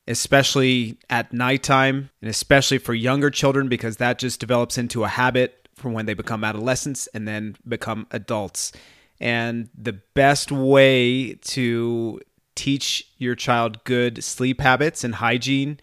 Especially 0.08 0.98
at 1.08 1.32
nighttime, 1.32 2.10
and 2.20 2.28
especially 2.28 2.78
for 2.78 2.92
younger 2.92 3.30
children, 3.30 3.68
because 3.68 3.98
that 3.98 4.18
just 4.18 4.40
develops 4.40 4.76
into 4.76 5.04
a 5.04 5.08
habit 5.08 5.68
from 5.76 5.92
when 5.92 6.06
they 6.06 6.14
become 6.14 6.42
adolescents 6.42 7.06
and 7.14 7.26
then 7.26 7.56
become 7.66 8.06
adults. 8.10 8.72
And 9.20 9.68
the 9.76 10.00
best 10.14 10.50
way 10.50 11.34
to 11.34 12.20
teach 12.54 13.08
your 13.18 13.34
child 13.36 13.84
good 13.84 14.22
sleep 14.24 14.60
habits 14.60 15.04
and 15.04 15.14
hygiene 15.14 15.78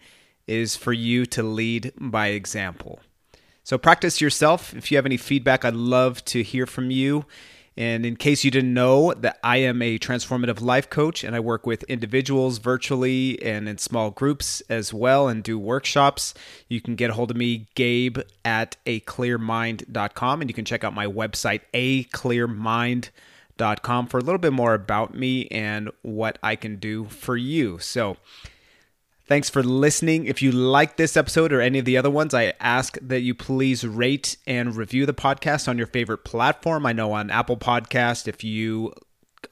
is 0.46 0.76
for 0.76 0.92
you 0.92 1.24
to 1.26 1.42
lead 1.42 1.92
by 1.98 2.28
example. 2.28 3.00
So 3.70 3.78
practice 3.78 4.20
yourself. 4.20 4.74
If 4.74 4.90
you 4.90 4.96
have 4.98 5.06
any 5.06 5.16
feedback, 5.16 5.64
I'd 5.64 5.76
love 5.76 6.24
to 6.24 6.42
hear 6.42 6.66
from 6.66 6.90
you. 6.90 7.24
And 7.76 8.04
in 8.04 8.16
case 8.16 8.42
you 8.42 8.50
didn't 8.50 8.74
know, 8.74 9.14
that 9.14 9.38
I 9.44 9.58
am 9.58 9.80
a 9.80 9.96
transformative 9.96 10.60
life 10.60 10.90
coach 10.90 11.22
and 11.22 11.36
I 11.36 11.38
work 11.38 11.66
with 11.66 11.84
individuals 11.84 12.58
virtually 12.58 13.40
and 13.40 13.68
in 13.68 13.78
small 13.78 14.10
groups 14.10 14.60
as 14.68 14.92
well 14.92 15.28
and 15.28 15.44
do 15.44 15.56
workshops. 15.56 16.34
You 16.66 16.80
can 16.80 16.96
get 16.96 17.10
a 17.10 17.12
hold 17.12 17.30
of 17.30 17.36
me, 17.36 17.68
Gabe 17.76 18.18
at 18.44 18.76
aclearmind.com, 18.86 20.40
and 20.40 20.50
you 20.50 20.54
can 20.54 20.64
check 20.64 20.82
out 20.82 20.92
my 20.92 21.06
website, 21.06 21.60
aclearmind.com 21.72 23.10
com 23.82 24.06
for 24.08 24.18
a 24.18 24.20
little 24.20 24.38
bit 24.38 24.52
more 24.52 24.74
about 24.74 25.14
me 25.14 25.46
and 25.52 25.90
what 26.02 26.40
I 26.42 26.56
can 26.56 26.74
do 26.74 27.04
for 27.04 27.36
you. 27.36 27.78
So, 27.78 28.16
thanks 29.30 29.48
for 29.48 29.62
listening. 29.62 30.26
If 30.26 30.42
you 30.42 30.52
like 30.52 30.96
this 30.96 31.16
episode 31.16 31.52
or 31.52 31.60
any 31.60 31.78
of 31.78 31.84
the 31.84 31.96
other 31.96 32.10
ones, 32.10 32.34
I 32.34 32.52
ask 32.60 32.98
that 33.00 33.20
you 33.20 33.32
please 33.32 33.86
rate 33.86 34.36
and 34.46 34.76
review 34.76 35.06
the 35.06 35.14
podcast 35.14 35.68
on 35.68 35.78
your 35.78 35.86
favorite 35.86 36.24
platform. 36.24 36.84
I 36.84 36.92
know 36.92 37.12
on 37.12 37.30
Apple 37.30 37.56
Podcast, 37.56 38.26
if 38.26 38.42
you 38.42 38.92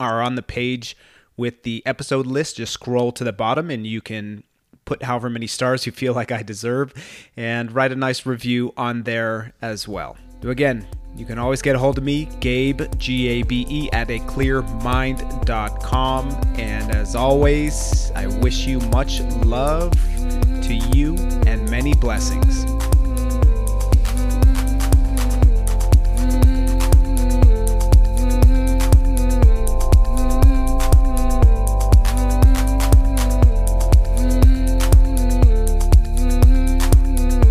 are 0.01 0.21
on 0.21 0.35
the 0.35 0.43
page 0.43 0.97
with 1.37 1.63
the 1.63 1.83
episode 1.87 2.27
list. 2.27 2.57
Just 2.57 2.73
scroll 2.73 3.13
to 3.13 3.25
the 3.25 3.33
bottom 3.33 3.71
and 3.71 3.87
you 3.87 4.01
can 4.01 4.43
put 4.85 5.05
however 5.05 5.31
many 5.31 5.47
stars 5.47 5.87
you 5.87 5.93
feel 5.93 6.13
like 6.13 6.33
I 6.33 6.43
deserve 6.43 6.93
and 7.37 7.73
write 7.73 7.93
a 7.93 7.97
nice 7.97 8.27
review 8.27 8.73
on 8.77 9.05
there 9.05 9.55
as 9.63 9.87
well. 9.87 10.17
Again, 10.43 10.87
you 11.19 11.27
can 11.27 11.39
always 11.39 11.61
get 11.61 11.75
a 11.75 11.79
hold 11.79 11.99
of 11.99 12.05
me, 12.05 12.27
Gabe, 12.39 12.83
G 12.97 13.29
A 13.29 13.43
B 13.43 13.67
E, 13.69 13.91
at 13.93 14.09
a 14.11 14.21
clearmind.com. 14.21 16.29
And 16.57 16.95
as 16.95 17.17
always, 17.17 18.13
I 18.15 18.29
wish 18.39 18.67
you 18.67 18.79
much 18.93 19.21
love 19.45 19.93
to 20.63 20.75
you 20.75 21.17
and 21.47 21.69
many 21.69 21.93
blessings. 21.95 22.65